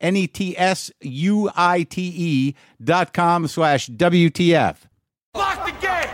N 0.00 0.16
E 0.16 0.26
T 0.26 0.56
S 0.56 0.90
U 1.00 1.50
I 1.54 1.82
T 1.82 2.12
E 2.16 2.54
dot 2.82 3.12
com 3.12 3.46
slash 3.46 3.88
WTF. 3.88 4.76
Lock 5.34 5.64
the 5.66 5.72
gate! 5.80 6.08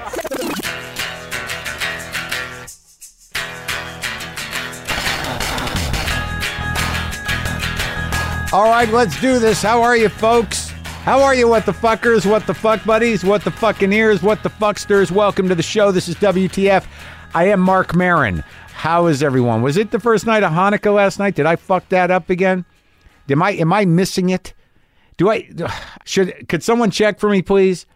All 8.52 8.70
right, 8.70 8.88
let's 8.90 9.20
do 9.20 9.38
this. 9.38 9.62
How 9.62 9.82
are 9.82 9.96
you, 9.96 10.08
folks? 10.08 10.70
How 11.02 11.22
are 11.22 11.34
you, 11.34 11.46
what 11.46 11.66
the 11.66 11.72
fuckers, 11.72 12.24
what 12.28 12.46
the 12.46 12.54
fuck 12.54 12.84
buddies, 12.84 13.22
what 13.22 13.44
the 13.44 13.50
fucking 13.50 13.92
ears, 13.92 14.22
what 14.22 14.42
the 14.42 14.50
fucksters? 14.50 15.10
Welcome 15.10 15.48
to 15.48 15.54
the 15.54 15.62
show. 15.62 15.92
This 15.92 16.08
is 16.08 16.16
WTF. 16.16 16.84
I 17.34 17.44
am 17.48 17.60
Marc 17.60 17.94
Maron. 17.94 18.42
How 18.72 19.06
is 19.06 19.22
everyone? 19.22 19.62
Was 19.62 19.76
it 19.76 19.90
the 19.90 20.00
first 20.00 20.26
night 20.26 20.42
of 20.42 20.52
Hanukkah 20.52 20.94
last 20.94 21.18
night? 21.18 21.34
Did 21.34 21.46
I 21.46 21.56
fuck 21.56 21.88
that 21.90 22.10
up 22.10 22.30
again? 22.30 22.64
Am 23.28 23.42
I 23.42 23.52
am 23.52 23.72
I 23.72 23.84
missing 23.84 24.30
it? 24.30 24.54
Do 25.16 25.30
I 25.30 25.48
should 26.04 26.48
could 26.48 26.62
someone 26.62 26.90
check 26.90 27.18
for 27.18 27.28
me, 27.28 27.42
please? 27.42 27.86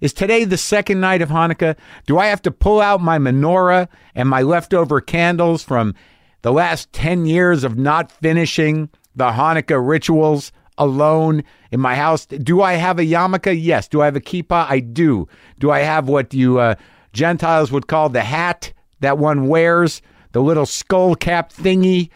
Is 0.00 0.14
today 0.14 0.44
the 0.44 0.56
second 0.56 1.00
night 1.00 1.20
of 1.20 1.28
Hanukkah? 1.28 1.76
Do 2.06 2.18
I 2.18 2.26
have 2.26 2.40
to 2.42 2.50
pull 2.50 2.80
out 2.80 3.02
my 3.02 3.18
menorah 3.18 3.88
and 4.14 4.28
my 4.28 4.40
leftover 4.40 5.00
candles 5.00 5.62
from 5.62 5.94
the 6.40 6.52
last 6.52 6.90
10 6.94 7.26
years 7.26 7.64
of 7.64 7.76
not 7.76 8.10
finishing 8.10 8.88
the 9.14 9.32
Hanukkah 9.32 9.86
rituals 9.86 10.52
alone 10.78 11.44
in 11.70 11.80
my 11.80 11.96
house? 11.96 12.24
Do 12.24 12.62
I 12.62 12.74
have 12.74 12.98
a 12.98 13.02
yarmulke? 13.02 13.62
Yes. 13.62 13.88
Do 13.88 14.00
I 14.00 14.06
have 14.06 14.16
a 14.16 14.20
kippah? 14.20 14.70
I 14.70 14.80
do. 14.80 15.28
Do 15.58 15.70
I 15.70 15.80
have 15.80 16.08
what 16.08 16.32
you 16.32 16.58
uh, 16.58 16.76
Gentiles 17.12 17.70
would 17.70 17.86
call 17.86 18.08
the 18.08 18.22
hat 18.22 18.72
that 19.00 19.18
one 19.18 19.48
wears, 19.48 20.00
the 20.32 20.40
little 20.40 20.66
skull 20.66 21.14
cap 21.14 21.52
thingy, 21.52 22.08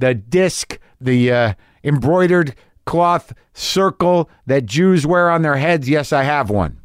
the 0.00 0.14
disc, 0.14 0.78
the 1.00 1.30
uh, 1.30 1.54
embroidered 1.88 2.54
cloth 2.86 3.34
circle 3.54 4.30
that 4.46 4.66
Jews 4.66 5.06
wear 5.06 5.30
on 5.30 5.42
their 5.42 5.56
heads? 5.56 5.88
Yes, 5.88 6.12
I 6.12 6.22
have 6.22 6.50
one. 6.50 6.78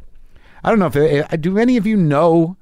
I 0.64 0.70
don't 0.70 0.80
know 0.80 0.92
if 0.94 1.34
uh, 1.34 1.36
do 1.36 1.58
any 1.58 1.78
of 1.78 1.86
you 1.86 1.98
know 1.98 2.58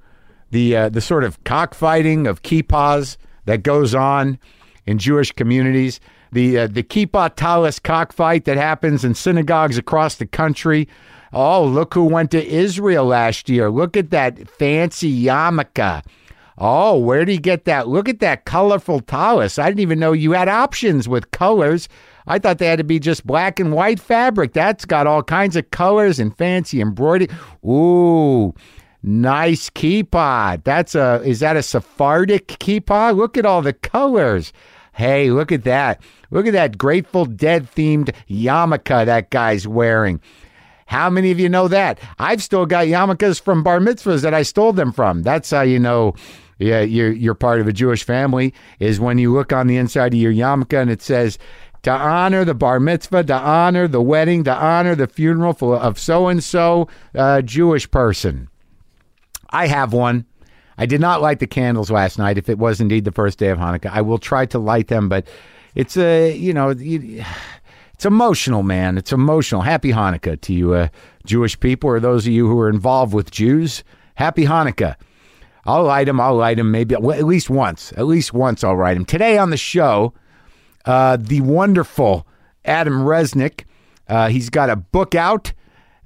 the 0.50 0.76
uh, 0.76 0.90
the 0.90 1.02
sort 1.02 1.24
of 1.24 1.44
cockfighting 1.44 2.28
of 2.28 2.44
kippahs 2.44 3.18
that 3.46 3.64
goes 3.64 3.96
on 3.96 4.40
in 4.86 4.98
Jewish 4.98 5.32
communities. 5.32 6.00
The 6.32 6.60
uh, 6.60 6.68
the 6.68 6.84
kippah 6.84 7.36
talis 7.36 7.80
cockfight 7.80 8.46
that 8.46 8.58
happens 8.58 9.06
in 9.06 9.14
synagogues 9.14 9.78
across 9.78 10.16
the 10.16 10.26
country. 10.26 10.88
Oh, 11.34 11.64
look 11.66 11.94
who 11.94 12.04
went 12.04 12.32
to 12.32 12.46
Israel 12.46 13.06
last 13.06 13.50
year. 13.50 13.70
Look 13.70 13.96
at 13.96 14.10
that 14.10 14.50
fancy 14.50 15.26
yarmulke. 15.26 16.04
Oh, 16.58 16.98
where 16.98 17.20
did 17.26 17.32
he 17.32 17.38
get 17.38 17.66
that? 17.66 17.88
Look 17.88 18.10
at 18.10 18.20
that 18.20 18.46
colorful 18.46 19.00
talis. 19.00 19.58
I 19.58 19.68
didn't 19.68 19.80
even 19.80 20.00
know 20.00 20.12
you 20.12 20.34
had 20.34 20.50
options 20.50 21.08
with 21.08 21.32
colors. 21.32 21.88
I 22.28 22.40
thought 22.40 22.58
they 22.58 22.68
had 22.68 22.78
to 22.78 22.84
be 22.84 23.00
just 23.00 23.26
black 23.26 23.60
and 23.60 23.74
white 23.74 24.00
fabric. 24.00 24.54
That's 24.54 24.86
got 24.86 25.08
all 25.08 25.24
kinds 25.24 25.56
of 25.56 25.72
colors 25.72 26.20
and 26.20 26.36
fancy 26.36 26.82
embroidery. 26.82 27.30
Ooh, 27.66 28.54
nice 29.04 29.70
kippah. 29.70 30.64
That's 30.64 30.96
a 30.96 31.22
is 31.24 31.40
that 31.40 31.58
a 31.58 31.64
Sephardic 31.64 32.48
kippah? 32.48 33.16
Look 33.16 33.38
at 33.38 33.46
all 33.46 33.62
the 33.62 33.74
colors. 33.74 34.54
Hey, 34.94 35.32
look 35.32 35.52
at 35.52 35.64
that. 35.64 36.02
Look 36.32 36.46
at 36.46 36.54
that 36.54 36.78
Grateful 36.78 37.26
Dead 37.26 37.68
themed 37.72 38.14
yarmulke 38.30 39.06
that 39.06 39.30
guy's 39.30 39.68
wearing. 39.68 40.20
How 40.86 41.10
many 41.10 41.32
of 41.32 41.40
you 41.40 41.48
know 41.48 41.70
that? 41.70 42.00
I've 42.20 42.44
still 42.44 42.66
got 42.66 42.88
yarmulkes 42.88 43.42
from 43.42 43.64
bar 43.64 43.80
mitzvahs 43.80 44.22
that 44.24 44.34
I 44.34 44.44
stole 44.44 44.74
them 44.74 44.92
from. 44.92 45.24
That's 45.24 45.50
how 45.50 45.62
you 45.62 45.80
know 45.80 46.16
yeah, 46.62 46.82
you're, 46.82 47.12
you're 47.12 47.34
part 47.34 47.60
of 47.60 47.68
a 47.68 47.74
Jewish 47.74 48.04
family, 48.04 48.54
is 48.80 49.00
when 49.00 49.18
you 49.18 49.34
look 49.34 49.52
on 49.52 49.68
the 49.68 49.78
inside 49.78 50.14
of 50.14 50.20
your 50.20 50.32
yarmulke 50.32 50.80
and 50.80 50.92
it 50.92 51.02
says, 51.02 51.40
to 51.84 51.92
honor 51.92 52.46
the 52.46 52.54
bar 52.54 52.80
mitzvah, 52.80 53.24
to 53.24 53.34
honor 53.34 53.88
the 53.88 54.02
wedding, 54.02 54.44
to 54.44 54.54
honor 54.54 54.96
the 54.96 55.08
funeral 55.08 55.74
of 55.74 56.00
so 56.00 56.28
and 56.28 56.44
so 56.44 56.88
Jewish 57.44 57.90
person. 57.90 58.50
I 59.50 59.68
have 59.68 59.94
one. 59.94 60.26
I 60.78 60.86
did 60.86 61.02
not 61.02 61.22
light 61.22 61.40
the 61.40 61.48
candles 61.48 61.92
last 61.92 62.18
night. 62.18 62.38
If 62.38 62.50
it 62.50 62.58
was 62.58 62.82
indeed 62.82 63.06
the 63.06 63.12
first 63.12 63.38
day 63.38 63.50
of 63.50 63.60
Hanukkah, 63.60 63.92
I 63.92 64.02
will 64.02 64.18
try 64.18 64.46
to 64.48 64.60
light 64.60 64.88
them. 64.88 65.10
But 65.10 65.28
it's 65.76 65.98
a 65.98 66.36
you 66.36 66.54
know 66.54 66.70
it's 66.70 68.06
emotional, 68.06 68.64
man. 68.64 68.98
It's 68.98 69.12
emotional. 69.12 69.62
Happy 69.62 69.92
Hanukkah 69.92 70.40
to 70.42 70.54
you, 70.54 70.74
uh, 70.74 70.88
Jewish 71.26 71.60
people, 71.60 71.90
or 71.90 72.00
those 72.00 72.26
of 72.26 72.34
you 72.34 72.48
who 72.48 72.60
are 72.60 72.70
involved 72.70 73.14
with 73.14 73.30
Jews. 73.30 73.84
Happy 74.16 74.46
Hanukkah. 74.46 74.96
I'll 75.66 75.84
light 75.84 76.06
them. 76.06 76.20
I'll 76.20 76.36
light 76.36 76.58
them. 76.58 76.72
Maybe 76.72 76.96
well, 76.96 77.18
at 77.18 77.26
least 77.26 77.50
once. 77.50 77.94
At 77.94 78.08
least 78.08 78.34
once 78.34 78.64
I'll 78.64 78.76
write 78.76 78.96
them. 78.96 79.06
Today 79.06 79.38
on 79.38 79.52
the 79.52 79.58
show, 79.58 80.14
uh, 80.86 81.18
the 81.20 81.42
wonderful 81.42 82.28
Adam 82.66 83.04
Resnick. 83.04 83.66
Uh, 84.08 84.30
he's 84.30 84.50
got 84.50 84.70
a 84.70 84.76
book 84.76 85.16
out. 85.16 85.54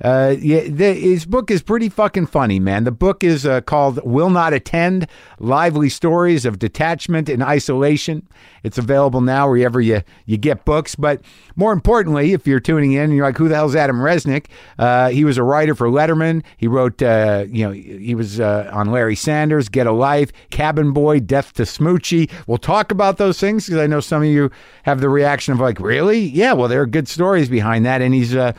Uh, 0.02 0.36
yeah, 0.40 0.62
the, 0.68 0.94
his 0.94 1.26
book 1.26 1.50
is 1.50 1.64
pretty 1.64 1.88
fucking 1.88 2.26
funny, 2.26 2.60
man. 2.60 2.84
The 2.84 2.92
book 2.92 3.24
is 3.24 3.46
uh, 3.46 3.62
called 3.62 4.00
Will 4.04 4.30
Not 4.30 4.52
Attend 4.52 5.08
Lively 5.40 5.88
Stories 5.88 6.44
of 6.44 6.60
Detachment 6.60 7.30
and 7.30 7.42
Isolation. 7.42 8.28
It's 8.64 8.78
available 8.78 9.22
now 9.22 9.50
wherever 9.50 9.80
you, 9.80 10.02
you 10.26 10.38
get 10.38 10.66
books. 10.66 10.96
But 10.96 11.22
more 11.56 11.72
importantly, 11.72 12.34
if 12.34 12.46
you're 12.46 12.60
tuning 12.60 12.92
in 12.92 13.04
and 13.04 13.16
you're 13.16 13.26
like, 13.26 13.38
who 13.38 13.48
the 13.48 13.56
hell's 13.56 13.76
Adam 13.76 13.98
Resnick? 13.98 14.48
Uh, 14.78 15.10
he 15.10 15.24
was 15.24 15.38
a 15.38 15.44
writer 15.44 15.76
for 15.76 15.88
Letterman. 15.88 16.44
He 16.58 16.68
wrote, 16.68 17.02
uh, 17.02 17.46
you 17.48 17.66
know, 17.66 17.72
he 17.72 18.16
was 18.16 18.42
uh, 18.42 18.70
on 18.74 18.92
Larry 18.92 19.16
Sanders, 19.16 19.70
Get 19.70 19.88
a 19.88 19.94
Life, 19.94 20.34
Cabin 20.50 20.92
Boy, 20.92 21.22
Death 21.22 21.54
to 21.54 21.64
Smoochy. 21.64 22.30
We'll 22.48 22.58
talk 22.58 22.92
about 22.92 23.18
those 23.18 23.40
things 23.40 23.66
because 23.66 23.80
I 23.80 23.88
know 23.88 24.02
some 24.02 24.24
of 24.24 24.28
you 24.28 24.52
have 24.84 25.00
the 25.00 25.10
reaction 25.10 25.54
of 25.54 25.62
like, 25.62 25.80
really? 25.80 26.20
Yeah, 26.20 26.52
well, 26.52 26.68
there 26.68 26.82
are 26.82 26.88
good 26.88 27.08
stories 27.08 27.48
behind 27.48 27.86
that. 27.86 28.02
And 28.02 28.14
he's, 28.14 28.36
uh, 28.36 28.52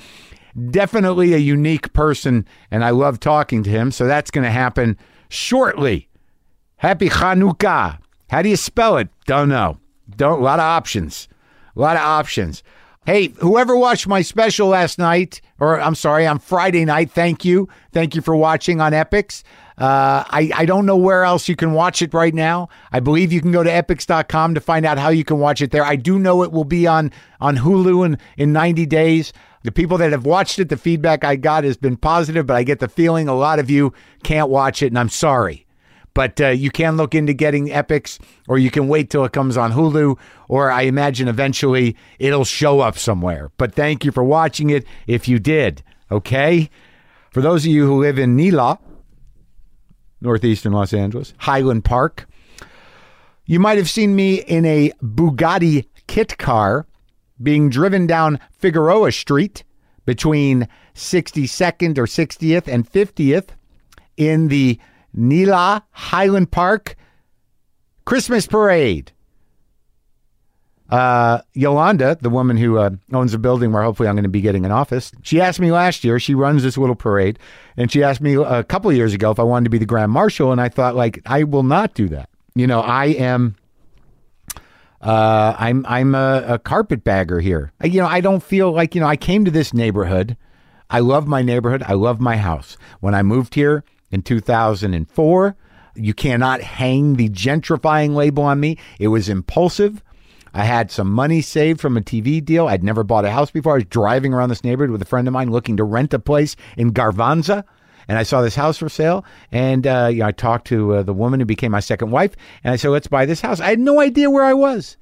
definitely 0.70 1.34
a 1.34 1.38
unique 1.38 1.92
person, 1.92 2.46
and 2.70 2.84
I 2.84 2.90
love 2.90 3.20
talking 3.20 3.62
to 3.62 3.70
him. 3.70 3.90
So 3.90 4.06
that's 4.06 4.30
going 4.30 4.44
to 4.44 4.50
happen 4.50 4.96
shortly. 5.28 6.08
Happy 6.76 7.08
Chanukah. 7.08 7.98
How 8.30 8.42
do 8.42 8.48
you 8.48 8.56
spell 8.56 8.96
it? 8.96 9.08
Don't 9.26 9.48
know. 9.48 9.78
Don't. 10.16 10.40
A 10.40 10.42
lot 10.42 10.58
of 10.58 10.64
options. 10.64 11.28
A 11.74 11.80
lot 11.80 11.96
of 11.96 12.02
options. 12.02 12.62
Hey, 13.06 13.28
whoever 13.38 13.76
watched 13.76 14.08
my 14.08 14.22
special 14.22 14.68
last 14.68 14.98
night, 14.98 15.40
or 15.60 15.80
I'm 15.80 15.94
sorry, 15.94 16.26
on 16.26 16.40
Friday 16.40 16.84
night, 16.84 17.10
thank 17.12 17.44
you. 17.44 17.68
Thank 17.92 18.16
you 18.16 18.20
for 18.20 18.34
watching 18.34 18.80
on 18.80 18.90
Epix. 18.92 19.44
Uh, 19.78 20.24
I, 20.28 20.50
I 20.54 20.64
don't 20.64 20.86
know 20.86 20.96
where 20.96 21.22
else 21.22 21.48
you 21.48 21.54
can 21.54 21.72
watch 21.72 22.02
it 22.02 22.14
right 22.14 22.34
now. 22.34 22.68
I 22.92 23.00
believe 23.00 23.32
you 23.32 23.40
can 23.40 23.52
go 23.52 23.62
to 23.62 23.70
epix.com 23.70 24.54
to 24.54 24.60
find 24.60 24.86
out 24.86 24.98
how 24.98 25.10
you 25.10 25.22
can 25.22 25.38
watch 25.38 25.60
it 25.60 25.70
there. 25.70 25.84
I 25.84 25.96
do 25.96 26.18
know 26.18 26.42
it 26.42 26.50
will 26.50 26.64
be 26.64 26.86
on, 26.86 27.12
on 27.40 27.58
Hulu 27.58 28.06
in, 28.06 28.18
in 28.38 28.52
90 28.52 28.86
days. 28.86 29.32
The 29.66 29.72
people 29.72 29.98
that 29.98 30.12
have 30.12 30.24
watched 30.24 30.60
it, 30.60 30.68
the 30.68 30.76
feedback 30.76 31.24
I 31.24 31.34
got 31.34 31.64
has 31.64 31.76
been 31.76 31.96
positive, 31.96 32.46
but 32.46 32.54
I 32.54 32.62
get 32.62 32.78
the 32.78 32.86
feeling 32.86 33.26
a 33.26 33.34
lot 33.34 33.58
of 33.58 33.68
you 33.68 33.92
can't 34.22 34.48
watch 34.48 34.80
it, 34.80 34.86
and 34.86 34.98
I'm 34.98 35.08
sorry. 35.08 35.66
But 36.14 36.40
uh, 36.40 36.50
you 36.50 36.70
can 36.70 36.96
look 36.96 37.16
into 37.16 37.32
getting 37.32 37.66
Epix, 37.66 38.20
or 38.46 38.58
you 38.58 38.70
can 38.70 38.86
wait 38.86 39.10
till 39.10 39.24
it 39.24 39.32
comes 39.32 39.56
on 39.56 39.72
Hulu, 39.72 40.20
or 40.48 40.70
I 40.70 40.82
imagine 40.82 41.26
eventually 41.26 41.96
it'll 42.20 42.44
show 42.44 42.78
up 42.78 42.96
somewhere. 42.96 43.50
But 43.56 43.74
thank 43.74 44.04
you 44.04 44.12
for 44.12 44.22
watching 44.22 44.70
it 44.70 44.86
if 45.08 45.26
you 45.26 45.40
did. 45.40 45.82
Okay? 46.12 46.70
For 47.32 47.40
those 47.40 47.64
of 47.64 47.72
you 47.72 47.86
who 47.86 48.00
live 48.00 48.20
in 48.20 48.36
NELA, 48.36 48.78
northeastern 50.20 50.74
Los 50.74 50.94
Angeles, 50.94 51.34
Highland 51.38 51.84
Park, 51.84 52.28
you 53.46 53.58
might 53.58 53.78
have 53.78 53.90
seen 53.90 54.14
me 54.14 54.36
in 54.42 54.64
a 54.64 54.92
Bugatti 55.02 55.88
kit 56.06 56.38
car 56.38 56.86
being 57.42 57.70
driven 57.70 58.06
down 58.06 58.40
Figueroa 58.52 59.12
Street 59.12 59.64
between 60.04 60.68
62nd 60.94 61.98
or 61.98 62.06
60th 62.06 62.68
and 62.68 62.90
50th 62.90 63.48
in 64.16 64.48
the 64.48 64.78
NELA 65.12 65.82
Highland 65.90 66.50
Park 66.50 66.96
Christmas 68.04 68.46
Parade. 68.46 69.12
Uh, 70.88 71.40
Yolanda, 71.52 72.16
the 72.20 72.30
woman 72.30 72.56
who 72.56 72.78
uh, 72.78 72.90
owns 73.12 73.34
a 73.34 73.38
building 73.38 73.72
where 73.72 73.82
hopefully 73.82 74.08
I'm 74.08 74.14
going 74.14 74.22
to 74.22 74.28
be 74.28 74.40
getting 74.40 74.64
an 74.64 74.70
office, 74.70 75.10
she 75.22 75.40
asked 75.40 75.58
me 75.58 75.72
last 75.72 76.04
year. 76.04 76.20
She 76.20 76.34
runs 76.34 76.62
this 76.62 76.78
little 76.78 76.94
parade, 76.94 77.40
and 77.76 77.90
she 77.90 78.04
asked 78.04 78.20
me 78.20 78.34
a 78.34 78.62
couple 78.62 78.92
years 78.92 79.12
ago 79.12 79.32
if 79.32 79.40
I 79.40 79.42
wanted 79.42 79.64
to 79.64 79.70
be 79.70 79.78
the 79.78 79.86
grand 79.86 80.12
marshal, 80.12 80.52
and 80.52 80.60
I 80.60 80.68
thought 80.68 80.94
like 80.94 81.20
I 81.26 81.42
will 81.42 81.64
not 81.64 81.94
do 81.94 82.08
that. 82.10 82.28
You 82.54 82.68
know, 82.68 82.80
I 82.80 83.06
am. 83.06 83.56
Uh, 85.06 85.54
I'm 85.58 85.86
I'm 85.88 86.14
a, 86.16 86.44
a 86.48 86.58
carpetbagger 86.58 87.38
here. 87.40 87.72
I- 87.80 87.86
You 87.86 88.00
know, 88.00 88.08
I 88.08 88.20
don't 88.20 88.42
feel 88.42 88.72
like 88.72 88.94
you 88.94 89.00
know. 89.00 89.06
I 89.06 89.16
came 89.16 89.44
to 89.44 89.50
this 89.52 89.72
neighborhood. 89.72 90.36
I 90.90 90.98
love 90.98 91.26
my 91.28 91.42
neighborhood. 91.42 91.84
I 91.86 91.92
love 91.94 92.20
my 92.20 92.36
house. 92.36 92.76
When 93.00 93.14
I 93.14 93.22
moved 93.22 93.54
here 93.54 93.84
in 94.10 94.22
2004, 94.22 95.56
you 95.94 96.14
cannot 96.14 96.60
hang 96.60 97.14
the 97.14 97.28
gentrifying 97.28 98.14
label 98.14 98.42
on 98.44 98.58
me. 98.60 98.78
It 98.98 99.08
was 99.08 99.28
impulsive. 99.28 100.02
I 100.54 100.64
had 100.64 100.90
some 100.90 101.10
money 101.12 101.40
saved 101.42 101.80
from 101.80 101.96
a 101.96 102.00
TV 102.00 102.44
deal. 102.44 102.66
I'd 102.66 102.82
never 102.82 103.04
bought 103.04 103.24
a 103.26 103.30
house 103.30 103.50
before. 103.50 103.72
I 103.72 103.76
was 103.76 103.84
driving 103.84 104.32
around 104.32 104.48
this 104.48 104.64
neighborhood 104.64 104.90
with 104.90 105.02
a 105.02 105.06
friend 105.06 105.28
of 105.28 105.34
mine 105.34 105.50
looking 105.50 105.76
to 105.76 105.84
rent 105.84 106.14
a 106.14 106.18
place 106.18 106.56
in 106.76 106.92
Garvanza. 106.92 107.64
And 108.08 108.18
I 108.18 108.22
saw 108.22 108.40
this 108.42 108.54
house 108.54 108.78
for 108.78 108.88
sale. 108.88 109.24
And 109.50 109.86
uh, 109.86 110.08
you 110.12 110.20
know, 110.20 110.26
I 110.26 110.32
talked 110.32 110.66
to 110.68 110.96
uh, 110.96 111.02
the 111.02 111.12
woman 111.12 111.40
who 111.40 111.46
became 111.46 111.72
my 111.72 111.80
second 111.80 112.10
wife. 112.10 112.34
And 112.62 112.72
I 112.72 112.76
said, 112.76 112.88
let's 112.90 113.08
buy 113.08 113.26
this 113.26 113.40
house. 113.40 113.60
I 113.60 113.68
had 113.68 113.80
no 113.80 114.00
idea 114.00 114.30
where 114.30 114.44
I 114.44 114.54
was. 114.54 114.96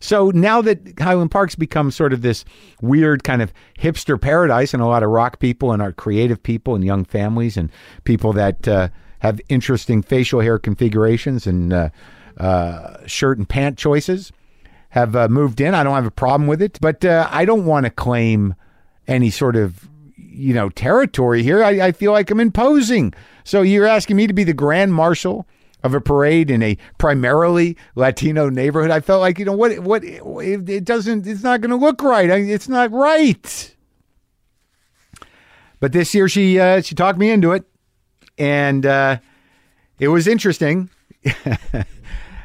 So 0.00 0.30
now 0.30 0.62
that 0.62 0.98
Highland 0.98 1.30
Park's 1.30 1.54
become 1.54 1.90
sort 1.90 2.12
of 2.12 2.22
this 2.22 2.44
weird 2.80 3.24
kind 3.24 3.42
of 3.42 3.52
hipster 3.78 4.20
paradise, 4.20 4.72
and 4.72 4.82
a 4.82 4.86
lot 4.86 5.02
of 5.02 5.10
rock 5.10 5.40
people 5.40 5.72
and 5.72 5.82
our 5.82 5.92
creative 5.92 6.42
people 6.42 6.74
and 6.74 6.84
young 6.84 7.04
families 7.04 7.56
and 7.56 7.70
people 8.04 8.32
that 8.34 8.68
uh, 8.68 8.88
have 9.20 9.40
interesting 9.48 10.02
facial 10.02 10.40
hair 10.40 10.58
configurations 10.58 11.46
and 11.46 11.72
uh, 11.72 11.88
uh, 12.38 12.98
shirt 13.06 13.38
and 13.38 13.48
pant 13.48 13.76
choices 13.76 14.32
have 14.90 15.16
uh, 15.16 15.28
moved 15.28 15.60
in. 15.60 15.74
I 15.74 15.82
don't 15.82 15.94
have 15.94 16.06
a 16.06 16.10
problem 16.10 16.46
with 16.46 16.62
it, 16.62 16.78
but 16.80 17.04
uh, 17.04 17.28
I 17.30 17.44
don't 17.44 17.66
want 17.66 17.84
to 17.84 17.90
claim 17.90 18.54
any 19.06 19.30
sort 19.30 19.56
of 19.56 19.88
you 20.38 20.54
know 20.54 20.68
territory 20.70 21.42
here. 21.42 21.62
I, 21.62 21.88
I 21.88 21.92
feel 21.92 22.12
like 22.12 22.30
I'm 22.30 22.40
imposing. 22.40 23.12
So 23.44 23.62
you're 23.62 23.86
asking 23.86 24.16
me 24.16 24.26
to 24.26 24.32
be 24.32 24.44
the 24.44 24.52
grand 24.52 24.94
marshal 24.94 25.46
of 25.82 25.94
a 25.94 26.00
parade 26.00 26.50
in 26.50 26.62
a 26.62 26.76
primarily 26.98 27.76
Latino 27.94 28.48
neighborhood. 28.48 28.90
I 28.90 29.00
felt 29.00 29.20
like 29.20 29.38
you 29.38 29.44
know 29.44 29.52
what 29.52 29.78
what 29.80 30.04
it, 30.04 30.68
it 30.68 30.84
doesn't. 30.84 31.26
It's 31.26 31.42
not 31.42 31.60
going 31.60 31.70
to 31.70 31.76
look 31.76 32.02
right. 32.02 32.30
I, 32.30 32.36
it's 32.36 32.68
not 32.68 32.92
right. 32.92 33.74
But 35.80 35.92
this 35.92 36.14
year 36.14 36.28
she 36.28 36.58
uh, 36.58 36.80
she 36.82 36.94
talked 36.94 37.18
me 37.18 37.30
into 37.30 37.52
it, 37.52 37.64
and 38.36 38.86
uh, 38.86 39.18
it 39.98 40.08
was 40.08 40.26
interesting. 40.26 40.90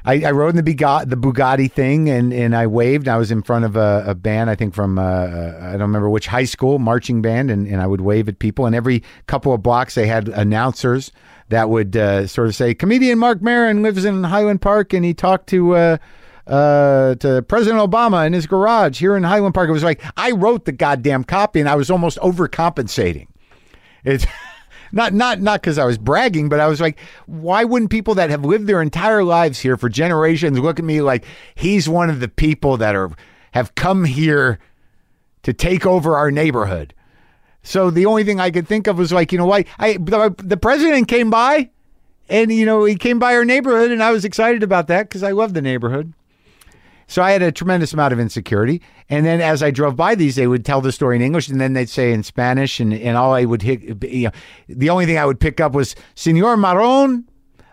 I, 0.05 0.23
I 0.23 0.31
rode 0.31 0.55
in 0.55 0.63
the 0.63 0.75
Bugatti, 0.75 1.09
the 1.09 1.15
Bugatti 1.15 1.71
thing, 1.71 2.09
and, 2.09 2.33
and 2.33 2.55
I 2.55 2.67
waved. 2.67 3.07
I 3.07 3.17
was 3.17 3.31
in 3.31 3.41
front 3.41 3.63
of 3.63 3.75
a, 3.75 4.03
a 4.07 4.15
band, 4.15 4.49
I 4.49 4.55
think 4.55 4.73
from 4.73 4.99
uh, 4.99 5.01
I 5.01 5.71
don't 5.71 5.81
remember 5.81 6.09
which 6.09 6.27
high 6.27 6.43
school 6.43 6.77
marching 6.79 7.21
band, 7.21 7.49
and, 7.49 7.67
and 7.67 7.81
I 7.81 7.87
would 7.87 8.01
wave 8.01 8.27
at 8.27 8.39
people. 8.39 8.65
And 8.65 8.75
every 8.75 9.03
couple 9.27 9.53
of 9.53 9.63
blocks, 9.63 9.95
they 9.95 10.07
had 10.07 10.27
announcers 10.29 11.11
that 11.49 11.69
would 11.69 11.95
uh, 11.95 12.27
sort 12.27 12.47
of 12.47 12.55
say, 12.55 12.73
"Comedian 12.73 13.17
Marc 13.17 13.41
Maron 13.41 13.81
lives 13.81 14.03
in 14.03 14.25
Highland 14.25 14.61
Park, 14.61 14.93
and 14.93 15.05
he 15.05 15.13
talked 15.13 15.47
to." 15.47 15.75
Uh, 15.75 15.97
uh, 16.45 17.15
to 17.15 17.41
President 17.43 17.79
Obama 17.79 18.27
in 18.27 18.33
his 18.33 18.47
garage 18.47 18.99
here 18.99 19.15
in 19.15 19.23
Highland 19.23 19.53
Park. 19.53 19.69
It 19.69 19.71
was 19.71 19.81
like 19.81 20.03
I 20.17 20.31
wrote 20.31 20.65
the 20.65 20.73
goddamn 20.73 21.23
copy, 21.23 21.61
and 21.61 21.69
I 21.69 21.75
was 21.75 21.89
almost 21.89 22.17
overcompensating. 22.17 23.27
It's 24.03 24.25
not 24.93 25.11
not 25.11 25.41
not 25.41 25.61
because 25.61 25.77
I 25.77 25.85
was 25.85 25.97
bragging, 25.97 26.47
but 26.47 26.59
I 26.59 26.67
was 26.67 26.79
like, 26.79 26.99
why 27.25 27.63
wouldn't 27.63 27.91
people 27.91 28.15
that 28.15 28.29
have 28.29 28.45
lived 28.45 28.67
their 28.67 28.81
entire 28.81 29.23
lives 29.23 29.59
here 29.59 29.75
for 29.75 29.89
generations 29.89 30.59
look 30.59 30.79
at 30.79 30.85
me 30.85 31.01
like 31.01 31.25
he's 31.55 31.89
one 31.89 32.09
of 32.09 32.19
the 32.19 32.27
people 32.27 32.77
that 32.77 32.95
are 32.95 33.11
have 33.51 33.75
come 33.75 34.05
here 34.05 34.59
to 35.41 35.51
take 35.51 35.85
over 35.85 36.15
our 36.15 36.31
neighborhood? 36.31 36.93
So 37.63 37.89
the 37.89 38.05
only 38.05 38.23
thing 38.23 38.39
I 38.39 38.51
could 38.51 38.67
think 38.67 38.87
of 38.87 38.97
was 38.97 39.11
like, 39.11 39.31
you 39.31 39.37
know, 39.37 39.47
why 39.47 39.65
I 39.79 39.93
the, 39.93 40.35
the 40.37 40.57
president 40.57 41.07
came 41.07 41.31
by, 41.31 41.71
and 42.29 42.51
you 42.51 42.65
know 42.65 42.85
he 42.85 42.95
came 42.95 43.17
by 43.17 43.35
our 43.35 43.45
neighborhood, 43.45 43.89
and 43.89 44.03
I 44.03 44.11
was 44.11 44.23
excited 44.23 44.61
about 44.61 44.87
that 44.87 45.09
because 45.09 45.23
I 45.23 45.31
love 45.31 45.55
the 45.55 45.61
neighborhood. 45.61 46.13
So 47.13 47.21
I 47.21 47.29
had 47.29 47.43
a 47.43 47.51
tremendous 47.51 47.93
amount 47.93 48.11
of 48.11 48.19
insecurity. 48.19 48.81
And 49.07 49.23
then 49.23 49.39
as 49.39 49.61
I 49.61 49.69
drove 49.69 49.95
by 49.95 50.15
these, 50.15 50.35
they 50.35 50.47
would 50.47 50.65
tell 50.65 50.81
the 50.81 50.91
story 50.91 51.15
in 51.15 51.21
English 51.21 51.47
and 51.47 51.61
then 51.61 51.73
they'd 51.73 51.87
say 51.87 52.11
in 52.11 52.23
Spanish. 52.23 52.79
And, 52.79 52.91
and 52.91 53.15
all 53.15 53.35
I 53.35 53.45
would 53.45 53.61
hit, 53.61 54.03
you 54.03 54.23
know, 54.23 54.31
the 54.67 54.89
only 54.89 55.05
thing 55.05 55.19
I 55.19 55.25
would 55.27 55.39
pick 55.39 55.61
up 55.61 55.73
was 55.73 55.95
Senor 56.15 56.57
Maron, 56.57 57.29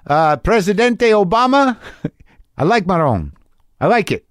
uh, 0.06 0.37
Presidente 0.37 1.12
Obama. 1.12 1.78
I 2.58 2.64
like 2.64 2.87
Maron. 2.87 3.32
I 3.81 3.87
like 3.87 4.12
it. 4.12 4.26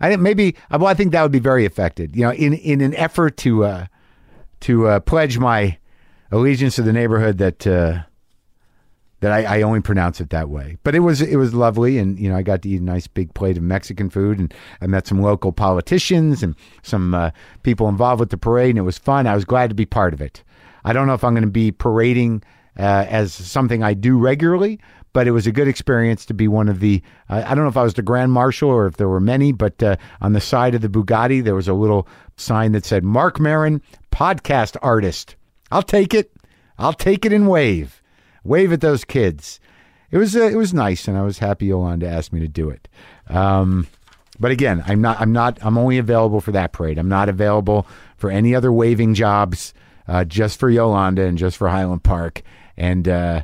I 0.00 0.08
think 0.08 0.20
maybe, 0.22 0.56
well, 0.72 0.86
I 0.86 0.94
think 0.94 1.12
that 1.12 1.22
would 1.22 1.30
be 1.30 1.38
very 1.38 1.64
affected, 1.64 2.16
you 2.16 2.24
know, 2.24 2.32
in, 2.32 2.52
in 2.54 2.80
an 2.80 2.96
effort 2.96 3.36
to, 3.36 3.64
uh, 3.64 3.86
to 4.62 4.88
uh, 4.88 4.98
pledge 4.98 5.38
my 5.38 5.78
allegiance 6.32 6.74
to 6.74 6.82
the 6.82 6.92
neighborhood 6.92 7.38
that, 7.38 7.64
uh, 7.64 8.02
that 9.20 9.32
I, 9.32 9.58
I 9.58 9.62
only 9.62 9.80
pronounce 9.80 10.20
it 10.20 10.30
that 10.30 10.48
way. 10.48 10.76
But 10.82 10.94
it 10.94 11.00
was 11.00 11.22
it 11.22 11.36
was 11.36 11.54
lovely, 11.54 11.98
and 11.98 12.18
you 12.18 12.28
know 12.28 12.36
I 12.36 12.42
got 12.42 12.62
to 12.62 12.68
eat 12.68 12.80
a 12.80 12.84
nice 12.84 13.06
big 13.06 13.32
plate 13.34 13.56
of 13.56 13.62
Mexican 13.62 14.10
food, 14.10 14.38
and 14.38 14.52
I 14.80 14.86
met 14.86 15.06
some 15.06 15.22
local 15.22 15.52
politicians 15.52 16.42
and 16.42 16.54
some 16.82 17.14
uh, 17.14 17.30
people 17.62 17.88
involved 17.88 18.20
with 18.20 18.30
the 18.30 18.36
parade, 18.36 18.70
and 18.70 18.78
it 18.78 18.82
was 18.82 18.98
fun. 18.98 19.26
I 19.26 19.34
was 19.34 19.44
glad 19.44 19.70
to 19.70 19.74
be 19.74 19.86
part 19.86 20.12
of 20.12 20.20
it. 20.20 20.42
I 20.84 20.92
don't 20.92 21.06
know 21.06 21.14
if 21.14 21.24
I'm 21.24 21.34
going 21.34 21.42
to 21.44 21.50
be 21.50 21.72
parading 21.72 22.42
uh, 22.78 23.06
as 23.08 23.32
something 23.32 23.82
I 23.82 23.94
do 23.94 24.18
regularly, 24.18 24.78
but 25.12 25.26
it 25.26 25.32
was 25.32 25.46
a 25.46 25.52
good 25.52 25.66
experience 25.66 26.26
to 26.26 26.34
be 26.34 26.46
one 26.46 26.68
of 26.68 26.80
the. 26.80 27.02
Uh, 27.30 27.42
I 27.46 27.54
don't 27.54 27.64
know 27.64 27.70
if 27.70 27.76
I 27.76 27.82
was 27.82 27.94
the 27.94 28.02
grand 28.02 28.32
marshal 28.32 28.68
or 28.68 28.86
if 28.86 28.98
there 28.98 29.08
were 29.08 29.20
many, 29.20 29.50
but 29.50 29.82
uh, 29.82 29.96
on 30.20 30.34
the 30.34 30.40
side 30.40 30.74
of 30.74 30.82
the 30.82 30.88
Bugatti 30.88 31.42
there 31.42 31.54
was 31.54 31.68
a 31.68 31.74
little 31.74 32.06
sign 32.36 32.72
that 32.72 32.84
said 32.84 33.02
"Marc 33.02 33.40
Maron, 33.40 33.80
podcast 34.12 34.76
artist." 34.82 35.36
I'll 35.72 35.82
take 35.82 36.14
it. 36.14 36.30
I'll 36.78 36.92
take 36.92 37.24
it 37.24 37.32
and 37.32 37.48
wave 37.48 38.02
wave 38.46 38.72
at 38.72 38.80
those 38.80 39.04
kids. 39.04 39.60
It 40.10 40.18
was 40.18 40.36
uh, 40.36 40.42
it 40.42 40.56
was 40.56 40.72
nice, 40.72 41.08
and 41.08 41.16
I 41.16 41.22
was 41.22 41.38
happy 41.38 41.66
Yolanda 41.66 42.08
asked 42.08 42.32
me 42.32 42.40
to 42.40 42.48
do 42.48 42.70
it. 42.70 42.88
Um, 43.28 43.86
but 44.38 44.50
again, 44.50 44.82
I'm 44.86 45.00
not 45.00 45.20
I'm 45.20 45.32
not 45.32 45.58
I'm 45.62 45.78
only 45.78 45.98
available 45.98 46.40
for 46.40 46.52
that 46.52 46.72
parade. 46.72 46.98
I'm 46.98 47.08
not 47.08 47.28
available 47.28 47.86
for 48.16 48.30
any 48.30 48.54
other 48.54 48.72
waving 48.72 49.14
jobs. 49.14 49.74
Uh, 50.08 50.24
just 50.24 50.60
for 50.60 50.70
Yolanda 50.70 51.22
and 51.22 51.36
just 51.36 51.56
for 51.56 51.68
Highland 51.68 52.04
Park, 52.04 52.42
and 52.76 53.08
uh, 53.08 53.42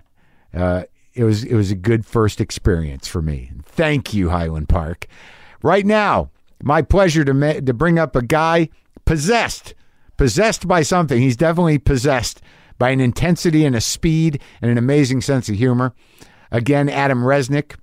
uh, 0.55 0.85
it 1.13 1.25
was 1.25 1.43
it 1.43 1.55
was 1.55 1.73
a 1.73 1.75
good 1.75 2.07
first 2.07 2.41
experience 2.41 3.09
for 3.09 3.21
me. 3.21 3.51
Thank 3.65 4.15
you, 4.15 4.31
Highland 4.31 4.69
Park. 4.69 5.09
Right 5.63 5.85
now, 5.85 6.31
my 6.63 6.83
pleasure 6.83 7.25
to 7.25 7.35
ma- 7.35 7.55
to 7.55 7.75
bring 7.75 7.99
up 7.99 8.15
a 8.15 8.23
guy 8.23 8.69
possessed, 9.05 9.75
possessed 10.17 10.69
by 10.69 10.83
something. 10.83 11.21
He's 11.21 11.37
definitely 11.37 11.79
possessed 11.79 12.41
by 12.83 12.91
an 12.91 12.99
intensity 12.99 13.65
and 13.65 13.77
a 13.77 13.81
speed 13.81 14.43
and 14.61 14.69
an 14.69 14.77
amazing 14.77 15.21
sense 15.21 15.49
of 15.49 15.55
humor. 15.55 15.95
Again, 16.51 16.89
Adam 16.89 17.23
Resnick. 17.23 17.77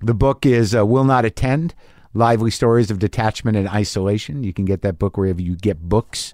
The 0.00 0.14
book 0.14 0.46
is 0.46 0.72
uh, 0.72 0.86
Will 0.86 1.02
Not 1.02 1.24
Attend 1.24 1.74
Lively 2.14 2.52
Stories 2.52 2.92
of 2.92 3.00
Detachment 3.00 3.56
and 3.56 3.68
Isolation. 3.68 4.44
You 4.44 4.52
can 4.52 4.66
get 4.66 4.82
that 4.82 5.00
book 5.00 5.16
wherever 5.16 5.42
you 5.42 5.56
get 5.56 5.80
books. 5.80 6.32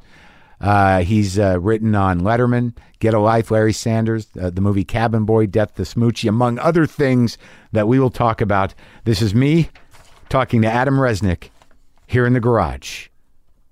Uh, 0.61 1.05
he's 1.05 1.39
uh, 1.39 1.59
written 1.59 1.95
on 1.95 2.21
Letterman, 2.21 2.77
Get 2.99 3.15
a 3.15 3.19
Life, 3.19 3.51
Larry 3.51 3.73
Sanders, 3.73 4.27
uh, 4.39 4.51
the 4.51 4.61
movie 4.61 4.85
Cabin 4.85 5.25
Boy, 5.25 5.47
Death 5.47 5.77
to 5.77 5.83
Smoochy, 5.85 6.29
among 6.29 6.59
other 6.59 6.85
things 6.85 7.39
that 7.73 7.89
we 7.89 7.99
will 7.99 8.11
talk 8.11 8.43
about. 8.43 8.75
This 9.05 9.23
is 9.23 9.35
me 9.35 9.71
talking 10.29 10.61
to 10.61 10.69
Adam 10.71 10.97
Resnick 10.97 11.49
here 12.07 12.27
in 12.27 12.35
the 12.35 12.41
garage. 12.41 13.09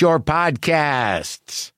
your 0.00 0.18
podcasts. 0.20 1.72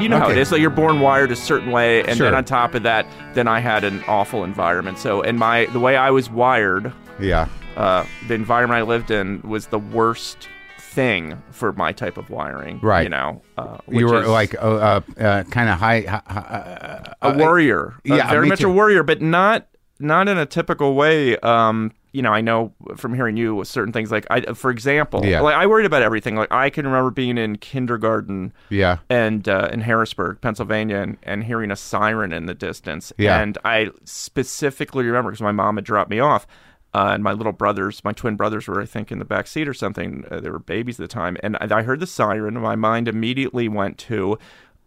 You 0.00 0.10
know 0.10 0.18
how 0.18 0.28
it 0.28 0.36
is. 0.36 0.48
Okay. 0.48 0.56
Like 0.56 0.60
you're 0.60 0.68
born 0.70 1.00
wired 1.00 1.30
a 1.32 1.36
certain 1.36 1.70
way, 1.70 2.02
and 2.02 2.16
Sure. 2.18 2.26
then 2.26 2.34
on 2.34 2.44
top 2.44 2.74
of 2.74 2.82
that, 2.82 3.06
then 3.32 3.48
I 3.48 3.60
had 3.60 3.84
an 3.84 4.04
awful 4.06 4.44
environment. 4.44 4.98
So, 4.98 5.22
and 5.22 5.38
my 5.38 5.64
the 5.66 5.80
way 5.80 5.96
I 5.96 6.10
was 6.10 6.28
wired, 6.28 6.92
Yeah. 7.18 7.46
uh, 7.76 8.04
the 8.28 8.34
environment 8.34 8.78
I 8.78 8.82
lived 8.82 9.10
in 9.10 9.40
was 9.44 9.68
the 9.68 9.78
worst 9.78 10.48
thing 10.94 11.42
for 11.50 11.72
my 11.72 11.92
type 11.92 12.16
of 12.16 12.30
wiring. 12.30 12.78
Right. 12.80 13.02
You 13.04 13.08
know, 13.10 13.42
uh, 13.58 13.78
You 13.88 14.06
were 14.06 14.26
like 14.26 14.54
uh, 14.62 14.66
uh, 14.66 15.00
uh, 15.20 15.42
kind 15.44 15.68
of 15.68 15.78
high. 15.78 16.00
hi- 16.02 16.22
hi- 16.26 17.14
uh, 17.20 17.30
a 17.32 17.36
warrior. 17.36 17.94
Uh, 18.08 18.14
yeah, 18.16 18.30
very 18.30 18.46
much 18.48 18.60
too. 18.60 18.70
a 18.70 18.72
warrior, 18.72 19.02
but 19.02 19.20
not 19.20 19.66
not 20.00 20.28
in 20.28 20.38
a 20.38 20.46
typical 20.46 20.94
way. 20.94 21.36
Um, 21.38 21.92
you 22.12 22.22
know, 22.22 22.32
I 22.32 22.40
know 22.42 22.72
from 22.96 23.14
hearing 23.14 23.36
you 23.36 23.54
with 23.56 23.66
certain 23.68 23.92
things. 23.92 24.12
Like, 24.12 24.26
I, 24.30 24.40
for 24.54 24.70
example, 24.70 25.24
Yeah. 25.24 25.40
like 25.40 25.54
I 25.56 25.66
worried 25.66 25.86
about 25.86 26.02
everything. 26.02 26.36
Like, 26.36 26.52
I 26.52 26.70
can 26.70 26.84
remember 26.86 27.10
being 27.10 27.38
in 27.38 27.56
kindergarten. 27.56 28.52
yeah. 28.68 28.98
and 29.08 29.48
uh, 29.48 29.68
in 29.72 29.80
Harrisburg, 29.80 30.40
Pennsylvania, 30.40 30.98
and, 30.98 31.16
and 31.24 31.42
hearing 31.44 31.70
a 31.72 31.76
siren 31.76 32.32
in 32.32 32.46
the 32.46 32.54
distance. 32.54 33.12
Yeah. 33.18 33.40
And 33.40 33.58
I 33.64 33.90
specifically 34.04 35.04
remember 35.04 35.30
because 35.30 35.42
my 35.42 35.52
mom 35.52 35.76
had 35.76 35.84
dropped 35.84 36.10
me 36.10 36.20
off, 36.20 36.46
uh, 36.94 37.10
and 37.12 37.22
my 37.24 37.32
little 37.32 37.52
brothers, 37.52 38.02
my 38.04 38.12
twin 38.12 38.36
brothers, 38.36 38.66
were 38.68 38.80
I 38.80 38.86
think 38.86 39.10
in 39.12 39.18
the 39.18 39.24
back 39.24 39.46
seat 39.46 39.68
or 39.68 39.74
something. 39.74 40.24
Uh, 40.30 40.40
they 40.40 40.48
were 40.50 40.58
babies 40.58 40.98
at 41.00 41.04
the 41.04 41.12
time, 41.12 41.36
and 41.42 41.56
I 41.60 41.78
I 41.78 41.82
heard 41.82 42.00
the 42.00 42.06
siren. 42.06 42.54
My 42.60 42.76
mind 42.76 43.08
immediately 43.08 43.68
went 43.68 43.98
to, 43.98 44.38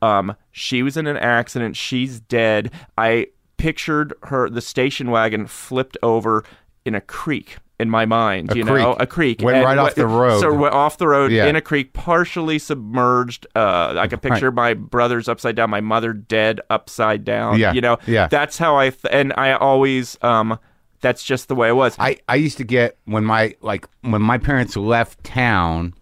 um, 0.01 0.35
she 0.51 0.81
was 0.83 0.95
in 0.97 1.05
an 1.07 1.17
accident. 1.17 1.75
She's 1.75 2.19
dead. 2.19 2.71
I 2.97 3.27
pictured 3.57 4.13
her, 4.23 4.49
the 4.49 4.61
station 4.61 5.09
wagon 5.11 5.47
flipped 5.47 5.97
over 6.01 6.43
in 6.85 6.95
a 6.95 7.01
creek. 7.01 7.57
In 7.79 7.91
my 7.91 8.05
mind, 8.07 8.51
A 8.53 8.57
you 8.57 8.63
creek. 8.65 8.77
know, 8.81 8.93
a 8.93 9.05
creek 9.05 9.39
Went 9.39 9.57
And 9.57 9.65
right 9.65 9.77
off 9.77 9.93
the 9.93 10.07
road. 10.07 10.39
So 10.39 10.51
went 10.51 10.73
off 10.73 10.97
the 10.97 11.07
road 11.07 11.31
Yeah. 11.31 11.45
in 11.45 11.55
a 11.55 11.61
creek, 11.61 11.93
partially 11.93 12.57
submerged. 12.57 13.45
Uh, 13.55 13.93
I 13.95 14.07
could 14.07 14.19
picture 14.19 14.51
my 14.51 14.73
brothers 14.73 15.29
upside 15.29 15.55
down, 15.55 15.69
my 15.69 15.81
mother 15.81 16.11
dead 16.11 16.59
upside 16.71 17.23
down. 17.23 17.59
Yeah, 17.59 17.73
you 17.73 17.81
know, 17.81 17.99
yeah. 18.07 18.25
That's 18.29 18.57
how 18.57 18.77
I 18.77 18.89
th- 18.89 19.11
and 19.11 19.31
I 19.37 19.51
always 19.53 20.17
um, 20.23 20.57
that's 21.01 21.23
just 21.23 21.47
the 21.47 21.55
way 21.55 21.69
it 21.69 21.73
was. 21.75 21.95
I, 21.99 22.17
I 22.27 22.35
used 22.35 22.57
to 22.57 22.63
get 22.63 22.97
when 23.05 23.23
my 23.23 23.55
like 23.61 23.87
when 24.01 24.21
my 24.21 24.37
parents 24.37 24.75
left 24.75 25.23
town. 25.23 25.93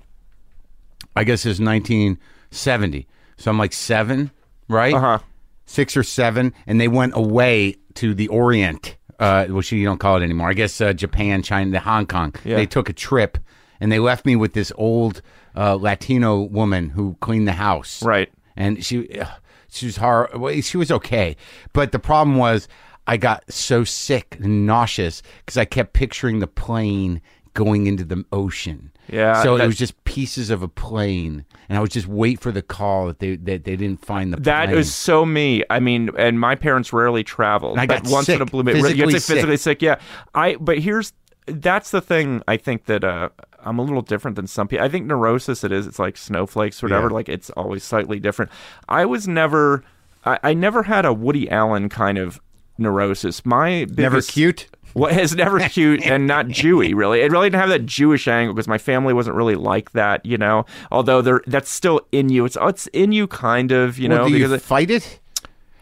I 1.16 1.24
guess 1.24 1.46
it 1.46 1.50
was 1.50 1.62
1970. 1.62 3.08
So 3.38 3.52
I'm 3.52 3.58
like 3.58 3.74
seven, 3.74 4.32
right? 4.68 4.94
Uh 4.94 5.00
huh. 5.00 5.20
Six 5.66 5.98
or 5.98 6.04
seven, 6.04 6.54
and 6.68 6.80
they 6.80 6.88
went 6.88 7.14
away 7.16 7.76
to 7.96 8.14
the 8.14 8.28
Orient, 8.28 8.98
uh, 9.20 9.46
which 9.48 9.72
you 9.72 9.84
don't 9.84 9.98
call 9.98 10.18
it 10.18 10.24
anymore. 10.24 10.50
I 10.50 10.54
guess 10.54 10.80
uh, 10.80 10.94
Japan, 10.94 11.42
China, 11.42 11.80
Hong 11.80 12.06
Kong. 12.06 12.36
Yeah. 12.44 12.58
They 12.58 12.66
took 12.68 12.88
a 12.90 12.94
trip, 12.94 13.38
and 13.80 13.92
they 13.92 14.00
left 14.00 14.26
me 14.26 14.36
with 14.36 14.54
this 14.54 14.72
old 14.76 15.22
uh, 15.56 15.76
Latino 15.76 16.42
woman 16.42 16.90
who 16.90 17.18
cleaned 17.22 17.48
the 17.48 17.54
house. 17.54 18.04
Right. 18.04 18.32
and 18.56 18.84
she 18.86 19.20
ugh, 19.20 19.28
she 19.70 19.88
was 19.88 19.98
hard. 19.98 20.38
Well, 20.38 20.62
she 20.62 20.78
was 20.78 20.92
okay, 20.92 21.36
but 21.74 21.92
the 21.92 22.00
problem 22.00 22.38
was 22.38 22.68
I 23.08 23.18
got 23.18 23.44
so 23.52 23.84
sick 23.84 24.38
and 24.40 24.66
nauseous 24.66 25.22
because 25.40 25.58
I 25.58 25.66
kept 25.66 25.94
picturing 25.94 26.40
the 26.40 26.48
plane 26.48 27.22
going 27.54 27.88
into 27.88 28.04
the 28.04 28.24
ocean. 28.32 28.92
Yeah, 29.08 29.44
so 29.44 29.56
it 29.56 29.68
was 29.68 29.78
just 29.78 30.04
pieces 30.04 30.50
of 30.50 30.64
a 30.64 30.68
plane, 30.68 31.46
and 31.70 31.78
I 31.78 31.82
was 31.82 31.92
just 31.92 32.08
wait 32.08 32.40
for 32.40 32.52
the 32.52 32.64
call 32.64 33.06
that 33.06 33.20
they 33.20 33.36
that 33.36 33.64
they 33.64 33.76
didn't 33.76 34.04
find 34.04 34.34
the 34.34 34.38
That 34.38 34.68
plane. 34.70 34.80
is 34.80 34.94
so 34.94 35.26
me. 35.26 35.64
I 35.70 35.80
mean, 35.80 36.10
and 36.18 36.40
my 36.40 36.56
parents 36.56 36.92
rarely 36.92 37.24
traveled. 37.24 37.74
And 37.74 37.82
I 37.82 37.86
but 37.86 38.04
got 38.04 38.12
once 38.12 38.30
in 38.30 38.36
sick, 38.36 38.42
a 38.42 38.46
blue 38.46 38.64
moon, 38.64 38.76
physically 38.76 39.20
sick. 39.20 39.36
physically 39.36 39.58
sick. 39.58 39.82
Yeah. 39.84 40.00
I. 40.34 40.56
But 40.56 40.80
here's 40.80 41.14
that's 41.46 41.92
the 41.92 42.02
thing. 42.02 42.42
I 42.48 42.58
think 42.58 42.86
that 42.86 43.04
uh, 43.04 43.30
I'm 43.64 43.78
a 43.78 43.84
little 43.84 44.02
different 44.02 44.36
than 44.38 44.48
some 44.48 44.68
people. 44.68 44.84
I 44.84 44.90
think 44.90 45.06
neurosis. 45.06 45.64
It 45.64 45.72
is. 45.72 45.86
It's 45.86 46.00
like 46.00 46.18
snowflakes 46.18 46.82
or 46.82 46.88
whatever. 46.88 47.10
Yeah. 47.10 47.14
Like 47.14 47.30
it's 47.30 47.52
always 47.52 47.84
slightly 47.84 48.20
different. 48.20 48.52
I 48.90 49.06
was 49.06 49.28
never. 49.28 49.84
I, 50.26 50.40
I 50.42 50.54
never 50.56 50.82
had 50.82 51.06
a 51.06 51.14
Woody 51.14 51.48
Allen 51.52 51.90
kind 51.90 52.18
of 52.18 52.42
neurosis. 52.78 53.46
My 53.46 53.86
biggest, 53.86 53.98
never 53.98 54.22
cute. 54.22 54.68
Well, 54.96 55.12
it's 55.14 55.36
never 55.36 55.60
cute 55.60 56.04
and 56.06 56.26
not 56.26 56.46
Jewy, 56.48 56.96
really. 56.96 57.20
It 57.20 57.30
really 57.30 57.48
didn't 57.50 57.60
have 57.60 57.68
that 57.70 57.86
Jewish 57.86 58.30
angle 58.30 58.54
because 58.54 58.70
my 58.70 58.78
family 58.78 59.14
wasn't 59.14 59.36
really 59.36 59.56
like 59.56 59.92
that, 59.92 60.26
you 60.26 60.38
know. 60.38 60.66
Although 60.90 61.22
there, 61.22 61.42
that's 61.48 61.70
still 61.70 62.00
in 62.14 62.30
you. 62.30 62.46
It's 62.46 62.56
it's 62.62 62.88
in 62.88 63.12
you, 63.12 63.28
kind 63.28 63.74
of, 63.74 64.00
you 64.00 64.08
Well, 64.08 64.20
know. 64.20 64.28
do 64.30 64.34
because 64.36 64.52
you 64.52 64.56
it- 64.56 64.62
fight 64.62 64.90
it? 64.90 65.20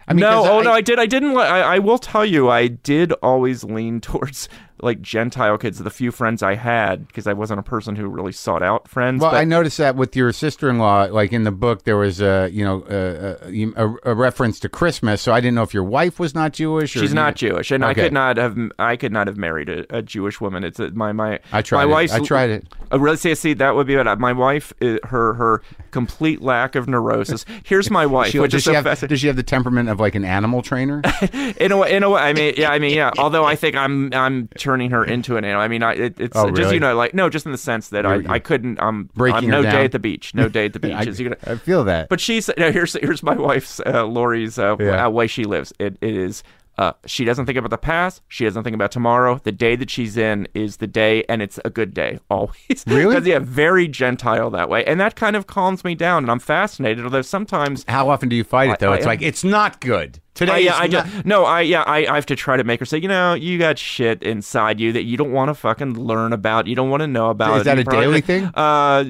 I 0.08 0.14
mean, 0.14 0.22
no, 0.22 0.44
oh 0.44 0.60
I- 0.62 0.64
no, 0.64 0.72
I 0.72 0.82
did. 0.82 0.98
I 0.98 1.06
didn't. 1.06 1.38
I, 1.38 1.76
I 1.76 1.80
will 1.80 2.00
tell 2.00 2.26
you, 2.26 2.50
I 2.50 2.66
did 2.68 3.12
always 3.22 3.64
lean 3.64 4.02
towards 4.02 4.50
like 4.84 5.02
Gentile 5.02 5.58
kids. 5.58 5.80
The 5.80 5.90
few 5.90 6.12
friends 6.12 6.44
I 6.44 6.56
had, 6.56 7.08
because 7.08 7.28
I 7.28 7.34
wasn't 7.34 7.60
a 7.60 7.64
person 7.64 7.96
who 7.96 8.08
really 8.08 8.32
sought 8.32 8.62
out 8.62 8.88
friends. 8.88 9.22
Well, 9.22 9.32
but 9.32 9.38
I 9.38 9.44
noticed 9.44 9.78
that 9.78 9.96
with 9.96 10.16
your 10.16 10.32
sister-in-law, 10.32 11.06
like 11.12 11.34
in 11.34 11.44
the 11.44 11.52
book, 11.52 11.84
there 11.84 11.98
was 11.98 12.22
a 12.22 12.50
you 12.52 12.64
know 12.64 12.84
a, 12.90 13.82
a, 13.82 14.12
a 14.12 14.16
reference 14.16 14.60
to 14.62 14.70
Christmas. 14.70 15.22
So 15.22 15.32
I 15.34 15.40
didn't 15.40 15.56
know 15.56 15.64
if 15.64 15.74
your 15.74 15.84
wife 15.84 16.20
was 16.20 16.36
not 16.36 16.54
Jewish. 16.54 16.96
Or 16.96 17.00
She's 17.00 17.14
not 17.14 17.36
Jewish, 17.36 17.72
and 17.72 17.84
I 17.84 17.94
could 17.94 18.14
not 18.14 18.38
have. 18.38 18.58
I 18.78 18.96
could 18.96 19.12
not 19.12 19.28
have 19.28 19.38
married 19.38 19.70
a, 19.70 19.98
a 19.98 20.02
Jewish 20.02 20.40
woman. 20.42 20.64
It's 20.64 20.80
a, 20.80 20.92
my 20.92 21.12
my. 21.12 21.40
I 21.52 21.62
tried 21.62 21.86
My 21.86 22.02
it. 22.04 22.12
I 22.12 22.20
tried 22.20 22.50
it. 22.50 22.68
I 22.92 22.98
really 22.98 23.18
see. 23.18 23.34
See, 23.36 23.54
that 23.54 23.76
would 23.76 23.88
be 23.88 23.96
it. 23.96 24.20
My 24.20 24.34
wife, 24.34 24.74
uh, 24.82 24.98
her 25.06 25.34
her 25.34 25.62
complete 25.92 26.42
lack 26.42 26.76
of 26.76 26.88
neurosis. 26.88 27.46
Here's 27.64 27.90
my 27.90 28.06
wife, 28.14 28.32
She, 28.32 28.40
which 28.40 28.52
does 28.52 28.60
is 28.60 28.64
she 28.64 28.70
so 28.70 28.74
have 28.74 28.84
fascinating. 28.84 29.14
does 29.14 29.20
she 29.22 29.28
have 29.28 29.36
the 29.36 29.44
temperament 29.44 29.90
of 29.90 30.00
like 30.00 30.16
an 30.16 30.26
animal 30.26 30.62
trainer? 30.62 31.02
In 31.58 31.72
a 31.72 31.78
way, 31.78 31.96
in 31.96 32.04
a 32.04 32.10
way, 32.10 32.22
I 32.22 32.34
mean, 32.34 32.54
yeah, 32.58 32.72
I 32.72 32.80
mean, 32.80 32.96
yeah. 32.96 33.12
Although 33.18 33.46
I 33.46 33.56
think 33.56 33.76
I'm, 33.76 34.14
I'm 34.14 34.48
turning 34.58 34.73
her 34.92 35.04
into 35.04 35.38
an 35.38 35.46
animal. 35.46 35.62
I 35.62 35.68
mean, 35.68 35.84
I, 35.84 35.94
it, 35.94 36.20
it's 36.20 36.36
Oh, 36.38 36.52
just 36.52 36.74
you 36.74 36.80
know, 36.80 36.96
like 36.96 37.14
no, 37.14 37.30
just 37.30 37.46
in 37.46 37.52
the 37.52 37.58
sense 37.58 37.90
that 37.90 38.06
I, 38.06 38.16
You're- 38.16 38.28
I 38.30 38.40
couldn't. 38.40 38.80
Um, 38.82 39.10
Breaking 39.16 39.46
I'm 39.46 39.50
no 39.50 39.62
down? 39.64 39.74
day 39.74 39.86
at 39.86 39.92
the 39.92 40.00
beach. 40.00 40.34
No 40.36 40.48
day 40.50 40.66
at 40.66 40.74
the 40.74 40.80
beach. 40.80 40.94
I, 40.96 41.02
you 41.04 41.30
gonna, 41.30 41.38
I 41.46 41.56
feel 41.56 41.84
that. 41.86 42.10
but 42.10 42.20
she's 42.20 42.50
no, 42.58 42.72
here's 42.72 42.94
here's 42.94 43.24
my 43.24 43.36
wife's 43.36 43.80
uh, 43.86 44.06
Lori's 44.06 44.58
uh, 44.60 44.76
Yeah. 44.80 45.06
uh, 45.06 45.10
way 45.10 45.28
she 45.28 45.44
lives. 45.46 45.74
It, 45.80 45.98
it 46.02 46.16
is. 46.16 46.44
Uh, 46.78 46.92
she 47.06 47.24
doesn't 47.24 47.46
think 47.46 47.58
about 47.58 47.70
the 47.70 47.78
past. 47.78 48.22
She 48.28 48.46
doesn't 48.46 48.64
think 48.64 48.74
about 48.74 48.92
tomorrow. 48.92 49.40
The 49.44 49.52
day 49.52 49.76
that 49.76 49.90
she's 49.92 50.18
in 50.18 50.48
is 50.56 50.78
the 50.78 50.88
day, 50.88 51.24
and 51.30 51.42
it's 51.42 51.60
a 51.64 51.70
good 51.70 51.94
day 51.94 52.20
always. 52.30 52.84
Really? 52.88 53.30
yeah, 53.30 53.40
very 53.40 53.88
gentile 53.88 54.50
that 54.52 54.70
way, 54.70 54.84
and 54.86 55.00
that 55.00 55.16
kind 55.16 55.36
of 55.36 55.46
calms 55.46 55.84
me 55.84 55.94
down, 55.96 56.24
and 56.24 56.32
I'm 56.32 56.40
fascinated. 56.40 57.04
Although 57.04 57.22
sometimes 57.22 57.86
How 57.88 58.10
often 58.10 58.28
do 58.30 58.36
you 58.36 58.44
fight 58.44 58.70
it 58.72 58.80
though? 58.80 58.92
I- 58.94 58.98
it's 58.98 59.06
like 59.06 59.22
it's 59.22 59.44
not 59.44 59.82
good. 59.82 60.20
Today, 60.34 60.52
I, 60.54 60.58
yeah, 60.58 60.76
I 60.76 60.88
not- 60.88 61.06
just, 61.06 61.26
no, 61.26 61.46
I 61.46 61.62
yeah, 61.62 61.84
I, 61.84 62.08
I 62.08 62.16
have 62.16 62.26
to 62.26 62.36
try 62.36 62.58
to 62.58 62.64
make 62.64 62.80
her 62.80 62.88
say, 62.88 62.98
you 62.98 63.08
know, 63.08 63.36
you 63.36 63.60
got 63.60 63.78
shit 63.78 64.24
inside 64.24 64.80
you 64.80 64.92
that 64.94 65.04
you 65.04 65.16
don't 65.16 65.32
want 65.32 65.50
to 65.50 65.54
fucking 65.54 65.94
learn 65.94 66.34
about, 66.34 66.66
you 66.66 66.76
don't 66.76 66.90
want 66.90 67.02
to 67.02 67.08
know 67.08 67.30
about. 67.30 67.60
Is 67.60 67.66
that 67.66 67.78
a 67.78 67.84
probably- 67.84 68.02
daily 68.06 68.22
thing? 68.22 68.46
Uh, 68.56 69.04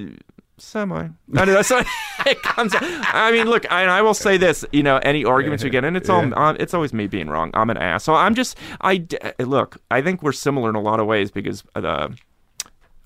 semi. 0.63 1.09
I 1.35 1.45
what 1.45 1.71
it 2.25 2.41
comes. 2.41 2.73
I 2.75 3.31
mean, 3.31 3.47
look, 3.47 3.71
I, 3.71 3.85
I 3.85 4.01
will 4.01 4.13
say 4.13 4.37
this. 4.37 4.65
You 4.71 4.83
know, 4.83 4.97
any 4.97 5.25
arguments 5.25 5.63
we 5.63 5.69
get, 5.69 5.83
and 5.85 5.95
it's 5.97 6.09
all, 6.09 6.33
uh, 6.37 6.53
it's 6.53 6.73
always 6.73 6.93
me 6.93 7.07
being 7.07 7.27
wrong. 7.27 7.51
I'm 7.53 7.69
an 7.69 7.77
ass. 7.77 8.03
So 8.03 8.13
I'm 8.15 8.35
just, 8.35 8.57
I 8.81 9.05
look. 9.39 9.77
I 9.91 10.01
think 10.01 10.23
we're 10.23 10.31
similar 10.31 10.69
in 10.69 10.75
a 10.75 10.81
lot 10.81 10.99
of 10.99 11.07
ways 11.07 11.31
because 11.31 11.63
uh, 11.75 12.09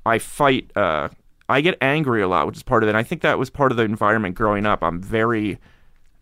I 0.05 0.19
fight. 0.19 0.71
Uh, 0.75 1.09
I 1.49 1.61
get 1.61 1.77
angry 1.81 2.21
a 2.21 2.27
lot, 2.27 2.45
which 2.45 2.57
is 2.57 2.63
part 2.63 2.83
of 2.83 2.87
it. 2.87 2.91
And 2.91 2.97
I 2.97 3.03
think 3.03 3.21
that 3.21 3.39
was 3.39 3.49
part 3.49 3.71
of 3.71 3.77
the 3.77 3.83
environment 3.83 4.35
growing 4.35 4.65
up. 4.65 4.83
I'm 4.83 5.01
very 5.01 5.59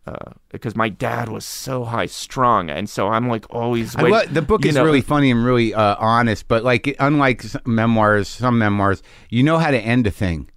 uh, 0.08 0.34
because 0.50 0.76
my 0.76 0.88
dad 0.88 1.30
was 1.30 1.44
so 1.44 1.84
high 1.84 2.06
strung, 2.06 2.70
and 2.70 2.88
so 2.88 3.08
I'm 3.08 3.28
like 3.28 3.46
always. 3.50 3.96
I 3.96 4.04
wait- 4.04 4.12
lo- 4.12 4.26
the 4.26 4.42
book 4.42 4.66
is 4.66 4.76
know, 4.76 4.86
really 4.86 5.02
funny 5.02 5.32
and 5.32 5.44
really 5.44 5.74
uh, 5.74 5.96
honest, 5.98 6.48
but 6.48 6.64
like 6.64 6.96
unlike 7.00 7.44
memoirs, 7.66 8.28
some 8.28 8.60
memoirs, 8.60 9.02
you 9.30 9.42
know 9.42 9.58
how 9.58 9.72
to 9.72 9.80
end 9.80 10.06
a 10.06 10.12
thing. 10.12 10.50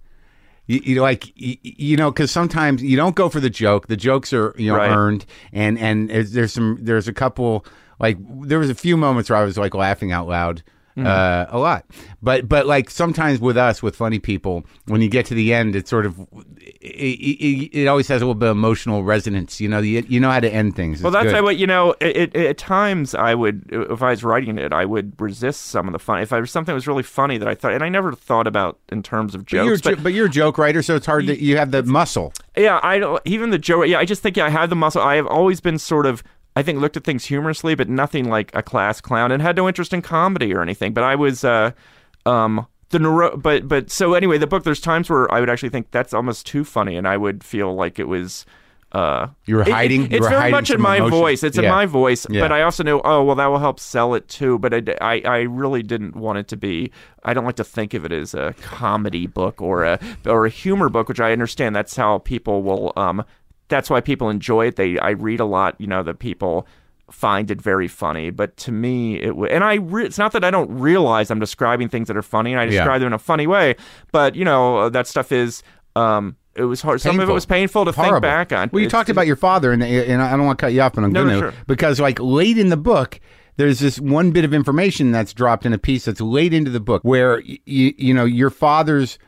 You, 0.69 0.81
you 0.83 1.01
like 1.01 1.33
you, 1.35 1.57
you 1.63 1.97
know 1.97 2.11
because 2.11 2.29
sometimes 2.29 2.83
you 2.83 2.95
don't 2.95 3.15
go 3.15 3.27
for 3.27 3.39
the 3.39 3.49
joke. 3.49 3.87
The 3.87 3.97
jokes 3.97 4.31
are 4.33 4.53
you 4.55 4.71
know 4.71 4.77
Right. 4.77 4.91
earned, 4.91 5.25
and 5.51 5.79
and 5.79 6.09
there's 6.11 6.31
there's 6.31 6.53
some 6.53 6.77
there's 6.79 7.07
a 7.07 7.13
couple 7.13 7.65
like 7.99 8.17
there 8.47 8.59
was 8.59 8.69
a 8.69 8.75
few 8.75 8.95
moments 8.95 9.31
where 9.31 9.39
I 9.39 9.43
was 9.43 9.57
like 9.57 9.73
laughing 9.73 10.11
out 10.11 10.27
loud. 10.27 10.61
Uh, 10.97 11.45
a 11.49 11.57
lot, 11.57 11.85
but 12.21 12.49
but 12.49 12.65
like 12.65 12.89
sometimes 12.89 13.39
with 13.39 13.55
us, 13.55 13.81
with 13.81 13.95
funny 13.95 14.19
people, 14.19 14.65
when 14.85 15.01
you 15.01 15.09
get 15.09 15.25
to 15.27 15.33
the 15.33 15.53
end, 15.53 15.75
it's 15.75 15.89
sort 15.89 16.05
of 16.05 16.19
it, 16.59 16.75
it, 16.81 17.81
it 17.81 17.87
always 17.87 18.07
has 18.07 18.21
a 18.21 18.25
little 18.25 18.35
bit 18.35 18.49
of 18.49 18.57
emotional 18.57 19.03
resonance. 19.03 19.61
You 19.61 19.69
know, 19.69 19.79
you, 19.79 20.03
you 20.07 20.19
know 20.19 20.31
how 20.31 20.39
to 20.39 20.53
end 20.53 20.75
things. 20.75 21.01
Well, 21.01 21.11
that's 21.11 21.31
good. 21.31 21.43
what 21.43 21.57
you 21.57 21.67
know. 21.67 21.95
It, 22.01 22.35
it, 22.35 22.35
at 22.35 22.57
times, 22.57 23.15
I 23.15 23.35
would, 23.35 23.69
if 23.71 24.01
I 24.01 24.11
was 24.11 24.23
writing 24.23 24.57
it, 24.57 24.73
I 24.73 24.85
would 24.85 25.19
resist 25.19 25.67
some 25.67 25.87
of 25.87 25.93
the 25.93 25.99
fun. 25.99 26.21
If 26.21 26.33
I 26.33 26.39
was 26.39 26.51
something 26.51 26.71
that 26.71 26.75
was 26.75 26.87
really 26.87 27.03
funny 27.03 27.37
that 27.37 27.47
I 27.47 27.55
thought, 27.55 27.73
and 27.73 27.83
I 27.83 27.89
never 27.89 28.13
thought 28.13 28.47
about 28.47 28.79
in 28.89 29.03
terms 29.03 29.35
of 29.35 29.45
But 29.45 29.53
you're, 29.53 29.75
jokes, 29.75 29.81
but 29.81 30.03
but 30.03 30.13
you're 30.13 30.27
a 30.27 30.29
joke 30.29 30.57
writer, 30.57 30.81
so 30.81 30.95
it's 30.95 31.05
hard 31.05 31.27
to. 31.27 31.41
You 31.41 31.57
have 31.57 31.71
the 31.71 31.83
muscle. 31.83 32.33
yeah, 32.57 32.79
I 32.83 32.99
don't 32.99 33.21
even 33.25 33.51
the 33.51 33.57
joke. 33.57 33.87
Yeah, 33.87 33.99
I 33.99 34.05
just 34.05 34.21
think 34.21 34.37
yeah, 34.37 34.45
I 34.45 34.49
have 34.49 34.69
the 34.69 34.75
muscle. 34.75 35.01
I 35.01 35.15
have 35.15 35.27
always 35.27 35.61
been 35.61 35.77
sort 35.77 36.05
of. 36.05 36.23
I 36.55 36.63
think 36.63 36.79
looked 36.79 36.97
at 36.97 37.03
things 37.03 37.25
humorously, 37.25 37.75
but 37.75 37.87
nothing 37.89 38.29
like 38.29 38.51
a 38.53 38.61
class 38.63 38.99
clown, 39.01 39.31
and 39.31 39.41
had 39.41 39.55
no 39.55 39.67
interest 39.67 39.93
in 39.93 40.01
comedy 40.01 40.53
or 40.53 40.61
anything. 40.61 40.93
But 40.93 41.03
I 41.03 41.15
was, 41.15 41.43
uh, 41.43 41.71
um, 42.25 42.65
the 42.89 42.99
neuro. 42.99 43.37
But 43.37 43.67
but 43.67 43.89
so 43.91 44.13
anyway, 44.13 44.37
the 44.37 44.47
book. 44.47 44.63
There's 44.63 44.81
times 44.81 45.09
where 45.09 45.31
I 45.33 45.39
would 45.39 45.49
actually 45.49 45.69
think 45.69 45.91
that's 45.91 46.13
almost 46.13 46.45
too 46.45 46.63
funny, 46.63 46.97
and 46.97 47.07
I 47.07 47.17
would 47.17 47.43
feel 47.43 47.75
like 47.75 47.99
it 47.99 48.07
was. 48.07 48.45
Uh, 48.91 49.27
You 49.45 49.57
were 49.57 49.61
it- 49.61 49.67
it- 49.67 49.71
hiding- 49.73 50.01
you 50.09 50.17
it's 50.17 50.27
very 50.27 50.39
hiding 50.41 50.51
much 50.51 50.71
in 50.71 50.81
my 50.81 50.95
emotion. 50.97 51.11
voice. 51.19 51.43
It's 51.43 51.59
in 51.59 51.65
my 51.69 51.85
voice, 51.85 52.25
Yeah. 52.27 52.41
but 52.41 52.51
I 52.51 52.63
also 52.63 52.81
know. 52.83 52.99
Oh 53.03 53.23
well, 53.23 53.35
that 53.35 53.45
will 53.45 53.59
help 53.59 53.79
sell 53.79 54.15
it 54.15 54.27
too. 54.27 54.57
But 54.57 54.73
I, 54.73 54.81
I, 54.99 55.21
I 55.25 55.39
really 55.41 55.83
didn't 55.83 56.15
want 56.15 56.39
it 56.39 56.47
to 56.47 56.57
be. 56.57 56.91
I 57.23 57.35
don't 57.35 57.45
like 57.45 57.57
to 57.57 57.63
think 57.63 57.93
of 57.93 58.03
it 58.03 58.11
as 58.11 58.33
a 58.33 58.55
comedy 58.63 59.27
book 59.27 59.61
or 59.61 59.83
a 59.83 59.99
or 60.25 60.47
a 60.47 60.49
humor 60.49 60.89
book, 60.89 61.07
which 61.07 61.19
I 61.19 61.31
understand. 61.31 61.75
That's 61.75 61.95
how 61.95 62.17
people 62.17 62.63
will. 62.63 62.91
Um, 62.97 63.23
that's 63.69 63.89
why 63.89 64.01
people 64.01 64.29
enjoy 64.29 64.67
it. 64.67 64.75
They 64.75 64.99
I 64.99 65.11
read 65.11 65.39
a 65.39 65.45
lot. 65.45 65.75
You 65.79 65.87
know, 65.87 66.03
that 66.03 66.19
people 66.19 66.67
find 67.09 67.49
it 67.49 67.59
very 67.61 67.87
funny. 67.87 68.29
But 68.29 68.55
to 68.57 68.71
me, 68.71 69.15
it 69.19 69.29
w- 69.29 69.47
and 69.51 69.63
I. 69.63 69.75
Re- 69.75 70.05
it's 70.05 70.17
not 70.17 70.31
that 70.33 70.43
I 70.43 70.51
don't 70.51 70.69
realize 70.77 71.31
I'm 71.31 71.39
describing 71.39 71.87
things 71.89 72.07
that 72.07 72.17
are 72.17 72.21
funny, 72.21 72.51
and 72.51 72.59
I 72.59 72.65
Yeah. 72.65 72.71
describe 72.71 72.99
them 73.01 73.07
in 73.07 73.13
a 73.13 73.17
funny 73.19 73.47
way. 73.47 73.75
But 74.11 74.35
you 74.35 74.43
know, 74.45 74.89
that 74.89 75.07
stuff 75.07 75.31
is. 75.31 75.63
Um, 75.95 76.35
it 76.55 76.63
was 76.63 76.81
hard. 76.81 76.99
Some 76.99 77.19
of 77.19 77.29
it 77.29 77.31
was 77.33 77.45
painful 77.45 77.85
to 77.85 77.93
think 77.93 78.21
back 78.21 78.51
on. 78.51 78.69
Well, 78.73 78.81
you 78.81 78.87
It's 78.87 78.91
talked 78.91 79.09
about 79.09 79.25
your 79.27 79.35
father, 79.37 79.71
and 79.71 79.81
and 79.81 80.21
I 80.21 80.31
don't 80.35 80.45
want 80.45 80.59
to 80.59 80.65
cut 80.65 80.73
you 80.73 80.81
off, 80.81 80.93
but 80.93 81.03
I'm 81.03 81.11
No, 81.13 81.23
going 81.23 81.35
to 81.35 81.39
sure. 81.39 81.53
because 81.67 81.99
like 81.99 82.19
late 82.19 82.57
in 82.57 82.69
the 82.69 82.77
book. 82.77 83.19
There's 83.57 83.79
this 83.79 83.99
one 83.99 84.31
bit 84.31 84.45
of 84.45 84.53
information 84.53 85.11
that's 85.11 85.33
dropped 85.33 85.65
in 85.65 85.73
a 85.73 85.77
piece 85.77 86.05
that's 86.05 86.21
late 86.21 86.53
into 86.53 86.71
the 86.71 86.79
book 86.79 87.01
where 87.03 87.41
y- 87.45 87.59
you 87.65 88.13
know 88.13 88.23
your 88.23 88.49
father's 88.49 89.19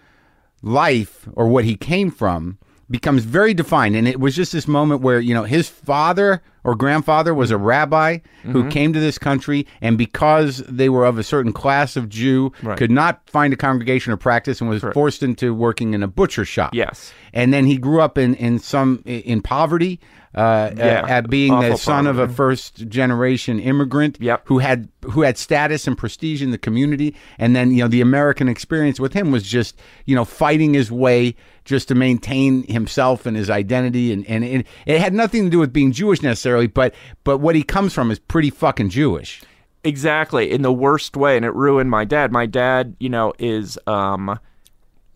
life 0.61 1.27
or 1.35 1.47
what 1.47 1.65
he 1.65 1.75
came 1.75 2.11
from 2.11 2.57
becomes 2.91 3.23
very 3.23 3.53
defined 3.53 3.95
and 3.95 4.07
it 4.07 4.19
was 4.19 4.35
just 4.35 4.51
this 4.51 4.67
moment 4.67 5.01
where 5.01 5.19
you 5.19 5.33
know 5.33 5.43
his 5.43 5.69
father 5.69 6.41
or 6.63 6.75
grandfather 6.75 7.33
was 7.33 7.49
a 7.51 7.57
rabbi 7.57 8.17
Mm-hmm. 8.43 8.51
who 8.53 8.69
came 8.71 8.91
to 8.91 8.99
this 8.99 9.19
country 9.19 9.67
and 9.81 9.99
because 9.99 10.63
they 10.67 10.89
were 10.89 11.05
of 11.05 11.19
a 11.19 11.23
certain 11.23 11.53
class 11.53 11.95
of 11.95 12.09
Jew 12.09 12.51
Right. 12.63 12.75
could 12.75 12.89
not 12.89 13.21
find 13.29 13.53
a 13.53 13.55
congregation 13.55 14.11
or 14.11 14.17
practice 14.17 14.59
and 14.61 14.67
was 14.69 14.81
forced 14.95 15.21
into 15.21 15.53
working 15.53 15.93
in 15.93 16.01
a 16.01 16.07
butcher 16.07 16.43
shop 16.43 16.73
Yes. 16.73 17.13
and 17.33 17.53
then 17.53 17.65
he 17.67 17.77
grew 17.77 18.01
up 18.01 18.17
in 18.17 18.33
in 18.35 18.57
some 18.57 19.01
in 19.05 19.41
poverty 19.43 19.99
uh, 20.33 20.71
Yeah, 20.75 21.05
at 21.07 21.29
being 21.29 21.51
the 21.59 21.67
awful 21.67 21.77
son 21.77 22.07
of 22.07 22.17
a 22.19 22.27
first 22.27 22.87
generation 22.87 23.59
immigrant 23.59 24.17
Yep. 24.19 24.43
who 24.45 24.59
had 24.59 24.87
who 25.11 25.21
had 25.23 25.37
status 25.37 25.87
and 25.87 25.97
prestige 25.97 26.41
in 26.41 26.51
the 26.51 26.57
community. 26.57 27.15
And 27.37 27.55
then 27.55 27.71
you 27.71 27.83
know 27.83 27.87
the 27.87 28.01
American 28.01 28.47
experience 28.47 28.99
with 28.99 29.13
him 29.13 29.31
was 29.31 29.43
just 29.43 29.77
you 30.05 30.15
know 30.15 30.25
fighting 30.25 30.73
his 30.73 30.91
way 30.91 31.35
just 31.65 31.87
to 31.89 31.95
maintain 31.95 32.63
himself 32.63 33.25
and 33.25 33.35
his 33.35 33.49
identity. 33.49 34.13
And 34.13 34.25
and 34.27 34.43
it, 34.43 34.67
it 34.85 35.01
had 35.01 35.13
nothing 35.13 35.43
to 35.45 35.49
do 35.49 35.59
with 35.59 35.73
being 35.73 35.91
Jewish 35.91 36.21
necessarily 36.21 36.67
but 36.67 36.93
but 37.23 37.39
what 37.39 37.55
he 37.55 37.63
comes 37.63 37.93
from 37.93 38.09
is 38.11 38.19
pretty 38.19 38.49
fucking 38.49 38.89
Jewish. 38.89 39.41
Exactly, 39.83 40.51
in 40.51 40.61
the 40.61 40.71
worst 40.71 41.17
way, 41.17 41.35
and 41.35 41.43
it 41.43 41.55
ruined 41.55 41.89
my 41.89 42.05
dad. 42.05 42.31
My 42.31 42.45
dad, 42.45 42.95
you 42.99 43.09
know, 43.09 43.33
is 43.39 43.79
um 43.87 44.39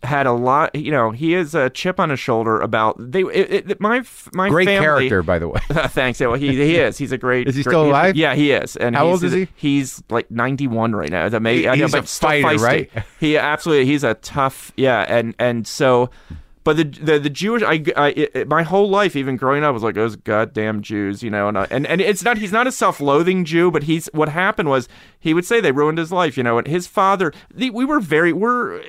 had 0.06 0.28
a 0.28 0.32
lot. 0.32 0.76
You 0.76 0.92
know, 0.92 1.12
he 1.12 1.34
is 1.34 1.54
a 1.56 1.70
chip 1.70 2.00
on 2.00 2.10
his 2.10 2.20
shoulder 2.20 2.60
about 2.62 2.96
they. 3.00 3.22
It, 3.22 3.72
it, 3.72 3.82
my 3.82 4.04
my 4.34 4.50
great 4.50 4.66
family, 4.66 5.10
character 5.10 5.24
by 5.24 5.40
the 5.40 5.50
way 5.50 5.62
uh, 5.70 5.88
Thanks. 5.88 6.20
Yeah, 6.20 6.28
well, 6.28 6.40
he 6.40 6.56
he 6.56 6.78
is. 6.78 6.98
He's 6.98 7.12
a 7.12 7.18
great. 7.18 7.48
Is 7.48 7.56
he 7.56 7.64
great- 7.64 7.72
still 7.72 7.86
alive? 7.86 8.16
Yeah, 8.16 8.36
he 8.36 8.52
is. 8.52 8.76
And 8.78 8.96
How 8.96 9.06
he's, 9.06 9.14
old 9.14 9.24
is 9.24 9.34
he? 9.34 9.48
He's 9.56 10.04
like 10.10 10.30
ninety 10.32 10.68
one 10.68 10.96
right 10.96 11.10
now. 11.10 11.30
That 11.30 11.42
may, 11.42 11.68
I 11.68 11.76
know, 11.76 11.86
He's 11.86 11.94
a 11.94 12.04
fighter, 12.04 12.58
right? 12.64 12.90
He 13.20 13.38
absolutely. 13.38 13.86
He's 13.86 14.04
a 14.04 14.14
tough. 14.16 14.72
Yeah, 14.78 15.06
and 15.08 15.36
and 15.40 15.68
so. 15.68 16.10
But 16.64 16.78
the 16.78 16.84
the, 16.84 17.20
the 17.20 17.30
Jewish, 17.30 17.62
I, 17.62 17.84
I 17.96 18.10
it, 18.10 18.48
my 18.48 18.64
whole 18.64 18.90
life, 18.90 19.16
even 19.16 19.38
growing 19.38 19.64
up, 19.64 19.72
was 19.72 19.84
like 19.84 19.94
those 19.94 20.16
goddamn 20.16 20.82
Jews, 20.82 21.22
you 21.22 21.30
know. 21.30 21.48
And 21.48 21.60
I, 21.60 21.68
and 21.70 21.86
and 21.86 22.02
it's 22.02 22.24
not 22.24 22.40
he's 22.40 22.52
not 22.52 22.66
a 22.66 22.72
self 22.72 23.00
loathing 23.00 23.46
Jew, 23.46 23.70
but 23.70 23.84
he's 23.84 24.08
what 24.14 24.30
happened 24.30 24.68
was 24.68 24.90
he 25.20 25.36
would 25.36 25.46
say 25.46 25.62
they 25.62 25.72
ruined 25.72 26.00
his 26.00 26.12
life, 26.12 26.38
you 26.38 26.44
know. 26.44 26.58
And 26.58 26.66
his 26.66 26.88
father, 26.88 27.32
the, 27.54 27.70
we 27.70 27.86
were 27.86 28.00
very 28.00 28.34
we're 28.34 28.82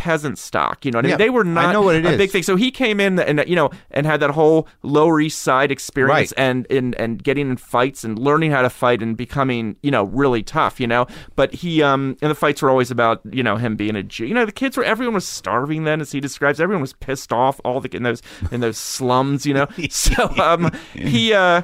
peasant 0.00 0.38
stock, 0.38 0.84
you 0.86 0.90
know. 0.90 0.96
What 0.96 1.04
I 1.04 1.08
mean, 1.08 1.10
Yeah, 1.10 1.16
they 1.18 1.28
were 1.28 1.44
not 1.44 1.66
I 1.66 1.72
know 1.72 1.82
what 1.82 1.94
it 1.96 2.06
a 2.06 2.10
is. 2.12 2.16
big 2.16 2.30
thing. 2.30 2.42
So 2.42 2.56
he 2.56 2.70
came 2.70 3.00
in 3.00 3.18
and 3.18 3.44
you 3.46 3.54
know 3.54 3.70
and 3.90 4.06
had 4.06 4.20
that 4.20 4.30
whole 4.30 4.66
Lower 4.82 5.20
East 5.20 5.40
Side 5.42 5.70
experience 5.70 6.32
Right. 6.36 6.44
and 6.46 6.66
and 6.70 6.94
and 6.94 7.22
getting 7.22 7.50
in 7.50 7.58
fights 7.58 8.02
and 8.02 8.18
learning 8.18 8.50
how 8.50 8.62
to 8.62 8.70
fight 8.70 9.02
and 9.02 9.14
becoming 9.16 9.76
you 9.82 9.90
know 9.90 10.04
really 10.04 10.42
tough, 10.42 10.80
you 10.80 10.86
know. 10.86 11.06
But 11.36 11.52
he 11.52 11.82
um 11.82 12.16
and 12.22 12.30
the 12.30 12.34
fights 12.34 12.62
were 12.62 12.70
always 12.70 12.90
about 12.90 13.20
you 13.30 13.42
know 13.42 13.56
him 13.56 13.76
being 13.76 13.94
a 13.94 14.02
Jew. 14.02 14.24
You 14.24 14.32
know 14.34 14.46
the 14.46 14.52
kids 14.52 14.76
were 14.78 14.84
everyone 14.84 15.14
was 15.14 15.28
starving 15.28 15.84
then 15.84 16.00
as 16.00 16.12
he 16.12 16.20
describes. 16.20 16.60
Everyone 16.60 16.80
was 16.80 16.94
pissed 16.94 17.30
off 17.32 17.60
all 17.62 17.80
the 17.80 17.94
in 17.94 18.02
those 18.02 18.22
in 18.50 18.60
those 18.60 18.78
slums, 18.78 19.44
you 19.44 19.52
know. 19.52 19.66
so 19.90 20.22
um 20.42 20.70
he 20.94 21.34
uh 21.34 21.62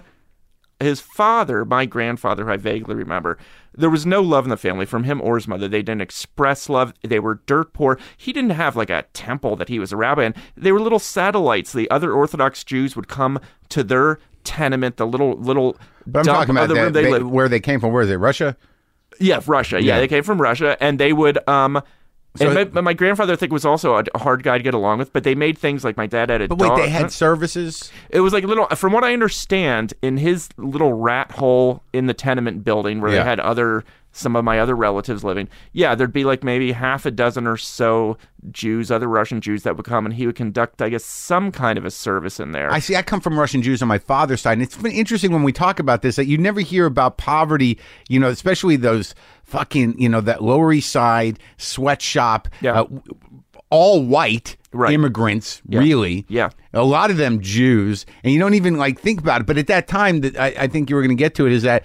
his 0.78 1.00
father, 1.00 1.64
my 1.64 1.86
grandfather, 1.86 2.44
who 2.44 2.50
I 2.50 2.58
vaguely 2.58 2.94
remember, 2.96 3.38
there 3.76 3.90
was 3.90 4.06
no 4.06 4.20
love 4.22 4.44
in 4.44 4.50
the 4.50 4.56
family 4.56 4.86
from 4.86 5.04
him 5.04 5.20
or 5.22 5.36
his 5.36 5.46
mother. 5.46 5.68
They 5.68 5.82
didn't 5.82 6.00
express 6.00 6.68
love. 6.68 6.92
They 7.02 7.20
were 7.20 7.40
dirt 7.46 7.72
poor. 7.72 7.98
He 8.16 8.32
didn't 8.32 8.50
have 8.50 8.76
like 8.76 8.90
a 8.90 9.04
temple 9.12 9.56
that 9.56 9.68
he 9.68 9.78
was 9.78 9.92
a 9.92 9.96
rabbi 9.96 10.24
in. 10.24 10.34
They 10.56 10.72
were 10.72 10.80
little 10.80 10.98
satellites. 10.98 11.72
The 11.72 11.90
other 11.90 12.12
Orthodox 12.12 12.64
Jews 12.64 12.96
would 12.96 13.08
come 13.08 13.38
to 13.70 13.84
their 13.84 14.18
tenement, 14.44 14.96
the 14.96 15.06
little 15.06 15.36
little 15.36 15.76
but 16.06 16.20
I'm 16.20 16.24
talking 16.24 16.50
about 16.52 16.64
of 16.64 16.68
the 16.70 16.74
that, 16.76 16.82
room 16.84 16.92
they, 16.92 17.10
they- 17.10 17.22
where 17.22 17.48
they 17.48 17.60
came 17.60 17.80
from 17.80 17.92
where 17.92 18.02
is 18.02 18.10
it 18.10 18.16
Russia 18.16 18.56
Yeah, 19.20 19.40
Russia. 19.46 19.82
Yeah, 19.82 19.94
Yeah. 19.94 20.00
they 20.00 20.08
came 20.08 20.22
from 20.22 20.40
Russia, 20.40 20.76
and 20.80 20.98
they 20.98 21.12
would. 21.12 21.38
um 21.48 21.82
So- 22.36 22.50
and 22.50 22.72
my, 22.74 22.80
my 22.80 22.92
grandfather, 22.94 23.32
I 23.32 23.36
think, 23.36 23.52
was 23.52 23.64
also 23.64 23.96
a 23.96 24.04
a 24.14 24.18
hard 24.18 24.42
guy 24.42 24.58
to 24.58 24.64
get 24.64 24.74
along 24.74 24.98
with. 24.98 25.12
But 25.12 25.24
they 25.24 25.34
made 25.34 25.58
things 25.58 25.84
like 25.84 25.96
my 25.96 26.06
dad 26.06 26.30
had 26.30 26.42
a 26.42 26.48
but 26.48 26.58
wait 26.58 26.68
dog. 26.68 26.78
they 26.78 26.88
had 26.88 27.10
services 27.12 27.90
It 28.10 28.20
was 28.20 28.32
like 28.32 28.44
a 28.44 28.46
little, 28.46 28.66
from 28.68 28.92
what 28.92 29.04
I 29.04 29.12
understand, 29.12 29.94
in 30.02 30.16
his 30.16 30.48
little 30.56 30.92
rat 30.92 31.32
hole 31.32 31.82
in 31.92 32.06
the 32.06 32.14
tenement 32.14 32.64
building 32.64 33.00
where 33.00 33.10
Yeah. 33.12 33.18
they 33.22 33.28
had 33.28 33.40
other, 33.40 33.84
some 34.16 34.34
of 34.36 34.44
my 34.44 34.58
other 34.58 34.74
relatives 34.74 35.22
living. 35.24 35.48
Yeah, 35.72 35.94
there'd 35.94 36.12
be 36.12 36.24
like 36.24 36.42
maybe 36.42 36.72
half 36.72 37.04
a 37.06 37.10
dozen 37.10 37.46
or 37.46 37.56
so 37.56 38.16
Jews, 38.50 38.90
other 38.90 39.08
Russian 39.08 39.40
Jews 39.40 39.62
that 39.64 39.76
would 39.76 39.86
come, 39.86 40.06
and 40.06 40.14
he 40.14 40.26
would 40.26 40.36
conduct, 40.36 40.80
I 40.80 40.88
guess, 40.88 41.04
some 41.04 41.52
kind 41.52 41.76
of 41.78 41.84
a 41.84 41.90
service 41.90 42.38
in 42.40 42.52
there. 42.52 42.72
I 42.72 42.78
see. 42.78 42.96
I 42.96 43.02
come 43.02 43.20
from 43.20 43.38
Russian 43.38 43.62
Jews 43.62 43.82
on 43.82 43.88
my 43.88 43.98
father's 43.98 44.40
side, 44.40 44.54
and 44.54 44.62
it's 44.62 44.76
been 44.76 44.92
interesting 44.92 45.32
when 45.32 45.42
we 45.42 45.52
talk 45.52 45.78
about 45.78 46.02
this 46.02 46.16
that 46.16 46.26
you 46.26 46.38
never 46.38 46.60
hear 46.60 46.86
about 46.86 47.18
poverty. 47.18 47.78
You 48.08 48.18
know, 48.20 48.28
especially 48.28 48.76
those 48.76 49.14
fucking 49.44 50.00
you 50.00 50.08
know 50.08 50.20
that 50.22 50.42
Lower 50.42 50.72
East 50.72 50.90
Side 50.90 51.38
sweatshop, 51.58 52.48
Yeah. 52.60 52.80
uh, 52.80 52.86
all 53.70 54.02
white 54.04 54.56
Right. 54.72 54.92
immigrants. 54.92 55.62
Really, 55.68 56.26
Yeah. 56.28 56.50
a 56.74 56.84
lot 56.84 57.10
of 57.10 57.16
them 57.16 57.40
Jews, 57.40 58.04
and 58.22 58.32
you 58.32 58.38
don't 58.38 58.54
even 58.54 58.76
like 58.76 59.00
think 59.00 59.20
about 59.20 59.40
it. 59.40 59.46
But 59.46 59.56
at 59.58 59.66
that 59.68 59.88
time, 59.88 60.20
that 60.20 60.38
I, 60.38 60.54
I 60.60 60.66
think 60.66 60.90
you 60.90 60.96
were 60.96 61.02
going 61.02 61.16
to 61.16 61.22
get 61.22 61.34
to 61.36 61.46
it 61.46 61.52
is 61.52 61.62
that 61.62 61.82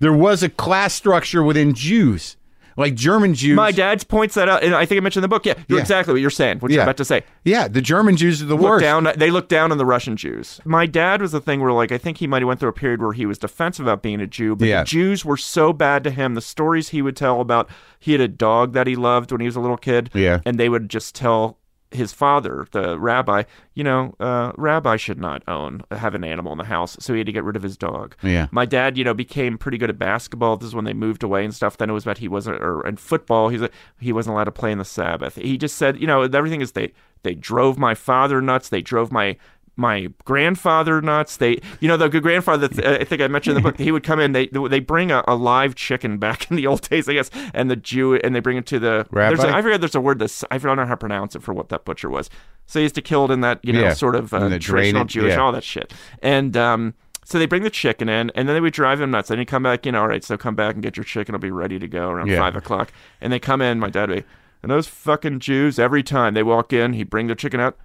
there 0.00 0.12
was 0.12 0.42
a 0.42 0.48
class 0.48 0.94
structure 0.94 1.42
within 1.42 1.74
Jews, 1.74 2.36
like 2.76 2.94
German 2.94 3.34
Jews. 3.34 3.56
my 3.56 3.72
dad 3.72 4.06
points 4.08 4.34
that 4.36 4.48
out, 4.48 4.62
and 4.62 4.74
I 4.74 4.86
think 4.86 4.98
I 4.98 5.02
mentioned 5.02 5.24
in 5.24 5.30
the 5.30 5.34
book. 5.34 5.44
Yeah, 5.46 5.54
you're 5.68 5.78
Yeah. 5.78 5.82
exactly 5.82 6.14
what 6.14 6.20
you're 6.20 6.30
saying, 6.30 6.58
what 6.60 6.70
you're 6.70 6.82
about 6.82 6.96
to 6.98 7.04
say. 7.04 7.24
yeah, 7.44 7.66
the 7.66 7.80
German 7.80 8.16
Jews 8.16 8.40
are 8.40 8.46
the 8.46 8.54
Look 8.54 8.62
worst. 8.70 8.82
down. 8.82 9.08
They 9.16 9.30
look 9.32 9.48
down 9.48 9.72
on 9.72 9.78
the 9.78 9.84
Russian 9.84 10.16
Jews. 10.16 10.60
My 10.64 10.86
dad 10.86 11.20
was 11.20 11.32
the 11.32 11.40
thing 11.40 11.60
where, 11.60 11.72
like, 11.72 11.90
I 11.90 11.98
think 11.98 12.18
he 12.18 12.26
might 12.28 12.42
have 12.42 12.46
went 12.46 12.60
through 12.60 12.68
a 12.68 12.72
period 12.74 13.02
where 13.02 13.12
he 13.12 13.26
was 13.26 13.38
defensive 13.38 13.84
about 13.86 14.02
being 14.02 14.20
a 14.20 14.26
Jew, 14.28 14.54
but 14.54 14.68
Yeah. 14.68 14.80
the 14.84 14.86
Jews 14.86 15.24
were 15.24 15.36
so 15.36 15.72
bad 15.72 16.04
to 16.04 16.10
him. 16.10 16.34
The 16.34 16.40
stories 16.40 16.90
he 16.90 17.02
would 17.02 17.16
tell 17.16 17.40
about 17.40 17.68
he 17.98 18.12
had 18.12 18.20
a 18.20 18.28
dog 18.28 18.74
that 18.74 18.86
he 18.86 18.94
loved 18.94 19.32
when 19.32 19.40
he 19.40 19.46
was 19.48 19.56
a 19.56 19.60
little 19.60 19.76
kid, 19.76 20.10
Yeah. 20.14 20.38
and 20.46 20.56
they 20.58 20.68
would 20.68 20.88
just 20.88 21.16
tell 21.16 21.58
his 21.90 22.12
father, 22.12 22.66
the 22.72 22.98
rabbi, 22.98 23.44
you 23.74 23.82
know, 23.82 24.14
uh, 24.20 24.52
rabbi 24.56 24.96
should 24.96 25.18
not 25.18 25.42
own 25.48 25.82
have 25.90 26.14
an 26.14 26.24
animal 26.24 26.52
in 26.52 26.58
the 26.58 26.64
house, 26.64 26.96
so 27.00 27.12
he 27.12 27.20
had 27.20 27.26
to 27.26 27.32
get 27.32 27.44
rid 27.44 27.56
of 27.56 27.62
his 27.62 27.76
dog. 27.76 28.14
Yeah. 28.22 28.48
My 28.50 28.66
dad, 28.66 28.98
you 28.98 29.04
know, 29.04 29.14
became 29.14 29.56
pretty 29.56 29.78
good 29.78 29.90
at 29.90 29.98
basketball. 29.98 30.56
This 30.56 30.68
is 30.68 30.74
when 30.74 30.84
they 30.84 30.92
moved 30.92 31.22
away 31.22 31.44
and 31.44 31.54
stuff. 31.54 31.78
Then 31.78 31.90
it 31.90 31.94
was 31.94 32.04
about 32.04 32.18
he 32.18 32.28
wasn't, 32.28 32.62
or 32.62 32.86
in 32.86 32.96
football, 32.96 33.48
he's 33.48 33.62
he 33.98 34.12
wasn't 34.12 34.34
allowed 34.34 34.44
to 34.44 34.52
play 34.52 34.72
in 34.72 34.78
the 34.78 34.84
Sabbath. 34.84 35.36
He 35.36 35.56
just 35.56 35.76
said, 35.76 36.00
you 36.00 36.06
know, 36.06 36.22
everything 36.22 36.60
is 36.60 36.72
they 36.72 36.92
they 37.22 37.34
drove 37.34 37.78
my 37.78 37.94
father 37.94 38.40
nuts. 38.40 38.68
They 38.68 38.82
drove 38.82 39.10
my 39.10 39.36
my 39.78 40.08
grandfather 40.24 41.00
nuts. 41.00 41.36
They, 41.38 41.60
you 41.80 41.88
know, 41.88 41.96
the 41.96 42.08
good 42.08 42.22
grandfather. 42.22 42.68
that 42.68 42.84
uh, 42.84 42.98
I 43.00 43.04
think 43.04 43.22
I 43.22 43.28
mentioned 43.28 43.56
in 43.56 43.62
the 43.62 43.70
book. 43.70 43.78
He 43.78 43.92
would 43.92 44.02
come 44.02 44.18
in. 44.20 44.32
They 44.32 44.48
they 44.48 44.80
bring 44.80 45.10
a, 45.10 45.22
a 45.26 45.36
live 45.36 45.74
chicken 45.76 46.18
back 46.18 46.50
in 46.50 46.56
the 46.56 46.66
old 46.66 46.82
days, 46.88 47.08
I 47.08 47.14
guess, 47.14 47.30
and 47.54 47.70
the 47.70 47.76
Jew 47.76 48.16
and 48.16 48.34
they 48.34 48.40
bring 48.40 48.56
it 48.58 48.66
to 48.66 48.78
the. 48.78 49.06
There's 49.10 49.38
a, 49.38 49.46
Rabbi? 49.46 49.58
I 49.58 49.62
forget. 49.62 49.80
There's 49.80 49.94
a 49.94 50.00
word 50.00 50.18
that's 50.18 50.44
I 50.50 50.58
don't 50.58 50.76
know 50.76 50.84
how 50.84 50.90
to 50.90 50.96
pronounce 50.96 51.34
it 51.36 51.42
for 51.42 51.54
what 51.54 51.68
that 51.70 51.84
butcher 51.84 52.10
was. 52.10 52.28
So 52.66 52.80
he 52.80 52.82
used 52.82 52.96
to 52.96 53.02
kill 53.02 53.24
it 53.24 53.30
in 53.30 53.40
that 53.42 53.64
you 53.64 53.72
know 53.72 53.80
Yeah. 53.80 53.94
sort 53.94 54.14
of 54.16 54.34
uh, 54.34 54.40
traditional 54.40 54.60
drainage, 55.04 55.12
Jewish 55.12 55.32
yeah. 55.32 55.40
all 55.40 55.52
that 55.52 55.64
shit. 55.64 55.94
And 56.22 56.56
um, 56.56 56.94
So 57.24 57.38
they 57.38 57.46
bring 57.46 57.62
the 57.62 57.70
chicken 57.70 58.08
in, 58.08 58.30
and 58.34 58.48
then 58.48 58.54
they 58.54 58.60
would 58.60 58.72
drive 58.74 59.00
him 59.00 59.10
nuts. 59.12 59.28
Then 59.28 59.38
he'd 59.38 59.46
come 59.46 59.62
back 59.62 59.86
in. 59.86 59.94
All 59.94 60.08
right, 60.08 60.24
so 60.24 60.36
come 60.36 60.54
back 60.56 60.74
and 60.74 60.82
get 60.82 60.96
your 60.96 61.04
chicken. 61.04 61.34
It'll 61.34 61.42
be 61.42 61.50
ready 61.50 61.78
to 61.78 61.86
go 61.88 62.10
around 62.10 62.26
Yeah. 62.28 62.38
five 62.38 62.56
o'clock. 62.56 62.92
And 63.20 63.32
they 63.32 63.38
come 63.38 63.62
in. 63.62 63.78
My 63.78 63.90
dad 63.90 64.08
would 64.10 64.16
be, 64.16 64.24
and 64.62 64.72
those 64.72 64.86
fucking 64.88 65.38
Jews 65.40 65.78
every 65.78 66.02
time 66.02 66.34
they 66.34 66.42
walk 66.42 66.72
in, 66.72 66.94
he'd 66.94 67.08
bring 67.10 67.26
their 67.28 67.36
chicken 67.36 67.60
out. 67.60 67.76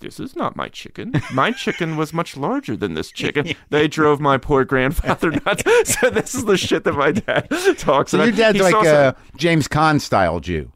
This 0.00 0.18
is 0.18 0.34
not 0.34 0.56
my 0.56 0.68
chicken. 0.68 1.12
My 1.32 1.52
chicken 1.52 1.96
was 1.96 2.12
much 2.12 2.36
larger 2.36 2.76
than 2.76 2.94
this 2.94 3.10
chicken. 3.10 3.54
They 3.70 3.86
drove 3.88 4.20
my 4.20 4.38
poor 4.38 4.64
grandfather 4.64 5.30
nuts. 5.46 5.62
So 6.00 6.10
this 6.10 6.34
is 6.34 6.44
the 6.46 6.56
shit 6.56 6.84
that 6.84 6.94
my 6.94 7.12
dad 7.12 7.48
talks 7.78 8.10
So 8.12 8.18
about. 8.18 8.24
your 8.28 8.36
dad's 8.36 8.56
He's 8.56 8.62
like 8.64 8.74
also- 8.74 9.08
a 9.08 9.16
James 9.36 9.68
Caan 9.68 10.00
style 10.00 10.40
Jew. 10.40 10.72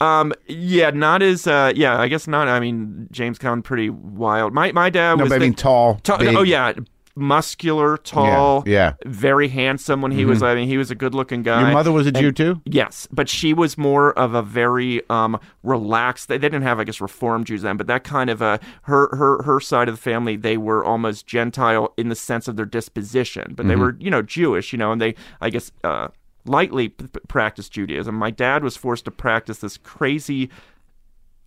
um, 0.00 0.32
yeah, 0.46 0.90
not 0.90 1.22
as 1.22 1.46
uh, 1.46 1.72
yeah, 1.74 1.98
I 1.98 2.08
guess 2.08 2.26
not. 2.28 2.48
I 2.48 2.60
mean, 2.60 3.08
James 3.10 3.38
Caan 3.38 3.62
pretty 3.64 3.88
wild. 3.90 4.52
My 4.52 4.72
my 4.72 4.90
dad 4.90 5.16
No, 5.16 5.24
was 5.24 5.30
but 5.30 5.36
I 5.36 5.38
mean 5.38 5.54
tall. 5.54 5.94
Ta- 6.02 6.18
big. 6.18 6.36
oh 6.36 6.42
yeah, 6.42 6.72
muscular, 7.16 7.96
tall, 7.96 8.62
yeah. 8.66 8.92
Mm-hmm. 8.92 9.10
very 9.10 9.48
handsome. 9.48 10.02
When 10.02 10.12
he 10.12 10.24
was, 10.24 10.42
I 10.42 10.54
mean, 10.54 10.68
he 10.68 10.78
was 10.78 10.90
a 10.90 10.94
good-looking 10.94 11.42
guy. 11.42 11.60
Your 11.62 11.72
mother 11.72 11.90
was 11.90 12.06
a 12.06 12.12
Jew 12.12 12.30
too. 12.30 12.60
Yes, 12.64 13.08
but 13.10 13.28
she 13.28 13.52
was 13.54 13.76
more 13.78 14.12
of 14.18 14.34
a 14.34 14.42
very 14.42 15.02
um, 15.10 15.40
relaxed. 15.62 16.28
They, 16.28 16.38
didn't 16.38 16.62
have, 16.62 16.78
I 16.78 16.84
guess, 16.84 17.00
Reformed 17.00 17.46
Jews 17.46 17.62
then, 17.62 17.76
but 17.76 17.86
that 17.88 18.04
kind 18.04 18.30
of 18.30 18.42
a 18.42 18.60
her 18.82 19.08
her 19.16 19.42
her 19.42 19.60
side 19.60 19.88
of 19.88 19.94
the 19.96 20.00
family. 20.00 20.36
They 20.36 20.56
were 20.56 20.84
almost 20.84 21.26
Gentile 21.26 21.92
in 21.96 22.08
the 22.08 22.14
sense 22.14 22.46
of 22.48 22.56
their 22.56 22.66
disposition, 22.66 23.54
but 23.56 23.62
Mm-hmm. 23.66 23.68
they 23.68 23.76
were 23.76 23.96
you 23.98 24.10
know 24.10 24.22
Jewish, 24.22 24.72
you 24.72 24.78
know, 24.78 24.92
and 24.92 25.00
they 25.00 25.14
I 25.40 25.50
guess 25.50 25.72
uh, 25.82 26.08
lightly 26.44 26.90
p- 26.90 27.06
practiced 27.28 27.72
Judaism. 27.72 28.14
My 28.14 28.30
dad 28.30 28.62
was 28.62 28.76
forced 28.76 29.06
to 29.06 29.10
practice 29.10 29.58
this 29.58 29.76
crazy. 29.78 30.50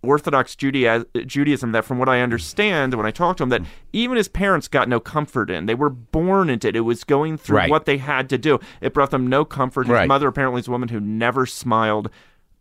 Orthodox 0.02 0.56
Judaism 0.56 1.72
that, 1.72 1.84
from 1.84 1.98
what 1.98 2.08
I 2.08 2.20
understand, 2.20 2.94
when 2.94 3.06
I 3.06 3.10
talked 3.10 3.38
to 3.38 3.42
him, 3.44 3.50
that 3.50 3.62
even 3.92 4.16
his 4.16 4.28
parents 4.28 4.66
got 4.68 4.88
no 4.88 4.98
comfort 5.00 5.50
in. 5.50 5.66
They 5.66 5.74
were 5.74 5.90
born 5.90 6.48
into 6.48 6.68
it. 6.68 6.76
It 6.76 6.80
was 6.80 7.04
going 7.04 7.36
through 7.36 7.58
Right. 7.58 7.70
what 7.70 7.84
they 7.84 7.98
had 7.98 8.28
to 8.30 8.38
do. 8.38 8.58
It 8.80 8.94
brought 8.94 9.10
them 9.10 9.26
no 9.26 9.44
comfort. 9.44 9.86
His 9.86 9.92
Right. 9.94 10.08
mother 10.08 10.28
apparently 10.28 10.60
is 10.60 10.68
a 10.68 10.70
woman 10.70 10.88
who 10.88 11.00
never 11.00 11.44
smiled. 11.46 12.08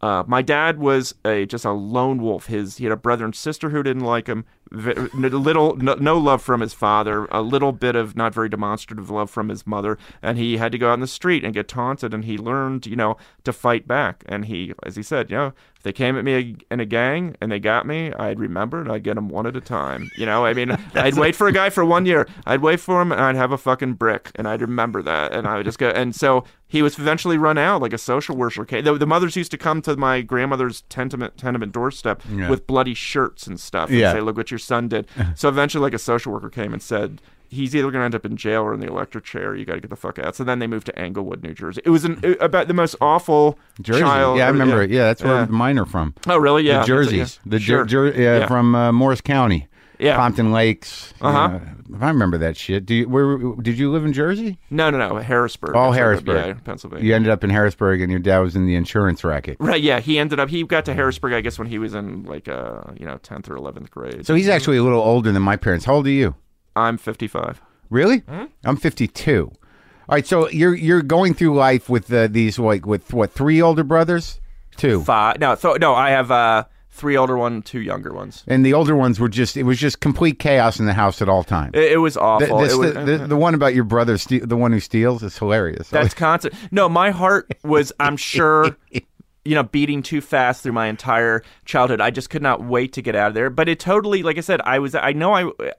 Uh, 0.02 0.24
my 0.28 0.42
dad 0.42 0.80
was 0.80 1.14
a 1.26 1.46
just 1.46 1.66
a 1.66 1.72
lone 1.72 2.22
wolf. 2.22 2.46
His 2.48 2.78
he 2.78 2.86
had 2.86 2.94
a 2.94 2.98
brother 2.98 3.26
and 3.26 3.36
sister 3.36 3.70
who 3.70 3.84
didn't 3.84 4.04
like 4.06 4.28
him. 4.28 4.46
Little 4.72 5.76
no, 5.78 5.96
no 5.96 6.18
love 6.18 6.42
from 6.42 6.62
his 6.62 6.74
father. 6.74 7.26
A 7.32 7.42
little 7.42 7.72
bit 7.72 7.96
of 7.96 8.16
not 8.16 8.34
very 8.34 8.50
demonstrative 8.50 9.10
love 9.10 9.30
from 9.30 9.50
his 9.50 9.66
mother. 9.66 9.98
And 10.22 10.38
he 10.38 10.58
had 10.58 10.72
to 10.72 10.78
go 10.78 10.90
out 10.92 10.94
in 10.96 11.00
the 11.00 11.08
street 11.08 11.44
and 11.44 11.54
get 11.54 11.68
taunted. 11.68 12.14
And 12.14 12.26
he 12.26 12.38
learned, 12.38 12.86
you 12.86 12.96
know, 12.96 13.18
to 13.44 13.54
fight 13.54 13.88
back. 13.88 14.24
And 14.28 14.46
he, 14.46 14.74
as 14.84 14.96
he 14.96 15.04
said, 15.04 15.30
you 15.32 15.38
know, 15.38 15.54
if 15.76 15.84
they 15.84 15.94
came 15.94 16.18
at 16.18 16.26
me 16.26 16.58
in 16.70 16.80
a 16.82 16.86
gang 16.86 17.36
and 17.40 17.52
they 17.52 17.60
got 17.60 17.86
me, 17.88 18.12
I'd 18.14 18.40
remember 18.40 18.82
and 18.82 18.92
I'd 18.92 19.04
get 19.04 19.16
them 19.16 19.30
one 19.30 19.48
at 19.48 19.56
a 19.56 19.62
time. 19.62 20.12
You 20.18 20.26
know, 20.26 20.46
I 20.46 20.54
mean, 20.54 20.72
I'd 20.94 21.16
wait 21.16 21.36
for 21.38 21.48
a 21.48 21.54
guy 21.54 21.70
for 21.70 21.86
one 21.86 22.06
year. 22.06 22.28
I'd 22.46 22.62
wait 22.62 22.80
for 22.82 23.02
him 23.02 23.12
and 23.14 23.22
I'd 23.22 23.36
have 23.38 23.52
a 23.54 23.58
fucking 23.58 23.94
brick 23.94 24.32
and 24.36 24.48
I'd 24.48 24.62
remember 24.62 25.02
that. 25.04 25.32
And 25.32 25.48
I 25.48 25.56
would 25.58 25.66
just 25.66 25.80
go. 25.80 25.88
And 25.90 26.14
so 26.14 26.44
he 26.68 26.82
was 26.82 27.00
eventually 27.00 27.38
run 27.38 27.58
out 27.58 27.82
like 27.82 27.94
a 27.94 27.98
social 27.98 28.36
worker. 28.36 28.66
came. 28.66 28.84
The, 28.84 28.94
the 28.98 29.08
mothers 29.08 29.36
used 29.38 29.52
to 29.52 29.58
come 29.58 29.82
to 29.84 29.96
my 29.96 30.22
grandmother's 30.22 30.82
tenement, 30.90 31.38
tenement 31.38 31.72
doorstep 31.72 32.22
Yeah. 32.30 32.50
with 32.50 32.68
bloody 32.68 32.94
shirts 32.94 33.48
and 33.48 33.58
stuff 33.60 33.90
and 33.90 33.98
Yeah. 34.00 34.12
say, 34.14 34.20
look 34.22 34.36
what 34.38 34.52
your 34.52 34.59
son 34.64 34.88
did. 34.88 35.08
so 35.36 35.50
eventually, 35.50 35.82
like 35.82 35.94
a 35.94 36.00
social 36.00 36.32
worker 36.32 36.50
came 36.50 36.74
and 36.74 36.82
said, 36.82 37.22
he's 37.52 37.76
either 37.76 37.90
going 37.90 38.02
to 38.02 38.06
end 38.06 38.14
up 38.14 38.26
in 38.26 38.38
jail 38.38 38.62
or 38.62 38.76
in 38.76 38.80
the 38.80 38.86
electric 38.88 39.24
chair. 39.24 39.56
You 39.56 39.66
got 39.66 39.74
to 39.74 39.80
get 39.80 39.90
the 39.90 39.96
fuck 39.96 40.20
out. 40.20 40.36
So 40.36 40.44
then 40.44 40.60
they 40.60 40.68
moved 40.68 40.86
to 40.86 41.00
Englewood, 41.00 41.42
New 41.42 41.54
Jersey. 41.56 41.82
It 41.84 41.90
was 41.90 42.06
an, 42.06 42.20
uh, 42.24 42.34
about 42.40 42.68
the 42.68 42.76
most 42.76 42.96
awful 43.02 43.58
Jersey. 43.82 44.02
child. 44.02 44.38
yeah, 44.38 44.46
I 44.46 44.50
remember 44.50 44.84
it. 44.84 44.92
Yeah, 44.92 45.06
that's 45.06 45.24
where 45.24 45.34
Yeah. 45.42 45.46
mine 45.46 45.80
are 45.80 45.88
from. 45.88 46.14
Oh, 46.28 46.38
really? 46.38 46.64
Yeah. 46.68 46.82
the 46.82 46.86
Jerseys. 46.86 47.40
Yeah. 47.44 47.50
The 47.52 47.60
Sure. 47.60 47.86
Jer- 47.86 48.12
Jer- 48.12 48.22
yeah, 48.22 48.38
Yeah. 48.40 48.48
from 48.48 48.76
uh, 48.76 48.92
Morris 48.92 49.22
County. 49.22 49.68
Yeah. 50.00 50.16
Pompton 50.16 50.52
Lakes. 50.52 51.14
Uh-huh. 51.22 51.60
Yeah. 51.92 51.98
I 52.02 52.08
remember 52.10 52.38
that 52.38 52.56
shit. 52.56 52.86
Do 52.86 52.96
you, 52.96 53.10
where 53.10 53.38
did 53.62 53.78
you 53.78 53.92
live 53.92 54.06
in 54.06 54.14
Jersey? 54.14 54.58
No, 54.70 54.90
no, 54.90 54.98
no. 54.98 55.16
Harrisburg. 55.18 55.72
Oh, 55.72 55.74
That's 55.74 55.90
where- 55.90 55.94
Harrisburg. 55.96 56.46
Yeah, 56.48 56.54
Pennsylvania. 56.64 57.06
You 57.06 57.16
ended 57.16 57.32
up 57.32 57.44
in 57.44 57.50
Harrisburg, 57.50 58.02
and 58.02 58.10
your 58.12 58.20
dad 58.20 58.40
was 58.40 58.56
in 58.56 58.66
the 58.66 58.76
insurance 58.76 59.24
racket. 59.24 59.58
Right, 59.60 59.82
yeah. 59.82 60.00
He 60.00 60.18
ended 60.20 60.40
up, 60.40 60.50
he 60.50 60.64
got 60.64 60.86
to 60.86 60.94
Harrisburg, 60.94 61.34
I 61.34 61.42
guess, 61.42 61.58
when 61.60 61.68
he 61.68 61.80
was 61.80 61.94
in 61.96 62.24
like, 62.24 62.48
uh, 62.48 62.82
you 63.00 63.06
know, 63.06 63.18
10th 63.18 63.50
or 63.50 63.56
11th 63.56 63.90
grade. 63.90 64.26
So 64.26 64.36
he's 64.36 64.48
actually 64.50 64.78
a 64.78 64.84
little 64.84 65.02
older 65.02 65.32
than 65.32 65.42
my 65.42 65.56
parents. 65.58 65.86
How 65.86 65.96
old 65.96 66.08
are 66.08 66.12
you? 66.12 66.36
I'm 66.76 66.98
55. 66.98 67.62
Really? 67.90 68.20
Hmm? 68.20 68.46
I'm 68.64 68.78
52. 68.78 69.52
All 69.52 70.16
right, 70.16 70.26
so 70.26 70.50
you're 70.50 70.74
you're 70.74 71.04
going 71.04 71.36
through 71.36 71.54
life 71.56 71.88
with 71.88 72.12
uh, 72.12 72.28
these 72.28 72.58
like 72.58 72.86
with 72.88 73.14
what 73.14 73.32
three 73.32 73.62
older 73.62 73.84
brothers, 73.84 74.40
two, 74.76 75.04
Five. 75.04 75.40
No, 75.40 75.54
So 75.54 75.74
no, 75.74 75.94
I 75.94 76.10
have 76.10 76.32
uh, 76.32 76.64
three 77.00 77.18
older 77.18 77.38
ones, 77.38 77.64
two 77.66 77.80
younger 77.82 78.14
ones. 78.14 78.44
and 78.48 78.66
the 78.66 78.74
older 78.74 78.96
ones 78.96 79.20
were 79.20 79.30
just 79.30 79.58
it 79.58 79.64
was 79.64 79.80
just 79.80 80.00
complete 80.02 80.38
chaos 80.38 80.80
in 80.80 80.86
the 80.86 80.94
house 80.94 81.22
at 81.22 81.30
all 81.30 81.44
times. 81.44 81.72
It, 81.74 81.94
it 81.94 81.98
was 81.98 82.14
The, 82.14 82.22
awful. 82.22 82.60
this- 82.60 82.74
it 82.74 82.78
was, 82.78 82.94
the, 82.94 83.04
the, 83.04 83.18
the 83.30 83.38
one 83.38 83.54
about 83.56 83.74
your 83.74 83.86
brother, 83.86 84.18
ste- 84.18 84.44
the 84.48 84.58
one 84.58 84.72
who 84.72 84.80
steals, 84.80 85.24
is 85.24 85.38
hilarious. 85.38 85.90
That's 85.92 86.14
constant. 86.14 86.54
No, 86.72 86.88
my 86.90 87.12
heart 87.12 87.52
was, 87.64 87.92
I'm 88.00 88.18
sure, 88.18 88.76
you 88.92 89.56
know, 89.56 89.64
beating 89.64 90.04
too 90.04 90.22
fast 90.22 90.62
through 90.64 90.74
my 90.74 90.88
entire 90.88 91.42
childhood. 91.66 92.02
I 92.02 92.12
just 92.12 92.30
could 92.30 92.42
not 92.44 92.64
wait 92.64 92.94
to 92.94 93.02
get 93.02 93.16
out 93.16 93.30
of 93.30 93.34
there. 93.34 93.50
But 93.50 93.70
it 93.70 93.80
totally, 93.80 94.22
like 94.22 94.38
I 94.38 94.42
said, 94.42 94.62
I 94.62 94.80
was, 94.80 94.94
I 94.94 95.14
know 95.14 95.34
I. 95.34 95.72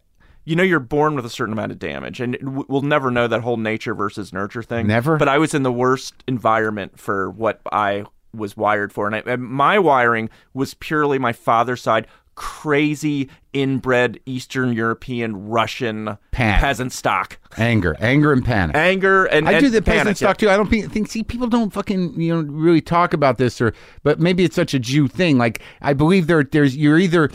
You 0.46 0.56
know, 0.56 0.62
you're 0.62 0.80
born 0.80 1.14
with 1.14 1.26
a 1.26 1.30
certain 1.30 1.52
amount 1.52 1.70
of 1.70 1.78
damage, 1.78 2.18
and 2.18 2.36
we'll 2.66 2.80
never 2.80 3.10
know 3.10 3.28
that 3.28 3.42
whole 3.42 3.58
nature 3.58 3.94
versus 3.94 4.32
nurture 4.32 4.62
thing. 4.62 4.86
Never? 4.86 5.18
But 5.18 5.28
I 5.28 5.36
was 5.36 5.52
in 5.52 5.62
the 5.64 5.70
worst 5.70 6.14
environment 6.26 6.98
for 6.98 7.30
what 7.30 7.60
I 7.70 8.06
was 8.34 8.56
wired 8.56 8.92
for, 8.92 9.06
and, 9.06 9.16
I, 9.16 9.22
and 9.26 9.42
my 9.42 9.78
wiring 9.78 10.30
was 10.54 10.74
purely 10.74 11.18
my 11.18 11.32
father's 11.32 11.82
side, 11.82 12.06
crazy 12.36 13.28
inbred 13.52 14.18
Eastern 14.24 14.72
European 14.72 15.48
Russian 15.48 16.16
peasant 16.30 16.92
stock, 16.92 17.38
anger, 17.58 17.96
anger, 18.00 18.32
and 18.32 18.44
panic. 18.44 18.76
anger, 18.76 19.26
and 19.26 19.48
I 19.48 19.52
and 19.52 19.64
do 19.64 19.70
the 19.70 19.82
panic, 19.82 19.98
peasant 19.98 20.16
stock 20.16 20.36
too. 20.38 20.48
I 20.48 20.56
don't 20.56 20.68
think 20.70 21.08
see 21.08 21.22
people 21.22 21.48
don't 21.48 21.70
fucking 21.72 22.18
you 22.20 22.34
know 22.34 22.40
really 22.50 22.80
talk 22.80 23.12
about 23.12 23.36
this 23.38 23.60
or 23.60 23.74
but 24.02 24.20
maybe 24.20 24.44
it's 24.44 24.56
such 24.56 24.72
a 24.72 24.78
Jew 24.78 25.06
thing. 25.08 25.36
Like 25.36 25.60
I 25.82 25.92
believe 25.92 26.28
there 26.28 26.42
there's 26.42 26.76
you're 26.76 26.98
either 26.98 27.30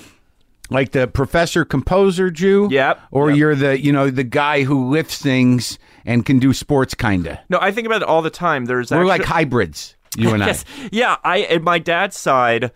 like 0.71 0.91
the 0.91 1.07
professor 1.07 1.63
composer 1.65 2.31
Jew, 2.31 2.67
Yep, 2.71 2.99
or 3.11 3.29
yep. 3.29 3.37
you're 3.37 3.55
the 3.55 3.79
you 3.79 3.91
know 3.91 4.09
the 4.09 4.23
guy 4.23 4.63
who 4.63 4.89
lifts 4.89 5.21
things 5.21 5.77
and 6.05 6.25
can 6.25 6.39
do 6.39 6.53
sports 6.53 6.95
kinda. 6.95 7.41
No, 7.49 7.59
I 7.61 7.71
think 7.71 7.85
about 7.85 8.01
it 8.01 8.07
all 8.07 8.23
the 8.23 8.31
time. 8.31 8.65
There's 8.65 8.89
We're 8.89 8.97
actually, 8.97 9.09
like 9.09 9.23
hybrids, 9.25 9.95
you 10.17 10.33
and 10.33 10.43
I. 10.43 10.47
yes, 10.47 10.65
yeah. 10.91 11.17
I 11.23 11.41
at 11.41 11.61
my 11.61 11.79
dad's 11.79 12.17
side, 12.17 12.71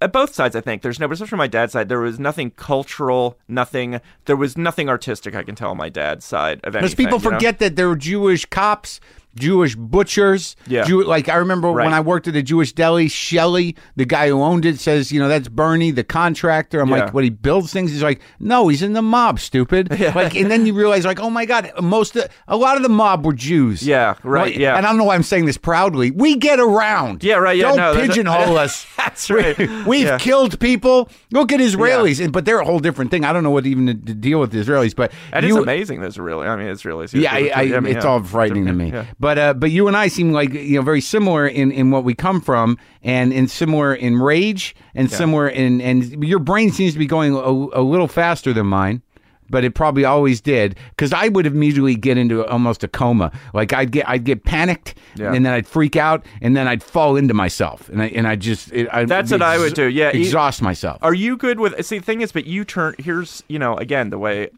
at 0.00 0.12
both 0.12 0.34
sides, 0.34 0.54
I 0.54 0.60
think 0.60 0.82
there's 0.82 1.00
no, 1.00 1.08
but 1.08 1.14
especially 1.14 1.38
my 1.38 1.46
dad's 1.46 1.72
side, 1.72 1.88
there 1.88 2.00
was 2.00 2.18
nothing 2.18 2.50
cultural, 2.50 3.38
nothing. 3.48 4.00
There 4.26 4.36
was 4.36 4.56
nothing 4.56 4.88
artistic. 4.88 5.34
I 5.34 5.42
can 5.42 5.54
tell 5.54 5.70
on 5.70 5.76
my 5.76 5.88
dad's 5.88 6.24
side 6.24 6.60
of 6.64 6.76
anything. 6.76 6.82
Because 6.82 6.94
people 6.94 7.18
you 7.18 7.30
know? 7.30 7.36
forget 7.36 7.58
that 7.60 7.76
there 7.76 7.88
were 7.88 7.96
Jewish 7.96 8.44
cops, 8.46 9.00
Jewish 9.36 9.74
butchers. 9.76 10.56
Yeah. 10.66 10.84
Jew- 10.84 11.04
like 11.04 11.28
I 11.28 11.36
remember 11.36 11.68
Right. 11.68 11.84
when 11.84 11.94
I 11.94 12.00
worked 12.00 12.28
at 12.28 12.36
a 12.36 12.42
Jewish 12.42 12.72
deli, 12.72 13.08
Shelley, 13.08 13.76
the 13.96 14.04
guy 14.04 14.28
who 14.28 14.42
owned 14.42 14.64
it, 14.64 14.78
says, 14.80 15.10
you 15.12 15.18
know, 15.20 15.28
that's 15.28 15.48
Bernie, 15.48 15.90
the 15.90 16.04
contractor. 16.04 16.80
I'm 16.80 16.88
Yeah. 16.90 17.04
like, 17.04 17.14
what 17.14 17.24
he 17.24 17.30
builds 17.30 17.72
things, 17.72 17.90
he's 17.92 18.02
like, 18.02 18.20
no, 18.40 18.68
he's 18.68 18.82
in 18.82 18.92
the 18.92 19.02
mob, 19.02 19.40
stupid. 19.40 19.90
Like, 20.14 20.36
and 20.36 20.50
then 20.50 20.64
you 20.66 20.74
realize, 20.74 21.04
like, 21.04 21.18
oh 21.20 21.30
my 21.30 21.44
god, 21.46 21.70
most 21.82 22.14
of, 22.16 22.28
a 22.46 22.56
lot 22.56 22.76
of 22.76 22.82
the 22.82 22.88
mob 22.88 23.24
were 23.26 23.32
Jews. 23.32 23.82
Yeah, 23.86 24.14
right, 24.22 24.52
Like, 24.52 24.56
yeah. 24.56 24.76
And 24.76 24.86
I 24.86 24.90
don't 24.90 24.98
know 24.98 25.04
why 25.04 25.14
I'm 25.16 25.22
saying 25.22 25.46
this 25.46 25.56
proudly. 25.56 26.10
We 26.10 26.36
get 26.36 26.60
around. 26.60 27.24
Yeah, 27.24 27.36
right, 27.36 27.56
yeah, 27.56 27.68
Don't 27.74 27.76
no, 27.78 27.94
pigeonhole 27.94 28.56
us. 28.64 28.86
That's 28.96 29.30
right. 29.30 29.58
We've 29.86 30.06
Yeah. 30.06 30.18
killed 30.18 30.60
people. 30.60 31.08
Look 31.32 31.52
at 31.52 31.60
Israelis, 31.60 32.22
and 32.22 32.32
but 32.32 32.44
they're 32.44 32.60
a 32.60 32.64
whole 32.64 32.78
different 32.80 33.10
thing. 33.10 33.24
I 33.24 33.32
don't 33.32 33.42
know 33.42 33.50
what 33.50 33.66
even 33.66 33.86
to, 33.86 33.94
to 33.94 34.14
deal 34.14 34.40
with 34.40 34.52
the 34.52 34.58
Israelis, 34.58 34.94
but 34.94 35.10
And 35.32 35.44
you, 35.46 35.56
it's 35.56 35.62
amazing. 35.62 36.00
There's 36.00 36.18
really, 36.18 36.46
I 36.46 36.54
mean, 36.56 36.68
it's 36.68 36.84
really. 36.84 37.06
yeah, 37.12 37.32
I, 37.34 37.50
I, 37.54 37.80
mean, 37.80 37.96
it's 37.96 38.04
yeah. 38.04 38.10
all 38.10 38.22
frightening 38.22 38.66
to 38.66 38.72
me. 38.72 38.92
Yeah. 39.24 39.34
But 39.34 39.38
uh, 39.38 39.54
but 39.54 39.70
you 39.70 39.88
and 39.88 39.96
I 39.96 40.08
seem 40.08 40.32
like 40.32 40.52
you 40.52 40.76
know 40.76 40.82
very 40.82 41.00
similar 41.00 41.46
in, 41.46 41.72
in 41.72 41.90
what 41.90 42.04
we 42.04 42.14
come 42.14 42.40
from, 42.40 42.76
and 43.02 43.32
in 43.32 43.48
similar 43.48 43.94
in 43.94 44.20
rage, 44.20 44.76
and 44.94 45.10
similar 45.10 45.48
in 45.48 45.80
and 45.80 46.22
your 46.24 46.38
brain 46.38 46.70
seems 46.72 46.92
to 46.92 46.98
be 46.98 47.06
going 47.06 47.34
a, 47.34 47.38
a 47.38 47.82
little 47.82 48.08
faster 48.08 48.52
than 48.52 48.66
mine. 48.66 49.02
But 49.50 49.62
it 49.62 49.74
probably 49.74 50.06
always 50.06 50.40
did 50.40 50.76
because 50.90 51.12
I 51.12 51.28
would 51.28 51.44
immediately 51.46 51.94
get 51.96 52.16
into 52.16 52.46
almost 52.46 52.82
a 52.82 52.88
coma. 52.88 53.30
Like 53.52 53.74
I'd 53.74 53.90
get 53.92 54.08
I'd 54.08 54.24
get 54.24 54.44
panicked, 54.44 54.94
Yeah. 55.16 55.34
and 55.34 55.44
then 55.44 55.52
I'd 55.52 55.66
freak 55.66 55.96
out, 55.96 56.24
and 56.40 56.56
then 56.56 56.66
I'd 56.66 56.82
fall 56.82 57.16
into 57.16 57.34
myself, 57.34 57.88
and 57.90 58.00
I 58.02 58.06
and 58.06 58.26
I 58.26 58.36
just 58.36 58.72
it, 58.72 58.88
I, 58.90 59.04
That's 59.04 59.30
what 59.30 59.42
I 59.42 59.58
would 59.58 59.74
do, 59.74 59.86
yeah, 59.86 60.12
you- 60.12 60.22
exhaust 60.22 60.62
myself. 60.62 60.98
Are 61.02 61.12
you 61.14 61.36
good 61.36 61.60
with? 61.60 61.84
See, 61.84 61.98
the 61.98 62.04
thing 62.04 62.22
is, 62.22 62.32
but 62.32 62.46
you 62.46 62.64
turn. 62.64 62.94
Here's, 62.98 63.42
you 63.48 63.58
know, 63.58 63.76
again, 63.76 64.08
the 64.08 64.18
way 64.18 64.48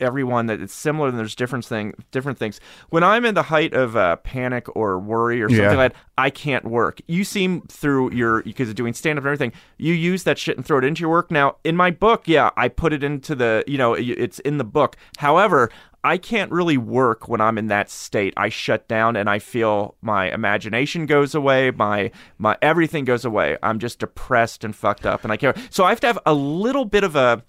everyone 0.00 0.46
that 0.46 0.60
it's 0.60 0.74
similar 0.74 1.08
and 1.08 1.18
there's 1.18 1.34
different 1.34 1.64
thing, 1.64 1.94
different 2.10 2.38
things. 2.38 2.60
When 2.90 3.02
I'm 3.04 3.24
in 3.24 3.34
the 3.34 3.44
height 3.44 3.74
of 3.74 3.96
uh, 3.96 4.16
panic 4.16 4.66
or 4.76 4.98
worry 4.98 5.42
or 5.42 5.48
something 5.48 5.64
Yeah. 5.64 5.74
like 5.74 5.92
that, 5.92 6.00
I 6.16 6.30
can't 6.30 6.64
work. 6.64 7.00
You 7.06 7.24
seem 7.24 7.62
through 7.62 8.12
your 8.12 8.42
because 8.42 8.68
of 8.68 8.74
doing 8.74 8.94
stand 8.94 9.18
up 9.18 9.24
and 9.24 9.28
everything, 9.28 9.52
you 9.76 9.94
use 9.94 10.24
that 10.24 10.38
shit 10.38 10.56
and 10.56 10.64
throw 10.66 10.78
it 10.78 10.84
into 10.84 11.00
your 11.00 11.10
work. 11.10 11.30
Now, 11.30 11.56
in 11.64 11.76
my 11.76 11.90
book, 11.90 12.22
yeah, 12.26 12.50
I 12.56 12.68
put 12.68 12.92
it 12.92 13.02
into 13.04 13.34
the, 13.34 13.62
you 13.66 13.78
know, 13.78 13.94
it's 13.94 14.38
in 14.40 14.58
the 14.58 14.64
book. 14.64 14.96
However. 15.18 15.70
I 16.04 16.16
can't 16.16 16.52
really 16.52 16.78
work 16.78 17.26
when 17.28 17.40
I'm 17.40 17.58
in 17.58 17.66
that 17.66 17.90
state. 17.90 18.32
I 18.36 18.50
shut 18.50 18.86
down 18.86 19.16
and 19.16 19.28
I 19.28 19.40
feel 19.40 19.96
my 20.00 20.32
imagination 20.32 21.06
goes 21.06 21.34
away, 21.34 21.72
my 21.72 22.12
my 22.38 22.56
everything 22.62 23.04
goes 23.04 23.24
away. 23.24 23.58
I'm 23.64 23.80
just 23.80 23.98
depressed 23.98 24.62
and 24.62 24.74
fucked 24.76 25.04
up 25.04 25.24
and 25.24 25.32
I 25.32 25.36
can't. 25.36 25.58
So 25.70 25.82
I 25.84 25.88
have 25.88 25.98
to 26.00 26.06
have 26.06 26.18
a 26.24 26.32
little 26.32 26.84
bit 26.84 27.02
of 27.02 27.16
a 27.16 27.42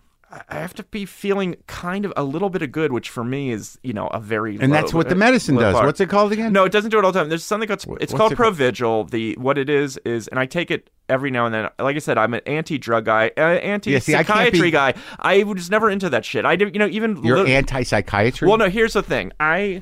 I 0.47 0.55
have 0.55 0.75
to 0.75 0.83
be 0.83 1.05
feeling 1.05 1.55
kind 1.65 2.05
of 2.05 2.13
a 2.15 2.23
little 2.23 2.51
bit 2.51 2.61
of 2.61 2.71
good, 2.71 2.91
which 2.91 3.09
for 3.09 3.23
me 3.23 3.49
is, 3.49 3.79
you 3.81 3.93
know, 3.93 4.07
a 4.07 4.19
very 4.19 4.59
And 4.59 4.71
low- 4.71 4.79
that's 4.79 4.93
what 4.93 5.09
the 5.09 5.15
uh, 5.15 5.17
medicine 5.17 5.55
does. 5.55 5.73
bar. 5.73 5.85
What's 5.87 5.99
it 5.99 6.07
called 6.09 6.31
again? 6.31 6.53
No, 6.53 6.65
it 6.65 6.71
doesn't 6.71 6.91
do 6.91 6.99
it 6.99 7.05
all 7.05 7.11
the 7.11 7.19
time. 7.19 7.29
There's 7.29 7.43
something 7.43 7.67
called 7.67 7.79
it's 7.79 7.87
what's 7.87 8.13
called 8.13 8.31
it 8.33 8.35
called? 8.35 8.55
Provigil. 8.55 9.09
The 9.09 9.35
what 9.37 9.57
it 9.57 9.69
is 9.69 9.97
is, 10.05 10.27
and 10.27 10.39
I 10.39 10.45
take 10.45 10.69
it 10.69 10.91
every 11.09 11.31
now 11.31 11.47
and 11.47 11.55
then. 11.55 11.69
Like 11.79 11.95
I 11.95 11.99
said, 11.99 12.19
I'm 12.19 12.35
an 12.35 12.41
anti-drug 12.45 13.05
guy, 13.05 13.31
uh, 13.37 13.41
anti-psychiatry 13.41 14.45
yeah, 14.45 14.51
see, 14.51 14.61
be... 14.61 14.71
guy. 14.71 14.93
I 15.19 15.41
was 15.43 15.71
never 15.71 15.89
into 15.89 16.09
that 16.11 16.25
shit. 16.25 16.45
I 16.45 16.55
did, 16.55 16.75
you 16.75 16.79
know, 16.79 16.87
even 16.87 17.23
You're 17.23 17.37
lit- 17.39 17.49
anti-psychiatry. 17.49 18.47
well, 18.47 18.57
no. 18.57 18.69
Here's 18.69 18.93
the 18.93 19.01
thing. 19.01 19.31
I, 19.39 19.81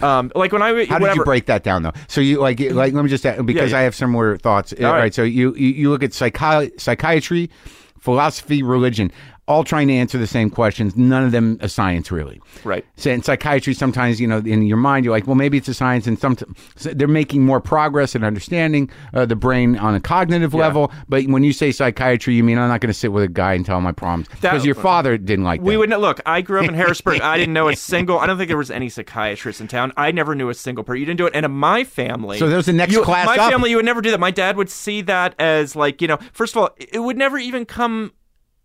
um, 0.00 0.30
like 0.36 0.52
when 0.52 0.62
I 0.62 0.84
How 0.86 0.98
did 1.00 1.16
you 1.16 1.24
break 1.24 1.46
that 1.46 1.64
down 1.64 1.82
though? 1.82 1.92
So 2.06 2.20
you 2.20 2.38
like 2.38 2.60
like 2.60 2.92
let 2.94 3.02
me 3.02 3.10
just 3.10 3.26
add- 3.26 3.44
because 3.44 3.72
yeah. 3.72 3.78
I 3.78 3.80
have 3.82 3.96
similar 3.96 4.36
thoughts. 4.36 4.72
All 4.72 4.84
right. 4.84 4.98
right. 4.98 5.14
So 5.14 5.24
you 5.24 5.52
you, 5.56 5.68
you 5.70 5.90
look 5.90 6.04
at 6.04 6.10
psychi- 6.10 6.80
psychiatry, 6.80 7.50
philosophy, 7.98 8.62
religion, 8.62 9.10
all 9.50 9.64
trying 9.64 9.88
to 9.88 9.94
answer 9.94 10.16
the 10.18 10.26
same 10.26 10.48
questions. 10.48 10.96
None 10.96 11.24
of 11.24 11.32
them 11.32 11.58
a 11.60 11.68
science 11.68 12.10
really. 12.12 12.40
Right. 12.64 12.84
So 12.96 13.10
in 13.10 13.22
psychiatry, 13.22 13.74
sometimes 13.74 14.20
you 14.20 14.26
know 14.26 14.38
in 14.38 14.62
your 14.62 14.76
mind 14.76 15.04
you're 15.04 15.12
like, 15.12 15.26
well, 15.26 15.34
maybe 15.36 15.58
it's 15.58 15.68
a 15.68 15.74
science, 15.74 16.06
and 16.06 16.18
some 16.18 16.36
so 16.76 16.90
they're 16.94 17.08
making 17.08 17.44
more 17.44 17.60
progress 17.60 18.14
in 18.14 18.22
understanding 18.24 18.90
uh, 19.12 19.26
the 19.26 19.36
brain 19.36 19.76
on 19.76 19.94
a 19.94 20.00
cognitive 20.00 20.54
level. 20.54 20.92
But 21.08 21.24
when 21.26 21.42
you 21.44 21.52
say 21.52 21.72
psychiatry, 21.72 22.34
you 22.34 22.44
mean 22.44 22.58
I'm 22.58 22.68
not 22.68 22.80
going 22.80 22.92
to 22.92 22.98
sit 22.98 23.12
with 23.12 23.24
a 23.24 23.28
guy 23.28 23.54
and 23.54 23.66
tell 23.66 23.78
him 23.78 23.84
my 23.84 23.92
problems 23.92 24.28
because 24.28 24.64
your 24.64 24.74
father 24.76 25.18
didn't 25.18 25.44
like 25.44 25.60
We 25.60 25.72
that. 25.74 25.78
would 25.80 25.90
not 25.90 26.00
look. 26.00 26.20
I 26.24 26.40
grew 26.42 26.60
up 26.60 26.68
in 26.68 26.74
Harrisburg. 26.74 27.20
I 27.20 27.36
didn't 27.36 27.52
know 27.54 27.68
a 27.68 27.76
single. 27.90 28.18
I 28.20 28.26
don't 28.26 28.38
think 28.38 28.48
there 28.48 28.56
was 28.56 28.70
any 28.70 28.88
psychiatrists 28.88 29.60
in 29.60 29.66
town. 29.68 29.92
I 29.96 30.12
never 30.12 30.34
knew 30.34 30.48
a 30.48 30.54
single 30.54 30.84
person. 30.84 31.00
You 31.00 31.06
didn't 31.06 31.18
do 31.18 31.26
it. 31.26 31.34
And 31.34 31.44
in 31.44 31.52
my 31.52 31.84
family, 31.84 32.38
So 32.38 32.48
there's 32.48 32.66
the 32.66 32.72
next 32.72 32.92
you- 32.92 33.02
class 33.02 33.26
My 33.26 33.36
up. 33.36 33.50
family, 33.50 33.70
you 33.70 33.76
would 33.76 33.84
never 33.84 34.00
do 34.00 34.10
that. 34.12 34.20
My 34.20 34.30
dad 34.30 34.56
would 34.56 34.70
see 34.70 35.02
that 35.02 35.34
as 35.40 35.74
like 35.74 36.00
you 36.00 36.08
know. 36.08 36.18
First 36.32 36.54
of 36.54 36.62
all, 36.62 36.70
it 36.78 37.00
would 37.00 37.16
never 37.18 37.36
even 37.38 37.64
come. 37.64 38.12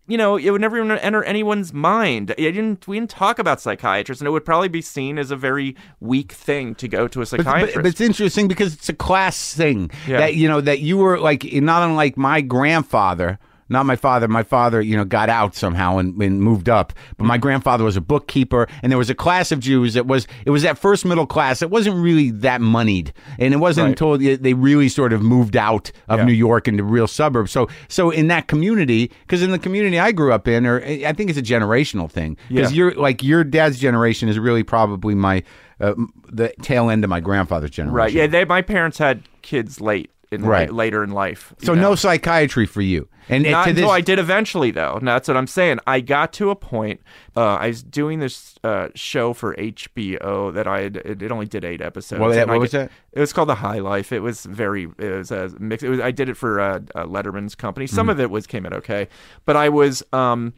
You 0.08 0.16
know, 0.16 0.36
it 0.36 0.50
would 0.50 0.60
never 0.60 0.76
even 0.78 0.90
enter 0.98 1.24
anyone's 1.24 1.72
mind. 1.72 2.30
It 2.38 2.52
didn't. 2.52 2.86
We 2.86 2.96
didn't 2.96 3.10
talk 3.10 3.40
about 3.40 3.60
psychiatrists, 3.60 4.20
and 4.20 4.28
it 4.28 4.30
would 4.30 4.44
probably 4.44 4.68
be 4.68 4.80
seen 4.80 5.18
as 5.18 5.32
a 5.32 5.36
very 5.36 5.74
weak 5.98 6.30
thing 6.30 6.76
to 6.76 6.86
go 6.86 7.08
to 7.08 7.18
a 7.18 7.22
But, 7.22 7.28
psychiatrist. 7.28 7.74
but, 7.74 7.82
but 7.82 7.88
it's 7.88 8.00
interesting 8.00 8.46
because 8.46 8.74
it's 8.74 8.88
a 8.88 8.94
class 8.94 9.52
thing 9.52 9.90
Yeah. 10.06 10.18
that 10.18 10.34
you 10.36 10.46
know 10.48 10.60
that 10.60 10.78
you 10.78 10.96
were 10.98 11.18
like 11.18 11.44
not 11.52 11.82
unlike 11.82 12.16
my 12.16 12.40
grandfather. 12.40 13.38
Not 13.68 13.84
my 13.86 13.96
father. 13.96 14.28
My 14.28 14.42
father, 14.44 14.80
you 14.80 14.96
know, 14.96 15.04
got 15.04 15.28
out 15.28 15.54
somehow 15.56 15.98
and, 15.98 16.20
and 16.22 16.40
moved 16.40 16.68
up. 16.68 16.92
But 17.16 17.24
my 17.24 17.36
grandfather 17.36 17.82
was 17.84 17.96
a 17.96 18.00
bookkeeper, 18.00 18.68
and 18.82 18.92
there 18.92 18.98
was 18.98 19.10
a 19.10 19.14
class 19.14 19.50
of 19.50 19.58
Jews 19.60 19.94
that 19.94 20.06
was 20.06 20.26
it 20.44 20.50
was 20.50 20.62
that 20.62 20.78
first 20.78 21.04
middle 21.04 21.26
class. 21.26 21.62
It 21.62 21.70
wasn't 21.70 21.96
really 21.96 22.30
that 22.30 22.60
moneyed, 22.60 23.12
and 23.38 23.52
it 23.52 23.56
wasn't 23.56 23.84
Right. 23.86 23.90
until 23.90 24.18
they 24.18 24.36
they 24.36 24.54
really 24.54 24.88
sort 24.88 25.12
of 25.12 25.20
moved 25.22 25.56
out 25.56 25.90
of 26.08 26.20
Yeah. 26.20 26.24
New 26.26 26.32
York 26.32 26.68
into 26.68 26.84
real 26.84 27.06
suburbs. 27.08 27.50
So 27.50 27.68
so 27.88 28.10
in 28.10 28.28
that 28.28 28.46
community, 28.46 29.10
because 29.22 29.42
in 29.42 29.50
the 29.50 29.58
community 29.58 29.98
I 29.98 30.12
grew 30.12 30.32
up 30.32 30.46
in, 30.46 30.64
or 30.66 30.80
I 30.84 31.12
think 31.12 31.30
it's 31.30 31.38
a 31.38 31.42
generational 31.42 32.10
thing, 32.10 32.36
because 32.48 32.70
Yeah. 32.72 32.76
you're 32.76 32.94
like 32.94 33.22
your 33.22 33.42
dad's 33.44 33.78
generation 33.80 34.28
is 34.28 34.38
really 34.38 34.62
probably 34.62 35.14
my 35.14 35.42
uh, 35.80 35.92
the 36.32 36.52
tail 36.62 36.88
end 36.88 37.04
of 37.04 37.10
my 37.10 37.20
grandfather's 37.20 37.70
generation. 37.70 37.94
right? 37.96 38.12
Yeah, 38.12 38.26
they. 38.26 38.44
My 38.46 38.62
parents 38.62 38.96
had 38.96 39.22
kids 39.42 39.80
late. 39.80 40.10
In 40.32 40.44
Right. 40.44 40.68
la- 40.70 40.76
later 40.76 41.04
in 41.04 41.10
life. 41.10 41.54
So 41.62 41.74
know? 41.74 41.82
no 41.82 41.94
psychiatry 41.94 42.66
for 42.66 42.82
you. 42.82 43.08
And 43.28 43.44
Not 43.44 43.68
until 43.68 43.88
this, 43.88 43.92
I 43.92 44.00
did 44.00 44.18
eventually, 44.18 44.70
though. 44.72 44.94
And 44.96 45.06
that's 45.06 45.28
what 45.28 45.36
I'm 45.36 45.46
saying. 45.46 45.78
I 45.86 46.00
got 46.00 46.32
to 46.34 46.50
a 46.50 46.56
point. 46.56 47.00
Uh, 47.36 47.54
I 47.54 47.68
was 47.68 47.82
doing 47.82 48.18
this 48.20 48.54
uh, 48.64 48.88
show 48.94 49.32
for 49.32 49.54
HBO 49.56 50.52
that 50.54 50.66
I 50.66 50.80
had, 50.82 50.96
it, 50.96 51.30
only 51.32 51.46
did 51.46 51.64
eight 51.64 51.80
episodes. 51.80 52.20
What- 52.20 52.30
what 52.36 52.50
I 52.50 52.56
was 52.56 52.70
that? 52.72 52.90
It 53.12 53.20
was 53.20 53.32
called 53.32 53.48
The 53.48 53.56
High 53.56 53.78
Life. 53.80 54.12
It 54.12 54.20
was 54.20 54.44
very. 54.44 54.88
It 54.98 55.10
was 55.10 55.30
a 55.30 55.50
mix. 55.58 55.82
It 55.82 55.88
was. 55.88 56.00
I 56.00 56.10
did 56.10 56.28
it 56.28 56.36
for 56.36 56.60
uh, 56.60 56.80
uh, 56.94 57.04
Letterman's 57.04 57.54
company. 57.54 57.86
Mm-hmm. 57.86 57.94
Some 57.96 58.08
of 58.08 58.20
it 58.20 58.30
was 58.30 58.46
came 58.46 58.66
out 58.66 58.72
okay, 58.74 59.08
but 59.44 59.56
I 59.56 59.68
was. 59.68 60.02
Um, 60.12 60.52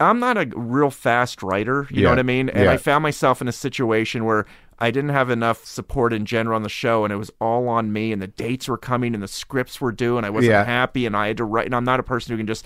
I'm 0.00 0.20
not 0.20 0.38
a 0.38 0.46
real 0.54 0.90
fast 0.90 1.42
writer. 1.42 1.86
You 1.90 1.96
Yeah. 1.96 2.04
know 2.04 2.10
what 2.10 2.18
I 2.20 2.22
mean? 2.22 2.48
And 2.50 2.64
Yeah. 2.64 2.72
I 2.72 2.76
found 2.76 3.02
myself 3.02 3.40
in 3.42 3.48
a 3.48 3.52
situation 3.52 4.24
where 4.24 4.46
I 4.80 4.90
didn't 4.90 5.10
have 5.10 5.28
enough 5.30 5.64
support 5.64 6.12
in 6.12 6.24
general 6.24 6.54
on 6.56 6.62
the 6.62 6.68
show, 6.68 7.04
and 7.04 7.12
it 7.12 7.16
was 7.16 7.30
all 7.40 7.68
on 7.68 7.92
me. 7.92 8.12
And 8.12 8.22
the 8.22 8.26
dates 8.28 8.68
were 8.68 8.78
coming, 8.78 9.14
and 9.14 9.22
the 9.22 9.28
scripts 9.28 9.80
were 9.80 9.92
due, 9.92 10.16
and 10.16 10.24
I 10.24 10.30
wasn't 10.30 10.52
Yeah. 10.52 10.64
happy, 10.64 11.04
and 11.06 11.16
I 11.16 11.26
had 11.28 11.36
to 11.38 11.44
write. 11.44 11.66
And 11.66 11.74
I'm 11.74 11.84
not 11.84 11.98
a 12.00 12.02
person 12.04 12.32
who 12.32 12.36
can 12.38 12.46
just 12.46 12.64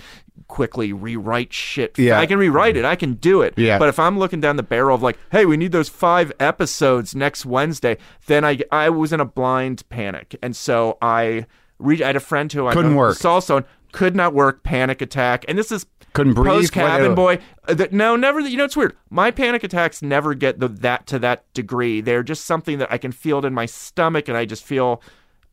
quickly 0.48 0.92
rewrite 0.92 1.52
shit. 1.52 1.98
Yeah. 1.98 2.18
I 2.18 2.26
can 2.26 2.38
rewrite 2.38 2.76
it. 2.76 2.84
I 2.84 2.96
can 2.96 3.14
do 3.14 3.42
it. 3.42 3.54
Yeah. 3.56 3.78
But 3.78 3.88
if 3.88 3.98
I'm 3.98 4.18
looking 4.18 4.40
down 4.40 4.56
the 4.56 4.62
barrel 4.62 4.94
of 4.94 5.02
like, 5.02 5.18
hey, 5.30 5.46
we 5.46 5.56
need 5.56 5.72
those 5.72 5.88
five 5.88 6.32
episodes 6.38 7.14
next 7.14 7.46
Wednesday, 7.46 7.96
then 8.26 8.44
I 8.44 8.58
I 8.70 8.90
was 8.90 9.12
in 9.12 9.20
a 9.20 9.24
blind 9.24 9.88
panic, 9.88 10.36
and 10.42 10.54
so 10.54 10.98
I. 11.00 11.46
Re- 11.78 12.00
I 12.02 12.06
had 12.08 12.16
a 12.16 12.20
friend 12.20 12.52
who 12.52 12.68
I 12.68 12.74
Couldn't 12.74 12.92
know 12.92 12.98
work. 12.98 13.24
also 13.24 13.64
could 13.90 14.14
not 14.14 14.32
work, 14.32 14.62
panic 14.62 15.02
attack, 15.02 15.44
and 15.48 15.58
this 15.58 15.72
is 15.72 15.84
Couldn't 16.12 16.34
breathe? 16.34 16.46
Post 16.48 16.72
cabin 16.72 17.14
boy. 17.14 17.38
Uh, 17.66 17.86
no, 17.90 18.16
never. 18.16 18.40
You 18.40 18.56
know, 18.56 18.64
it's 18.64 18.76
weird. 18.76 18.96
My 19.10 19.30
panic 19.30 19.64
attacks 19.64 20.02
never 20.02 20.34
get 20.34 20.60
the, 20.60 20.68
that 20.68 21.06
to 21.08 21.18
that 21.20 21.50
degree. 21.54 22.00
They're 22.00 22.22
just 22.22 22.44
something 22.44 22.78
that 22.78 22.92
I 22.92 22.98
can 22.98 23.12
feel 23.12 23.38
it 23.38 23.44
in 23.44 23.54
my 23.54 23.66
stomach, 23.66 24.28
and 24.28 24.36
I 24.36 24.44
just 24.44 24.64
feel, 24.64 25.02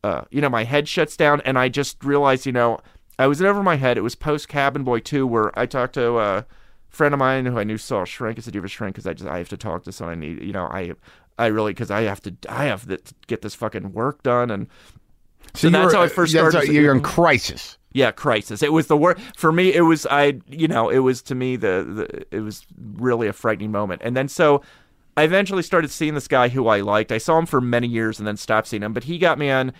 uh, 0.04 0.22
you 0.30 0.40
know, 0.40 0.48
my 0.50 0.64
head 0.64 0.86
shuts 0.88 1.16
down, 1.16 1.40
and 1.42 1.58
I 1.58 1.68
just 1.68 2.04
realize, 2.04 2.44
you 2.44 2.52
know, 2.52 2.78
I 3.18 3.26
was 3.26 3.40
in 3.40 3.46
over 3.46 3.62
my 3.62 3.76
head. 3.76 3.96
It 3.96 4.02
was 4.02 4.14
post 4.14 4.48
cabin 4.48 4.84
boy 4.84 5.00
too, 5.00 5.26
where 5.26 5.58
I 5.58 5.66
talked 5.66 5.94
to 5.94 6.18
a 6.18 6.46
friend 6.88 7.14
of 7.14 7.18
mine 7.18 7.46
who 7.46 7.58
I 7.58 7.64
knew 7.64 7.78
saw 7.78 8.02
a 8.02 8.06
shrink. 8.06 8.38
I 8.38 8.42
said, 8.42 8.54
you 8.54 8.60
have 8.60 8.66
a 8.66 8.68
shrink?" 8.68 8.94
Because 8.96 9.06
I 9.06 9.14
just 9.14 9.28
I 9.30 9.38
have 9.38 9.48
to 9.50 9.56
talk 9.56 9.84
to 9.84 9.92
someone. 9.92 10.18
I 10.18 10.20
need, 10.20 10.42
you 10.42 10.52
know, 10.52 10.66
I. 10.66 10.92
I 11.38 11.46
really 11.46 11.72
because 11.72 11.90
I 11.90 12.02
have 12.02 12.20
to 12.22 12.34
I 12.50 12.66
have 12.66 12.86
to 12.86 12.98
get 13.26 13.40
this 13.40 13.54
fucking 13.54 13.94
work 13.94 14.22
done 14.22 14.50
and 14.50 14.66
so, 15.54 15.70
that's 15.70 15.94
how 15.94 16.02
I 16.02 16.08
first 16.08 16.34
that's 16.34 16.50
started. 16.50 16.66
how- 16.66 16.72
You're 16.74 16.94
in 16.94 17.00
crisis. 17.00 17.78
Yeah, 17.92 18.12
crisis. 18.12 18.62
It 18.62 18.72
was 18.72 18.86
the 18.86 18.96
worst 18.96 19.20
for 19.36 19.50
me. 19.52 19.72
It 19.74 19.80
was 19.80 20.06
I, 20.10 20.40
you 20.46 20.68
know, 20.68 20.88
it 20.90 20.98
was 21.00 21.22
to 21.22 21.34
me 21.34 21.56
the, 21.56 21.84
the 22.30 22.36
it 22.36 22.40
was 22.40 22.64
really 22.78 23.26
a 23.26 23.32
frightening 23.32 23.72
moment. 23.72 24.02
And 24.04 24.16
then 24.16 24.28
so 24.28 24.62
I 25.16 25.24
eventually 25.24 25.62
started 25.64 25.90
seeing 25.90 26.14
this 26.14 26.28
guy 26.28 26.48
who 26.48 26.68
I 26.68 26.80
liked. 26.80 27.10
I 27.10 27.18
saw 27.18 27.38
him 27.38 27.46
for 27.46 27.60
many 27.60 27.88
years 27.88 28.18
and 28.18 28.28
then 28.28 28.36
stopped 28.36 28.68
seeing 28.68 28.82
him. 28.84 28.92
But 28.92 29.04
he 29.04 29.18
got 29.18 29.38
me 29.38 29.50
on 29.50 29.72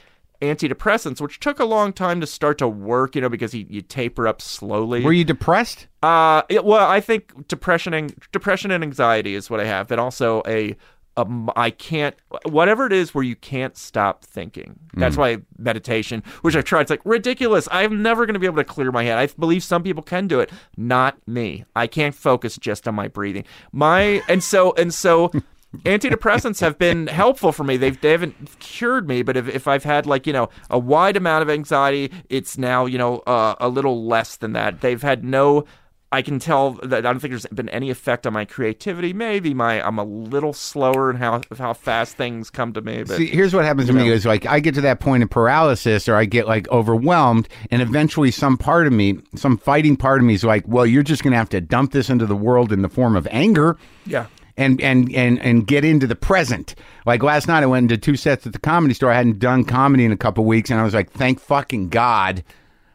antidepressants, 0.43 1.21
which 1.21 1.39
took 1.39 1.61
a 1.61 1.65
long 1.65 1.93
time 1.93 2.21
to 2.21 2.27
start 2.27 2.59
to 2.59 2.69
work. 2.69 3.15
You 3.15 3.21
know, 3.23 3.29
because 3.29 3.53
he, 3.53 3.67
you 3.71 3.81
taper 3.83 4.27
up 4.27 4.43
slowly. 4.43 5.05
Were 5.05 5.13
you 5.13 5.25
depressed? 5.25 5.87
Uh, 6.03 6.43
it- 6.49 6.65
well, 6.65 6.89
I 6.89 7.01
think 7.01 7.47
depression 7.47 7.95
and 7.95 8.15
depression 8.33 8.71
and 8.71 8.83
anxiety 8.83 9.35
is 9.35 9.49
what 9.51 9.61
I 9.61 9.67
have, 9.67 9.87
but 9.89 9.99
also 9.99 10.43
a, 10.47 10.75
I 11.17 11.71
can't 11.71 12.15
whatever 12.45 12.87
it 12.87 12.93
is 12.93 13.15
where 13.15 13.25
you 13.25 13.37
can't 13.37 13.77
stop 13.77 14.25
thinking. 14.25 14.79
That's 14.95 15.17
why 15.17 15.39
meditation, 15.59 16.23
which 16.43 16.57
I've 16.57 16.65
tried, 16.65 16.83
it's 16.83 16.91
like 16.91 17.03
ridiculous. 17.05 17.69
I'm 17.71 18.03
never 18.03 18.27
going 18.27 18.35
to 18.35 18.41
be 18.41 18.47
able 18.47 18.57
to 18.57 18.65
clear 18.65 18.93
my 18.93 19.05
head. 19.05 19.19
I 19.19 19.27
believe 19.27 19.63
some 19.63 19.83
people 19.83 20.03
can 20.03 20.29
do 20.29 20.41
it, 20.41 20.51
not 20.77 21.17
me. 21.27 21.65
I 21.75 21.87
can't 21.87 22.15
focus 22.15 22.57
just 22.57 22.87
on 22.89 22.95
my 22.95 23.09
breathing. 23.09 23.45
My 23.73 24.23
and 24.29 24.43
so 24.43 24.73
and 24.77 24.93
so. 24.93 25.31
Antidepressants 25.85 26.59
have 26.61 26.79
been 26.79 27.07
helpful 27.07 27.53
for 27.53 27.63
me. 27.63 27.77
They've 27.77 28.01
they 28.01 28.11
haven't 28.11 28.59
cured 28.59 29.07
me, 29.07 29.23
but 29.23 29.37
if, 29.37 29.47
if 29.47 29.69
I've 29.69 29.85
had 29.85 30.05
like 30.05 30.27
you 30.27 30.33
know 30.33 30.49
a 30.69 30.81
wide 30.81 31.17
amount 31.17 31.43
of 31.43 31.51
anxiety, 31.51 32.11
it's 32.29 32.59
now 32.59 32.87
you 32.87 32.99
know 32.99 33.19
uh, 33.19 33.55
a 33.61 33.69
little 33.69 34.05
less 34.05 34.35
than 34.35 34.53
that. 34.55 34.81
They've 34.81 35.01
had 35.01 35.23
no 35.23 35.65
I 36.13 36.23
can 36.23 36.41
tell 36.41 36.73
that 36.83 37.07
I 37.07 37.13
don't 37.13 37.21
think 37.21 37.31
there's 37.31 37.47
been 37.47 37.69
any 37.69 37.89
effect 37.89 38.27
on 38.27 38.33
my 38.33 38.45
creativity. 38.45 39.13
Maybe 39.13 39.55
my 39.55 39.81
I'm 39.87 39.99
a 39.99 40.05
little 40.05 40.53
slower 40.53 41.09
in 41.09 41.17
how 41.17 41.41
how 41.57 41.73
fast 41.73 42.17
things 42.17 42.51
come 42.51 42.73
to 42.73 42.81
me. 42.81 43.05
But 43.05 43.17
See, 43.17 43.29
here's 43.29 43.55
what 43.55 43.65
happens 43.65 43.87
to 43.87 43.93
me 43.93 44.09
is 44.09 44.27
like 44.27 44.45
I 44.45 44.59
get 44.59 44.75
to 44.75 44.81
that 44.81 44.99
point 44.99 45.23
of 45.23 45.31
paralysis 45.31 46.09
or 46.09 46.17
I 46.17 46.25
get 46.25 46.49
like 46.49 46.69
overwhelmed 46.71 47.49
and 47.71 47.81
eventually 47.81 48.33
some 48.33 48.59
part 48.59 48.89
of 48.89 48.93
me, 48.93 49.21
some 49.37 49.57
fighting 49.57 49.97
part 49.97 50.21
of 50.21 50.27
me 50.27 50.35
is 50.35 50.43
like, 50.43 50.67
well, 50.67 50.85
you're 50.85 51.05
just 51.05 51.23
going 51.23 51.31
to 51.31 51.39
have 51.39 51.49
to 51.51 51.61
dump 51.61 51.93
this 51.93 52.11
into 52.11 52.27
the 52.27 52.37
world 52.37 52.73
in 52.73 52.83
the 52.83 52.89
form 52.89 53.15
of 53.15 53.29
anger. 53.31 53.77
Yeah. 54.05 54.27
And, 54.57 54.81
and 54.81 55.15
and 55.15 55.39
and 55.39 55.67
get 55.67 55.85
into 55.85 56.07
the 56.09 56.17
present. 56.17 56.75
Like 57.07 57.23
last 57.23 57.47
night, 57.47 57.63
I 57.63 57.67
went 57.67 57.89
did 57.89 58.03
two 58.03 58.17
sets 58.17 58.47
at 58.47 58.53
the 58.53 58.59
comedy 58.59 58.95
store. 58.95 59.11
I 59.13 59.15
hadn't 59.15 59.39
done 59.39 59.65
comedy 59.65 60.05
in 60.05 60.13
a 60.13 60.19
couple 60.19 60.45
weeks, 60.45 60.71
and 60.71 60.79
I 60.79 60.83
was 60.83 60.93
like, 60.93 61.11
"Thank 61.13 61.41
fucking 61.41 61.89
God, 61.89 62.45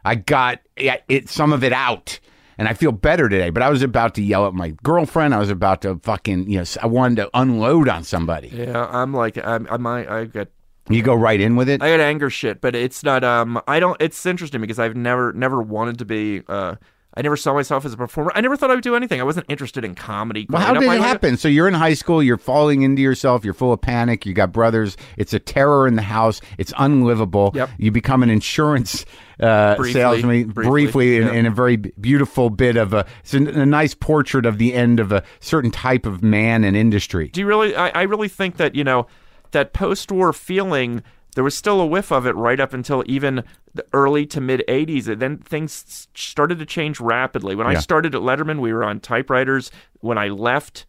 I 0.04 0.14
got 0.14 0.60
it 0.76 1.28
some 1.28 1.54
of 1.54 1.64
it 1.64 1.74
out." 1.74 2.20
And 2.58 2.68
I 2.68 2.74
feel 2.74 2.92
better 2.92 3.28
today, 3.28 3.50
but 3.50 3.62
I 3.64 3.70
was 3.70 3.82
about 3.82 4.16
to 4.16 4.22
yell 4.22 4.48
at 4.48 4.54
my 4.54 4.70
girlfriend. 4.84 5.34
I 5.34 5.40
was 5.40 5.50
about 5.50 5.82
to 5.82 6.00
fucking, 6.04 6.50
you 6.50 6.60
know, 6.60 6.66
I 6.82 6.88
wanted 6.88 7.18
to 7.18 7.30
unload 7.34 7.90
on 7.90 8.04
somebody. 8.04 8.50
yeah, 8.50 8.88
I'm 8.90 9.14
like 9.14 9.38
I'm 9.38 9.68
I 9.70 9.78
might 9.78 10.10
I 10.10 10.26
get 10.26 10.52
You 10.90 11.02
go 11.02 11.16
right 11.16 11.40
in 11.40 11.56
with 11.56 11.68
it. 11.68 11.82
I 11.82 11.90
got 11.90 12.00
anger 12.00 12.30
shit, 12.30 12.62
but 12.62 12.76
it's 12.76 13.04
not 13.04 13.24
um 13.24 13.62
I 13.68 13.80
don't 13.80 13.98
it's 14.02 14.26
interesting 14.26 14.62
because 14.62 14.80
I've 14.80 14.96
never 14.96 15.34
never 15.34 15.62
wanted 15.62 16.00
to 16.00 16.06
be 16.06 16.44
uh 16.48 16.76
I 17.18 17.22
never 17.22 17.38
saw 17.38 17.54
myself 17.54 17.86
as 17.86 17.94
a 17.94 17.98
performer. 17.98 18.32
I 18.36 18.42
never 18.42 18.58
thought 18.58 18.72
I 18.72 18.76
would 18.76 18.84
do 18.84 18.96
anything. 18.96 19.22
I 19.22 19.24
wasn't 19.24 19.46
interested 19.48 19.86
in 19.86 19.96
comedy. 19.96 20.46
Well, 20.50 20.62
how 20.62 20.74
did 20.74 20.84
it 20.84 21.00
happen? 21.00 21.38
So 21.38 21.48
you're 21.48 21.68
in 21.68 21.74
high 21.74 21.94
school, 21.94 22.22
you're 22.22 22.38
falling 22.38 22.82
into 22.82 23.02
yourself, 23.02 23.46
you're 23.46 23.54
full 23.54 23.72
of 23.72 23.80
panic, 23.80 24.26
you 24.26 24.34
got 24.34 24.52
brothers, 24.52 24.98
it's 25.18 25.34
a 25.34 25.40
terror 25.40 25.88
in 25.88 25.96
the 25.96 26.02
house, 26.02 26.42
it's 26.58 26.74
unlivable. 26.78 27.52
Yep. 27.56 27.70
You 27.78 27.92
become 27.92 28.22
an 28.22 28.30
insurance 28.30 29.06
uh, 29.40 29.76
Briefly, 29.76 29.94
salesman 29.94 30.48
briefly, 30.50 30.70
briefly, 30.70 31.18
in, 31.18 31.28
yeah. 31.28 31.34
in 31.34 31.46
a 31.46 31.52
very 31.52 31.78
beautiful 31.78 32.50
bit 32.50 32.76
of 32.76 32.94
a, 32.94 33.06
it's 33.22 33.34
a, 33.34 33.38
a 33.38 33.66
nice 33.66 33.94
portrait 33.94 34.46
of 34.46 34.58
the 34.58 34.74
end 34.74 35.00
of 35.00 35.12
a 35.12 35.24
certain 35.40 35.72
type 35.72 36.06
of 36.06 36.22
man 36.24 36.64
and 36.64 36.76
industry. 36.76 37.30
Do 37.30 37.42
you 37.42 37.48
really? 37.48 37.76
I, 37.76 37.90
I 37.90 38.02
really 38.04 38.30
think 38.30 38.58
that 38.58 38.76
you 38.76 38.84
know 38.84 39.08
that 39.52 39.74
post-war 39.74 40.34
feeling 40.34 41.02
there 41.36 41.44
was 41.44 41.56
still 41.56 41.80
a 41.80 41.86
whiff 41.86 42.12
of 42.12 42.26
it 42.26 42.36
right 42.36 42.60
up 42.60 42.74
until 42.74 43.04
even 43.06 43.44
the 43.74 43.86
early 43.94 44.26
to 44.28 44.42
mid 44.42 44.64
80s. 44.68 45.08
And 45.08 45.22
then 45.22 45.38
things 45.38 46.08
started 46.16 46.60
to 46.60 46.66
change 46.66 47.00
rapidly. 47.00 47.56
When 47.56 47.68
I 47.68 47.76
started 47.76 48.16
at 48.16 48.22
Letterman, 48.22 48.60
we 48.60 48.74
were 48.74 48.84
on 48.84 49.00
typewriters. 49.00 49.70
When 50.00 50.18
I 50.18 50.30
left, 50.30 50.86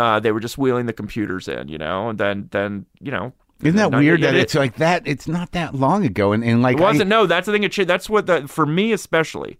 uh, 0.00 0.18
they 0.18 0.32
were 0.32 0.40
just 0.40 0.58
wheeling 0.58 0.86
the 0.86 0.92
computers 0.92 1.46
in, 1.48 1.68
you 1.68 1.78
know, 1.78 2.08
and 2.08 2.18
then, 2.18 2.48
then 2.50 2.86
you 3.00 3.10
know. 3.12 3.32
Isn't 3.62 3.76
that 3.76 3.90
no, 3.90 3.98
weird 3.98 4.20
yeah, 4.20 4.30
that 4.32 4.38
it- 4.38 4.42
it's 4.42 4.54
like 4.54 4.76
that? 4.76 5.02
It's 5.06 5.28
not 5.28 5.52
that 5.52 5.74
long 5.74 6.04
ago, 6.06 6.32
and, 6.32 6.42
and 6.42 6.62
like 6.62 6.78
it 6.78 6.80
wasn't. 6.80 7.12
I, 7.12 7.16
no, 7.16 7.26
that's 7.26 7.44
the 7.44 7.52
thing. 7.52 7.62
It 7.62 7.86
that's 7.86 8.08
what 8.08 8.24
the 8.24 8.48
for 8.48 8.64
me 8.64 8.92
especially, 8.92 9.58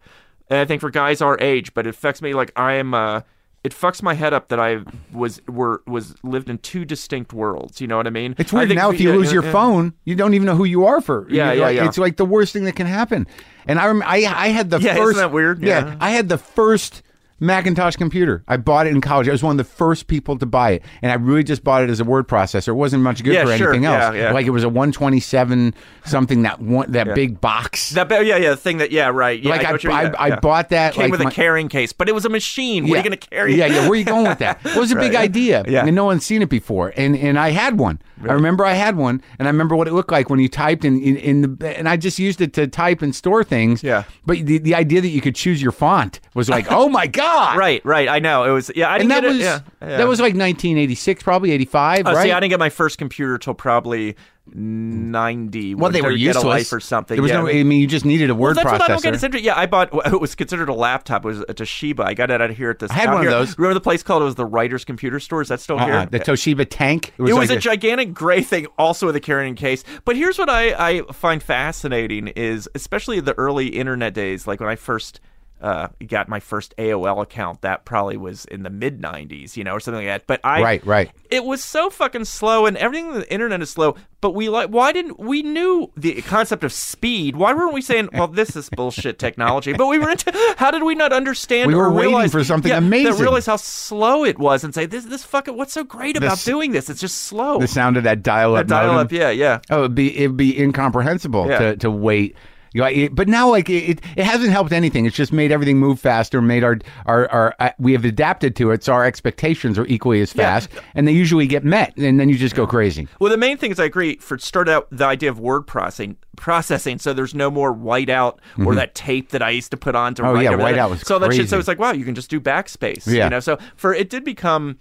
and 0.48 0.58
I 0.58 0.64
think 0.64 0.80
for 0.80 0.88
guys 0.88 1.20
our 1.20 1.38
age, 1.38 1.74
but 1.74 1.86
it 1.86 1.90
affects 1.90 2.22
me 2.22 2.32
like 2.32 2.50
I 2.56 2.72
am. 2.74 2.94
Uh, 2.94 3.20
it 3.62 3.72
fucks 3.74 4.02
my 4.02 4.14
head 4.14 4.32
up 4.32 4.48
that 4.48 4.58
I 4.58 4.78
was 5.12 5.40
were 5.46 5.82
was 5.86 6.14
lived 6.22 6.48
in 6.48 6.58
two 6.58 6.84
distinct 6.84 7.32
worlds. 7.32 7.80
You 7.80 7.86
know 7.86 7.96
what 7.96 8.06
I 8.06 8.10
mean? 8.10 8.34
It's 8.38 8.52
I 8.52 8.56
weird 8.58 8.68
think 8.70 8.78
now. 8.78 8.90
If 8.90 9.00
you 9.00 9.10
yeah, 9.10 9.16
lose 9.16 9.26
yeah, 9.28 9.34
your 9.34 9.44
yeah. 9.44 9.52
phone, 9.52 9.94
you 10.04 10.14
don't 10.14 10.34
even 10.34 10.46
know 10.46 10.56
who 10.56 10.64
you 10.64 10.86
are 10.86 11.00
for. 11.00 11.26
Yeah, 11.30 11.52
you- 11.52 11.60
yeah, 11.60 11.68
yeah. 11.68 11.86
It's 11.86 11.98
like 11.98 12.16
the 12.16 12.24
worst 12.24 12.52
thing 12.52 12.64
that 12.64 12.76
can 12.76 12.86
happen. 12.86 13.26
And 13.66 13.78
I, 13.78 13.86
rem- 13.86 14.02
I, 14.04 14.24
I 14.24 14.48
had 14.48 14.70
the 14.70 14.78
Yeah, 14.80 14.92
isn't 14.92 15.02
first. 15.04 15.18
that 15.18 15.30
weird? 15.32 15.62
Yeah. 15.62 15.96
I 16.00 16.10
had 16.10 16.28
the 16.28 16.38
first 16.38 17.02
Macintosh 17.40 17.96
computer. 17.96 18.44
I 18.46 18.56
bought 18.58 18.86
it 18.86 18.90
in 18.90 19.00
college. 19.00 19.28
I 19.28 19.32
was 19.32 19.42
one 19.42 19.52
of 19.52 19.56
the 19.58 19.72
first 19.72 20.06
people 20.06 20.38
to 20.38 20.46
buy 20.46 20.72
it, 20.72 20.82
and 21.02 21.10
I 21.10 21.14
really 21.16 21.42
just 21.42 21.64
bought 21.64 21.82
it 21.82 21.90
as 21.90 21.98
a 22.00 22.04
word 22.04 22.28
processor. 22.28 22.68
It 22.68 22.72
wasn't 22.74 23.02
much 23.02 23.24
good 23.24 23.32
Yeah, 23.34 23.44
for 23.46 23.56
sure. 23.56 23.68
anything 23.70 23.86
else. 23.86 24.14
Yeah, 24.14 24.22
yeah. 24.28 24.32
Like 24.32 24.46
it 24.46 24.50
was 24.50 24.62
a 24.64 24.68
127 24.68 25.74
something 26.04 26.42
that 26.42 26.60
one 26.60 26.90
that 26.92 27.14
big 27.14 27.40
box. 27.40 27.90
That 27.90 28.10
yeah 28.10 28.36
yeah 28.36 28.50
the 28.50 28.56
thing 28.56 28.78
that 28.78 28.90
yeah 28.92 29.08
right 29.08 29.40
yeah 29.42 29.50
like 29.50 29.60
I, 29.60 29.64
I, 29.64 29.66
know 29.68 29.72
what 29.72 29.82
you- 29.84 29.90
I, 29.90 30.26
I 30.26 30.36
bought 30.36 30.68
that 30.70 30.94
came 30.94 31.02
like 31.04 31.12
with 31.12 31.22
my- 31.22 31.30
a 31.30 31.32
carrying 31.32 31.68
case, 31.68 31.92
but 31.92 32.08
it 32.08 32.14
was 32.14 32.24
a 32.24 32.28
machine. 32.28 32.84
What 32.88 32.94
are 32.94 32.96
you 32.98 33.02
going 33.08 33.18
to 33.18 33.28
carry? 33.28 33.54
Yeah, 33.54 33.66
yeah. 33.66 33.80
Where 33.82 33.90
are 33.92 33.94
you 33.96 34.04
going 34.04 34.26
with 34.28 34.38
that? 34.38 34.60
It 34.70 34.76
was 34.76 34.92
a 34.92 34.96
big 34.96 35.14
idea, 35.14 35.64
Yeah. 35.66 35.84
and 35.84 35.94
no 35.96 36.04
one's 36.04 36.24
seen 36.24 36.42
it 36.42 36.48
before. 36.48 36.92
And 36.96 37.16
and 37.16 37.38
I 37.38 37.50
had 37.50 37.78
one. 37.78 38.00
I 38.28 38.32
remember 38.34 38.64
I 38.66 38.74
had 38.74 38.96
one, 38.96 39.22
and 39.38 39.48
I 39.48 39.50
remember 39.50 39.74
what 39.76 39.88
it 39.88 39.92
looked 39.94 40.12
like 40.12 40.28
when 40.28 40.40
you 40.40 40.48
typed 40.48 40.84
in, 40.84 41.00
in 41.02 41.16
in 41.16 41.40
the. 41.58 41.78
And 41.78 41.88
I 41.88 41.96
just 41.96 42.18
used 42.18 42.40
it 42.40 42.52
to 42.54 42.66
type 42.66 43.00
and 43.02 43.14
store 43.14 43.42
things. 43.44 43.82
Yeah. 43.82 44.04
But 44.26 44.44
the 44.46 44.58
the 44.58 44.74
idea 44.74 45.00
that 45.00 45.08
you 45.08 45.20
could 45.20 45.34
choose 45.34 45.62
your 45.62 45.72
font 45.72 46.20
was 46.34 46.48
like, 46.50 46.66
oh 46.70 46.88
my 46.88 47.06
god! 47.30 47.56
Right, 47.58 47.84
right. 47.84 48.08
I 48.08 48.18
know 48.18 48.44
it 48.44 48.50
was. 48.50 48.70
Yeah, 48.74 48.90
I 48.90 48.98
didn't 48.98 49.10
that 49.10 49.22
get 49.22 49.28
was 49.28 49.36
it. 49.38 49.42
Yeah, 49.42 49.60
yeah. 49.82 49.96
that 49.98 50.08
was 50.08 50.20
like 50.20 50.34
1986, 50.34 51.22
probably 51.22 51.52
85, 51.52 52.06
Oh, 52.06 52.12
right? 52.12 52.22
see, 52.24 52.32
I 52.32 52.40
didn't 52.40 52.50
get 52.50 52.58
my 52.58 52.70
first 52.70 52.98
computer 52.98 53.38
till 53.38 53.54
probably 53.54 54.16
ninety. 54.54 55.74
well, 55.74 55.90
they 55.90 56.00
to 56.00 56.06
were 56.06 56.10
get 56.10 56.20
useless 56.20 56.44
a 56.44 56.48
life 56.48 56.72
or 56.72 56.80
something. 56.80 57.16
There 57.16 57.22
was 57.22 57.30
yeah. 57.30 57.40
no. 57.40 57.48
I 57.48 57.62
mean, 57.62 57.80
you 57.80 57.86
just 57.86 58.04
needed 58.04 58.30
a 58.30 58.34
word 58.34 58.56
Well, 58.56 58.64
that's 58.64 58.66
processor. 58.66 58.78
what 58.78 58.82
I 58.82 58.88
don't 58.94 59.02
get. 59.02 59.14
It's 59.14 59.22
interesting. 59.22 59.46
Yeah, 59.46 59.58
I 59.58 59.66
bought 59.66 59.92
what 59.92 60.20
was 60.20 60.34
considered 60.34 60.68
a 60.68 60.74
laptop. 60.74 61.24
It 61.24 61.28
was 61.28 61.40
a 61.40 61.46
Toshiba. 61.46 62.00
I 62.00 62.14
got 62.14 62.30
it 62.30 62.40
out 62.40 62.50
of 62.50 62.56
here 62.56 62.70
at 62.70 62.78
this. 62.78 62.90
I 62.90 62.94
had 62.94 63.08
out 63.08 63.14
one 63.16 63.26
of 63.26 63.30
those. 63.30 63.58
Remember 63.58 63.74
the 63.74 63.80
place 63.80 64.02
called? 64.02 64.22
It 64.22 64.26
was 64.26 64.34
the 64.34 64.46
Writers 64.46 64.84
Computer 64.84 65.20
Store. 65.20 65.42
Is 65.42 65.48
that 65.48 65.60
still 65.60 65.78
here? 65.78 65.94
Uh-uh, 65.94 66.06
the 66.06 66.20
Toshiba 66.20 66.66
tank. 66.68 67.12
it 67.18 67.22
was 67.22 67.34
like 67.34 67.50
a, 67.50 67.60
gigantic 67.60 68.12
gray 68.12 68.42
thing, 68.42 68.66
also 68.78 69.06
with 69.06 69.16
a 69.16 69.20
carrying 69.20 69.54
case. 69.54 69.84
But 70.04 70.16
here's 70.16 70.38
what 70.38 70.48
I, 70.48 70.98
I 70.98 71.02
find 71.12 71.42
fascinating 71.42 72.28
is, 72.28 72.68
especially 72.74 73.20
the 73.20 73.34
early 73.34 73.68
internet 73.68 74.14
days, 74.14 74.46
like 74.46 74.60
when 74.60 74.68
I 74.68 74.76
first 74.76 75.20
uh, 75.60 75.88
got 76.06 76.28
my 76.28 76.40
first 76.40 76.74
AOL 76.78 77.22
account, 77.22 77.60
that 77.62 77.84
probably 77.84 78.16
was 78.16 78.44
in 78.46 78.62
the 78.62 78.70
mid 78.70 79.00
'90s, 79.00 79.56
you 79.56 79.64
know, 79.64 79.72
or 79.72 79.80
something 79.80 80.06
like 80.06 80.20
that. 80.22 80.26
But 80.26 80.40
I, 80.44 80.62
Right, 80.62 80.86
right. 80.86 81.10
it 81.30 81.44
was 81.44 81.62
so 81.62 81.90
fucking 81.90 82.24
slow, 82.24 82.66
and 82.66 82.76
everything 82.76 83.08
on 83.08 83.14
the 83.20 83.32
internet 83.32 83.60
is 83.62 83.70
slow. 83.70 83.96
But 84.22 84.34
we 84.34 84.50
like, 84.50 84.68
why 84.68 84.92
didn't 84.92 85.18
we 85.18 85.42
knew 85.42 85.90
the 85.96 86.20
concept 86.22 86.62
of 86.62 86.72
speed? 86.74 87.36
Why 87.36 87.54
weren't 87.54 87.72
we 87.72 87.80
saying, 87.80 88.10
well, 88.12 88.28
this 88.28 88.54
is 88.54 88.68
bullshit 88.68 89.18
technology? 89.18 89.72
But 89.72 89.86
we 89.86 89.98
were 89.98 90.10
into. 90.10 90.30
How 90.58 90.70
did 90.70 90.82
we 90.82 90.94
not 90.94 91.12
understand? 91.12 91.68
We 91.68 91.74
were 91.74 91.86
or 91.86 91.92
waiting 91.92 92.10
realize, 92.12 92.32
for 92.32 92.44
something 92.44 92.70
yeah, 92.70 92.78
amazing. 92.78 93.12
That 93.14 93.20
realize 93.22 93.46
how 93.46 93.56
slow 93.56 94.24
it 94.24 94.38
was, 94.38 94.62
and 94.62 94.74
say, 94.74 94.84
this, 94.86 95.04
this 95.06 95.24
fucking, 95.24 95.56
what's 95.56 95.72
so 95.72 95.84
great 95.84 96.16
about 96.18 96.32
This- 96.32 96.44
doing 96.44 96.72
this? 96.72 96.90
It's 96.90 97.00
just 97.00 97.16
slow. 97.24 97.58
the 97.58 97.66
sound 97.66 97.96
of 97.96 98.04
that 98.04 98.22
dial-up. 98.22 98.66
That 98.66 98.74
dial 98.74 98.88
modem. 98.92 99.06
up, 99.06 99.12
yeah, 99.12 99.30
yeah. 99.30 99.60
Oh, 99.70 99.80
it'd 99.80 99.94
be 99.94 100.14
it'd 100.18 100.36
be 100.36 100.58
incomprehensible 100.60 101.46
Yeah. 101.48 101.58
to, 101.58 101.76
to 101.78 101.90
wait. 101.90 102.36
You 102.72 102.82
know, 102.82 103.08
but 103.12 103.26
now, 103.28 103.48
like 103.50 103.68
it, 103.68 104.00
it, 104.16 104.24
hasn't 104.24 104.50
helped 104.50 104.70
anything. 104.72 105.04
It's 105.04 105.16
just 105.16 105.32
made 105.32 105.50
everything 105.50 105.78
move 105.78 105.98
faster. 105.98 106.40
Made 106.40 106.62
our 106.62 106.78
our, 107.06 107.28
our 107.30 107.54
uh, 107.58 107.70
we 107.78 107.92
have 107.92 108.04
adapted 108.04 108.54
to 108.56 108.70
it, 108.70 108.84
so 108.84 108.92
our 108.92 109.04
expectations 109.04 109.78
are 109.78 109.86
equally 109.86 110.20
as 110.20 110.34
Yeah. 110.34 110.44
fast, 110.44 110.70
and 110.94 111.08
they 111.08 111.12
usually 111.12 111.46
get 111.48 111.64
met, 111.64 111.96
and 111.96 112.20
then 112.20 112.28
you 112.28 112.36
just 112.38 112.54
go 112.54 112.66
crazy. 112.68 113.08
Well, 113.18 113.30
the 113.30 113.36
main 113.36 113.56
thing 113.56 113.72
is 113.72 113.80
I 113.80 113.84
agree. 113.86 114.16
For 114.18 114.38
start 114.38 114.68
out 114.68 114.86
the 114.90 115.04
idea 115.04 115.30
of 115.30 115.40
word 115.40 115.62
processing, 115.66 116.16
processing, 116.36 116.98
so 117.00 117.12
there's 117.12 117.34
no 117.34 117.50
more 117.50 117.74
whiteout 117.74 118.38
or 118.64 118.74
that 118.76 118.94
tape 118.94 119.30
that 119.30 119.42
I 119.42 119.50
used 119.50 119.72
to 119.72 119.76
put 119.76 119.94
on 119.96 120.14
to 120.14 120.22
Mm-hmm. 120.22 120.30
Oh, 120.30 120.34
write. 120.34 120.44
yeah, 120.44 120.52
whiteout 120.52 120.90
was 120.90 121.00
so 121.00 121.18
that 121.18 121.32
shit. 121.34 121.48
So 121.48 121.58
it's 121.58 121.66
like 121.68 121.78
wow, 121.80 121.92
you 121.92 122.04
can 122.04 122.14
just 122.14 122.30
do 122.30 122.40
backspace. 122.40 123.06
Yeah. 123.06 123.24
You 123.24 123.30
know, 123.30 123.40
so 123.40 123.58
for 123.76 123.92
it 123.92 124.10
did 124.10 124.22
become. 124.24 124.78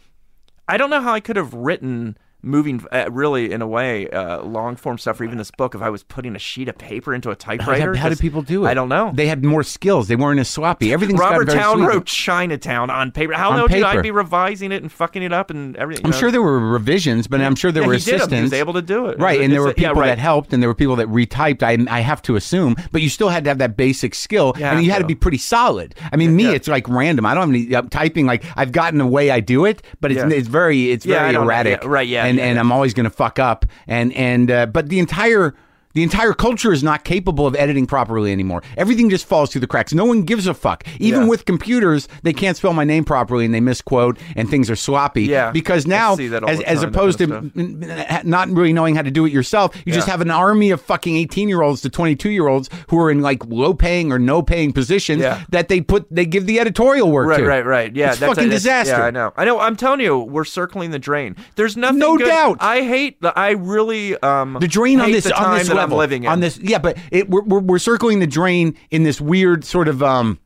I 0.67 0.77
don't 0.77 0.91
know 0.91 1.01
how 1.01 1.13
I 1.13 1.19
could 1.21 1.37
have 1.37 1.55
written 1.55 2.15
moving 2.41 2.83
uh, 2.91 3.05
really 3.11 3.51
in 3.51 3.61
a 3.61 3.67
way 3.67 4.09
uh, 4.09 4.41
long 4.43 4.75
form 4.75 4.97
stuff 4.97 5.19
or 5.19 5.23
even 5.25 5.37
this 5.37 5.51
book 5.51 5.75
if 5.75 5.81
I 5.81 5.89
was 5.89 6.03
putting 6.03 6.35
a 6.35 6.39
sheet 6.39 6.67
of 6.69 6.77
paper 6.77 7.13
into 7.13 7.31
a 7.31 7.35
typewriter. 7.35 7.95
how 7.95 8.07
did 8.09 8.15
'cause 8.15 8.21
people 8.21 8.41
do 8.41 8.65
it? 8.65 8.69
I 8.69 8.73
don't 8.73 8.89
know. 8.89 9.11
They 9.13 9.27
had 9.27 9.43
more 9.43 9.63
skills. 9.63 10.07
They 10.07 10.15
weren't 10.15 10.39
as 10.39 10.47
sloppy. 10.47 10.93
Everything's 10.93 11.19
Robert 11.19 11.49
Towne 11.49 11.83
wrote 11.83 12.05
Chinatown 12.05 12.89
on 12.89 13.11
paper. 13.11 13.33
How 13.33 13.51
On 13.51 13.57
no 13.57 13.67
did 13.67 13.75
paper. 13.83 13.87
I 13.99 14.01
be 14.01 14.11
revising 14.11 14.71
it 14.71 14.81
and 14.81 14.91
fucking 14.91 15.21
it 15.23 15.33
up 15.33 15.49
and 15.49 15.75
everything? 15.75 16.05
I'm 16.05 16.11
know? 16.11 16.17
sure 16.17 16.31
there 16.31 16.41
were 16.41 16.59
revisions, 16.59 17.27
but 17.27 17.41
I'm 17.41 17.55
sure 17.55 17.71
there 17.71 17.83
Yeah, 17.83 17.87
were 17.87 17.93
did 17.93 18.01
assistants. 18.15 18.33
He 18.35 18.41
was 18.41 18.53
able 18.53 18.73
to 18.73 18.81
do 18.81 19.07
it. 19.07 19.19
Right, 19.19 19.41
and 19.41 19.51
there 19.51 19.61
were 19.61 19.69
It's- 19.69 19.81
yeah, 19.81 19.89
people 19.89 20.01
right. 20.01 20.07
that 20.07 20.19
helped, 20.19 20.53
and 20.53 20.61
there 20.63 20.69
were 20.69 20.75
people 20.75 20.95
that 20.97 21.07
retyped. 21.07 21.63
I, 21.63 21.77
I 21.93 21.99
have 22.01 22.21
to 22.23 22.35
assume, 22.35 22.75
but 22.91 23.01
you 23.01 23.09
still 23.09 23.29
had 23.29 23.43
to 23.43 23.49
have 23.49 23.57
that 23.57 23.75
basic 23.75 24.15
skill, 24.15 24.53
and 24.59 24.83
you 24.83 24.91
had 24.91 24.99
to 24.99 25.05
be 25.05 25.15
pretty 25.15 25.37
solid. 25.37 25.95
I 26.11 26.15
mean, 26.15 26.35
me, 26.35 26.45
it's 26.47 26.67
like 26.67 26.87
random. 26.87 27.25
I 27.25 27.33
don't 27.33 27.53
have 27.53 27.55
any 27.65 27.75
I'm 27.75 27.89
typing. 27.89 28.25
Like 28.25 28.43
I've 28.55 28.71
gotten 28.71 28.99
the 28.99 29.05
way 29.07 29.31
I 29.31 29.39
do 29.39 29.65
it, 29.65 29.81
but 29.99 30.11
it's 30.11 30.21
it's 30.33 30.47
very 30.47 30.91
it's 30.91 31.05
very 31.05 31.33
erratic. 31.35 31.83
Right, 31.83 32.07
yeah, 32.07 32.28
and 32.29 32.37
yeah, 32.37 32.45
and. 32.45 32.59
I'm 32.59 32.71
always 32.71 32.93
going 32.93 33.05
to 33.05 33.15
fuck 33.15 33.39
up. 33.39 33.65
And 33.87 34.13
and 34.13 34.49
uh, 34.51 34.65
but 34.67 34.89
the 34.89 34.99
entire. 34.99 35.55
The 35.95 36.03
entire 36.03 36.33
culture 36.33 36.71
is 36.71 36.83
not 36.83 37.03
capable 37.03 37.47
of 37.47 37.55
editing 37.55 37.87
properly 37.87 38.31
anymore. 38.31 38.61
Everything 38.77 39.09
just 39.09 39.25
falls 39.25 39.51
through 39.51 39.61
the 39.61 39.67
cracks. 39.67 39.91
No 39.91 40.05
one 40.05 40.21
gives 40.21 40.45
a 40.45 40.53
fuck. 40.53 40.83
Even 40.99 41.21
Yeah. 41.23 41.27
with 41.27 41.45
computers, 41.45 42.07
they 42.21 42.31
can't 42.31 42.55
spell 42.55 42.73
my 42.73 42.83
name 42.83 43.03
properly 43.03 43.43
and 43.43 43.53
they 43.53 43.59
misquote 43.59 44.17
and 44.35 44.47
things 44.49 44.69
are 44.69 44.75
sloppy. 44.75 45.23
Yeah. 45.23 45.49
Because 45.51 45.87
now, 45.87 46.15
see 46.15 46.27
that 46.27 46.43
all 46.43 46.49
as, 46.49 46.61
as 46.61 46.83
opposed 46.83 47.17
to 47.19 47.23
of 47.35 47.51
n- 47.57 47.83
n- 47.89 48.21
not 48.25 48.49
really 48.49 48.71
knowing 48.71 48.93
how 48.95 49.01
to 49.01 49.09
do 49.09 49.25
it 49.25 49.31
yourself. 49.33 49.75
You 49.85 49.91
just 49.93 50.07
have 50.07 50.21
an 50.21 50.29
army 50.29 50.69
of 50.69 50.79
fucking 50.79 51.15
18 51.15 51.49
year 51.49 51.61
olds 51.63 51.81
to 51.81 51.89
22 51.89 52.29
year 52.29 52.47
olds 52.47 52.69
who 52.89 52.99
are 52.99 53.09
in 53.09 53.21
like 53.21 53.43
low 53.47 53.73
paying 53.73 54.11
or 54.11 54.19
no 54.19 54.43
paying 54.43 54.71
positions 54.73 55.21
Yeah. 55.23 55.41
that 55.49 55.69
they 55.69 55.81
put, 55.81 56.05
they 56.11 56.25
give 56.25 56.45
the 56.45 56.59
editorial 56.59 57.11
work 57.11 57.27
Right, 57.29 57.37
to. 57.37 57.45
right, 57.47 57.65
right. 57.65 57.95
Yeah, 57.95 58.11
It's 58.11 58.19
that's 58.19 58.29
fucking 58.35 58.49
a, 58.49 58.51
disaster. 58.53 58.93
Yeah, 58.95 59.05
I 59.05 59.11
know. 59.11 59.33
I 59.35 59.43
know. 59.45 59.59
I'm 59.59 59.75
telling 59.75 60.01
you, 60.01 60.19
we're 60.19 60.45
circling 60.45 60.91
the 60.91 60.99
drain. 60.99 61.35
There's 61.55 61.75
nothing. 61.75 61.97
No 61.99 62.15
good- 62.17 62.27
doubt. 62.27 62.57
I 62.59 62.81
hate. 62.83 63.19
the- 63.21 63.37
I 63.37 63.51
really. 63.51 64.15
Um, 64.21 64.57
The 64.59 64.67
drain 64.67 64.99
on 65.01 65.11
this 65.11 65.29
on 65.31 65.57
this 65.57 65.69
level 65.79 65.97
I'm 65.97 65.99
living 65.99 66.23
in. 66.23 66.29
on 66.29 66.39
this 66.39 66.57
yeah, 66.59 66.77
but 66.79 66.97
it, 67.11 67.29
we're, 67.29 67.43
we're 67.43 67.59
we're 67.59 67.79
circling 67.79 68.19
the 68.19 68.27
drain 68.27 68.77
in 68.91 69.03
this 69.03 69.19
weird 69.21 69.63
sort 69.65 69.87
of 69.87 70.03
um. 70.03 70.39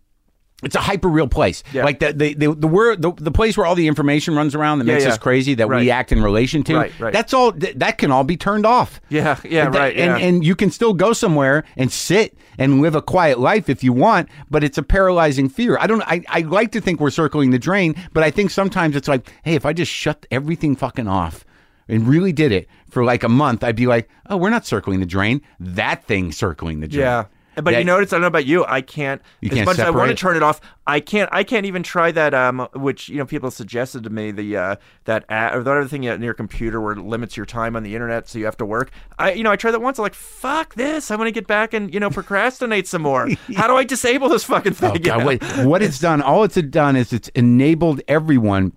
It's 0.66 0.76
a 0.78 0.80
hyper 0.80 1.10
real 1.10 1.28
place, 1.28 1.62
Yeah. 1.74 1.84
like 1.84 2.00
the 2.00 2.14
the 2.14 2.34
the 2.36 2.54
the, 2.56 2.68
word, 2.70 3.02
the 3.02 3.12
the 3.18 3.32
place 3.32 3.58
where 3.58 3.66
all 3.66 3.76
the 3.76 3.90
information 3.90 4.34
runs 4.34 4.56
around 4.56 4.80
that 4.80 4.88
Yeah, 4.88 4.94
makes 4.94 5.04
yeah. 5.04 5.12
us 5.12 5.18
crazy 5.18 5.56
that 5.56 5.68
we 5.68 5.92
act 5.92 6.14
in 6.14 6.24
relation 6.24 6.64
to. 6.64 6.76
Right, 6.76 7.00
right. 7.02 7.12
That's 7.12 7.34
all. 7.34 7.52
th- 7.52 7.76
that 7.76 7.98
can 7.98 8.12
all 8.14 8.24
be 8.24 8.38
turned 8.38 8.66
off. 8.66 9.02
Yeah, 9.10 9.38
yeah, 9.44 9.66
And 9.66 9.74
that- 9.74 9.80
right. 9.80 9.98
And 9.98 10.22
and 10.24 10.46
you 10.46 10.56
can 10.56 10.72
still 10.72 10.94
go 10.94 11.12
somewhere 11.12 11.66
and 11.76 11.92
sit 11.92 12.38
and 12.58 12.80
live 12.82 12.96
a 12.96 13.02
quiet 13.02 13.40
life 13.42 13.68
if 13.68 13.84
you 13.84 13.92
want, 13.92 14.30
but 14.50 14.64
it's 14.64 14.78
a 14.78 14.84
paralyzing 14.84 15.50
fear. 15.50 15.78
I 15.82 15.86
don't. 15.86 16.02
I 16.04 16.24
I 16.30 16.40
like 16.42 16.72
to 16.72 16.80
think 16.80 17.02
we're 17.02 17.10
circling 17.10 17.50
the 17.50 17.60
drain, 17.60 17.94
but 18.14 18.24
I 18.24 18.32
think 18.32 18.50
sometimes 18.50 18.96
it's 18.96 19.10
like, 19.10 19.34
hey, 19.44 19.56
if 19.56 19.66
I 19.66 19.74
just 19.74 19.92
shut 19.92 20.26
everything 20.32 20.78
fucking 20.78 21.10
off. 21.10 21.44
And 21.90 22.08
really 22.08 22.32
did 22.32 22.54
it 22.54 22.70
for 22.94 23.04
like 23.04 23.24
a 23.24 23.30
month, 23.30 23.64
I'd 23.64 23.76
be 23.76 23.88
like, 23.88 24.10
"Oh, 24.30 24.38
we're 24.38 24.50
not 24.52 24.66
circling 24.66 25.00
the 25.02 25.06
drain. 25.06 25.42
That 25.60 26.06
thing's 26.06 26.38
circling 26.38 26.80
the 26.80 26.88
drain." 26.88 27.02
Yeah. 27.02 27.26
But 27.56 27.66
That- 27.66 27.78
you 27.80 27.84
notice, 27.84 28.12
I 28.12 28.16
don't 28.16 28.22
know 28.22 28.28
about 28.28 28.48
you. 28.48 28.66
I 28.66 28.82
can't. 28.82 29.22
You 29.40 29.50
as 29.52 29.54
can't 29.54 29.66
much 29.68 29.78
as 29.78 29.86
I 29.86 29.92
want 29.92 30.10
to 30.10 30.16
turn 30.16 30.36
it 30.36 30.42
off, 30.42 30.60
I 30.88 31.00
can't. 31.00 31.30
I 31.32 31.44
can't 31.44 31.68
even 31.68 31.84
try 31.84 32.12
that. 32.12 32.34
Um, 32.34 32.68
which 32.74 33.10
you 33.10 33.18
know, 33.18 33.26
people 33.28 33.52
suggested 33.52 34.04
to 34.06 34.10
me 34.10 34.32
the 34.32 34.58
uh 34.58 34.76
that 35.06 35.26
ad, 35.30 35.56
or 35.56 35.62
the 35.62 35.72
other 35.72 35.88
thing 35.88 36.04
in 36.04 36.24
your 36.24 36.34
computer 36.34 36.82
where 36.82 36.94
it 36.94 37.00
limits 37.00 37.38
your 37.38 37.46
time 37.46 37.76
on 37.76 37.84
the 37.84 37.94
internet, 37.94 38.28
so 38.28 38.40
you 38.40 38.46
have 38.46 38.58
to 38.58 38.66
work. 38.66 38.90
I 39.20 39.34
you 39.34 39.44
know, 39.44 39.52
I 39.52 39.56
tried 39.56 39.72
that 39.72 39.82
once. 39.84 40.00
I'm 40.00 40.04
like, 40.04 40.16
fuck 40.16 40.74
this. 40.74 41.12
I 41.12 41.16
want 41.16 41.28
to 41.28 41.32
get 41.32 41.46
back 41.46 41.76
and 41.76 41.94
you 41.94 42.00
know 42.00 42.10
procrastinate 42.10 42.88
some 42.88 43.04
more. 43.04 43.30
How 43.56 43.68
do 43.68 43.76
I 43.76 43.84
disable 43.84 44.30
this 44.30 44.44
fucking 44.46 44.74
thing? 44.74 44.90
Oh, 44.90 44.94
you 44.96 45.00
God, 45.00 45.20
know? 45.20 45.26
wait. 45.28 45.44
What 45.64 45.84
it's 45.84 46.00
done, 46.00 46.24
all 46.24 46.44
it's 46.44 46.56
done 46.56 46.96
is 46.96 47.14
it's 47.14 47.28
enabled 47.30 48.02
everyone 48.08 48.72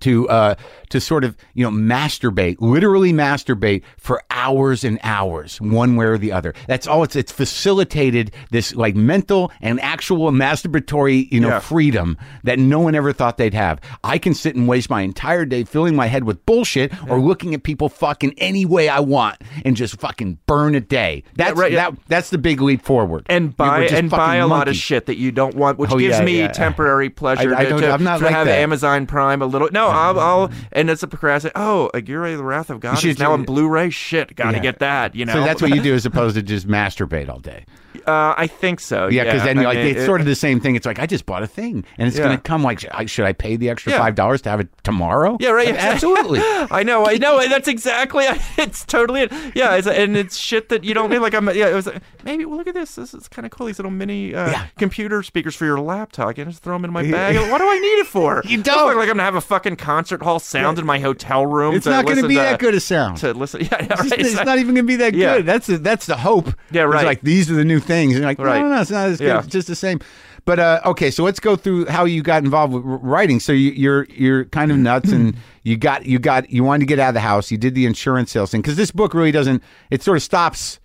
to 0.00 0.28
uh 0.30 0.54
to 0.90 1.00
sort 1.00 1.24
of 1.24 1.36
you 1.54 1.64
know 1.64 1.70
masturbate 1.70 2.56
literally 2.60 3.12
masturbate 3.12 3.82
for 3.98 4.22
hours 4.30 4.84
and 4.84 4.98
hours 5.02 5.60
one 5.60 5.96
way 5.96 6.06
or 6.06 6.18
the 6.18 6.32
other 6.32 6.54
that's 6.66 6.86
all 6.86 7.02
it's 7.02 7.16
it's 7.16 7.32
facilitated 7.32 8.30
this 8.50 8.74
like 8.74 8.94
mental 8.96 9.52
and 9.60 9.80
actual 9.80 10.30
masturbatory 10.32 11.30
you 11.30 11.40
know 11.40 11.48
Yeah. 11.48 11.58
freedom 11.60 12.16
that 12.44 12.58
no 12.58 12.80
one 12.80 12.94
ever 12.94 13.12
thought 13.12 13.36
they'd 13.38 13.54
have 13.54 13.80
i 14.04 14.18
can 14.18 14.34
sit 14.34 14.54
and 14.56 14.66
waste 14.68 14.90
my 14.90 15.02
entire 15.02 15.44
day 15.44 15.64
filling 15.64 15.94
my 15.96 16.06
head 16.06 16.24
with 16.24 16.44
bullshit 16.46 16.92
or 17.08 17.20
looking 17.20 17.54
at 17.54 17.62
people 17.62 17.88
fucking 17.88 18.34
any 18.38 18.64
way 18.64 18.88
i 18.88 19.00
want 19.00 19.36
and 19.64 19.76
just 19.76 19.98
fucking 20.00 20.38
burn 20.46 20.74
a 20.74 20.80
day 20.80 21.22
that's 21.36 21.56
right, 21.58 21.72
yeah. 21.72 21.90
that 21.90 21.98
that's 22.08 22.30
the 22.30 22.38
big 22.38 22.60
leap 22.60 22.82
forward 22.82 23.24
and 23.28 23.56
buy 23.56 23.86
and 23.86 24.10
buy 24.10 24.36
a 24.36 24.46
lot 24.46 24.68
of 24.68 24.76
shit 24.76 25.06
that 25.06 25.16
you 25.18 25.30
don't 25.32 25.54
want, 25.54 25.78
which 25.78 25.90
Oh, 25.90 25.98
gives 25.98 26.18
yeah, 26.18 26.24
me 26.24 26.38
yeah. 26.40 26.48
temporary 26.48 27.10
pleasure 27.10 27.54
I- 27.54 27.60
I 27.60 27.64
to, 27.64 27.70
don't- 27.70 27.80
to, 27.82 27.90
I'm 27.90 28.02
not 28.04 28.18
to 28.18 28.24
like 28.24 28.34
have 28.34 28.46
that. 28.46 28.58
Amazon 28.60 29.06
Prime 29.06 29.42
a 29.42 29.46
little. 29.46 29.68
No, 29.72 29.86
no, 29.86 29.88
I'll, 29.88 30.20
I'll 30.20 30.50
and 30.78 30.88
it's 30.90 31.02
a 31.02 31.08
procrastinate. 31.08 31.52
Oh, 31.56 31.90
Aguirre, 31.92 32.36
the 32.36 32.44
Wrath 32.44 32.70
of 32.70 32.80
God 32.80 33.04
is 33.04 33.18
now 33.18 33.32
on 33.32 33.44
Blu-ray. 33.44 33.90
Shit, 33.90 34.36
gotta 34.36 34.56
Yeah. 34.58 34.62
get 34.62 34.78
that. 34.78 35.14
You 35.14 35.24
know, 35.24 35.32
So 35.32 35.42
that's 35.44 35.60
what 35.60 35.74
you 35.74 35.82
do 35.82 35.94
as 36.00 36.06
opposed 36.06 36.36
to 36.36 36.42
just 36.42 36.68
masturbate 36.68 37.28
all 37.28 37.40
day. 37.40 37.64
Uh, 38.06 38.34
I 38.36 38.46
think 38.46 38.80
so. 38.80 39.08
Yeah, 39.08 39.24
because 39.24 39.42
then 39.44 39.58
I 39.58 39.62
like 39.62 39.76
mean, 39.78 39.86
it's 39.88 40.00
it- 40.00 40.06
sort 40.06 40.20
of 40.20 40.26
the 40.26 40.34
same 40.34 40.60
thing. 40.60 40.76
It's 40.76 40.86
like 40.86 40.98
I 40.98 41.06
just 41.06 41.26
bought 41.26 41.42
a 41.42 41.46
thing, 41.46 41.84
and 41.98 42.08
it's 42.08 42.16
Yeah. 42.16 42.24
going 42.24 42.36
to 42.36 42.42
come. 42.42 42.62
Like, 42.62 42.80
should 43.08 43.24
I, 43.24 43.32
pay 43.32 43.56
the 43.56 43.68
extra 43.70 43.92
Yeah. 43.92 43.98
five 43.98 44.14
dollars 44.14 44.42
to 44.42 44.50
have 44.50 44.60
it 44.60 44.68
tomorrow? 44.84 45.36
Yeah, 45.40 45.50
right. 45.50 45.68
Absolutely. 45.76 46.40
I 46.42 46.82
know, 46.82 47.06
I 47.06 47.16
know. 47.18 47.46
That's 47.48 47.68
exactly. 47.68 48.26
It's 48.58 48.84
totally 48.84 49.22
it. 49.22 49.32
Yeah, 49.54 49.76
it's, 49.76 49.86
and 49.86 50.16
it's 50.16 50.36
shit 50.36 50.68
that 50.70 50.84
you 50.84 50.92
don't 50.94 51.10
need. 51.10 51.18
Like 51.18 51.34
I'm. 51.34 51.46
Yeah, 51.54 51.68
it 51.68 51.74
was 51.74 51.86
like, 51.86 52.02
maybe. 52.24 52.44
Well, 52.44 52.56
look 52.58 52.66
at 52.66 52.74
this. 52.74 52.94
This 52.96 53.14
is 53.14 53.28
kind 53.28 53.46
of 53.46 53.52
cool. 53.52 53.66
These 53.66 53.78
little 53.78 53.90
mini 53.90 54.34
uh, 54.34 54.50
Yeah. 54.50 54.66
computer 54.78 55.22
speakers 55.22 55.54
for 55.54 55.64
your 55.64 55.80
laptop. 55.80 56.28
I 56.28 56.32
can 56.32 56.50
just 56.50 56.62
throw 56.62 56.74
them 56.74 56.84
in 56.84 56.92
my 56.92 57.02
bag. 57.08 57.36
What 57.50 57.58
do 57.58 57.64
I 57.68 57.78
need 57.78 57.98
it 58.00 58.06
for? 58.06 58.42
You 58.48 58.62
don't. 58.62 58.86
look 58.86 58.96
like 58.96 59.02
I'm 59.08 59.16
gonna 59.16 59.22
have 59.22 59.34
a 59.34 59.40
fucking 59.40 59.76
concert 59.76 60.22
hall 60.22 60.38
sound 60.38 60.78
in 60.78 60.86
my 60.86 60.98
hotel 60.98 61.46
room. 61.46 61.74
It's 61.74 61.86
not 61.86 62.04
going 62.06 62.18
to 62.22 62.28
be 62.28 62.34
that 62.36 62.58
good 62.58 62.74
a 62.74 62.80
sound. 62.80 63.18
To 63.18 63.32
listen, 63.34 63.60
yeah, 63.62 63.68
yeah 63.72 63.86
It's, 63.92 64.02
just- 64.02 64.14
it's 64.18 64.44
not 64.44 64.58
even 64.58 64.74
going 64.74 64.86
to 64.86 64.90
be 64.90 64.96
that 64.96 65.14
Yeah. 65.14 65.36
good. 65.36 65.46
That's 65.46 65.66
the, 65.66 65.78
that's 65.78 66.06
the 66.06 66.16
hope. 66.16 66.46
Yeah, 66.70 66.84
It's 66.84 66.92
right. 66.94 67.04
like 67.06 67.20
these 67.22 67.50
are 67.50 67.54
the 67.54 67.64
new 67.64 67.77
things, 67.80 68.12
and 68.14 68.20
you're 68.22 68.28
like, 68.30 68.38
Right. 68.38 68.60
no, 68.60 68.68
no, 68.68 68.74
no, 68.76 68.80
it's 68.80 68.90
not 68.90 69.08
as 69.08 69.18
good. 69.18 69.26
Yeah. 69.26 69.38
It's 69.38 69.48
just 69.48 69.68
the 69.68 69.74
same. 69.76 70.00
But 70.44 70.58
uh, 70.58 70.80
okay, 70.86 71.10
so 71.10 71.24
let's 71.24 71.40
go 71.40 71.56
through 71.56 71.86
how 71.86 72.04
you 72.06 72.22
got 72.22 72.42
involved 72.42 72.72
with 72.72 72.82
writing. 72.84 73.38
So 73.38 73.52
you, 73.52 73.70
you're 73.72 74.04
you're 74.04 74.44
kind 74.46 74.70
of 74.72 74.78
nuts, 74.78 75.12
and 75.12 75.36
you 75.62 75.76
got 75.76 76.06
you 76.06 76.18
got 76.18 76.48
you 76.48 76.64
wanted 76.64 76.80
to 76.80 76.86
get 76.86 76.98
out 76.98 77.08
of 77.08 77.14
the 77.14 77.20
house. 77.20 77.50
You 77.50 77.58
did 77.58 77.74
the 77.74 77.84
insurance 77.84 78.30
sales 78.30 78.50
thing 78.50 78.62
because 78.62 78.76
this 78.76 78.90
book 78.90 79.12
really 79.12 79.32
doesn't. 79.32 79.62
It 79.90 80.02
sort 80.02 80.16
of 80.16 80.22
stops 80.22 80.80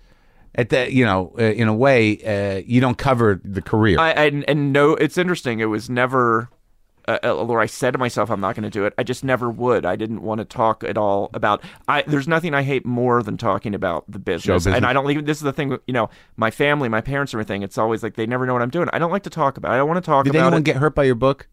at 0.55 0.69
the 0.69 0.91
you 0.91 1.05
know 1.05 1.33
uh, 1.39 1.43
in 1.43 1.67
a 1.69 1.73
way 1.73 2.19
uh, 2.23 2.61
you 2.65 2.81
don't 2.81 2.97
cover 2.97 3.39
the 3.43 3.61
career. 3.61 3.99
I, 3.99 4.11
and 4.11 4.43
and 4.49 4.73
no, 4.73 4.95
it's 4.95 5.17
interesting. 5.17 5.59
It 5.61 5.65
was 5.65 5.89
never. 5.89 6.49
Uh, 7.07 7.19
although 7.23 7.59
I 7.59 7.65
said 7.65 7.91
to 7.91 7.97
myself, 7.97 8.29
I'm 8.29 8.39
not 8.39 8.55
going 8.55 8.63
to 8.63 8.69
do 8.69 8.85
it. 8.85 8.93
I 8.97 9.03
just 9.03 9.23
never 9.23 9.49
would. 9.49 9.85
I 9.85 9.95
didn't 9.95 10.21
want 10.21 10.39
to 10.39 10.45
talk 10.45 10.83
at 10.83 10.97
all 10.97 11.29
about. 11.33 11.63
I 11.87 12.03
there's 12.03 12.27
nothing 12.27 12.53
I 12.53 12.63
hate 12.63 12.85
more 12.85 13.21
than 13.23 13.37
talking 13.37 13.75
about 13.75 14.05
the 14.09 14.19
business. 14.19 14.55
business. 14.63 14.75
And 14.75 14.85
I 14.85 14.93
don't 14.93 15.09
even. 15.11 15.25
This 15.25 15.37
is 15.37 15.43
the 15.43 15.53
thing. 15.53 15.77
You 15.87 15.93
know, 15.93 16.09
my 16.37 16.51
family, 16.51 16.89
my 16.89 17.01
parents, 17.01 17.33
everything. 17.33 17.63
It's 17.63 17.77
always 17.77 18.03
like 18.03 18.15
they 18.15 18.25
never 18.25 18.45
know 18.45 18.53
what 18.53 18.61
I'm 18.61 18.69
doing. 18.69 18.89
I 18.93 18.99
don't 18.99 19.11
like 19.11 19.23
to 19.23 19.29
talk 19.29 19.57
about. 19.57 19.71
it. 19.71 19.75
I 19.75 19.77
don't 19.77 19.87
want 19.87 20.03
to 20.03 20.05
talk 20.05 20.25
about 20.25 20.29
it. 20.29 20.31
did 20.31 20.39
about 20.39 20.47
anyone 20.47 20.61
it. 20.61 20.65
get 20.65 20.75
hurt 20.77 20.95
by 20.95 21.03
your 21.03 21.15
book? 21.15 21.47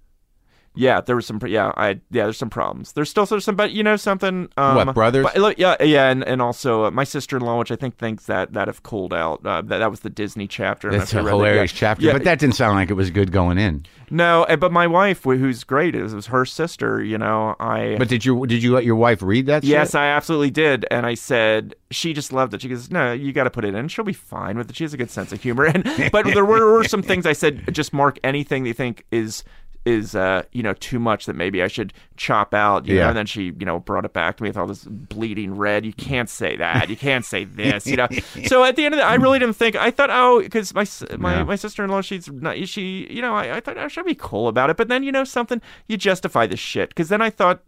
Yeah, 0.81 1.03
there 1.03 1.15
was 1.15 1.27
some. 1.27 1.39
Yeah, 1.47 1.73
I 1.77 1.89
yeah, 2.11 2.25
there's 2.25 2.39
some 2.39 2.49
problems. 2.49 2.93
There's 2.93 3.11
still 3.11 3.27
there's 3.27 3.45
some, 3.45 3.55
but 3.55 3.73
you 3.73 3.83
know 3.83 3.97
something. 3.97 4.49
Um, 4.57 4.77
What, 4.77 4.95
brothers? 4.95 5.27
but, 5.35 5.59
yeah, 5.59 5.77
yeah, 5.83 6.09
and, 6.09 6.25
and 6.25 6.41
also 6.41 6.85
uh, 6.87 6.91
my 6.91 7.05
sister-in-law, 7.05 7.59
which 7.59 7.71
I 7.71 7.77
think 7.77 7.99
thinks 7.99 8.25
that 8.27 8.55
that 8.55 8.67
have 8.67 8.83
cooled 8.83 9.13
out. 9.13 9.45
Uh, 9.45 9.61
that 9.61 9.79
that 9.79 9.91
was 9.91 10.01
the 10.01 10.09
Disney 10.11 10.47
chapter. 10.47 10.91
That's 10.91 11.13
a 11.13 11.17
read 11.17 11.27
that- 11.27 11.31
hilarious 11.31 11.73
chapter, 11.73 12.07
Yeah, 12.07 12.15
but 12.15 12.25
that 12.25 12.39
didn't 12.39 12.55
sound 12.55 12.77
like 12.77 12.89
it 12.91 12.95
was 12.95 13.11
good 13.11 13.31
going 13.31 13.59
in. 13.59 13.85
no, 14.11 14.45
eh, 14.45 14.57
but 14.57 14.73
my 14.73 14.87
wife, 14.87 15.23
who's 15.25 15.65
great, 15.65 15.95
is 15.95 16.15
was 16.15 16.29
her 16.29 16.47
sister. 16.47 17.03
You 17.05 17.19
know, 17.19 17.57
I. 17.61 17.97
But 17.99 18.09
did 18.09 18.25
you 18.25 18.47
did 18.47 18.63
you 18.63 18.73
let 18.73 18.85
your 18.85 18.97
wife 18.97 19.21
read 19.23 19.47
that? 19.47 19.65
Yes, 19.65 19.89
shit? 19.91 19.97
I 19.97 20.07
absolutely 20.07 20.51
did, 20.51 20.87
and 20.91 21.05
I 21.05 21.13
said 21.15 21.75
she 21.91 22.13
just 22.15 22.33
loved 22.33 22.55
it. 22.55 22.63
She 22.63 22.69
goes, 22.69 22.91
"No, 22.91 23.13
you 23.13 23.33
got 23.33 23.45
to 23.45 23.51
put 23.51 23.67
it 23.67 23.75
in. 23.75 23.89
She'll 23.89 24.05
be 24.05 24.13
fine 24.15 24.57
with 24.57 24.71
it. 24.71 24.77
She 24.77 24.85
has 24.85 24.95
a 24.95 24.97
good 24.97 25.11
sense 25.11 25.31
of 25.31 25.43
humor." 25.43 25.65
And 25.75 25.85
but 26.11 26.25
there 26.25 26.45
were, 26.45 26.73
were 26.73 26.85
some 26.85 27.03
things 27.03 27.27
I 27.27 27.35
said. 27.35 27.73
Just 27.75 27.93
mark 27.93 28.19
anything 28.25 28.65
you 28.65 28.73
think 28.73 29.05
is 29.11 29.45
is 29.87 30.15
uh 30.15 30.43
you 30.53 30.63
know 30.63 30.75
too 30.75 30.99
much 30.99 31.25
that 31.27 31.35
maybe 31.35 31.63
I 31.63 31.67
should 31.67 31.93
chop 32.17 32.53
out. 32.53 32.87
You 32.87 32.97
Yeah. 32.97 33.03
know, 33.05 33.09
and 33.09 33.17
then 33.17 33.27
she 33.27 33.45
you 33.59 33.65
know 33.65 33.79
brought 33.81 34.05
it 34.05 34.13
back 34.13 34.37
to 34.37 34.43
me 34.43 34.51
with 34.51 34.57
all 34.59 34.67
this 34.67 34.85
bleeding 34.85 35.57
red. 35.57 35.87
You 35.87 35.93
can't 35.95 36.29
say 36.29 36.57
that. 36.57 36.91
You 36.91 36.97
can't 36.97 37.25
say 37.25 37.45
this. 37.45 37.87
You 37.87 37.97
know. 37.97 38.09
So 38.47 38.65
at 38.65 38.77
the 38.77 38.85
end 38.85 38.95
of 38.95 38.99
the, 38.99 39.05
I 39.05 39.15
really 39.15 39.39
didn't 39.39 39.57
think. 39.57 39.77
I 39.77 39.91
thought, 39.91 40.11
oh, 40.11 40.41
because 40.41 40.75
my 40.75 40.85
my 41.19 41.39
Yeah. 41.39 41.45
my 41.45 41.57
sister 41.57 41.83
in 41.85 41.91
law, 41.91 42.01
she's 42.03 42.29
not, 42.31 42.57
she 42.69 43.07
you 43.11 43.23
know 43.23 43.35
I, 43.35 43.57
I 43.57 43.61
thought 43.61 43.79
I 43.79 43.89
should 43.89 44.07
be 44.07 44.15
cool 44.15 44.49
about 44.49 44.71
it. 44.71 44.77
But 44.77 44.89
then 44.89 45.03
you 45.03 45.13
know 45.13 45.25
something, 45.25 45.61
you 45.89 45.97
justify 45.97 46.47
this 46.47 46.61
shit. 46.61 46.91
Because 46.91 47.09
then 47.09 47.23
I 47.23 47.31
thought. 47.31 47.63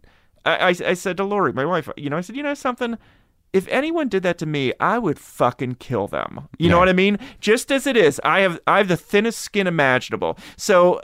I, 0.45 0.57
I, 0.57 0.67
I 0.87 0.93
said 0.93 1.15
to 1.17 1.23
Lori, 1.23 1.53
my 1.53 1.63
wife, 1.65 1.87
you 1.95 2.09
know, 2.09 2.17
I 2.17 2.21
said, 2.21 2.35
you 2.35 2.43
know 2.43 2.53
something? 2.53 2.97
If 3.53 3.65
anyone 3.69 4.09
did 4.09 4.23
that 4.23 4.37
to 4.39 4.45
me, 4.45 4.73
I 4.77 4.99
would 4.99 5.17
fucking 5.17 5.75
kill 5.75 6.07
them. 6.07 6.49
You 6.59 6.67
know 6.69 6.79
what 6.79 6.89
I 6.89 6.93
mean? 6.93 7.17
Just 7.39 7.71
as 7.71 7.87
it 7.87 7.95
is, 7.95 8.19
I 8.25 8.41
have 8.41 8.59
I 8.67 8.79
have 8.79 8.89
the 8.89 8.97
thinnest 8.97 9.39
skin 9.39 9.67
imaginable. 9.67 10.37
So 10.57 10.99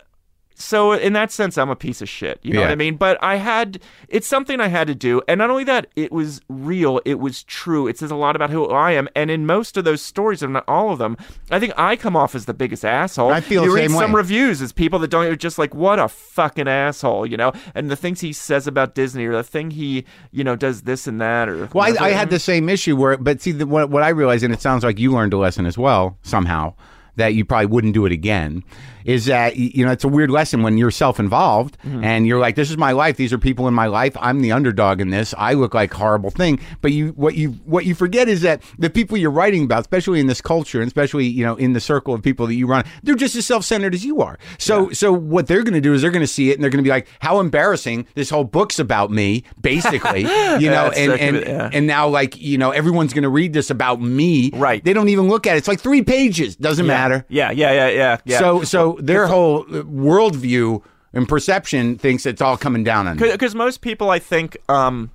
so 0.60 0.91
in 0.91 1.14
that 1.14 1.32
sense, 1.32 1.57
I'm 1.57 1.70
a 1.70 1.76
piece 1.76 2.01
of 2.01 2.10
shit. 2.10 2.39
You 2.43 2.53
know 2.53 2.62
what 2.62 2.70
I 2.70 2.76
mean? 2.76 2.97
But 2.97 3.18
I 3.24 3.38
had 3.38 3.80
it's 4.10 4.28
something 4.28 4.60
I 4.60 4.68
had 4.68 4.88
to 4.88 4.95
do, 4.95 5.22
and 5.28 5.39
not 5.39 5.49
only 5.49 5.64
that, 5.64 5.88
it 5.95 6.12
was 6.12 6.41
real. 6.49 6.99
It 7.05 7.20
was 7.20 7.43
true. 7.43 7.88
It 7.88 7.97
says 7.97 8.12
a 8.12 8.16
lot 8.16 8.36
about 8.36 8.49
who 8.49 8.66
I 8.68 8.91
am. 8.91 9.07
And 9.16 9.32
in 9.32 9.45
most 9.45 9.78
of 9.78 9.86
those 9.86 10.01
stories, 10.01 10.43
if 10.43 10.49
not 10.49 10.66
all 10.68 10.91
of 10.91 10.99
them, 10.99 11.16
I 11.49 11.60
think 11.60 11.74
I 11.78 11.95
come 11.95 12.16
off 12.16 12.36
as 12.36 12.45
the 12.45 12.53
biggest 12.53 12.84
asshole. 12.84 13.32
I 13.32 13.39
feel 13.39 13.64
you 13.64 13.74
read 13.74 13.89
some 13.89 14.12
way. 14.12 14.18
reviews 14.18 14.62
as 14.62 14.74
people 14.74 14.99
that 14.99 15.07
don't 15.07 15.26
you're 15.26 15.38
just 15.38 15.57
like 15.57 15.74
what 15.74 15.97
a 15.97 16.10
fucking 16.10 16.68
asshole, 16.68 17.26
you 17.26 17.38
know. 17.38 17.53
And 17.74 17.89
the 17.89 17.95
things 17.95 18.20
he 18.20 18.34
says 18.34 18.68
about 18.68 18.95
Disney, 18.95 19.26
or 19.26 19.34
the 19.34 19.43
thing 19.43 19.72
he 19.72 20.03
you 20.32 20.43
know 20.43 20.57
does 20.57 20.82
this 20.82 21.07
and 21.07 21.22
that, 21.22 21.47
or 21.47 21.70
Well, 21.74 21.86
I, 21.86 22.07
I 22.07 22.10
had 22.12 22.30
the 22.30 22.39
same 22.39 22.68
issue 22.68 22.97
where, 22.97 23.18
but 23.18 23.41
see, 23.41 23.53
the, 23.53 23.66
what, 23.66 23.89
what 23.89 24.03
I 24.03 24.10
realized, 24.10 24.43
and 24.43 24.53
it 24.53 24.62
sounds 24.62 24.84
like 24.84 24.99
you 24.99 25.14
learned 25.14 25.34
a 25.34 25.38
lesson 25.38 25.66
as 25.66 25.78
well 25.78 26.18
somehow, 26.22 26.74
that 27.20 27.34
you 27.36 27.46
probably 27.46 27.68
wouldn't 27.68 27.94
do 27.94 28.06
it 28.06 28.12
again, 28.12 28.64
is 29.06 29.26
that 29.26 29.56
you 29.56 29.86
know 29.86 29.92
it's 29.92 30.04
a 30.04 30.08
weird 30.08 30.30
lesson 30.32 30.62
when 30.64 30.78
you're 30.78 30.92
self-involved 30.92 31.78
Mm-hmm. 31.86 32.04
and 32.04 32.28
you're 32.28 32.40
like, 32.40 32.56
this 32.56 32.70
is 32.70 32.78
my 32.78 32.92
life, 32.92 33.16
these 33.18 33.32
are 33.32 33.38
people 33.38 33.68
in 33.68 33.74
my 33.74 33.86
life, 33.88 34.16
I'm 34.20 34.42
the 34.42 34.52
underdog 34.52 35.00
in 35.02 35.10
this, 35.12 35.34
I 35.38 35.54
look 35.54 35.74
like 35.74 35.94
horrible 35.94 36.30
thing. 36.32 36.60
But 36.82 36.92
you, 36.92 37.10
what 37.10 37.36
you, 37.36 37.52
what 37.66 37.86
you 37.86 37.96
forget 37.96 38.28
is 38.28 38.42
that 38.42 38.62
the 38.78 38.90
people 38.90 39.18
you're 39.18 39.32
writing 39.32 39.64
about, 39.64 39.82
especially 39.82 40.20
in 40.20 40.28
this 40.28 40.42
culture, 40.42 40.82
and 40.82 40.88
especially 40.88 41.26
you 41.26 41.46
know 41.46 41.56
in 41.56 41.74
the 41.74 41.80
circle 41.80 42.14
of 42.14 42.22
people 42.22 42.48
that 42.48 42.56
you 42.56 42.68
run, 42.68 42.84
they're 43.04 43.16
just 43.16 43.36
as 43.36 43.46
self-centered 43.46 43.94
as 43.94 44.04
you 44.04 44.22
are. 44.22 44.38
So, 44.58 44.90
so 44.92 45.14
what 45.14 45.48
they're 45.48 45.64
going 45.64 45.74
to 45.76 45.82
do 45.82 45.94
is 45.94 46.02
they're 46.02 46.12
going 46.12 46.22
to 46.22 46.28
see 46.28 46.50
it 46.52 46.56
and 46.56 46.64
they're 46.64 46.70
going 46.72 46.84
to 46.84 46.88
be 46.88 46.90
like, 46.90 47.08
how 47.20 47.40
embarrassing! 47.40 48.06
This 48.16 48.30
whole 48.30 48.44
book's 48.44 48.80
about 48.80 49.10
me, 49.12 49.44
basically, 49.62 50.22
you 50.60 50.70
know, 50.70 50.92
and 50.96 51.14
and 51.14 51.36
bit- 51.38 51.48
yeah. 51.48 51.70
and 51.72 51.88
now 51.88 52.08
like 52.08 52.40
you 52.40 52.58
know 52.58 52.72
everyone's 52.72 53.14
going 53.14 53.24
to 53.24 53.30
read 53.30 53.54
this 53.54 53.70
about 53.70 54.02
me 54.02 54.52
Right. 54.54 54.84
they 54.84 54.94
don't 54.94 55.10
even 55.10 55.28
look 55.30 55.48
at 55.48 55.56
it 55.56 55.60
it's 55.60 55.68
like 55.68 55.80
three 55.80 56.02
pages 56.04 56.56
doesn't 56.56 56.86
matter 56.88 57.09
Yeah, 57.30 57.51
yeah, 57.51 57.72
yeah, 57.72 57.88
yeah. 57.89 58.18
yeah. 58.26 58.39
so 58.39 58.64
so 58.64 58.97
their 59.01 59.28
whole 59.28 59.62
uh, 59.62 59.84
worldview 59.84 60.84
and 61.14 61.28
perception 61.28 61.97
thinks 61.97 62.26
it's 62.26 62.41
all 62.41 62.57
coming 62.57 62.84
down 62.84 63.07
on 63.07 63.18
because 63.18 63.55
most 63.55 63.82
people, 63.82 64.10
I 64.12 64.20
think, 64.20 64.57
um, 64.70 65.10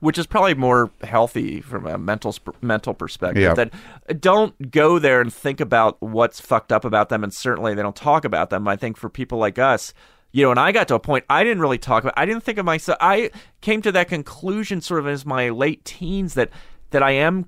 which 0.00 0.18
is 0.18 0.26
probably 0.26 0.54
more 0.54 0.90
healthy 1.02 1.60
from 1.60 1.86
a 1.86 1.96
mental 1.96 2.34
mental 2.60 2.92
perspective, 2.94 3.42
Yeah. 3.42 3.54
that 3.54 3.72
don't 4.20 4.70
go 4.70 4.98
there 4.98 5.20
and 5.20 5.32
think 5.32 5.60
about 5.60 6.00
what's 6.02 6.40
fucked 6.40 6.72
up 6.72 6.84
about 6.84 7.08
them, 7.08 7.24
and 7.24 7.32
certainly 7.32 7.74
they 7.74 7.82
don't 7.82 7.96
talk 7.96 8.24
about 8.24 8.50
them. 8.50 8.68
I 8.68 8.76
think 8.76 8.96
for 8.96 9.08
people 9.08 9.38
like 9.38 9.58
us. 9.58 9.94
You 10.32 10.42
know, 10.42 10.50
and 10.50 10.58
I 10.58 10.72
got 10.72 10.88
to 10.88 10.96
a 10.96 10.98
point 11.00 11.24
I 11.30 11.44
didn't 11.44 11.60
really 11.60 11.78
talk 11.78 12.02
about. 12.02 12.14
I 12.16 12.26
didn't 12.26 12.42
think 12.42 12.58
of 12.58 12.64
myself. 12.66 12.98
I 13.00 13.30
came 13.60 13.80
to 13.82 13.92
that 13.92 14.08
conclusion 14.08 14.80
sort 14.80 14.98
of 14.98 15.06
as 15.06 15.24
my 15.24 15.50
late 15.50 15.84
teens 15.84 16.34
that 16.34 16.50
that 16.90 17.04
I 17.04 17.12
am 17.12 17.46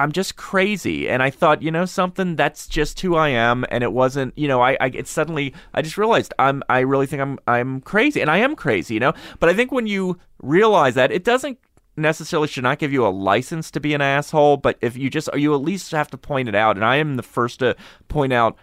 I'm 0.00 0.12
just 0.12 0.36
crazy. 0.36 1.08
And 1.08 1.22
I 1.22 1.30
thought, 1.30 1.62
you 1.62 1.70
know, 1.70 1.84
something 1.84 2.36
that's 2.36 2.66
just 2.66 3.00
who 3.00 3.16
I 3.16 3.28
am. 3.28 3.64
And 3.70 3.84
it 3.84 3.92
wasn't, 3.92 4.36
you 4.36 4.48
know, 4.48 4.62
I, 4.62 4.76
I 4.80 4.86
it 4.86 5.06
suddenly, 5.06 5.54
I 5.74 5.82
just 5.82 5.98
realized 5.98 6.32
I'm, 6.38 6.62
I 6.68 6.80
really 6.80 7.06
think 7.06 7.20
I'm, 7.20 7.38
I'm 7.46 7.80
crazy 7.82 8.20
and 8.20 8.30
I 8.30 8.38
am 8.38 8.56
crazy, 8.56 8.94
you 8.94 9.00
know, 9.00 9.12
but 9.38 9.48
I 9.48 9.54
think 9.54 9.72
when 9.72 9.86
you 9.86 10.18
realize 10.42 10.94
that 10.94 11.12
it 11.12 11.22
doesn't 11.22 11.58
necessarily 11.96 12.48
should 12.48 12.62
not 12.62 12.78
give 12.78 12.92
you 12.92 13.06
a 13.06 13.08
license 13.08 13.70
to 13.72 13.80
be 13.80 13.92
an 13.92 14.00
asshole, 14.00 14.56
but 14.56 14.78
if 14.80 14.96
you 14.96 15.10
just, 15.10 15.28
you 15.34 15.54
at 15.54 15.60
least 15.60 15.90
have 15.90 16.10
to 16.10 16.18
point 16.18 16.48
it 16.48 16.54
out. 16.54 16.76
And 16.76 16.84
I 16.84 16.96
am 16.96 17.16
the 17.16 17.22
first 17.22 17.58
to 17.58 17.76
point 18.08 18.32
out 18.32 18.56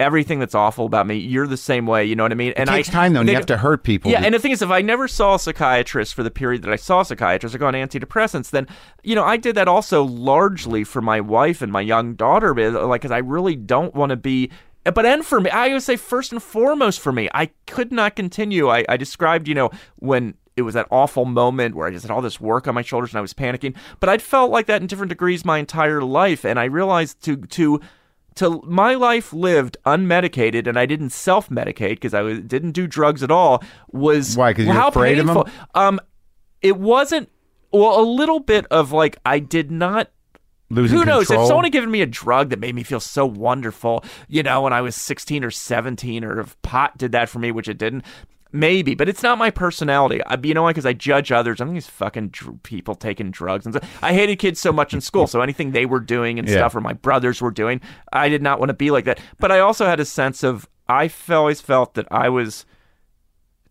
everything 0.00 0.40
that's 0.40 0.54
awful 0.54 0.86
about 0.86 1.06
me. 1.06 1.16
You're 1.16 1.46
the 1.46 1.56
same 1.56 1.86
way. 1.86 2.04
You 2.04 2.16
know 2.16 2.24
what 2.24 2.32
I 2.32 2.36
mean? 2.36 2.52
And 2.56 2.68
it 2.68 2.72
takes 2.72 2.88
I, 2.88 2.92
time 2.92 3.12
though 3.12 3.20
and 3.20 3.28
you 3.28 3.34
have 3.36 3.46
to 3.46 3.58
hurt 3.58 3.84
people 3.84 4.10
yeah, 4.10 4.22
and 4.24 4.34
the 4.34 4.38
thing 4.38 4.50
is, 4.50 4.62
if 4.62 4.70
I 4.70 4.80
never 4.80 5.06
saw 5.06 5.34
a 5.34 5.38
psychiatrist 5.38 6.14
for 6.14 6.22
the 6.22 6.30
period 6.30 6.62
that 6.62 6.72
I 6.72 6.76
saw 6.76 7.02
psychiatrists 7.02 7.54
or 7.54 7.58
go 7.58 7.66
on 7.66 7.74
antidepressants, 7.74 8.50
then 8.50 8.66
you 9.02 9.14
know 9.14 9.24
I 9.24 9.36
did 9.36 9.54
that 9.54 9.68
also 9.68 10.02
largely 10.02 10.82
for 10.82 11.00
my 11.00 11.20
wife 11.20 11.62
and 11.62 11.70
my 11.70 11.82
young 11.82 12.14
daughter, 12.14 12.54
like 12.86 13.02
because 13.02 13.12
I 13.12 13.18
really 13.18 13.56
don't 13.56 13.94
want 13.94 14.10
to 14.10 14.16
be. 14.16 14.50
But 14.84 15.04
and 15.04 15.24
for 15.24 15.40
me, 15.40 15.50
I 15.50 15.68
would 15.68 15.82
say 15.82 15.96
first 15.96 16.32
and 16.32 16.42
foremost 16.42 17.00
for 17.00 17.12
me, 17.12 17.28
I 17.34 17.50
could 17.66 17.92
not 17.92 18.16
continue. 18.16 18.68
I, 18.70 18.84
I 18.88 18.96
described, 18.96 19.46
you 19.46 19.54
know, 19.54 19.70
when 19.96 20.34
it 20.56 20.62
was 20.62 20.74
that 20.74 20.86
awful 20.90 21.24
moment 21.24 21.74
where 21.74 21.86
I 21.86 21.90
just 21.90 22.04
had 22.04 22.10
all 22.10 22.22
this 22.22 22.40
work 22.40 22.66
on 22.66 22.74
my 22.74 22.82
shoulders 22.82 23.10
and 23.10 23.18
I 23.18 23.22
was 23.22 23.34
panicking. 23.34 23.74
But 23.98 24.08
I'd 24.08 24.22
felt 24.22 24.50
like 24.50 24.66
that 24.66 24.80
in 24.80 24.86
different 24.86 25.10
degrees 25.10 25.44
my 25.44 25.58
entire 25.58 26.02
life, 26.02 26.44
and 26.44 26.58
I 26.58 26.64
realized 26.64 27.22
to 27.24 27.36
to 27.36 27.80
to 28.36 28.60
my 28.64 28.94
life 28.94 29.32
lived 29.32 29.76
unmedicated 29.84 30.66
and 30.66 30.78
I 30.78 30.86
didn't 30.86 31.10
self-medicate 31.10 31.90
because 31.90 32.14
I 32.14 32.22
was, 32.22 32.40
didn't 32.40 32.72
do 32.72 32.86
drugs 32.86 33.22
at 33.22 33.30
all 33.30 33.62
was 33.92 34.36
Why, 34.36 34.52
'cause 34.54 34.66
you're 34.66 34.88
afraid 34.88 35.18
of 35.18 35.28
'em? 35.28 35.34
painful. 35.34 35.48
Um, 35.74 36.00
it 36.62 36.76
wasn't. 36.78 37.28
Well, 37.72 38.00
a 38.00 38.02
little 38.02 38.40
bit 38.40 38.66
of 38.70 38.92
like 38.92 39.16
I 39.24 39.38
did 39.38 39.70
not. 39.70 40.08
losing 40.72 40.98
Who 40.98 41.04
knows? 41.04 41.26
control. 41.26 41.42
If 41.44 41.48
someone 41.48 41.64
had 41.64 41.72
given 41.72 41.90
me 41.90 42.00
a 42.00 42.06
drug 42.06 42.50
that 42.50 42.60
made 42.60 42.74
me 42.76 42.82
feel 42.84 43.00
so 43.00 43.26
wonderful, 43.26 44.04
you 44.28 44.42
know, 44.44 44.62
when 44.62 44.72
I 44.72 44.80
was 44.80 44.94
16 44.94 45.42
or 45.44 45.50
17, 45.50 46.24
or 46.24 46.38
if 46.40 46.60
pot 46.62 46.96
did 46.96 47.10
that 47.12 47.28
for 47.28 47.40
me, 47.40 47.50
which 47.50 47.68
it 47.68 47.76
didn't, 47.76 48.04
maybe. 48.52 48.94
But 48.94 49.08
it's 49.08 49.22
not 49.22 49.38
my 49.38 49.50
personality. 49.50 50.22
I, 50.24 50.38
you 50.42 50.54
know 50.54 50.62
why? 50.62 50.70
Because 50.70 50.86
I 50.86 50.92
judge 50.92 51.30
others. 51.32 51.60
I 51.60 51.64
think 51.64 51.74
these 51.74 51.86
fucking 51.86 52.28
dr- 52.28 52.62
people 52.62 52.94
taking 52.94 53.30
drugs 53.30 53.66
and 53.66 53.74
stuff. 53.74 53.98
I 54.02 54.12
hated 54.12 54.36
kids 54.38 54.60
so 54.60 54.72
much 54.72 54.92
in 54.94 55.00
school. 55.00 55.26
So 55.26 55.40
anything 55.40 55.72
they 55.72 55.86
were 55.86 56.00
doing 56.00 56.38
and 56.38 56.48
Yeah. 56.48 56.56
stuff, 56.56 56.74
or 56.76 56.80
my 56.80 56.92
brothers 56.92 57.40
were 57.40 57.50
doing, 57.50 57.80
I 58.12 58.28
did 58.28 58.42
not 58.42 58.58
want 58.58 58.70
to 58.70 58.74
be 58.74 58.90
like 58.90 59.04
that. 59.06 59.20
But 59.38 59.52
I 59.52 59.60
also 59.60 59.86
had 59.86 60.00
a 60.00 60.04
sense 60.04 60.42
of 60.42 60.68
I 60.88 61.10
always 61.30 61.60
felt 61.60 61.94
that 61.94 62.06
I 62.10 62.28
was 62.28 62.66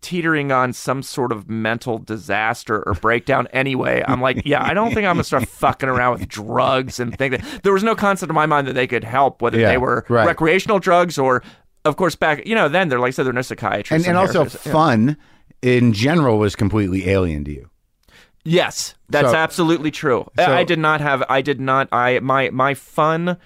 teetering 0.02 0.50
on 0.50 0.72
some 0.72 1.04
sort 1.04 1.34
of 1.34 1.50
mental 1.50 1.98
disaster 1.98 2.82
or 2.88 2.94
breakdown 2.94 3.48
anyway. 3.52 4.02
I'm 4.08 4.22
like, 4.22 4.44
yeah, 4.46 4.64
I 4.64 4.74
don't 4.74 4.94
think 4.94 5.06
I'm 5.06 5.16
gonna 5.16 5.26
start 5.26 5.46
fucking 5.50 5.90
around 5.90 6.20
with 6.20 6.30
drugs 6.30 7.02
and 7.02 7.18
think 7.18 7.36
that 7.36 7.64
there 7.64 7.74
was 7.74 7.84
no 7.84 7.96
concept 7.96 8.30
in 8.30 8.34
my 8.36 8.46
mind 8.46 8.68
that 8.68 8.74
they 8.76 8.88
could 8.88 9.04
help, 9.04 9.42
whether 9.42 9.60
Yeah, 9.60 9.68
they 9.72 9.78
were 9.78 10.06
right. 10.08 10.26
recreational 10.26 10.80
drugs 10.80 11.18
or, 11.18 11.44
of 11.86 11.96
course, 11.98 12.16
back 12.16 12.46
you 12.46 12.56
know 12.56 12.68
then 12.70 12.90
they're 12.90 13.00
like 13.00 13.10
I 13.10 13.12
said 13.12 13.26
they're 13.26 13.34
no 13.34 13.42
psychiatrists 13.42 14.08
and, 14.08 14.18
and 14.18 14.18
also 14.18 14.46
therapists. 14.46 14.66
Yeah. 14.66 14.72
fun 14.72 15.18
in 15.62 15.94
general 15.94 16.38
was 16.40 16.56
completely 16.56 17.10
alien 17.10 17.44
to 17.46 17.52
you. 17.52 17.70
Yes, 18.46 18.96
that's 19.10 19.30
So- 19.32 19.36
absolutely 19.36 19.92
true. 19.92 20.26
so- 20.38 20.46
I 20.52 20.64
did 20.64 20.80
not 20.80 21.02
have. 21.02 21.24
I 21.30 21.42
did 21.42 21.60
not. 21.60 21.90
I 21.92 22.20
my 22.20 22.50
my 22.52 22.74
fun 22.74 23.38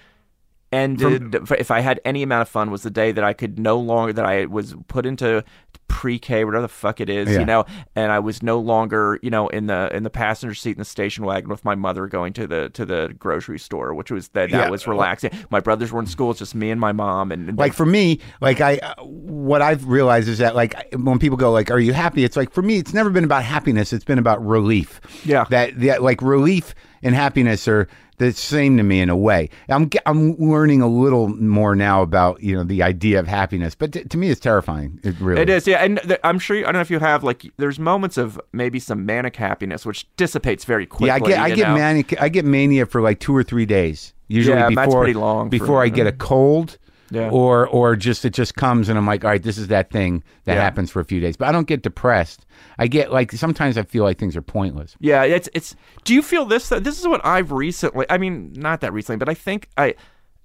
ended. 0.74 1.34
if 1.58 1.70
I 1.70 1.80
had 1.80 2.00
any 2.04 2.22
amount 2.22 2.42
of 2.42 2.48
fun, 2.48 2.70
was 2.70 2.82
the 2.82 2.90
day 2.90 3.12
that 3.12 3.24
I 3.24 3.32
could 3.32 3.58
no 3.58 3.78
longer 3.78 4.12
that 4.12 4.24
I 4.26 4.46
was 4.46 4.74
put 4.88 5.06
into 5.06 5.44
pre-K, 5.88 6.44
whatever 6.44 6.62
the 6.62 6.68
fuck 6.68 7.00
it 7.00 7.08
is, 7.08 7.30
Yeah. 7.30 7.40
you 7.40 7.44
know, 7.46 7.64
and 7.94 8.10
I 8.10 8.18
was 8.18 8.42
no 8.42 8.58
longer, 8.58 9.18
you 9.22 9.30
know, 9.30 9.48
in 9.48 9.66
the 9.66 9.94
in 9.94 10.02
the 10.02 10.10
passenger 10.10 10.54
seat 10.54 10.72
in 10.72 10.78
the 10.78 10.84
station 10.84 11.24
wagon 11.24 11.48
with 11.50 11.64
my 11.64 11.74
mother 11.74 12.06
going 12.06 12.32
to 12.34 12.46
the 12.46 12.68
to 12.70 12.84
the 12.84 13.14
grocery 13.18 13.58
store, 13.58 13.94
which 13.94 14.10
was 14.10 14.28
that 14.28 14.50
Yeah. 14.50 14.58
that 14.58 14.70
was 14.70 14.86
relaxing. 14.86 15.30
My 15.50 15.60
brothers 15.60 15.92
were 15.92 16.00
in 16.00 16.06
school, 16.06 16.30
it's 16.30 16.40
just 16.40 16.54
me 16.54 16.70
and 16.70 16.80
my 16.80 16.92
mom, 16.92 17.30
and 17.30 17.56
Like 17.58 17.74
for 17.74 17.86
me, 17.86 18.18
like 18.40 18.60
I, 18.60 18.78
uh, 18.78 18.94
what 19.04 19.62
I've 19.62 19.86
realized 19.86 20.28
is 20.28 20.38
that 20.38 20.56
like 20.56 20.74
when 20.96 21.18
people 21.18 21.36
go 21.36 21.52
like, 21.52 21.70
"Are 21.70 21.78
you 21.80 21.92
happy?" 21.92 22.24
It's 22.24 22.36
like 22.36 22.50
for 22.52 22.62
me, 22.62 22.78
it's 22.78 22.94
never 22.94 23.10
been 23.10 23.24
about 23.24 23.44
happiness. 23.44 23.92
It's 23.92 24.04
been 24.04 24.18
about 24.18 24.44
relief. 24.44 25.00
Yeah. 25.24 25.44
That 25.50 25.78
that 25.80 26.02
like 26.02 26.20
relief 26.22 26.74
and 27.02 27.14
happiness 27.14 27.68
are 27.68 27.86
the 28.18 28.32
same 28.32 28.76
to 28.76 28.82
me 28.82 29.00
in 29.00 29.08
a 29.10 29.16
way. 29.16 29.50
I'm 29.68 29.90
I'm 30.06 30.36
learning 30.36 30.82
a 30.82 30.88
little 30.88 31.28
more 31.28 31.74
now 31.74 32.02
about 32.02 32.42
you 32.42 32.54
know 32.54 32.64
the 32.64 32.82
idea 32.82 33.18
of 33.18 33.26
happiness, 33.26 33.74
but 33.74 33.92
t- 33.92 34.04
to 34.04 34.16
me, 34.16 34.30
it's 34.30 34.40
terrifying. 34.40 35.00
It 35.02 35.18
really 35.20 35.42
It 35.42 35.48
is, 35.50 35.66
yeah, 35.66 35.84
and 35.84 36.00
th- 36.02 36.20
I'm 36.24 36.38
sure. 36.38 36.56
I 36.58 36.62
don't 36.62 36.74
know 36.74 36.80
if 36.80 36.90
you 36.90 36.98
have 37.00 37.24
like. 37.24 37.44
There's 37.56 37.78
moments 37.78 38.16
of 38.16 38.40
maybe 38.52 38.78
some 38.78 39.04
manic 39.04 39.36
happiness, 39.36 39.84
which 39.84 40.06
dissipates 40.16 40.64
very 40.64 40.86
quickly. 40.86 41.08
Yeah, 41.08 41.14
I 41.16 41.20
get 41.20 41.38
I 41.38 41.50
get 41.54 41.68
know? 41.68 41.74
manic 41.74 42.22
I 42.22 42.28
get 42.28 42.44
mania 42.44 42.86
for 42.86 43.00
like 43.00 43.20
two 43.20 43.34
or 43.36 43.42
three 43.42 43.66
days. 43.66 44.12
Usually 44.28 44.56
Yeah, 44.56 44.68
before 44.68 44.84
that's 44.84 44.94
pretty 44.94 45.14
long 45.14 45.46
for- 45.46 45.50
before 45.50 45.82
I 45.82 45.88
get 45.88 46.06
mm-hmm. 46.06 46.14
a 46.14 46.24
cold. 46.24 46.78
Yeah. 47.14 47.30
Or 47.30 47.66
or 47.68 47.96
just 47.96 48.24
it 48.24 48.30
just 48.34 48.54
comes 48.56 48.88
and 48.88 48.98
I'm 48.98 49.06
like, 49.06 49.24
all 49.24 49.30
right, 49.30 49.42
this 49.42 49.56
is 49.56 49.68
that 49.68 49.90
thing 49.90 50.22
that 50.44 50.54
Yeah. 50.54 50.60
happens 50.62 50.90
for 50.90 51.00
a 51.00 51.04
few 51.04 51.20
days. 51.20 51.36
But 51.36 51.48
I 51.48 51.52
don't 51.52 51.66
get 51.68 51.82
depressed. 51.82 52.44
I 52.78 52.86
get 52.86 53.12
like 53.12 53.32
sometimes 53.32 53.78
I 53.78 53.82
feel 53.84 54.04
like 54.04 54.18
things 54.18 54.36
are 54.36 54.42
pointless. 54.42 54.96
Yeah, 55.00 55.22
it's 55.24 55.48
it's. 55.54 55.76
Do 56.04 56.12
you 56.14 56.22
feel 56.22 56.44
this? 56.44 56.68
This 56.68 56.98
is 57.00 57.06
what 57.06 57.24
I've 57.24 57.52
recently. 57.52 58.04
I 58.10 58.18
mean, 58.18 58.52
not 58.54 58.80
that 58.80 58.92
recently, 58.92 59.18
but 59.18 59.28
I 59.28 59.34
think 59.34 59.68
I, 59.76 59.94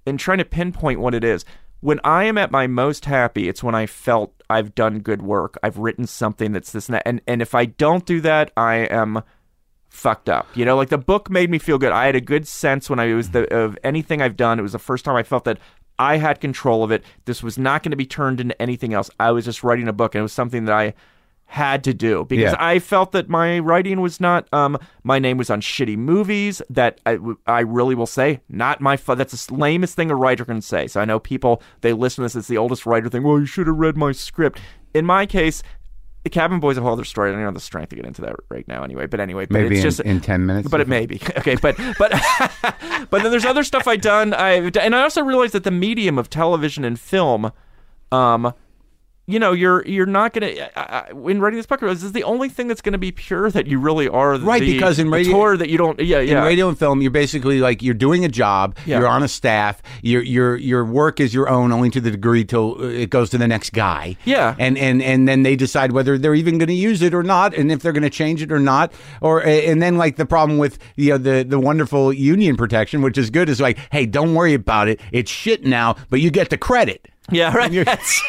in 0.06 0.16
trying 0.16 0.38
to 0.38 0.44
pinpoint 0.44 1.00
what 1.00 1.14
it 1.14 1.24
is. 1.24 1.44
When 1.82 1.98
I 2.04 2.24
am 2.24 2.36
at 2.36 2.50
my 2.50 2.66
most 2.66 3.06
happy, 3.06 3.48
it's 3.48 3.62
when 3.62 3.74
I 3.74 3.86
felt 3.86 4.34
I've 4.50 4.74
done 4.74 4.98
good 4.98 5.22
work. 5.22 5.56
I've 5.62 5.78
written 5.78 6.06
something 6.06 6.52
that's 6.52 6.72
this 6.72 6.88
and 6.88 6.94
that. 6.96 7.02
And 7.06 7.22
and 7.26 7.40
if 7.40 7.54
I 7.54 7.64
don't 7.64 8.04
do 8.04 8.20
that, 8.20 8.50
I 8.54 8.74
am 8.90 9.22
fucked 9.88 10.28
up. 10.28 10.46
You 10.54 10.64
know, 10.66 10.76
like 10.76 10.90
the 10.90 10.98
book 10.98 11.30
made 11.30 11.48
me 11.50 11.58
feel 11.58 11.78
good. 11.78 11.90
I 11.92 12.04
had 12.06 12.16
a 12.16 12.20
good 12.20 12.46
sense 12.46 12.90
when 12.90 13.00
I 13.00 13.14
was 13.14 13.30
the 13.30 13.52
of 13.54 13.78
anything 13.82 14.20
I've 14.20 14.36
done. 14.36 14.58
It 14.58 14.62
was 14.62 14.72
the 14.72 14.78
first 14.78 15.06
time 15.06 15.16
I 15.16 15.22
felt 15.22 15.44
that 15.44 15.58
I 16.00 16.16
had 16.16 16.40
control 16.40 16.82
of 16.82 16.90
it. 16.90 17.04
This 17.26 17.42
was 17.42 17.58
not 17.58 17.82
going 17.82 17.90
to 17.90 17.96
be 17.96 18.06
turned 18.06 18.40
into 18.40 18.60
anything 18.60 18.94
else. 18.94 19.10
I 19.20 19.30
was 19.32 19.44
just 19.44 19.62
writing 19.62 19.86
a 19.86 19.92
book, 19.92 20.14
and 20.14 20.20
it 20.20 20.22
was 20.22 20.32
something 20.32 20.64
that 20.64 20.74
I 20.74 20.94
had 21.44 21.82
to 21.82 21.92
do 21.92 22.24
because 22.24 22.52
Yeah. 22.52 22.56
I 22.58 22.78
felt 22.78 23.10
that 23.12 23.28
my 23.28 23.58
writing 23.58 24.00
was 24.00 24.20
not. 24.20 24.46
Um, 24.52 24.78
my 25.02 25.18
name 25.18 25.36
was 25.36 25.50
on 25.50 25.60
shitty 25.60 25.96
movies. 25.96 26.62
That 26.70 27.00
I 27.46 27.60
really 27.60 27.94
will 27.94 28.06
say, 28.06 28.40
not 28.48 28.80
my. 28.80 28.96
Fu- 28.96 29.14
that's 29.16 29.46
the 29.46 29.54
lamest 29.54 29.94
thing 29.94 30.10
a 30.10 30.14
writer 30.14 30.44
can 30.44 30.62
say. 30.62 30.86
So 30.86 31.00
I 31.00 31.04
know 31.04 31.18
people 31.18 31.60
they 31.82 31.92
listen 31.92 32.22
to 32.22 32.26
this. 32.26 32.36
It's 32.36 32.48
the 32.48 32.56
oldest 32.56 32.86
writer 32.86 33.08
thing. 33.08 33.22
Well, 33.22 33.38
you 33.40 33.46
should 33.46 33.66
have 33.66 33.76
read 33.76 33.96
my 33.96 34.12
script. 34.12 34.60
In 34.94 35.04
my 35.04 35.26
case. 35.26 35.62
The 36.22 36.30
Cabin 36.30 36.60
Boy's 36.60 36.76
a 36.76 36.82
whole 36.82 36.92
other 36.92 37.04
story. 37.04 37.30
I 37.30 37.32
don't 37.32 37.42
have 37.42 37.54
the 37.54 37.60
strength 37.60 37.90
to 37.90 37.96
get 37.96 38.04
into 38.04 38.20
that 38.22 38.36
right 38.50 38.68
now, 38.68 38.82
anyway. 38.84 39.06
But 39.06 39.20
anyway, 39.20 39.46
but 39.46 39.54
Maybe 39.54 39.76
it's 39.76 39.84
in, 39.84 39.90
just 39.90 40.00
in 40.00 40.20
ten 40.20 40.44
minutes. 40.44 40.68
but 40.68 40.80
it 40.80 40.88
may 40.88 41.06
be 41.06 41.16
okay. 41.38 41.56
But 41.56 41.76
but 41.98 42.12
but 43.10 43.22
then 43.22 43.30
there's 43.30 43.46
other 43.46 43.64
stuff 43.64 43.88
I've 43.88 44.02
done. 44.02 44.34
I 44.34 44.50
and 44.80 44.94
I 44.94 45.02
also 45.02 45.22
realized 45.22 45.54
that 45.54 45.64
the 45.64 45.70
medium 45.70 46.18
of 46.18 46.28
television 46.28 46.84
and 46.84 47.00
film, 47.00 47.52
um, 48.12 48.52
you 49.30 49.38
know, 49.38 49.52
you're 49.52 49.86
you're 49.86 50.06
not 50.06 50.32
gonna 50.32 50.68
I, 50.76 51.06
I, 51.10 51.10
in 51.10 51.40
writing 51.40 51.56
this 51.56 51.66
book. 51.66 51.80
This 51.80 52.02
is 52.02 52.12
the 52.12 52.24
only 52.24 52.48
thing 52.48 52.68
that's 52.68 52.80
gonna 52.80 52.98
be 52.98 53.12
pure 53.12 53.50
that 53.50 53.66
you 53.66 53.78
really 53.78 54.08
are. 54.08 54.36
Right, 54.38 54.60
the 54.60 54.72
because 54.74 54.98
in 54.98 55.10
radio- 55.10 55.32
tour 55.32 55.56
that 55.56 55.68
you 55.68 55.78
don't. 55.78 55.98
Yeah, 56.00 56.20
yeah. 56.20 56.38
in 56.38 56.44
radio 56.44 56.68
and 56.68 56.78
film, 56.78 57.02
you're 57.02 57.10
basically 57.10 57.60
like 57.60 57.82
you're 57.82 57.94
doing 57.94 58.24
a 58.24 58.28
job. 58.28 58.76
Yeah. 58.86 58.98
You're 58.98 59.08
on 59.08 59.22
a 59.22 59.28
staff. 59.28 59.82
Your 60.02 60.22
your 60.22 60.56
your 60.56 60.84
work 60.84 61.20
is 61.20 61.32
your 61.34 61.48
own, 61.48 61.72
only 61.72 61.90
to 61.90 62.00
the 62.00 62.10
degree 62.10 62.44
till 62.44 62.76
uh, 62.80 62.84
it 62.84 63.10
goes 63.10 63.30
to 63.30 63.38
the 63.38 63.48
next 63.48 63.70
guy. 63.70 64.16
Yeah. 64.24 64.54
and 64.58 64.76
and 64.78 65.02
and 65.02 65.28
then 65.28 65.42
they 65.42 65.56
decide 65.56 65.92
whether 65.92 66.18
they're 66.18 66.34
even 66.34 66.58
going 66.58 66.68
to 66.68 66.74
use 66.74 67.02
it 67.02 67.14
or 67.14 67.22
not, 67.22 67.54
and 67.54 67.70
if 67.70 67.82
they're 67.82 67.92
going 67.92 68.02
to 68.02 68.10
change 68.10 68.42
it 68.42 68.50
or 68.50 68.60
not. 68.60 68.92
Or 69.20 69.42
and 69.42 69.82
then 69.82 69.96
like 69.96 70.16
the 70.16 70.26
problem 70.26 70.58
with 70.58 70.78
you 70.96 71.10
know 71.10 71.18
the 71.18 71.44
the 71.44 71.60
wonderful 71.60 72.12
union 72.12 72.56
protection, 72.56 73.02
which 73.02 73.18
is 73.18 73.30
good, 73.30 73.48
is 73.48 73.60
like, 73.60 73.78
hey, 73.92 74.06
don't 74.06 74.34
worry 74.34 74.54
about 74.54 74.88
it. 74.88 75.00
It's 75.12 75.30
shit 75.30 75.64
now, 75.64 75.96
but 76.08 76.20
you 76.20 76.30
get 76.30 76.50
the 76.50 76.58
credit. 76.58 77.09
Yeah, 77.30 77.54
right. 77.56 77.70
That's- 77.84 78.22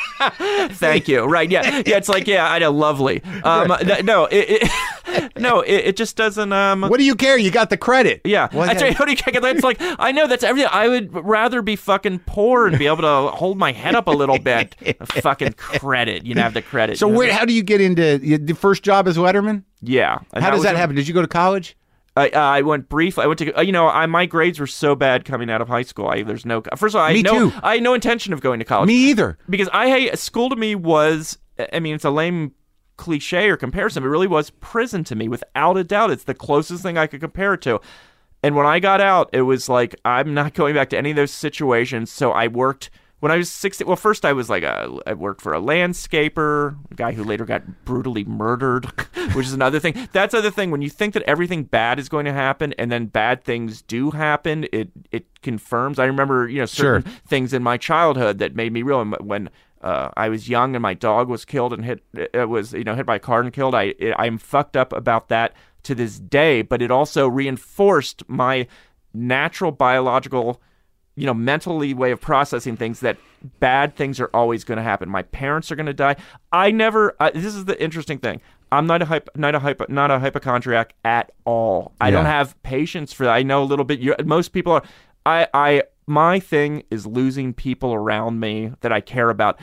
Thank 0.78 1.08
you. 1.08 1.24
Right. 1.24 1.49
Yeah. 1.49 1.82
Yeah. 1.86 1.97
It's 1.97 2.08
like 2.10 2.28
yeah. 2.28 2.47
I 2.49 2.60
know. 2.60 2.70
Lovely. 2.72 3.24
Um. 3.43 3.74
No. 4.04 4.26
It, 4.26 4.70
it, 5.08 5.32
no. 5.39 5.62
It, 5.62 5.74
it 5.86 5.97
just 5.97 6.16
doesn't. 6.16 6.54
Um. 6.54 6.82
What 6.84 6.97
do 6.99 7.04
you 7.04 7.16
care? 7.16 7.38
You 7.38 7.49
got 7.49 7.70
the 7.72 7.78
credit. 7.78 8.22
Yeah, 8.24 8.47
What- 8.52 8.68
that's 8.68 8.82
right. 8.84 8.97
What 8.99 9.06
do 9.06 9.12
you 9.12 9.18
get? 9.18 9.43
It's 9.43 9.64
like 9.64 9.78
I 9.80 10.12
know 10.12 10.28
that's 10.28 10.43
everything. 10.43 10.70
I 10.72 10.88
would 10.88 11.12
rather 11.26 11.62
be 11.62 11.76
fucking 11.76 12.20
poor 12.28 12.68
and 12.68 12.78
be 12.78 12.86
able 12.88 12.97
to 12.97 13.36
hold 13.36 13.58
my 13.58 13.72
head 13.72 13.95
up 13.95 14.08
a 14.08 14.12
little 14.12 14.38
bit. 14.38 14.76
fucking 15.06 15.54
credit, 15.54 16.26
you 16.26 16.36
know, 16.36 16.43
have 16.43 16.54
the 16.54 16.62
credit. 16.62 16.97
So 16.99 17.08
you 17.08 17.14
know? 17.14 17.18
where, 17.20 17.34
how 17.34 17.45
do 17.45 17.54
you 17.54 17.64
get 17.64 17.82
into 17.82 18.18
the 18.38 18.54
first 18.54 18.84
job 18.84 19.08
as 19.08 19.18
Letterman? 19.18 19.64
Yeah. 19.82 20.20
And 20.34 20.43
How 20.43 20.52
does 20.52 20.64
that 20.64 20.76
happen? 20.76 20.95
Did 20.95 21.08
you 21.08 21.14
go 21.14 21.22
to 21.22 21.28
college? 21.28 21.76
I, 22.18 22.30
uh, 22.30 22.39
I 22.39 22.62
went 22.62 22.89
brief. 22.89 23.18
I 23.18 23.26
went 23.26 23.39
to 23.39 23.53
uh, 23.57 23.62
you 23.62 23.72
know 23.72 23.88
I 23.88 24.05
my 24.05 24.26
grades 24.26 24.59
were 24.59 24.68
so 24.68 24.95
bad 24.95 25.24
coming 25.24 25.49
out 25.49 25.62
of 25.62 25.68
high 25.68 25.84
school. 25.84 26.07
I 26.07 26.24
there's 26.24 26.45
no 26.45 26.62
first 26.76 26.95
of 26.95 26.99
all 26.99 27.07
I 27.07 27.14
Me 27.14 27.22
no 27.22 27.49
too. 27.49 27.57
I 27.64 27.76
had 27.76 27.84
no 27.84 27.93
intention 27.93 28.34
of 28.34 28.41
going 28.41 28.59
to 28.59 28.66
college. 28.66 28.88
Me 28.88 29.09
either. 29.09 29.38
because 29.49 29.70
I 29.72 29.89
hate 29.89 30.18
school 30.18 30.49
to 30.49 30.55
me 30.55 30.76
was 30.76 31.38
I 31.72 31.80
mean 31.80 31.95
it's 31.95 32.05
a 32.05 32.09
lame 32.09 32.53
cliche 32.97 33.49
or 33.49 33.57
comparison, 33.57 34.03
but 34.03 34.07
it 34.07 34.12
really 34.12 34.28
was 34.28 34.49
prison 34.49 35.03
to 35.05 35.16
me 35.16 35.28
without 35.28 35.78
a 35.78 35.84
doubt. 35.84 36.12
It's 36.12 36.26
the 36.26 36.34
closest 36.34 36.84
thing 36.84 36.97
I 36.97 37.07
could 37.07 37.22
compare 37.22 37.53
it 37.53 37.62
to. 37.62 37.80
And 38.43 38.55
when 38.55 38.66
I 38.66 38.80
got 38.80 39.01
out, 39.01 39.30
it 39.34 39.43
was 39.43 39.70
like 39.70 39.95
I'm 40.03 40.34
not 40.34 40.53
going 40.55 40.76
back 40.76 40.89
to 40.89 40.97
any 40.97 41.12
of 41.12 41.16
those 41.16 41.32
situations. 41.32 42.12
So 42.12 42.32
I 42.32 42.47
worked 42.47 42.89
when 43.22 43.32
I 43.32 43.38
was 43.38 43.50
16. 43.50 43.88
Well, 43.88 43.96
first 43.96 44.26
I 44.26 44.34
was 44.34 44.50
like 44.50 44.64
a 44.64 44.90
I 45.08 45.14
worked 45.14 45.42
for 45.42 45.54
a 45.54 45.60
landscaper, 45.62 46.76
a 46.92 46.96
guy 46.96 47.14
who 47.14 47.24
later 47.24 47.46
got 47.46 47.86
brutally 47.86 48.24
murdered, 48.26 48.86
which 49.34 49.46
is 49.46 49.54
another 49.54 49.80
thing. 49.80 50.08
That's 50.12 50.34
the 50.34 50.40
other 50.40 50.52
thing 50.52 50.72
when 50.72 50.82
you 50.82 50.90
think 50.90 51.14
that 51.14 51.24
everything 51.24 51.64
bad 51.64 52.00
is 52.00 52.10
going 52.10 52.26
to 52.26 52.34
happen 52.34 52.74
and 52.74 52.92
then 52.92 53.06
bad 53.06 53.44
things 53.44 53.82
do 53.82 54.12
happen, 54.12 54.66
it 54.74 54.90
it 55.12 55.26
confirms. 55.42 56.00
I 56.00 56.06
remember, 56.06 56.48
you 56.50 56.60
know, 56.60 56.66
certain 56.66 57.10
Sure. 57.10 57.20
things 57.28 57.54
in 57.54 57.64
my 57.64 57.78
childhood 57.78 58.40
that 58.40 58.56
made 58.56 58.74
me 58.74 58.82
real 58.82 59.04
when 59.06 59.50
uh, 59.82 60.10
I 60.18 60.30
was 60.30 60.50
young 60.50 60.76
and 60.76 60.82
my 60.84 60.94
dog 60.94 61.28
was 61.30 61.46
killed 61.46 61.74
and 61.74 61.86
hit 61.86 62.04
it 62.14 62.50
was 62.50 62.74
you 62.74 62.84
know 62.84 62.96
hit 62.96 63.06
by 63.06 63.16
a 63.16 63.20
car 63.20 63.42
and 63.42 63.54
killed. 63.54 63.76
I 63.76 63.94
I'm 64.18 64.38
fucked 64.38 64.76
up 64.76 64.94
about 64.94 65.30
that 65.30 65.54
to 65.84 65.96
this 65.96 66.20
day, 66.20 66.62
but 66.62 66.82
it 66.82 66.92
also 66.92 67.28
reinforced 67.28 68.24
my 68.28 68.68
natural 69.14 69.72
biological 69.72 70.62
you 71.16 71.26
know 71.26 71.34
mentally 71.34 71.93
way 71.93 72.12
of 72.12 72.22
processing 72.22 72.78
things 72.78 72.99
that 73.01 73.18
bad 73.59 73.95
things 73.95 74.20
are 74.20 74.30
always 74.34 74.64
going 74.64 74.78
to 74.78 74.84
happen. 74.84 75.09
My 75.09 75.24
parents 75.24 75.72
are 75.72 75.76
going 75.76 75.86
to 75.88 75.93
die. 75.93 76.16
I 76.51 76.72
never. 76.72 77.16
Uh, 77.20 77.32
this 77.34 77.55
is 77.55 77.66
the 77.66 77.82
interesting 77.82 78.18
thing. 78.18 78.41
I'm 78.72 78.88
not 78.88 79.01
a 79.01 79.05
hypo, 79.05 79.32
not 79.36 79.53
a 79.53 79.59
hypo, 79.59 79.86
not 79.89 80.12
a 80.12 80.20
hypochondriac 80.20 80.93
at 81.03 81.32
all. 81.45 81.91
I 81.99 82.09
don't 82.12 82.26
have 82.26 82.62
patience 82.64 83.12
for 83.12 83.26
that. 83.26 83.34
I 83.34 83.43
know 83.43 83.64
a 83.64 83.66
little 83.66 83.86
bit. 83.86 83.99
You, 83.99 84.16
most 84.24 84.49
people 84.49 84.74
are. 84.74 84.84
I 85.26 85.47
I 85.53 85.84
my 86.07 86.39
thing 86.39 86.84
is 86.89 87.05
losing 87.05 87.53
people 87.53 87.93
around 87.93 88.39
me 88.39 88.72
that 88.82 88.91
I 88.91 89.01
care 89.01 89.30
about. 89.30 89.59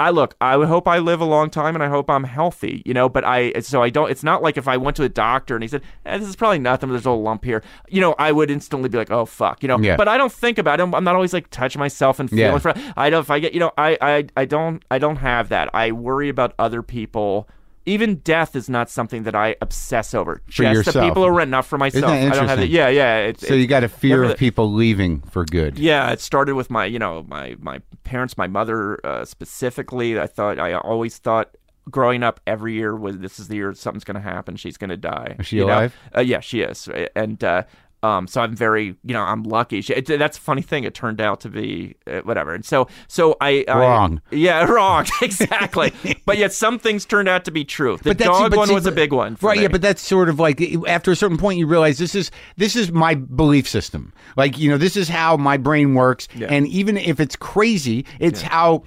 I 0.00 0.10
look, 0.10 0.34
I 0.40 0.54
hope 0.64 0.88
I 0.88 0.98
live 0.98 1.20
a 1.20 1.24
long 1.26 1.50
time 1.50 1.76
and 1.76 1.84
I 1.84 1.88
hope 1.88 2.08
I'm 2.08 2.24
healthy, 2.24 2.82
you 2.86 2.94
know, 2.94 3.08
but 3.08 3.22
I, 3.22 3.52
so 3.60 3.82
I 3.82 3.90
don't, 3.90 4.10
it's 4.10 4.24
not 4.24 4.42
like 4.42 4.56
if 4.56 4.66
I 4.66 4.78
went 4.78 4.96
to 4.96 5.02
a 5.02 5.08
doctor 5.10 5.54
and 5.54 5.62
he 5.62 5.68
said, 5.68 5.82
eh, 6.06 6.16
this 6.16 6.26
is 6.28 6.36
probably 6.36 6.58
nothing, 6.58 6.88
but 6.88 6.92
there's 6.94 7.04
a 7.04 7.10
little 7.10 7.22
lump 7.22 7.44
here, 7.44 7.62
you 7.88 8.00
know, 8.00 8.14
I 8.18 8.32
would 8.32 8.50
instantly 8.50 8.88
be 8.88 8.96
like, 8.96 9.10
oh, 9.10 9.26
fuck, 9.26 9.62
you 9.62 9.68
know, 9.68 9.78
Yeah. 9.78 9.96
but 9.96 10.08
I 10.08 10.16
don't 10.16 10.32
think 10.32 10.56
about 10.56 10.80
it. 10.80 10.84
I'm, 10.84 11.04
not 11.04 11.14
always 11.14 11.34
like 11.34 11.50
touching 11.50 11.78
myself 11.80 12.18
and 12.18 12.30
feeling 12.30 12.44
Yeah. 12.52 12.58
for, 12.58 12.72
I 12.96 13.10
don't, 13.10 13.20
if 13.20 13.30
I 13.30 13.40
get, 13.40 13.52
you 13.52 13.60
know, 13.60 13.72
I, 13.76 13.98
I, 14.00 14.26
I 14.36 14.44
don't, 14.46 14.82
I 14.90 14.98
don't 14.98 15.16
have 15.16 15.50
that. 15.50 15.68
I 15.74 15.92
worry 15.92 16.30
about 16.30 16.54
other 16.58 16.82
people. 16.82 17.46
Even 17.86 18.16
death 18.16 18.54
is 18.54 18.68
not 18.68 18.90
something 18.90 19.22
that 19.22 19.34
I 19.34 19.56
obsess 19.62 20.12
over. 20.14 20.42
For 20.46 20.50
Just 20.50 20.58
the 20.58 20.72
yourself. 20.74 21.08
people 21.08 21.24
around, 21.24 21.50
not 21.50 21.64
for 21.64 21.78
myself. 21.78 22.04
that 22.06 22.12
I 22.12 22.28
don't 22.36 22.48
have 22.48 22.58
it. 22.58 22.64
interesting? 22.64 22.70
Yeah, 22.76 22.88
yeah. 22.88 23.16
It's, 23.28 23.46
So 23.48 23.54
you 23.54 23.66
got 23.66 23.84
a 23.84 23.88
fear 23.88 24.22
of 24.22 24.28
the- 24.30 24.34
people 24.36 24.70
leaving 24.72 25.22
for 25.22 25.44
good. 25.46 25.78
yeah, 25.78 26.10
it 26.12 26.20
started 26.20 26.54
with 26.54 26.70
my, 26.70 26.84
you 26.84 26.98
know, 26.98 27.24
my 27.28 27.56
my 27.60 27.80
parents, 28.04 28.36
my 28.36 28.46
mother 28.46 28.98
uh, 29.04 29.24
specifically. 29.24 30.18
I 30.20 30.26
thought 30.26 30.58
I 30.58 30.74
always 30.74 31.16
thought 31.18 31.56
growing 31.90 32.22
up 32.22 32.38
every 32.46 32.74
year 32.74 32.94
was 32.94 33.18
this 33.18 33.40
is 33.40 33.48
the 33.48 33.56
year 33.56 33.72
something's 33.74 34.04
going 34.04 34.14
to 34.14 34.20
happen. 34.20 34.56
She's 34.56 34.76
going 34.76 34.90
to 34.90 34.96
die. 34.96 35.36
Is 35.38 35.46
she 35.46 35.56
you 35.56 35.66
know? 35.66 35.72
alive? 35.72 35.96
Uh, 36.16 36.20
yeah, 36.20 36.40
she 36.40 36.60
is. 36.60 36.88
And 37.16 37.42
uh, 37.42 37.62
Um, 38.02 38.26
so 38.26 38.40
I'm 38.40 38.56
very, 38.56 38.96
you 39.04 39.12
know, 39.12 39.22
I'm 39.22 39.42
lucky. 39.42 39.80
She, 39.82 39.92
it, 39.92 40.06
that's 40.06 40.38
a 40.38 40.40
funny 40.40 40.62
thing. 40.62 40.84
It 40.84 40.94
turned 40.94 41.20
out 41.20 41.40
to 41.40 41.48
be 41.50 41.96
uh, 42.06 42.20
whatever. 42.20 42.54
And 42.54 42.64
so, 42.64 42.88
so 43.08 43.36
I, 43.40 43.64
I 43.68 43.78
Wrong. 43.78 44.22
yeah, 44.30 44.64
wrong, 44.70 45.06
exactly. 45.22 45.92
but 46.24 46.38
yet 46.38 46.52
some 46.52 46.78
things 46.78 47.04
turned 47.04 47.28
out 47.28 47.44
to 47.44 47.50
be 47.50 47.64
true. 47.64 47.98
The 47.98 48.10
But 48.14 48.18
dog 48.18 48.50
but 48.50 48.56
one 48.58 48.68
see, 48.68 48.74
was 48.74 48.86
a 48.86 48.92
big 48.92 49.12
one, 49.12 49.36
right? 49.42 49.56
me. 49.58 49.62
Yeah, 49.62 49.68
but 49.68 49.82
that's 49.82 50.00
sort 50.00 50.28
of 50.28 50.38
like 50.38 50.62
after 50.88 51.10
a 51.10 51.16
certain 51.16 51.36
point, 51.36 51.58
you 51.58 51.66
realize 51.66 51.98
this 51.98 52.14
is 52.14 52.30
this 52.56 52.74
is 52.76 52.90
my 52.90 53.14
belief 53.14 53.68
system. 53.68 54.12
Like 54.36 54.58
you 54.58 54.70
know, 54.70 54.78
this 54.78 54.96
is 54.96 55.08
how 55.08 55.36
my 55.36 55.56
brain 55.58 55.94
works, 55.94 56.26
and 56.40 56.66
even 56.68 56.96
if 56.96 57.20
it's 57.20 57.36
crazy, 57.36 58.06
it's 58.18 58.40
how. 58.42 58.84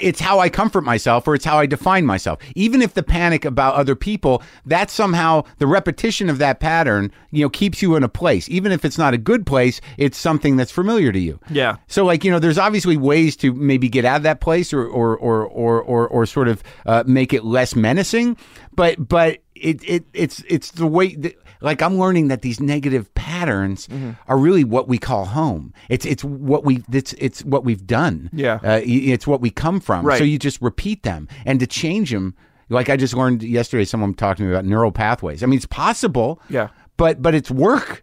It's 0.00 0.20
how 0.20 0.38
I 0.38 0.48
comfort 0.48 0.82
myself, 0.82 1.26
or 1.26 1.34
it's 1.34 1.44
how 1.44 1.58
I 1.58 1.66
define 1.66 2.06
myself. 2.06 2.38
Even 2.54 2.80
if 2.80 2.94
the 2.94 3.02
panic 3.02 3.44
about 3.44 3.74
other 3.74 3.94
people, 3.94 4.42
that 4.64 4.90
somehow 4.90 5.44
the 5.58 5.66
repetition 5.66 6.30
of 6.30 6.38
that 6.38 6.60
pattern, 6.60 7.12
you 7.30 7.44
know, 7.44 7.50
keeps 7.50 7.82
you 7.82 7.96
in 7.96 8.02
a 8.02 8.08
place. 8.08 8.48
Even 8.48 8.72
if 8.72 8.84
it's 8.84 8.98
not 8.98 9.14
a 9.14 9.18
good 9.18 9.46
place, 9.46 9.80
it's 9.96 10.16
something 10.16 10.56
that's 10.56 10.70
familiar 10.70 11.12
to 11.12 11.18
you. 11.18 11.38
Yeah. 11.50 11.76
So 11.86 12.04
like 12.04 12.24
you 12.24 12.30
know, 12.30 12.38
there's 12.38 12.58
obviously 12.58 12.96
ways 12.96 13.36
to 13.36 13.52
maybe 13.52 13.88
get 13.88 14.04
out 14.04 14.18
of 14.18 14.22
that 14.22 14.40
place 14.40 14.72
or 14.72 14.86
or 14.86 15.16
or 15.16 15.46
or 15.46 15.82
or, 15.82 16.08
or 16.08 16.26
sort 16.26 16.48
of 16.48 16.62
uh, 16.86 17.04
make 17.06 17.32
it 17.32 17.44
less 17.44 17.74
menacing, 17.74 18.36
but 18.74 19.08
but 19.08 19.38
it 19.54 19.82
it 19.88 20.04
it's 20.12 20.42
it's 20.48 20.70
the 20.72 20.86
way. 20.86 21.14
That, 21.14 21.36
like 21.60 21.82
I'm 21.82 21.98
learning 21.98 22.28
that 22.28 22.42
these 22.42 22.60
negative 22.60 23.12
patterns 23.14 23.86
Mm-hmm. 23.88 24.10
are 24.26 24.36
really 24.38 24.64
what 24.64 24.88
we 24.88 24.98
call 24.98 25.24
home. 25.26 25.72
It's 25.88 26.04
it's 26.06 26.24
what 26.24 26.64
we 26.64 26.82
it's 26.92 27.12
it's 27.18 27.44
what 27.44 27.64
we've 27.64 27.86
done. 27.86 28.30
Yeah. 28.32 28.58
uh, 28.64 28.80
it's 28.84 29.26
what 29.26 29.40
we 29.40 29.50
come 29.50 29.80
from. 29.80 30.04
Right. 30.04 30.18
So 30.18 30.24
you 30.24 30.38
just 30.38 30.60
repeat 30.60 31.02
them, 31.04 31.28
and 31.46 31.60
to 31.60 31.66
change 31.66 32.10
them, 32.10 32.34
like 32.68 32.88
I 32.90 32.96
just 32.96 33.14
learned 33.14 33.42
yesterday, 33.42 33.84
someone 33.84 34.14
talked 34.14 34.38
to 34.38 34.44
me 34.44 34.50
about 34.50 34.64
neural 34.64 34.92
pathways. 34.92 35.42
I 35.42 35.46
mean, 35.46 35.56
it's 35.56 35.66
possible. 35.66 36.40
Yeah. 36.50 36.68
but 36.96 37.22
but 37.22 37.34
it's 37.34 37.50
work. 37.50 38.02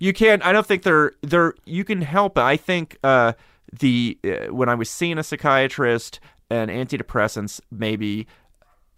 You 0.00 0.12
can't. 0.12 0.44
I 0.44 0.52
don't 0.52 0.66
think 0.66 0.82
they're 0.82 1.12
they're. 1.22 1.54
You 1.64 1.84
can 1.84 2.02
help. 2.02 2.38
I 2.38 2.56
think 2.56 2.96
uh, 3.04 3.32
the 3.78 4.18
uh, 4.24 4.52
when 4.54 4.68
I 4.68 4.74
was 4.74 4.88
seeing 4.90 5.18
a 5.18 5.22
psychiatrist 5.22 6.20
and 6.50 6.70
antidepressants 6.70 7.60
maybe 7.70 8.26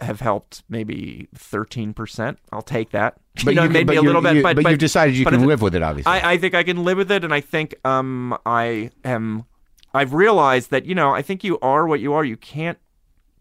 have 0.00 0.20
helped 0.20 0.62
maybe 0.68 1.28
thirteen 1.34 1.94
percent. 1.94 2.38
I'll 2.52 2.62
take 2.62 2.90
that. 2.90 3.14
But 3.36 3.46
you 3.46 3.54
know, 3.54 3.62
you, 3.64 3.68
maybe 3.70 3.84
but 3.86 3.92
a 3.92 3.94
you- 3.96 4.02
little 4.02 4.22
bit. 4.22 4.36
you- 4.36 4.42
but, 4.42 4.56
but 4.62 4.70
you've 4.70 4.78
decided 4.78 5.16
you 5.16 5.24
can 5.24 5.46
live 5.46 5.62
with 5.62 5.74
it. 5.74 5.82
Obviously, 5.82 6.10
I, 6.12 6.32
I 6.32 6.38
think 6.38 6.54
I 6.54 6.62
can 6.62 6.84
live 6.84 6.98
with 6.98 7.10
it, 7.12 7.24
and 7.24 7.32
I 7.32 7.40
think 7.40 7.74
um 7.86 8.36
I 8.44 8.90
am. 9.04 9.44
I've 9.92 10.12
realized 10.14 10.70
that 10.70 10.86
you 10.86 10.94
know 10.94 11.14
I 11.14 11.22
think 11.22 11.44
you 11.44 11.58
are 11.60 11.86
what 11.86 12.00
you 12.00 12.12
are. 12.14 12.24
You 12.24 12.36
can't. 12.36 12.78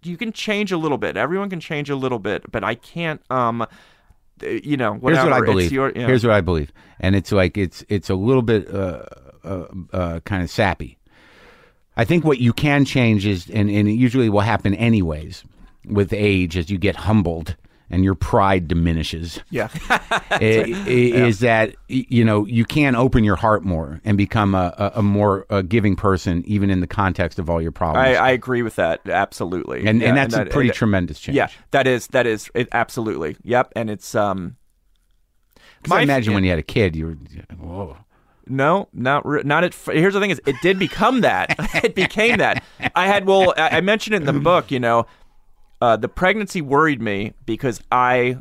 You 0.04 0.18
can 0.18 0.32
change 0.34 0.72
a 0.72 0.78
little 0.78 0.98
bit. 0.98 1.16
Everyone 1.18 1.50
can 1.50 1.60
change 1.62 1.90
a 1.90 1.96
little 1.96 2.20
bit, 2.20 2.52
but 2.52 2.64
I 2.64 2.76
can't. 2.76 3.22
Um, 3.32 3.62
uh, 3.62 3.68
you 4.48 4.76
know, 4.78 5.00
Here's 5.02 5.18
what 5.18 5.32
I 5.34 5.42
believe. 5.42 5.72
your- 5.72 5.92
yeah. 5.96 6.06
Here's 6.08 6.24
what 6.26 6.34
I 6.34 6.42
believe, 6.42 6.72
and 7.00 7.16
it's 7.16 7.32
like 7.32 7.58
it's 7.58 7.84
it's 7.90 8.10
a 8.10 8.16
little 8.16 8.42
bit 8.42 8.70
uh, 8.74 9.04
uh, 9.44 9.66
uh, 9.94 10.20
kind 10.22 10.44
of 10.44 10.50
sappy. 10.50 10.98
I 11.96 12.06
think 12.06 12.26
what 12.26 12.40
you 12.40 12.54
can 12.54 12.86
change 12.86 13.26
is, 13.26 13.50
and, 13.52 13.70
and 13.70 13.88
it 13.88 13.92
usually 13.94 14.28
will 14.28 14.40
happen 14.42 14.74
anyways 14.74 15.44
with 15.86 16.14
age 16.14 16.58
as 16.58 16.70
you 16.70 16.78
get 16.78 16.96
humbled 16.96 17.56
and 17.90 18.04
your 18.04 18.16
pride 18.16 18.68
diminishes. 18.68 19.40
yeah. 19.52 19.68
i- 19.90 20.38
i- 20.40 20.90
Is 20.90 21.40
that 21.42 21.76
you 21.88 22.26
know 22.26 22.46
you 22.46 22.66
can 22.66 22.96
open 22.96 23.24
your 23.24 23.36
heart 23.36 23.64
more 23.64 24.02
and 24.04 24.18
become 24.18 24.56
a, 24.56 24.74
a, 24.78 25.00
a 25.00 25.04
more 25.04 25.46
uh, 25.52 25.62
giving 25.62 25.96
person, 25.96 26.44
even 26.48 26.70
in 26.72 26.80
the 26.80 26.88
context 26.88 27.38
of 27.40 27.50
all 27.50 27.62
your 27.62 27.72
problems. 27.72 28.08
I, 28.08 28.14
I 28.16 28.30
agree 28.32 28.64
with 28.64 28.78
that 28.78 29.02
absolutely, 29.08 29.86
and 29.86 30.02
Yeah, 30.02 30.08
and 30.10 30.18
that's 30.18 30.34
a 30.34 30.38
that- 30.40 30.50
pretty 30.52 30.70
and- 30.70 30.76
tremendous 30.78 31.20
change. 31.20 31.36
Yeah, 31.36 31.50
that 31.72 31.86
is 31.86 32.08
that 32.08 32.26
is 32.26 32.50
it, 32.56 32.68
absolutely. 32.72 33.38
Yep, 33.44 33.74
and 33.76 33.90
it's 33.92 34.16
um. 34.16 34.56
'Cause 35.84 35.92
I 35.98 36.02
imagine 36.02 36.32
yeah. 36.32 36.36
when 36.36 36.44
you 36.46 36.50
had 36.50 36.60
a 36.60 36.64
kid, 36.64 36.96
you 36.96 37.06
were 37.08 37.18
whoa. 37.58 37.98
No, 38.48 38.88
not 38.94 39.26
re- 39.26 39.42
not 39.44 39.64
at. 39.66 39.74
f- 39.74 39.90
Here's 39.94 40.14
the 40.14 40.20
thing: 40.22 40.30
is 40.32 40.42
it 40.46 40.56
did 40.62 40.80
become 40.80 41.22
that. 41.22 41.56
it 41.84 41.94
became 41.96 42.38
that. 42.38 42.64
I 42.96 43.08
had 43.08 43.26
well, 43.26 43.54
I, 43.58 43.78
I 43.78 43.82
mentioned 43.82 44.16
it 44.16 44.22
in 44.22 44.26
the 44.26 44.34
book. 44.40 44.72
You 44.72 44.80
know, 44.80 45.06
uh, 45.84 45.98
the 45.98 46.08
pregnancy 46.08 46.62
worried 46.62 47.02
me 47.02 47.34
because 47.46 47.82
I 47.92 48.38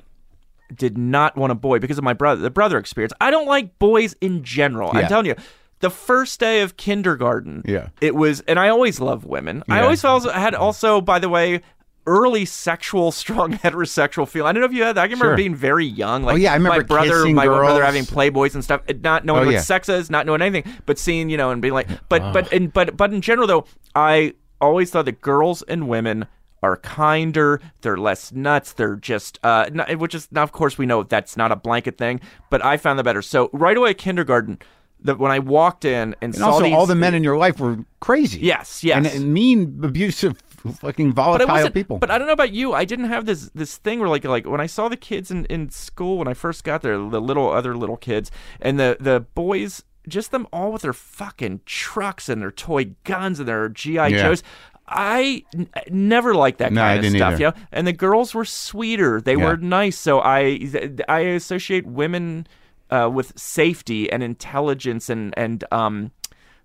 did 0.75 0.97
not 0.97 1.37
want 1.37 1.51
a 1.51 1.55
boy 1.57 1.79
because 1.81 1.99
of 1.99 2.05
my 2.05 2.13
brother, 2.13 2.41
the 2.41 2.51
brother 2.51 2.79
experience. 2.79 3.13
I 3.21 3.31
don't 3.31 3.47
like 3.47 3.79
boys 3.79 4.15
in 4.21 4.45
general. 4.45 4.91
Yeah. 4.95 5.01
I'm 5.01 5.09
telling 5.09 5.27
you. 5.27 5.35
The 5.81 5.91
first 5.91 6.39
day 6.39 6.61
of 6.63 6.77
kindergarten, 6.77 7.63
Yeah. 7.67 7.89
it 8.01 8.15
was, 8.15 8.41
and 8.43 8.57
I 8.61 8.69
always 8.69 9.01
love 9.01 9.25
women. 9.25 9.65
I 9.69 9.81
always 9.83 10.01
felt 10.01 10.25
I 10.29 10.39
had 10.39 10.55
also, 10.55 11.01
by 11.01 11.19
the 11.19 11.29
way, 11.29 11.61
early 12.07 12.45
sexual, 12.45 13.11
strong 13.23 13.55
heterosexual 13.55 14.29
feel. 14.29 14.47
I 14.47 14.53
don't 14.53 14.61
know 14.61 14.67
if 14.67 14.73
you 14.73 14.85
had 14.85 14.95
that. 14.97 15.03
I 15.03 15.09
can 15.09 15.15
remember 15.19 15.33
Sure. 15.33 15.37
being 15.37 15.57
very 15.57 15.85
young. 15.87 16.23
Like 16.23 16.35
Oh, 16.35 16.37
yeah, 16.37 16.53
I 16.53 16.55
remember 16.55 16.79
my 16.79 16.85
brother, 16.85 17.27
my 17.31 17.47
brother 17.47 17.85
having 17.85 18.05
playboys 18.05 18.55
and 18.55 18.63
stuff, 18.63 18.83
not 19.03 19.25
knowing 19.25 19.43
Oh, 19.43 19.47
what 19.47 19.55
yeah. 19.55 19.61
sex 19.61 19.89
is, 19.89 20.09
not 20.09 20.25
knowing 20.25 20.41
anything, 20.41 20.73
but 20.87 20.99
seeing, 21.01 21.29
you 21.31 21.37
know, 21.37 21.51
and 21.51 21.61
being 21.61 21.75
like, 21.75 21.89
but, 22.09 22.33
but, 22.33 22.53
and, 22.53 22.73
but, 22.73 22.97
but 22.97 23.13
in 23.13 23.21
general 23.21 23.49
though, 23.49 23.65
I 23.97 24.35
always 24.61 24.91
thought 24.93 25.07
that 25.07 25.21
girls 25.21 25.63
and 25.63 25.89
women 25.89 26.27
are 26.63 26.77
kinder, 26.77 27.61
they're 27.81 27.97
less 27.97 28.33
nuts, 28.33 28.73
they're 28.73 28.97
just, 28.97 29.39
uh, 29.43 29.69
not, 29.73 29.97
which 29.99 30.15
is 30.15 30.29
now, 30.31 30.43
of 30.43 30.53
course, 30.53 30.79
we 30.79 30.87
know 30.87 31.03
that's 31.03 31.37
not 31.37 31.51
a 31.51 31.57
blanket 31.57 31.99
thing, 31.99 32.21
but 32.51 32.65
I 32.65 32.77
found 32.77 32.99
that 32.99 33.05
better. 33.05 33.23
So 33.23 33.51
right 33.53 33.77
away 33.77 33.91
at 33.91 33.99
kindergarten, 33.99 34.59
that 35.01 35.19
when 35.19 35.33
I 35.33 35.41
walked 35.41 35.85
in 35.85 35.93
and, 35.93 36.17
And 36.23 36.35
saw 36.37 36.53
also, 36.53 36.65
these, 36.65 36.75
all 36.75 36.87
the 36.87 36.95
men 36.95 37.15
in 37.15 37.25
your 37.25 37.37
life 37.37 37.59
were 37.59 37.79
crazy. 38.01 38.41
Yes, 38.41 38.85
yes. 38.85 38.97
and, 38.97 39.07
and 39.07 39.35
mean, 39.35 39.81
abusive, 39.83 40.41
fucking 40.77 41.13
volatile 41.13 41.49
wasn't, 41.49 41.75
people. 41.75 41.99
But 41.99 42.11
I 42.11 42.19
don't 42.19 42.29
know 42.29 42.33
about 42.33 42.53
you. 42.53 42.73
I 42.73 42.85
didn't 42.85 43.07
have 43.07 43.27
this 43.27 43.51
this 43.55 43.77
thing 43.79 43.99
where 43.99 44.09
like 44.09 44.25
like 44.25 44.47
when 44.47 44.61
I 44.61 44.67
saw 44.67 44.89
the 44.89 44.97
kids 44.97 45.31
in, 45.31 45.45
in 45.47 45.71
school 45.71 46.19
when 46.19 46.29
I 46.29 46.35
first 46.35 46.63
got 46.63 46.83
there, 46.83 46.97
the 46.97 47.21
little 47.21 47.51
other 47.51 47.77
little 47.77 47.97
kids 47.97 48.31
and 48.61 48.79
the 48.79 48.97
the 49.01 49.21
boys, 49.35 49.83
just 50.07 50.31
them 50.31 50.47
all 50.53 50.71
with 50.73 50.83
their 50.83 50.93
fucking 50.93 51.63
trucks 51.67 52.29
and 52.29 52.41
their 52.41 52.53
toy 52.53 52.95
guns 53.03 53.41
and 53.41 53.49
their 53.49 53.69
GI 53.69 53.95
Yeah. 53.95 54.09
Joes. 54.09 54.43
I 54.89 55.45
n- 55.55 55.69
never 55.91 56.35
liked 56.35 56.59
that 56.59 56.73
No, 56.73 56.83
kind 56.83 57.05
of 57.05 57.11
stuff, 57.13 57.33
either. 57.35 57.43
know. 57.45 57.53
And 57.73 57.87
the 57.87 57.93
girls 57.93 58.35
were 58.35 58.45
sweeter. 58.45 59.21
They 59.21 59.37
Yeah. 59.37 59.45
were 59.45 59.57
nice. 59.57 59.99
So 59.99 60.21
I 60.21 60.61
I 61.09 61.21
associate 61.21 61.87
women 61.87 62.47
uh, 62.91 63.09
with 63.13 63.33
safety 63.39 64.11
and 64.13 64.23
intelligence 64.23 65.09
and 65.09 65.33
and 65.37 65.65
um 65.73 66.11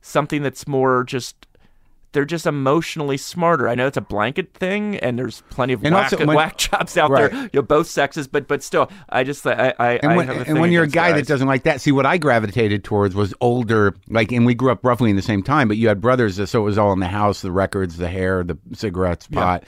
something 0.01 0.41
that's 0.43 0.67
more 0.67 1.03
just 1.03 1.46
they're 2.13 2.25
just 2.25 2.45
emotionally 2.47 3.17
smarter. 3.17 3.67
I 3.67 3.75
know 3.75 3.85
it's 3.87 3.97
a 3.97 4.01
blanket 4.01 4.53
thing, 4.53 4.95
and 4.97 5.19
there's 5.19 5.43
plenty 5.49 5.73
of 5.73 5.83
And 5.83 5.93
whack, 5.93 6.13
also 6.13 6.25
when- 6.25 6.35
whack 6.37 6.57
jobs 6.57 6.97
out 6.97 7.11
Right. 7.11 7.31
there, 7.31 7.41
you 7.43 7.49
know, 7.55 7.61
both 7.61 7.87
sexes. 7.87 8.27
But 8.27 8.47
but 8.47 8.63
still, 8.63 8.89
I 9.09 9.23
just 9.23 9.45
I 9.45 9.73
I, 9.77 9.91
and 10.01 10.11
I 10.13 10.15
when, 10.17 10.27
have 10.27 10.37
a 10.37 10.49
and 10.49 10.59
when 10.59 10.71
you're 10.71 10.83
a 10.85 10.87
guy 10.87 11.11
that 11.13 11.27
doesn't 11.27 11.47
like 11.47 11.63
that, 11.63 11.81
see 11.81 11.91
what 11.91 12.05
I 12.05 12.17
gravitated 12.17 12.83
towards 12.83 13.13
was 13.15 13.33
older, 13.41 13.93
like, 14.09 14.31
and 14.31 14.45
we 14.45 14.55
grew 14.55 14.71
up 14.71 14.83
roughly 14.85 15.09
in 15.09 15.15
the 15.15 15.21
same 15.21 15.43
time, 15.43 15.67
but 15.67 15.77
you 15.77 15.87
had 15.87 16.01
brothers, 16.01 16.35
so 16.49 16.59
it 16.61 16.63
was 16.63 16.77
all 16.77 16.93
in 16.93 16.99
the 16.99 17.07
house, 17.07 17.41
the 17.41 17.51
records, 17.51 17.97
the 17.97 18.07
hair, 18.09 18.43
the 18.43 18.57
cigarettes, 18.73 19.27
pot. 19.27 19.63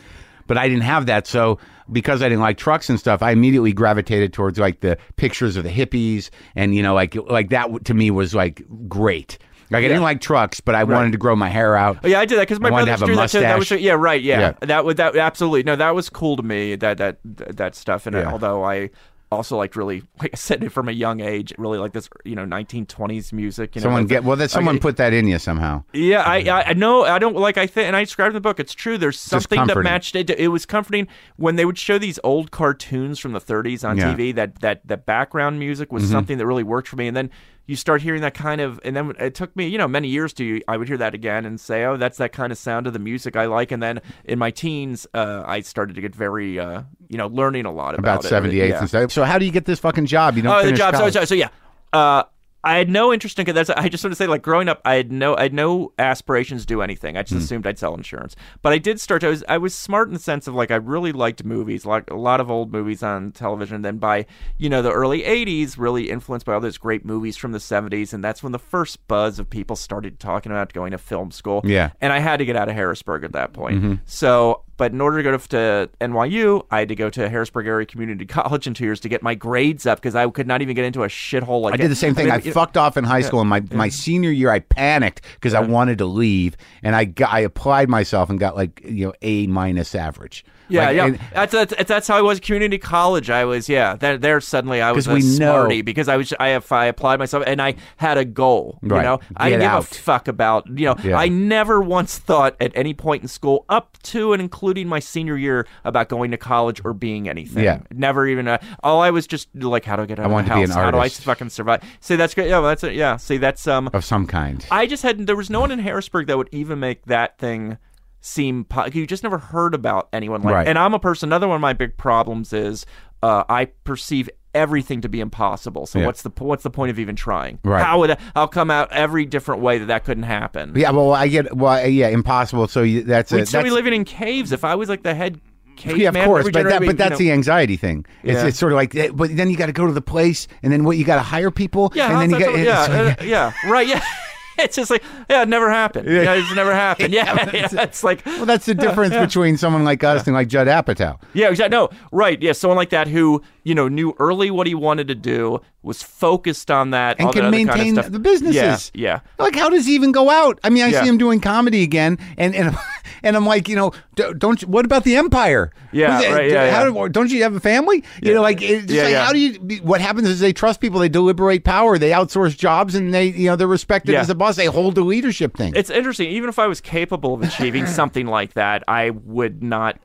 But 0.47 0.57
I 0.57 0.67
didn't 0.67 0.83
have 0.83 1.05
that, 1.05 1.27
so 1.27 1.59
because 1.91 2.23
I 2.23 2.29
didn't 2.29 2.41
like 2.41 2.57
trucks 2.57 2.89
and 2.89 2.99
stuff, 2.99 3.21
I 3.21 3.31
immediately 3.31 3.71
gravitated 3.71 4.33
towards 4.33 4.57
like 4.57 4.79
the 4.79 4.97
pictures 5.15 5.55
of 5.57 5.63
the 5.63 5.69
hippies, 5.69 6.29
and 6.55 6.73
you 6.73 6.81
know, 6.81 6.95
like 6.95 7.15
like 7.29 7.49
that 7.49 7.85
to 7.85 7.93
me 7.93 8.09
was 8.09 8.33
like 8.33 8.63
great. 8.87 9.37
Like 9.71 9.85
I 9.85 9.87
didn't 9.87 10.03
like 10.03 10.21
trucks, 10.21 10.59
but 10.59 10.75
I 10.75 10.83
wanted 10.83 11.11
to 11.11 11.17
grow 11.17 11.35
my 11.35 11.49
hair 11.49 11.75
out. 11.75 11.99
Oh, 12.03 12.07
yeah, 12.07 12.19
I 12.19 12.25
did 12.25 12.37
that 12.37 12.43
because 12.43 12.59
my 12.59 12.69
I 12.69 12.71
wanted 12.71 12.85
to 12.85 12.91
have 12.91 13.01
a 13.03 13.05
do 13.05 13.15
that 13.15 13.29
too. 13.29 13.39
That 13.41 13.59
was 13.59 13.69
yeah, 13.71 13.93
right, 13.93 14.21
yeah. 14.21 14.39
Yeah. 14.39 14.53
That 14.67 14.85
would 14.85 14.97
that 14.97 15.15
absolutely 15.15 15.63
no, 15.63 15.75
that 15.75 15.93
was 15.95 16.09
cool 16.09 16.37
to 16.37 16.43
me. 16.43 16.75
That 16.75 16.97
that 16.97 17.19
that 17.23 17.75
stuff, 17.75 18.07
and 18.07 18.15
Yeah. 18.15 18.31
although 18.31 18.63
I 18.63 18.89
also 19.31 19.57
liked 19.57 19.75
really, 19.75 20.01
like 20.21 20.31
I 20.33 20.35
said, 20.37 20.71
from 20.73 20.89
a 20.89 20.91
young 20.91 21.19
age, 21.19 21.53
really 21.59 21.77
like 21.77 21.93
this, 21.93 22.09
you 22.25 22.33
know, 22.35 22.45
1920s 22.45 23.31
music. 23.31 23.75
You 23.75 23.81
know, 23.81 23.83
Someone 23.83 24.01
like 24.03 24.09
get 24.09 24.23
well, 24.23 24.35
that 24.37 24.49
someone 24.49 24.75
Okay. 24.77 24.81
put 24.81 24.97
that 24.97 25.13
in 25.13 25.27
you 25.27 25.37
somehow. 25.37 25.83
Yeah, 25.93 26.23
I, 26.23 26.37
I 26.37 26.63
I 26.69 26.73
know 26.73 27.03
I 27.05 27.19
don't 27.19 27.35
like 27.35 27.57
I 27.57 27.67
think 27.67 27.85
and 27.87 27.95
I 27.95 28.03
described 28.03 28.29
in 28.31 28.33
the 28.35 28.41
book. 28.41 28.59
It's 28.59 28.73
true. 28.73 28.97
There's 28.97 29.19
something 29.19 29.67
that 29.67 29.77
matched 29.77 30.15
it. 30.15 30.31
It 30.31 30.47
was 30.47 30.65
comforting 30.65 31.07
when 31.37 31.57
they 31.57 31.65
would 31.65 31.77
show 31.77 31.99
these 31.99 32.19
old 32.23 32.49
cartoons 32.49 33.19
from 33.19 33.33
the 33.33 33.41
30s 33.41 33.87
on 33.87 33.97
Yeah. 33.97 34.13
Mm-hmm. 34.13 34.19
TV. 34.21 34.35
That 34.35 34.61
that 34.61 34.87
the 34.87 34.97
background 34.97 35.59
music 35.59 35.91
was 35.93 36.09
something 36.09 36.39
that 36.39 36.47
really 36.47 36.63
worked 36.63 36.87
for 36.87 36.95
me. 36.95 37.07
And 37.07 37.15
then 37.15 37.29
you 37.69 37.75
start 37.75 38.01
hearing 38.01 38.21
that 38.23 38.33
kind 38.33 38.61
of, 38.61 38.79
and 38.83 38.95
then 38.95 39.13
it 39.19 39.35
took 39.35 39.55
me 39.55 39.67
you 39.67 39.77
know 39.77 39.87
many 39.87 40.07
years 40.07 40.33
to 40.33 40.59
I 40.67 40.75
would 40.75 40.87
hear 40.87 40.97
that 40.97 41.13
again 41.13 41.45
and 41.45 41.59
say, 41.59 41.85
oh, 41.85 41.97
that's 41.97 42.17
that 42.17 42.31
kind 42.33 42.51
of 42.51 42.57
sound 42.57 42.87
of 42.87 42.93
the 42.93 42.99
music 42.99 43.35
I 43.35 43.45
like. 43.45 43.71
And 43.71 43.81
then 43.83 44.01
in 44.25 44.39
my 44.39 44.49
teens, 44.49 45.05
uh, 45.13 45.43
I 45.45 45.61
started 45.61 45.95
to 45.95 46.01
get 46.01 46.15
very 46.15 46.59
uh, 46.59 46.81
you 47.09 47.17
know 47.17 47.27
learning 47.27 47.65
a 47.65 47.71
lot 47.71 47.93
about, 47.93 47.99
About 48.21 48.25
it. 48.25 48.27
seventy 48.29 48.59
eighth 48.59 48.71
Yeah. 48.71 48.79
and 48.79 48.87
stuff. 48.89 49.11
So 49.11 49.23
how 49.23 49.37
do 49.37 49.45
you 49.45 49.51
get 49.51 49.65
this 49.65 49.77
fucking 49.79 50.07
job? 50.07 50.35
You 50.35 50.41
don't 50.41 50.55
Oh, 50.55 50.65
the 50.65 50.71
job. 50.71 50.95
So, 50.95 51.09
so, 51.11 51.25
so 51.25 51.35
yeah. 51.35 51.49
Uh, 51.93 52.23
I 52.63 52.75
had 52.77 52.89
no 52.89 53.13
interest 53.13 53.39
in 53.39 53.45
that's. 53.55 53.69
I 53.69 53.87
just 53.87 54.03
want 54.03 54.11
to 54.11 54.15
say, 54.15 54.27
like 54.27 54.41
growing 54.41 54.67
up, 54.67 54.81
I 54.83 54.95
had 54.95 55.11
no, 55.11 55.35
I 55.37 55.43
had 55.43 55.53
no 55.53 55.93
aspirations 55.97 56.63
to 56.63 56.67
do 56.67 56.81
anything. 56.81 57.15
I 57.15 57.21
just 57.21 57.31
Hmm. 57.33 57.37
assumed 57.39 57.67
I'd 57.67 57.79
sell 57.79 57.95
insurance. 57.95 58.35
But 58.61 58.73
I 58.73 58.77
did 58.79 58.99
start. 58.99 59.23
I 59.23 59.29
was, 59.29 59.43
I 59.47 59.57
was 59.57 59.73
smart 59.73 60.09
in 60.09 60.13
the 60.13 60.19
sense 60.19 60.45
of 60.47 60.53
like 60.55 60.69
I 60.69 60.75
really 60.75 61.11
liked 61.13 61.43
movies, 61.45 61.85
like 61.85 62.09
a 62.11 62.15
lot 62.17 62.41
of 62.41 62.51
old 62.51 62.71
movies 62.73 63.01
on 63.01 63.31
television. 63.31 63.75
And 63.75 63.85
then 63.85 63.97
by 63.97 64.25
you 64.57 64.67
know 64.69 64.81
the 64.81 64.91
early 64.91 65.21
'80s, 65.21 65.77
really 65.77 66.09
influenced 66.09 66.45
by 66.45 66.53
all 66.53 66.59
those 66.59 66.77
great 66.77 67.05
movies 67.05 67.37
from 67.37 67.53
the 67.53 67.59
'70s, 67.59 68.13
and 68.13 68.23
that's 68.23 68.43
when 68.43 68.51
the 68.51 68.59
first 68.59 69.07
buzz 69.07 69.39
of 69.39 69.49
people 69.49 69.75
started 69.77 70.19
talking 70.19 70.51
about 70.51 70.73
going 70.73 70.91
to 70.91 70.97
film 70.97 71.31
school. 71.31 71.61
Yeah. 71.63 71.91
and 72.01 72.11
I 72.11 72.19
had 72.19 72.37
to 72.37 72.45
get 72.45 72.55
out 72.57 72.67
of 72.67 72.75
Harrisburg 72.75 73.23
at 73.23 73.31
that 73.33 73.53
point. 73.53 73.99
So 74.05 74.63
But 74.79 74.93
in 74.93 75.01
order 75.01 75.17
to 75.17 75.23
go 75.23 75.35
to, 75.35 75.47
to 75.49 75.89
NYU, 75.99 76.65
I 76.71 76.79
had 76.79 76.87
to 76.87 76.95
go 76.95 77.09
to 77.09 77.27
Harrisburg 77.27 77.67
Area 77.67 77.85
Community 77.85 78.25
College 78.39 78.65
in 78.65 78.73
two 78.73 78.85
years 78.85 79.01
to 79.01 79.09
get 79.09 79.21
my 79.21 79.35
grades 79.35 79.85
up 79.85 79.99
because 79.99 80.15
I 80.15 80.25
could 80.29 80.47
not 80.47 80.61
even 80.61 80.73
get 80.73 80.85
into 80.85 81.03
a 81.03 81.09
shithole 81.09 81.63
like 81.63 81.73
I 81.73 81.77
did 81.77 81.91
the 81.91 81.97
same 81.97 82.15
thing. 82.15 82.31
I, 82.31 82.37
mean, 82.37 82.45
know- 82.45 82.53
fucked 82.53 82.77
off 82.77 82.95
in 82.95 83.03
high 83.03 83.19
school, 83.19 83.41
and 83.41 83.49
my, 83.49 83.61
my 83.71 83.89
senior 83.89 84.31
year, 84.31 84.49
I 84.49 84.59
panicked 84.59 85.25
because 85.33 85.53
I 85.53 85.59
wanted 85.59 85.97
to 85.97 86.05
leave, 86.05 86.55
and 86.81 86.95
I 86.95 87.03
got, 87.03 87.33
I 87.33 87.41
applied 87.41 87.89
myself 87.89 88.29
and 88.29 88.39
got 88.39 88.55
like 88.55 88.81
you 88.85 89.07
know 89.07 89.13
A 89.21 89.47
minus 89.47 89.93
average. 89.95 90.45
Yeah, 90.69 90.85
Like, 90.85 90.95
yeah. 90.95 91.05
and- 91.05 91.19
that's, 91.33 91.51
that's 91.51 91.83
that's 91.85 92.07
how 92.07 92.17
I 92.17 92.21
was. 92.21 92.37
at 92.39 92.43
Community 92.43 92.77
college. 92.77 93.29
I 93.29 93.45
was 93.45 93.67
yeah. 93.67 93.95
There, 93.95 94.17
there 94.17 94.39
suddenly 94.41 94.81
I 94.81 94.91
was 94.91 95.07
a 95.07 95.13
we 95.13 95.19
know- 95.21 95.25
smarty 95.35 95.81
because 95.81 96.07
I 96.07 96.17
was 96.17 96.33
I 96.39 96.49
have 96.49 96.71
I 96.71 96.85
applied 96.85 97.19
myself 97.19 97.43
and 97.47 97.61
I 97.61 97.75
had 97.97 98.17
a 98.17 98.25
goal. 98.25 98.79
Right. 98.81 98.97
You 98.97 99.03
know, 99.03 99.19
I 99.35 99.49
didn't 99.49 99.63
out. 99.63 99.81
give 99.89 99.91
a 99.91 100.01
fuck 100.01 100.27
about 100.27 100.67
you 100.67 100.85
know. 100.85 100.95
Yeah. 101.03 101.17
I 101.17 101.27
never 101.27 101.81
once 101.81 102.17
thought 102.17 102.55
at 102.61 102.71
any 102.75 102.93
point 102.93 103.21
in 103.23 103.27
school, 103.27 103.65
up 103.69 103.97
to 104.03 104.33
and 104.33 104.41
including 104.41 104.87
my 104.87 104.99
senior 104.99 105.35
year, 105.37 105.67
about 105.83 106.07
going 106.09 106.31
to 106.31 106.37
college 106.37 106.81
or 106.85 106.93
being 106.93 107.27
anything. 107.27 107.63
Yeah. 107.63 107.79
Never 107.91 108.27
even. 108.27 108.47
Uh, 108.47 108.57
all 108.83 109.01
I 109.01 109.09
was 109.09 109.27
just 109.27 109.47
like, 109.55 109.85
how 109.85 109.95
do 109.95 110.03
I 110.03 110.05
get 110.05 110.19
out 110.19 110.27
of 110.27 110.31
wanted 110.31 110.45
the 110.45 110.49
to 110.49 110.55
be 110.55 110.61
house? 110.67 110.75
an 110.77 110.83
How 110.83 110.91
do 110.91 110.97
I 110.99 111.09
fucking 111.09 111.49
survive? 111.49 111.83
See, 111.99 112.15
that's 112.15 112.33
great. 112.35 112.47
Yeah, 112.49 112.59
well, 112.59 112.69
that's 112.69 112.83
it. 112.83 112.93
Yeah. 112.93 113.17
See, 113.17 113.37
that's 113.37 113.67
um. 113.67 113.89
of 113.93 114.05
some 114.05 114.27
kind. 114.27 114.65
I 114.71 114.85
just 114.87 115.03
had 115.03 115.25
there 115.27 115.35
was 115.35 115.49
no 115.49 115.61
one 115.61 115.71
in 115.71 115.79
Harrisburg 115.79 116.27
that 116.27 116.37
would 116.37 116.49
even 116.51 116.79
make 116.79 117.05
that 117.05 117.37
thing 117.37 117.77
seem 118.21 118.65
po- 118.65 118.85
you 118.91 119.07
just 119.07 119.23
never 119.23 119.37
heard 119.37 119.73
about 119.73 120.09
anyone 120.13 120.41
like 120.41 120.53
Right. 120.53 120.67
and 120.67 120.77
I'm 120.77 120.93
a 120.93 120.99
person 120.99 121.29
another 121.29 121.47
one 121.47 121.55
of 121.55 121.61
my 121.61 121.73
big 121.73 121.95
problems 121.97 122.51
is 122.53 122.85
uh, 123.23 123.43
I 123.49 123.65
perceive 123.83 124.29
everything 124.53 125.01
to 125.01 125.09
be 125.09 125.19
impossible 125.19 125.85
so 125.85 125.99
Yeah. 125.99 126.05
what's 126.07 126.23
the 126.23 126.31
what's 126.39 126.63
the 126.63 126.69
point 126.69 126.89
of 126.89 126.99
even 126.99 127.15
trying 127.15 127.59
Right. 127.63 127.83
how 127.85 127.99
would 127.99 128.11
I, 128.11 128.17
I'll 128.35 128.47
come 128.47 128.71
out 128.71 128.91
every 128.91 129.25
different 129.25 129.61
way 129.61 129.77
that 129.77 129.85
that 129.85 130.03
couldn't 130.05 130.23
happen 130.23 130.73
yeah, 130.75 130.91
well, 130.91 131.13
I 131.13 131.27
get 131.27 131.55
well, 131.55 131.85
yeah, 131.87 132.07
impossible. 132.09 132.67
So 132.67 132.81
you, 132.83 133.03
that's 133.03 133.31
we'd 133.31 133.41
it. 133.41 133.47
still 133.47 133.63
be 133.63 133.69
living 133.69 133.93
in 133.93 134.03
caves 134.05 134.51
if 134.51 134.63
I 134.65 134.75
was 134.75 134.89
like 134.89 135.03
the 135.03 135.13
head 135.13 135.39
cave 135.75 135.97
Yeah, 135.97 136.09
of 136.09 136.13
man 136.15 136.25
course, 136.27 136.49
but 136.51 136.63
that, 136.65 136.81
but 136.85 136.97
that's 136.97 137.11
know. 137.11 137.17
the 137.17 137.31
anxiety 137.31 137.77
thing. 137.77 138.05
It's, 138.23 138.33
Yeah. 138.41 138.47
it's 138.47 138.57
sort 138.59 138.73
of 138.73 138.75
like, 138.75 138.93
but 139.15 139.33
then 139.37 139.49
you 139.49 139.55
got 139.55 139.67
to 139.67 139.71
go 139.71 139.85
to 139.87 139.93
the 139.93 140.01
place, 140.01 140.47
and 140.61 140.73
then 140.73 140.83
what 140.83 140.97
you 140.97 141.05
got 141.05 141.15
to 141.15 141.21
hire 141.21 141.51
people, 141.51 141.91
yeah 141.95 142.19
and 142.19 142.33
then 142.33 142.39
you 142.39 142.45
got, 142.45 142.57
yeah, 142.59 143.15
uh, 143.19 143.23
yeah 143.23 143.53
right 143.69 143.87
yeah 143.87 144.03
it's 144.63 144.75
just 144.75 144.89
like 144.91 145.03
yeah 145.29 145.41
it 145.43 145.49
never 145.49 145.69
happened 145.69 146.07
yeah, 146.07 146.33
it's 146.33 146.53
never 146.55 146.73
happened 146.73 147.13
yeah, 147.13 147.33
yeah, 147.35 147.49
it's- 147.65 147.73
it's 147.73 148.03
like 148.03 148.25
well, 148.25 148.45
that's 148.45 148.65
the 148.65 148.75
difference 148.75 149.15
between 149.15 149.57
someone 149.57 149.83
like 149.83 150.03
us 150.03 150.25
and 150.27 150.33
like 150.35 150.47
Judd 150.47 150.67
Apatow. 150.67 151.19
Yeah, 151.33 151.49
exactly. 151.49 151.75
No, 151.77 151.89
right. 152.11 152.41
Yeah, 152.41 152.51
someone 152.53 152.77
like 152.77 152.89
that 152.89 153.07
who 153.07 153.41
you 153.63 153.73
know 153.75 153.87
knew 153.87 154.13
early 154.19 154.51
what 154.51 154.67
he 154.67 154.75
wanted 154.75 155.07
to 155.07 155.15
do, 155.15 155.61
was 155.81 156.03
focused 156.03 156.69
on 156.69 156.91
that, 156.91 157.17
and 157.19 157.27
all 157.27 157.33
that 157.33 157.39
can 157.39 157.51
kind 157.51 157.55
of 157.69 157.75
maintain 157.95 158.11
the 158.11 158.19
businesses. 158.19 158.91
Yeah, 158.93 159.13
yeah. 159.13 159.19
Like, 159.37 159.55
how 159.55 159.69
does 159.69 159.85
he 159.85 159.95
even 159.95 160.11
go 160.11 160.29
out? 160.29 160.59
I 160.63 160.69
mean, 160.69 160.83
I 160.83 160.87
Yeah. 160.89 161.03
see 161.03 161.07
him 161.07 161.17
doing 161.17 161.39
comedy 161.39 161.83
again, 161.83 162.17
and 162.37 162.53
and 162.53 162.75
and 163.23 163.37
I'm 163.37 163.45
like, 163.45 163.69
you 163.69 163.77
know, 163.77 163.93
don't 164.37 164.61
you, 164.61 164.67
what 164.67 164.83
about 164.83 165.05
the 165.05 165.15
Empire? 165.15 165.71
Yeah, 165.93 166.21
it- 166.21 166.33
right, 166.33 166.49
yeah, 166.51 166.69
how, 166.71 166.85
yeah. 166.93 167.07
Don't 167.09 167.31
you 167.31 167.43
have 167.43 167.55
a 167.55 167.59
family? 167.61 168.03
You 168.21 168.33
know, 168.33 168.41
like, 168.41 168.61
it's 168.61 168.87
just 168.87 168.93
Yeah, 168.93 169.03
like, 169.03 169.15
how 169.15 169.31
do 169.31 169.39
you? 169.39 169.79
What 169.81 170.01
happens 170.01 170.27
is 170.27 170.41
they 170.41 170.51
trust 170.51 170.81
people, 170.81 170.99
they 170.99 171.07
deliberate 171.09 171.63
power, 171.63 171.97
they 171.97 172.09
outsource 172.11 172.57
jobs, 172.57 172.93
and 172.93 173.13
they, 173.13 173.27
you 173.27 173.47
know, 173.47 173.55
they're 173.55 173.65
respected 173.67 174.15
as 174.15 174.29
a 174.29 174.35
boss. 174.35 174.57
They 174.57 174.65
hold 174.65 174.95
the 174.95 175.03
leadership 175.03 175.55
thing. 175.55 175.73
It's 175.77 175.89
interesting. 175.89 176.29
Even 176.29 176.49
if 176.49 176.59
I 176.59 176.67
was 176.67 176.81
capable 176.81 177.33
of 177.35 177.41
achieving 177.41 177.85
something 177.99 178.27
like 178.27 178.53
that, 178.55 178.83
I 178.87 179.11
would 179.11 179.63
not. 179.63 179.97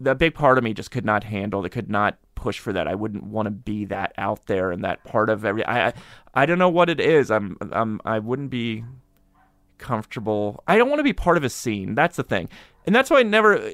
The 0.00 0.14
big 0.14 0.34
part 0.34 0.58
of 0.58 0.64
me 0.64 0.74
just 0.74 0.90
could 0.90 1.04
not 1.04 1.24
handle. 1.24 1.62
That 1.62 1.70
could 1.70 1.90
not 1.90 2.18
push 2.34 2.58
for 2.58 2.72
that. 2.72 2.86
I 2.86 2.94
wouldn't 2.94 3.24
want 3.24 3.46
to 3.46 3.50
be 3.50 3.84
that 3.86 4.12
out 4.16 4.46
there 4.46 4.70
and 4.70 4.84
that 4.84 5.02
part 5.04 5.28
of 5.28 5.44
every. 5.44 5.64
I, 5.64 5.88
I, 5.88 5.92
I 6.34 6.46
don't 6.46 6.58
know 6.58 6.68
what 6.68 6.88
it 6.88 7.00
is. 7.00 7.30
I'm, 7.30 7.56
I'm, 7.72 8.00
I 8.04 8.20
wouldn't 8.20 8.50
be 8.50 8.84
comfortable. 9.78 10.62
I 10.66 10.78
don't 10.78 10.88
want 10.88 11.00
to 11.00 11.04
be 11.04 11.12
part 11.12 11.36
of 11.36 11.44
a 11.44 11.50
scene. 11.50 11.94
That's 11.94 12.16
the 12.16 12.22
thing, 12.22 12.48
and 12.86 12.94
that's 12.94 13.10
why 13.10 13.20
I 13.20 13.22
never 13.22 13.58
uh, 13.58 13.70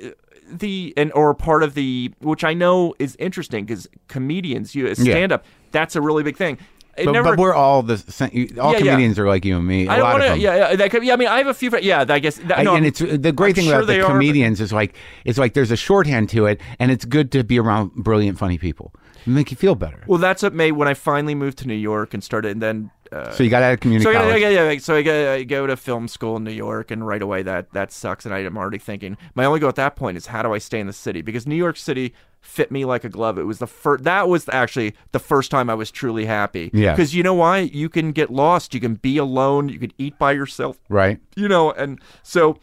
the 0.50 0.94
and 0.96 1.12
or 1.12 1.34
part 1.34 1.62
of 1.62 1.74
the 1.74 2.12
which 2.20 2.44
I 2.44 2.54
know 2.54 2.94
is 2.98 3.16
interesting 3.16 3.64
because 3.64 3.88
comedians, 4.08 4.74
you 4.74 4.86
uh, 4.86 4.94
stand 4.94 5.32
up, 5.32 5.44
that's 5.72 5.96
a 5.96 6.00
really 6.00 6.22
big 6.22 6.36
thing. 6.36 6.58
It 6.96 7.06
but, 7.06 7.12
never, 7.12 7.30
but 7.30 7.38
we're 7.38 7.54
all 7.54 7.82
the 7.82 7.98
same. 7.98 8.30
All 8.60 8.72
Yeah, 8.72 8.78
yeah. 8.78 8.84
comedians 8.92 9.18
are 9.18 9.26
like 9.26 9.44
you 9.44 9.56
and 9.56 9.66
me. 9.66 9.86
A 9.86 9.90
I 9.90 9.96
don't 9.96 10.04
lot 10.04 10.12
want 10.12 10.22
of 10.22 10.28
to. 10.28 10.32
them. 10.34 10.40
Yeah, 10.40 10.70
yeah, 10.70 10.76
that 10.76 10.90
could, 10.90 11.04
yeah. 11.04 11.12
I 11.14 11.16
mean, 11.16 11.28
I 11.28 11.38
have 11.38 11.46
a 11.48 11.54
few. 11.54 11.70
Yeah, 11.80 12.04
I 12.08 12.18
guess. 12.18 12.36
That, 12.36 12.58
I- 12.58 12.62
no, 12.62 12.76
and 12.76 12.86
it's 12.86 13.00
the 13.00 13.32
great 13.32 13.50
I'm 13.50 13.54
thing 13.56 13.64
sure 13.64 13.74
about 13.76 13.86
the 13.86 13.92
they 13.94 14.00
are, 14.00 14.06
but- 14.06 14.12
comedians 14.12 14.60
is 14.60 14.72
like 14.72 14.94
it's 15.24 15.38
like 15.38 15.54
there's 15.54 15.70
a 15.70 15.76
shorthand 15.76 16.28
to 16.30 16.46
it, 16.46 16.60
and 16.78 16.90
it's 16.90 17.04
good 17.04 17.32
to 17.32 17.42
be 17.44 17.58
around 17.58 17.92
brilliant, 17.94 18.38
funny 18.38 18.58
people. 18.58 18.92
It 19.26 19.30
make 19.30 19.50
you 19.50 19.56
feel 19.56 19.74
better. 19.74 20.02
Well, 20.06 20.18
that's 20.18 20.42
what 20.42 20.52
made 20.52 20.72
when 20.72 20.86
I 20.86 20.94
finally 20.94 21.34
moved 21.34 21.58
to 21.58 21.66
New 21.68 21.74
York 21.74 22.14
and 22.14 22.22
started, 22.22 22.52
and 22.52 22.62
then. 22.62 22.90
Uh, 23.14 23.30
so 23.30 23.44
you 23.44 23.50
got 23.50 23.62
out 23.62 23.74
of 23.74 23.80
community 23.80 24.04
so 24.04 24.10
I, 24.10 24.14
college. 24.14 24.42
yeah, 24.42 24.70
yeah, 24.70 24.78
so 24.78 24.96
I, 24.96 25.02
go, 25.02 25.32
I 25.34 25.44
go 25.44 25.66
to 25.66 25.76
film 25.76 26.08
school 26.08 26.36
in 26.36 26.44
New 26.44 26.50
York, 26.50 26.90
and 26.90 27.06
right 27.06 27.22
away 27.22 27.42
that 27.42 27.72
that 27.72 27.92
sucks. 27.92 28.26
And 28.26 28.34
I'm 28.34 28.58
already 28.58 28.78
thinking 28.78 29.16
my 29.34 29.44
only 29.44 29.60
goal 29.60 29.68
at 29.68 29.76
that 29.76 29.94
point 29.94 30.16
is 30.16 30.26
how 30.26 30.42
do 30.42 30.52
I 30.52 30.58
stay 30.58 30.80
in 30.80 30.86
the 30.86 30.92
city 30.92 31.22
because 31.22 31.46
New 31.46 31.54
York 31.54 31.76
City 31.76 32.12
fit 32.40 32.70
me 32.70 32.84
like 32.84 33.04
a 33.04 33.08
glove. 33.08 33.38
It 33.38 33.44
was 33.44 33.58
the 33.58 33.66
first. 33.66 34.04
That 34.04 34.28
was 34.28 34.48
actually 34.48 34.94
the 35.12 35.18
first 35.20 35.50
time 35.50 35.70
I 35.70 35.74
was 35.74 35.90
truly 35.90 36.24
happy. 36.26 36.70
Yeah. 36.74 36.92
Because 36.92 37.14
you 37.14 37.22
know 37.22 37.34
why? 37.34 37.58
You 37.60 37.88
can 37.88 38.12
get 38.12 38.30
lost. 38.30 38.74
You 38.74 38.80
can 38.80 38.94
be 38.96 39.16
alone. 39.16 39.68
You 39.68 39.78
can 39.78 39.92
eat 39.96 40.18
by 40.18 40.32
yourself. 40.32 40.78
right? 40.88 41.20
you 41.36 41.48
know 41.48 41.72
and 41.72 42.00
so 42.22 42.58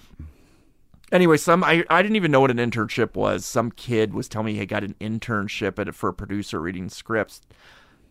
anyway 1.11 1.37
some 1.37 1.63
I, 1.63 1.83
I 1.89 2.01
didn't 2.01 2.15
even 2.15 2.31
know 2.31 2.39
what 2.39 2.51
an 2.51 2.57
internship 2.57 3.15
was 3.15 3.45
some 3.45 3.71
kid 3.71 4.13
was 4.13 4.27
telling 4.27 4.47
me 4.47 4.55
he 4.55 4.65
got 4.65 4.83
an 4.83 4.95
internship 5.01 5.77
at 5.79 5.93
for 5.93 6.09
a 6.09 6.13
producer 6.13 6.59
reading 6.61 6.89
scripts 6.89 7.41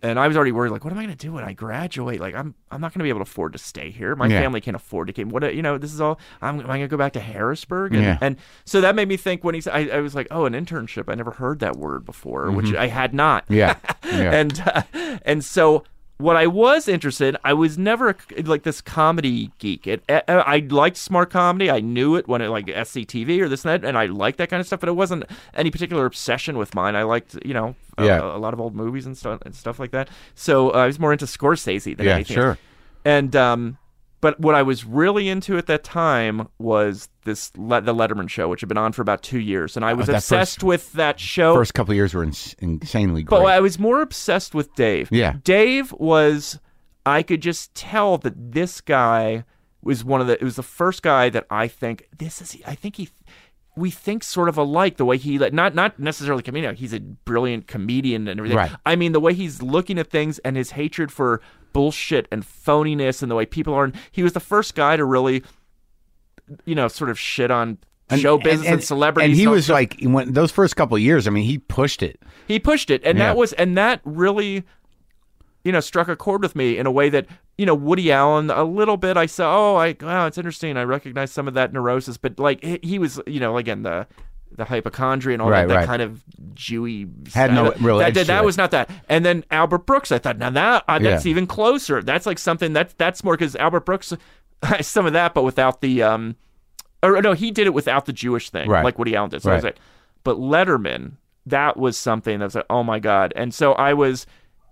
and 0.02 0.18
I 0.18 0.26
was 0.28 0.36
already 0.36 0.52
worried, 0.52 0.70
like, 0.70 0.84
what 0.84 0.92
am 0.92 0.98
I 0.98 1.04
going 1.04 1.16
to 1.16 1.26
do 1.26 1.32
when 1.32 1.44
I 1.44 1.52
graduate? 1.52 2.20
Like, 2.20 2.34
I'm 2.34 2.54
I'm 2.70 2.80
not 2.80 2.92
going 2.94 3.00
to 3.00 3.02
be 3.04 3.08
able 3.08 3.20
to 3.20 3.30
afford 3.30 3.52
to 3.52 3.58
stay 3.58 3.90
here. 3.90 4.16
My 4.16 4.26
Yeah. 4.26 4.40
family 4.40 4.60
can't 4.60 4.74
afford 4.76 5.08
to 5.08 5.12
keep. 5.12 5.28
What 5.28 5.54
you 5.54 5.62
know, 5.62 5.78
this 5.78 5.92
is 5.92 6.00
all. 6.00 6.18
I'm, 6.40 6.60
am 6.60 6.66
I 6.70 6.78
going 6.78 6.80
to 6.82 6.88
go 6.88 6.96
back 6.96 7.12
to 7.14 7.20
Harrisburg? 7.20 7.94
And, 7.94 8.02
Yeah. 8.04 8.18
and 8.20 8.36
so 8.64 8.80
that 8.80 8.94
made 8.94 9.08
me 9.08 9.16
think 9.16 9.44
when 9.44 9.54
he 9.54 9.60
said, 9.60 9.74
I, 9.74 9.96
I 9.96 10.00
was 10.00 10.14
like, 10.14 10.26
oh, 10.30 10.44
an 10.46 10.52
internship. 10.54 11.10
I 11.10 11.14
never 11.14 11.32
heard 11.32 11.58
that 11.60 11.76
word 11.76 12.04
before, 12.04 12.50
which 12.50 12.74
I 12.74 12.86
had 12.86 13.12
not. 13.14 13.44
Mm-hmm. 13.44 13.54
Yeah, 13.54 13.76
yeah. 14.04 14.32
and 14.32 14.62
uh, 14.66 15.18
and 15.24 15.44
so 15.44 15.84
what 16.20 16.36
I 16.36 16.46
was 16.46 16.86
interested, 16.88 17.36
I 17.44 17.52
was 17.54 17.78
never 17.78 18.10
a- 18.36 18.42
like 18.42 18.62
this 18.62 18.80
comedy 18.80 19.50
geek. 19.58 19.86
It, 19.86 20.04
I 20.08 20.66
liked 20.68 20.96
smart 20.96 21.30
comedy. 21.30 21.70
I 21.70 21.80
knew 21.80 22.16
it 22.16 22.28
when 22.28 22.42
it 22.42 22.48
like 22.48 22.66
SCTV 22.66 23.40
or 23.40 23.48
this 23.48 23.64
and 23.64 23.82
that, 23.82 23.88
and 23.88 23.96
I 23.98 24.06
liked 24.06 24.38
that 24.38 24.50
kind 24.50 24.60
of 24.60 24.66
stuff. 24.66 24.80
But 24.80 24.88
it 24.88 24.96
wasn't 24.96 25.24
any 25.54 25.70
particular 25.70 26.06
obsession 26.06 26.58
with 26.58 26.74
mine. 26.74 26.94
I 26.96 27.02
liked 27.02 27.36
you 27.44 27.54
know 27.54 27.74
a, 27.98 28.04
Yeah. 28.04 28.20
a 28.22 28.38
lot 28.38 28.52
of 28.54 28.60
old 28.60 28.74
movies 28.76 29.06
and 29.06 29.16
stuff 29.16 29.40
and 29.44 29.54
stuff 29.54 29.78
like 29.78 29.90
that. 29.92 30.08
So 30.34 30.70
uh, 30.74 30.78
I 30.78 30.86
was 30.86 30.98
more 30.98 31.12
into 31.12 31.24
Scorsese 31.26 31.96
than 31.96 32.06
Yeah, 32.06 32.14
anything. 32.16 32.34
sure. 32.34 32.58
And 33.04 33.34
um, 33.34 33.78
but 34.20 34.38
what 34.40 34.54
I 34.54 34.62
was 34.62 34.84
really 34.84 35.28
into 35.28 35.56
at 35.58 35.66
that 35.66 35.82
time 35.84 36.48
was 36.58 37.08
this 37.24 37.52
Le- 37.56 37.80
the 37.80 37.94
Letterman 37.94 38.28
show, 38.28 38.48
which 38.48 38.60
had 38.60 38.68
been 38.68 38.78
on 38.78 38.92
for 38.92 39.02
about 39.02 39.22
two 39.22 39.38
years, 39.38 39.76
and 39.76 39.84
I 39.84 39.92
uh, 39.92 39.96
was 39.96 40.06
that 40.08 40.16
obsessed 40.16 40.56
first- 40.56 40.62
with 40.64 40.92
that 40.92 41.18
show. 41.20 41.54
First 41.54 41.74
couple 41.74 41.92
of 41.92 41.96
years 41.96 42.12
were 42.14 42.22
ins- 42.24 42.54
insanely 42.58 43.22
great. 43.22 43.38
But 43.38 43.46
I 43.46 43.60
was 43.60 43.78
more 43.78 44.00
obsessed 44.02 44.54
with 44.54 44.74
Dave. 44.74 45.08
Yeah. 45.10 45.34
Dave 45.44 45.92
was 45.92 46.58
I 47.06 47.22
could 47.22 47.40
just 47.40 47.74
tell 47.74 48.18
that 48.18 48.52
this 48.52 48.80
guy 48.80 49.44
was 49.82 50.04
one 50.04 50.20
of 50.20 50.26
the 50.26 50.34
it 50.34 50.42
was 50.44 50.56
the 50.56 50.62
first 50.62 51.02
guy 51.02 51.30
that 51.30 51.46
I 51.50 51.66
think 51.68 52.06
this 52.18 52.42
is 52.42 52.56
I 52.66 52.74
think 52.74 52.96
he 52.96 53.08
we 53.76 53.90
think 53.90 54.22
sort 54.22 54.48
of 54.50 54.58
alike 54.58 54.98
the 54.98 55.04
way 55.06 55.16
he 55.16 55.38
not 55.38 55.74
not 55.74 55.98
necessarily 55.98 56.42
comedian 56.42 56.74
he's 56.74 56.92
a 56.92 57.00
brilliant 57.00 57.66
comedian 57.68 58.28
and 58.28 58.38
everything 58.38 58.58
Right. 58.58 58.72
i 58.84 58.96
mean 58.96 59.12
the 59.12 59.20
way 59.20 59.32
he's 59.32 59.62
looking 59.62 59.96
at 59.96 60.10
things 60.10 60.38
and 60.40 60.56
his 60.56 60.72
hatred 60.72 61.10
for 61.12 61.40
bullshit 61.72 62.26
and 62.32 62.42
phoniness 62.44 63.22
and 63.22 63.30
the 63.30 63.34
way 63.34 63.46
people 63.46 63.74
are 63.74 63.84
And 63.84 63.94
he 64.12 64.22
was 64.22 64.32
the 64.32 64.40
first 64.40 64.74
guy 64.74 64.96
to 64.96 65.04
really 65.04 65.42
you 66.64 66.74
know 66.74 66.88
sort 66.88 67.10
of 67.10 67.18
shit 67.18 67.50
on 67.50 67.78
show 68.18 68.38
business 68.38 68.68
and, 68.68 68.82
celebrities 68.82 69.30
And 69.30 69.38
he 69.38 69.46
was 69.46 69.66
stuff. 69.66 69.74
like, 69.74 69.96
when 70.02 70.32
those 70.32 70.50
first 70.50 70.74
couple 70.74 70.96
of 70.96 71.00
years, 71.02 71.28
I 71.28 71.30
mean, 71.30 71.44
he 71.44 71.58
pushed 71.58 72.02
it. 72.02 72.20
he 72.48 72.58
pushed 72.58 72.90
it 72.90 73.02
and 73.04 73.16
Yeah. 73.18 73.26
that 73.28 73.36
was 73.36 73.52
and 73.52 73.78
that 73.78 74.00
really 74.04 74.64
you 75.64 75.70
know 75.72 75.78
struck 75.80 76.08
a 76.08 76.16
chord 76.16 76.42
with 76.42 76.56
me 76.56 76.76
in 76.76 76.86
a 76.86 76.90
way 76.90 77.08
that 77.10 77.26
you 77.56 77.66
know 77.66 77.74
woody 77.74 78.10
allen 78.10 78.50
a 78.50 78.64
little 78.64 78.96
bit 78.96 79.16
i 79.18 79.26
saw 79.26 79.74
oh 79.74 79.76
i 79.76 79.94
wow 80.00 80.26
it's 80.26 80.38
interesting 80.38 80.76
i 80.78 80.82
recognize 80.82 81.30
some 81.30 81.46
of 81.46 81.52
that 81.54 81.72
neurosis 81.72 82.16
but 82.16 82.38
like 82.38 82.64
he, 82.64 82.80
he 82.82 82.98
was 82.98 83.20
you 83.26 83.38
know 83.38 83.58
again 83.58 83.82
the 83.82 84.06
the 84.52 84.64
hypochondria 84.64 85.34
and 85.34 85.42
all 85.42 85.48
Right, 85.50 85.62
that, 85.62 85.68
that 85.68 85.74
right. 85.76 85.86
kind 85.86 86.02
of 86.02 86.22
Jewy 86.54 87.32
Had 87.32 87.54
no 87.54 87.72
real 87.80 87.98
that, 87.98 88.14
that, 88.14 88.26
that 88.26 88.44
was 88.44 88.56
not 88.56 88.70
that 88.72 88.90
and 89.08 89.24
then 89.24 89.44
albert 89.50 89.86
brooks 89.86 90.10
i 90.12 90.18
thought 90.18 90.38
now 90.38 90.50
that 90.50 90.84
uh, 90.88 90.98
that's 90.98 91.24
Yeah. 91.24 91.30
even 91.30 91.46
closer 91.46 92.02
that's 92.02 92.26
like 92.26 92.38
something 92.38 92.72
that 92.74 92.94
that's 92.98 93.22
more 93.24 93.34
because 93.36 93.54
albert 93.56 93.86
brooks 93.86 94.12
some 94.80 95.06
of 95.06 95.12
that 95.14 95.34
but 95.34 95.44
without 95.44 95.80
the 95.80 96.02
um 96.02 96.36
or 97.02 97.22
no 97.22 97.32
he 97.32 97.50
did 97.50 97.66
it 97.66 97.74
without 97.74 98.06
the 98.06 98.12
jewish 98.12 98.50
thing 98.50 98.68
Right. 98.68 98.84
like 98.84 98.98
woody 98.98 99.16
allen 99.16 99.30
did 99.30 99.42
so 99.42 99.50
I 99.52 99.54
was 99.54 99.64
like, 99.64 99.78
but 100.24 100.36
Letterman, 100.36 101.12
that 101.46 101.78
was 101.78 101.96
something 101.96 102.40
that 102.40 102.44
was 102.44 102.54
like, 102.54 102.66
oh 102.68 102.82
my 102.82 102.98
god. 102.98 103.32
And 103.34 103.54
so 103.54 103.72
I 103.72 103.94
was, 103.94 104.26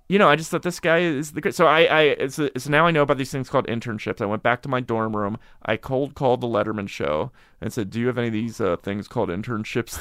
you 0.08 0.18
know, 0.18 0.28
I 0.28 0.36
just 0.36 0.50
thought 0.50 0.62
this 0.62 0.80
guy 0.80 0.98
is 0.98 1.32
the. 1.32 1.40
good- 1.40 1.54
So 1.54 1.66
I, 1.66 1.98
I, 2.20 2.26
so, 2.28 2.48
so 2.56 2.70
now 2.70 2.86
I 2.86 2.90
know 2.90 3.02
about 3.02 3.18
these 3.18 3.30
things 3.30 3.48
called 3.48 3.66
internships. 3.66 4.20
I 4.20 4.26
went 4.26 4.42
back 4.42 4.62
to 4.62 4.68
my 4.68 4.80
dorm 4.80 5.14
room. 5.16 5.38
I 5.64 5.76
cold 5.76 6.14
called 6.14 6.40
the 6.40 6.46
Letterman 6.46 6.88
show 6.88 7.30
and 7.60 7.72
said, 7.72 7.90
"Do 7.90 8.00
you 8.00 8.06
have 8.06 8.18
any 8.18 8.28
of 8.28 8.32
these 8.32 8.60
uh, 8.60 8.76
things 8.78 9.06
called 9.08 9.28
internships?" 9.28 9.98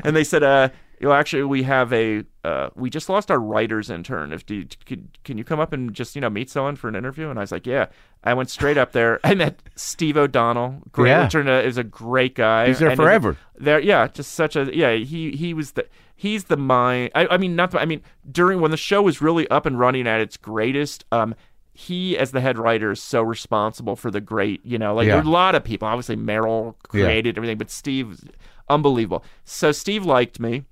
and 0.04 0.16
they 0.16 0.24
said, 0.24 0.42
uh, 0.42 0.68
you 1.00 1.08
know, 1.08 1.14
actually, 1.14 1.42
we 1.42 1.64
have 1.64 1.92
a 1.92 2.22
uh, 2.44 2.68
we 2.76 2.90
just 2.90 3.08
lost 3.08 3.30
our 3.30 3.40
writers 3.40 3.90
intern. 3.90 4.32
If 4.32 4.46
do 4.46 4.54
you, 4.54 4.66
can, 4.86 5.08
can 5.24 5.36
you 5.38 5.42
come 5.44 5.58
up 5.58 5.72
and 5.72 5.92
just 5.92 6.14
you 6.14 6.20
know 6.20 6.30
meet 6.30 6.48
someone 6.48 6.76
for 6.76 6.88
an 6.88 6.94
interview? 6.94 7.28
And 7.28 7.38
I 7.38 7.42
was 7.42 7.52
like, 7.52 7.66
yeah. 7.66 7.86
I 8.24 8.34
went 8.34 8.50
straight 8.50 8.78
up 8.78 8.92
there. 8.92 9.18
I 9.24 9.34
met 9.34 9.60
Steve 9.74 10.16
O'Donnell. 10.16 10.80
Great, 10.92 11.08
Yeah. 11.10 11.28
turned 11.28 11.48
out 11.48 11.64
is 11.64 11.76
a 11.76 11.82
great 11.82 12.36
guy. 12.36 12.68
He's 12.68 12.78
there 12.78 12.90
And 12.90 12.96
forever. 12.96 13.36
There, 13.58 13.80
yeah, 13.80 14.06
just 14.06 14.34
such 14.34 14.54
a 14.54 14.70
yeah. 14.72 14.92
He 14.94 15.32
he 15.32 15.52
was 15.54 15.72
the 15.72 15.86
he's 16.22 16.44
the 16.44 16.56
mind. 16.56 17.10
I, 17.14 17.26
I 17.26 17.36
mean, 17.36 17.56
not. 17.56 17.72
The, 17.72 17.80
I 17.80 17.84
mean, 17.84 18.00
during 18.30 18.60
when 18.60 18.70
the 18.70 18.76
show 18.76 19.02
was 19.02 19.20
really 19.20 19.48
up 19.48 19.66
and 19.66 19.78
running 19.78 20.06
at 20.06 20.20
its 20.20 20.36
greatest, 20.36 21.04
um, 21.10 21.34
he 21.74 22.16
as 22.16 22.30
the 22.30 22.40
head 22.40 22.58
writer 22.58 22.92
is 22.92 23.02
so 23.02 23.22
responsible 23.22 23.96
for 23.96 24.10
the 24.10 24.20
great. 24.20 24.64
You 24.64 24.78
know, 24.78 24.94
like 24.94 25.06
Yeah. 25.06 25.14
there 25.16 25.22
are 25.22 25.26
a 25.26 25.30
lot 25.30 25.54
of 25.54 25.64
people. 25.64 25.88
Obviously, 25.88 26.16
Merrill 26.16 26.76
created 26.88 27.36
everything, 27.36 27.58
but 27.58 27.70
Steve, 27.70 28.20
unbelievable. 28.68 29.24
So 29.44 29.72
Steve 29.72 30.04
liked 30.04 30.38
me, 30.40 30.64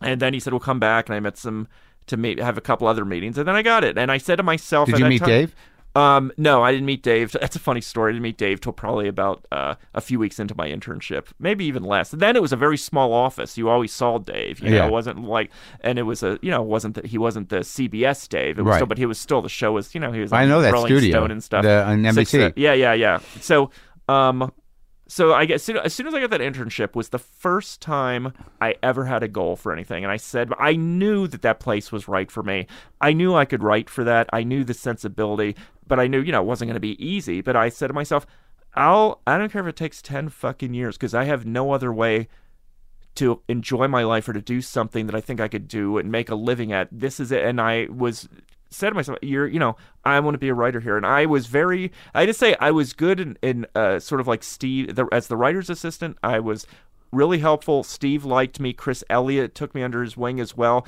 and 0.00 0.20
then 0.20 0.34
he 0.34 0.40
said, 0.40 0.52
"We'll 0.52 0.60
come 0.60 0.80
back," 0.80 1.08
and 1.08 1.16
I 1.16 1.20
met 1.20 1.36
some 1.38 1.68
to 2.06 2.16
meet, 2.16 2.38
have 2.40 2.58
a 2.58 2.60
couple 2.60 2.88
other 2.88 3.04
meetings, 3.04 3.38
and 3.38 3.46
then 3.46 3.54
I 3.54 3.62
got 3.62 3.84
it. 3.84 3.96
And 3.96 4.10
I 4.10 4.18
said 4.18 4.36
to 4.36 4.42
myself, 4.42 4.88
Did 4.88 4.98
you 4.98 5.04
meet 5.06 5.20
time- 5.20 5.28
Dave? 5.28 5.54
Um, 5.94 6.32
no, 6.36 6.62
I 6.62 6.72
didn't 6.72 6.86
meet 6.86 7.02
Dave. 7.02 7.32
That's 7.40 7.56
a 7.56 7.58
funny 7.58 7.80
story. 7.80 8.10
I 8.10 8.12
didn't 8.12 8.22
meet 8.22 8.38
Dave 8.38 8.60
till 8.60 8.72
probably 8.72 9.08
about 9.08 9.46
uh, 9.52 9.74
a 9.94 10.00
few 10.00 10.18
weeks 10.18 10.38
into 10.38 10.54
my 10.56 10.68
internship, 10.68 11.26
maybe 11.38 11.64
even 11.66 11.82
less. 11.84 12.10
then 12.10 12.34
it 12.36 12.42
was 12.42 12.52
a 12.52 12.56
very 12.56 12.78
small 12.78 13.12
office. 13.12 13.58
You 13.58 13.68
always 13.68 13.92
saw 13.92 14.18
Dave. 14.18 14.60
You 14.60 14.70
know, 14.70 14.76
Yeah. 14.76 14.86
it 14.86 14.90
wasn't 14.92 15.22
like, 15.24 15.50
and 15.80 15.98
it 15.98 16.02
was 16.04 16.22
a, 16.22 16.38
you 16.42 16.50
know, 16.50 16.62
it 16.62 16.68
wasn't 16.68 16.94
that 16.94 17.06
he 17.06 17.18
wasn't 17.18 17.48
the 17.50 17.60
CBS 17.60 18.28
Dave. 18.28 18.58
It 18.58 18.62
was 18.62 18.70
Right. 18.72 18.76
still, 18.78 18.86
but 18.86 18.98
he 18.98 19.06
was 19.06 19.18
still 19.18 19.42
the 19.42 19.48
show 19.48 19.72
was, 19.72 19.94
you 19.94 20.00
know, 20.00 20.12
he 20.12 20.20
was. 20.20 20.32
Like 20.32 20.42
I 20.42 20.46
know 20.46 20.62
that 20.62 20.72
Rolling 20.72 20.88
studio, 20.88 21.10
Stone 21.18 21.30
and 21.30 21.42
stuff 21.44 21.62
the- 21.62 21.84
on 21.84 22.02
Six- 22.14 22.32
NBC. 22.32 22.46
uh, 22.46 22.52
yeah, 22.56 22.72
yeah, 22.72 22.92
yeah. 22.94 23.18
So, 23.40 23.70
um, 24.08 24.50
so 25.12 25.34
I 25.34 25.44
guess 25.44 25.68
as 25.68 25.92
soon 25.92 26.06
as 26.06 26.14
I 26.14 26.20
got 26.20 26.30
that 26.30 26.40
internship 26.40 26.94
was 26.94 27.10
the 27.10 27.18
first 27.18 27.82
time 27.82 28.32
I 28.62 28.76
ever 28.82 29.04
had 29.04 29.22
a 29.22 29.28
goal 29.28 29.56
for 29.56 29.70
anything, 29.70 30.04
and 30.04 30.10
I 30.10 30.16
said 30.16 30.50
I 30.58 30.74
knew 30.74 31.26
that 31.26 31.42
that 31.42 31.60
place 31.60 31.92
was 31.92 32.08
right 32.08 32.30
for 32.30 32.42
me. 32.42 32.66
I 32.98 33.12
knew 33.12 33.34
I 33.34 33.44
could 33.44 33.62
write 33.62 33.90
for 33.90 34.04
that. 34.04 34.30
I 34.32 34.42
knew 34.42 34.64
the 34.64 34.72
sensibility, 34.72 35.54
but 35.86 36.00
I 36.00 36.06
knew 36.06 36.22
you 36.22 36.32
know 36.32 36.40
it 36.40 36.46
wasn't 36.46 36.70
going 36.70 36.76
to 36.76 36.80
be 36.80 37.04
easy. 37.04 37.42
But 37.42 37.56
I 37.56 37.68
said 37.68 37.88
to 37.88 37.92
myself, 37.92 38.26
I'll 38.74 39.20
I 39.26 39.36
don't 39.36 39.52
care 39.52 39.60
if 39.60 39.68
it 39.68 39.76
takes 39.76 40.00
ten 40.00 40.30
fucking 40.30 40.72
years 40.72 40.96
because 40.96 41.14
I 41.14 41.24
have 41.24 41.44
no 41.44 41.72
other 41.72 41.92
way 41.92 42.28
to 43.16 43.42
enjoy 43.48 43.88
my 43.88 44.04
life 44.04 44.26
or 44.30 44.32
to 44.32 44.40
do 44.40 44.62
something 44.62 45.04
that 45.08 45.14
I 45.14 45.20
think 45.20 45.42
I 45.42 45.48
could 45.48 45.68
do 45.68 45.98
and 45.98 46.10
make 46.10 46.30
a 46.30 46.34
living 46.34 46.72
at. 46.72 46.88
This 46.90 47.20
is 47.20 47.30
it. 47.30 47.44
And 47.44 47.60
I 47.60 47.86
was 47.90 48.30
said 48.72 48.90
to 48.90 48.94
myself, 48.94 49.18
"You're, 49.22 49.46
you 49.46 49.58
know, 49.58 49.76
I 50.04 50.18
want 50.20 50.34
to 50.34 50.38
be 50.38 50.48
a 50.48 50.54
writer 50.54 50.80
here." 50.80 50.96
And 50.96 51.06
I 51.06 51.26
was 51.26 51.46
very, 51.46 51.92
I 52.14 52.26
just 52.26 52.40
say 52.40 52.56
I 52.60 52.70
was 52.70 52.92
good 52.92 53.20
in, 53.20 53.38
in 53.42 53.66
uh, 53.74 53.98
sort 53.98 54.20
of 54.20 54.26
like 54.26 54.42
Steve 54.42 54.94
the, 54.94 55.06
as 55.12 55.28
the 55.28 55.36
writer's 55.36 55.70
assistant. 55.70 56.16
I 56.22 56.40
was 56.40 56.66
really 57.12 57.38
helpful. 57.38 57.82
Steve 57.82 58.24
liked 58.24 58.58
me. 58.58 58.72
Chris 58.72 59.04
Elliott 59.10 59.54
took 59.54 59.74
me 59.74 59.82
under 59.82 60.02
his 60.02 60.16
wing 60.16 60.40
as 60.40 60.56
well. 60.56 60.86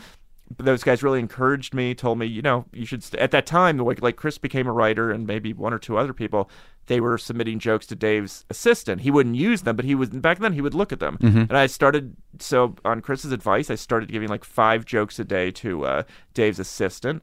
Those 0.58 0.84
guys 0.84 1.02
really 1.02 1.20
encouraged 1.20 1.72
me, 1.72 1.94
told 1.94 2.18
me, 2.18 2.26
you 2.26 2.42
know, 2.42 2.66
you 2.72 2.84
should. 2.84 3.02
St-. 3.02 3.20
At 3.20 3.30
that 3.30 3.46
time, 3.46 3.78
like, 3.78 4.02
like 4.02 4.16
Chris 4.16 4.36
became 4.38 4.66
a 4.66 4.72
writer, 4.72 5.10
and 5.10 5.26
maybe 5.26 5.52
one 5.52 5.72
or 5.72 5.78
two 5.78 5.96
other 5.96 6.12
people, 6.12 6.50
they 6.86 7.00
were 7.00 7.16
submitting 7.16 7.58
jokes 7.58 7.86
to 7.86 7.96
Dave's 7.96 8.44
assistant. 8.50 9.00
He 9.00 9.10
wouldn't 9.10 9.36
use 9.36 9.62
them, 9.62 9.74
but 9.74 9.86
he 9.86 9.94
was 9.94 10.10
back 10.10 10.38
then. 10.38 10.52
He 10.52 10.60
would 10.60 10.74
look 10.74 10.92
at 10.92 11.00
them, 11.00 11.16
and 11.48 11.56
I 11.56 11.66
started. 11.66 12.14
So 12.38 12.76
on 12.84 13.00
Chris's 13.00 13.32
advice, 13.32 13.70
I 13.70 13.74
started 13.74 14.12
giving 14.12 14.28
like 14.28 14.44
five 14.44 14.84
jokes 14.84 15.18
a 15.18 15.24
day 15.24 15.50
to 15.52 15.86
uh, 15.86 16.02
Dave's 16.34 16.58
assistant, 16.58 17.22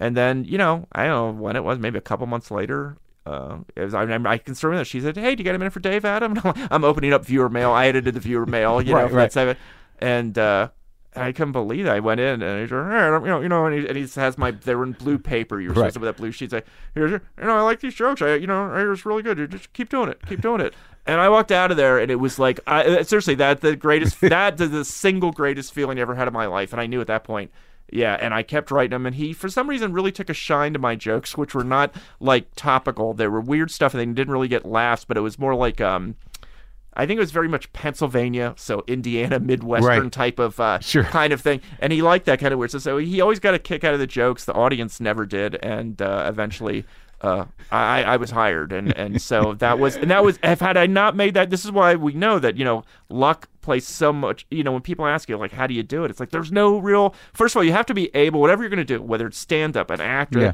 and 0.00 0.16
then 0.16 0.44
you 0.44 0.58
know, 0.58 0.88
I 0.92 1.06
don't 1.06 1.36
know 1.36 1.42
when 1.42 1.54
it 1.54 1.62
was, 1.62 1.78
maybe 1.78 1.98
a 1.98 2.00
couple 2.02 2.26
months 2.26 2.50
later. 2.50 2.96
Uh, 3.26 3.58
it 3.76 3.82
was, 3.82 3.94
I 3.94 4.00
remember 4.00 4.28
I 4.30 4.38
confirmed 4.38 4.78
that 4.78 4.86
she 4.86 5.00
said, 5.00 5.16
"Hey, 5.16 5.34
do 5.36 5.42
you 5.42 5.44
got 5.44 5.54
a 5.54 5.58
minute 5.58 5.72
for 5.72 5.80
Dave, 5.80 6.04
Adam?" 6.04 6.32
And 6.32 6.40
I'm 6.44 6.52
like- 6.54 6.68
I'm 6.72 6.84
opening 6.84 7.12
up 7.12 7.24
viewer 7.24 7.48
mail. 7.48 7.70
I 7.70 7.86
edited 7.86 8.14
the 8.14 8.20
viewer 8.20 8.46
mail, 8.46 8.80
you 8.82 8.92
know, 8.94 9.02
Right, 9.02 9.10
for 9.10 9.16
right. 9.16 9.30
that 9.32 9.56
and 10.00 10.36
uh, 10.38 10.68
I 11.14 11.32
couldn't 11.32 11.52
believe 11.52 11.86
it. 11.86 11.90
I 11.90 12.00
went 12.00 12.20
in 12.20 12.40
and 12.42 12.60
he's 12.62 12.70
like, 12.72 12.86
"Hey, 12.90 13.04
you 13.06 13.20
know, 13.26 13.40
you 13.42 13.48
know, 13.48 13.66
and 13.66 13.78
he, 13.78 13.86
and 13.86 13.96
he 13.96 14.06
has 14.20 14.38
my 14.38 14.52
they 14.52 14.74
were 14.74 14.84
in 14.84 14.92
blue 14.92 15.18
paper. 15.18 15.60
You're 15.60 15.74
supposed 15.74 15.94
to 15.94 16.00
with 16.00 16.08
that 16.08 16.16
blue 16.16 16.32
sheet. 16.32 16.50
Say, 16.50 16.62
here's, 16.94 17.10
your- 17.10 17.22
you 17.38 17.44
know, 17.44 17.56
I 17.58 17.60
like 17.60 17.80
these 17.80 17.94
jokes. 17.94 18.22
I, 18.22 18.36
you 18.36 18.46
know, 18.46 18.74
it 18.74 18.84
was 18.86 19.04
really 19.04 19.22
good. 19.22 19.38
You 19.38 19.46
just 19.46 19.72
keep 19.74 19.90
doing 19.90 20.08
it, 20.08 20.18
keep 20.26 20.40
doing 20.40 20.60
it. 20.62 20.74
And 21.06 21.20
I 21.20 21.28
walked 21.28 21.50
out 21.52 21.70
of 21.70 21.76
there, 21.76 21.98
and 21.98 22.10
it 22.10 22.16
was 22.16 22.38
like, 22.38 22.60
I, 22.66 22.84
uh, 22.84 23.02
seriously, 23.04 23.34
that 23.36 23.60
the 23.60 23.74
greatest, 23.76 24.20
that 24.22 24.56
the, 24.56 24.66
the 24.66 24.84
single 24.84 25.32
greatest 25.32 25.72
feeling 25.74 25.98
I 25.98 26.02
ever 26.02 26.14
had 26.14 26.28
in 26.28 26.34
my 26.34 26.46
life. 26.46 26.72
And 26.72 26.80
I 26.80 26.86
knew 26.86 27.00
at 27.00 27.06
that 27.08 27.24
point, 27.24 27.50
yeah. 27.92 28.16
And 28.20 28.32
I 28.34 28.42
kept 28.42 28.70
writing 28.70 28.90
them, 28.90 29.06
and 29.06 29.14
he, 29.14 29.32
for 29.32 29.48
some 29.48 29.68
reason, 29.68 29.92
really 29.92 30.12
took 30.12 30.28
a 30.30 30.34
shine 30.34 30.72
to 30.72 30.78
my 30.78 30.94
jokes, 30.94 31.36
which 31.36 31.54
were 31.54 31.64
not 31.64 31.94
like 32.20 32.54
topical. 32.56 33.14
They 33.14 33.28
were 33.28 33.40
weird 33.40 33.70
stuff, 33.70 33.94
and 33.94 34.00
they 34.00 34.06
didn't 34.06 34.32
really 34.32 34.48
get 34.48 34.64
laughs, 34.66 35.04
but 35.04 35.16
it 35.16 35.20
was 35.20 35.38
more 35.38 35.54
like, 35.54 35.80
um. 35.80 36.16
I 36.92 37.06
think 37.06 37.18
it 37.18 37.20
was 37.20 37.30
very 37.30 37.46
much 37.48 37.72
Pennsylvania, 37.72 38.52
so 38.56 38.82
Indiana, 38.88 39.38
Midwestern 39.38 40.02
Right. 40.02 40.12
type 40.12 40.38
of 40.40 40.58
uh, 40.58 40.80
Sure. 40.80 41.04
kind 41.04 41.32
of 41.32 41.40
thing, 41.40 41.60
and 41.78 41.92
he 41.92 42.02
liked 42.02 42.26
that 42.26 42.40
kind 42.40 42.52
of 42.52 42.58
weird. 42.58 42.72
So, 42.72 42.78
so 42.80 42.98
he 42.98 43.20
always 43.20 43.38
got 43.38 43.54
a 43.54 43.60
kick 43.60 43.84
out 43.84 43.94
of 43.94 44.00
the 44.00 44.08
jokes. 44.08 44.44
The 44.44 44.52
audience 44.54 45.00
never 45.00 45.24
did, 45.24 45.54
and 45.62 46.02
uh, 46.02 46.26
eventually, 46.28 46.84
uh, 47.22 47.44
I, 47.70 48.02
I 48.02 48.16
was 48.16 48.30
hired, 48.30 48.72
and, 48.72 48.96
and 48.96 49.20
so 49.20 49.54
that 49.58 49.78
was 49.78 49.96
and 49.96 50.10
that 50.10 50.24
was. 50.24 50.38
If 50.42 50.60
had 50.60 50.76
I 50.76 50.86
not 50.86 51.14
made 51.16 51.34
that, 51.34 51.50
this 51.50 51.64
is 51.64 51.70
why 51.70 51.94
we 51.94 52.12
know 52.14 52.38
that 52.38 52.56
you 52.56 52.64
know 52.64 52.82
luck 53.08 53.48
plays 53.60 53.86
so 53.86 54.12
much. 54.12 54.46
You 54.50 54.64
know, 54.64 54.72
when 54.72 54.80
people 54.82 55.06
ask 55.06 55.28
you 55.28 55.36
like, 55.36 55.52
how 55.52 55.66
do 55.66 55.74
you 55.74 55.82
do 55.82 56.04
it? 56.04 56.10
It's 56.10 56.18
like 56.20 56.30
there's 56.30 56.50
no 56.50 56.78
real. 56.78 57.14
First 57.34 57.54
of 57.54 57.58
all, 57.58 57.64
you 57.64 57.72
have 57.72 57.86
to 57.86 57.94
be 57.94 58.10
able, 58.14 58.40
whatever 58.40 58.62
you're 58.62 58.70
going 58.70 58.78
to 58.78 58.84
do, 58.84 59.02
whether 59.02 59.26
it's 59.26 59.38
stand 59.38 59.76
up, 59.76 59.90
an 59.90 60.00
actor. 60.00 60.40
Yeah. 60.40 60.52